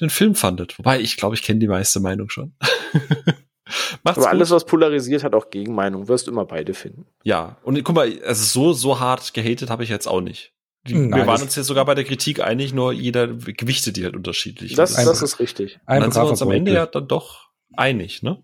[0.00, 0.78] den Film fandet.
[0.78, 2.54] Wobei, ich glaube, ich kenne die meiste Meinung schon.
[4.02, 6.08] Macht's Aber alles, was polarisiert, hat auch Gegenmeinung.
[6.08, 7.06] Wirst immer beide finden.
[7.22, 10.52] Ja, und guck mal, also so, so hart gehatet habe ich jetzt auch nicht.
[10.86, 14.04] Die, Nein, wir waren uns jetzt sogar bei der Kritik einig, nur jeder gewichte die
[14.04, 14.74] halt unterschiedlich.
[14.74, 15.78] Das, das ist richtig.
[15.86, 18.42] Und dann sind wir uns am Ende ja dann doch einig, ne?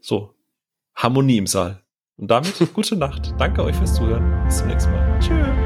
[0.00, 0.34] So.
[0.96, 1.85] Harmonie im Saal.
[2.18, 3.34] Und damit gute Nacht.
[3.38, 4.44] Danke euch fürs Zuhören.
[4.46, 5.18] Bis zum nächsten Mal.
[5.20, 5.65] Tschüss.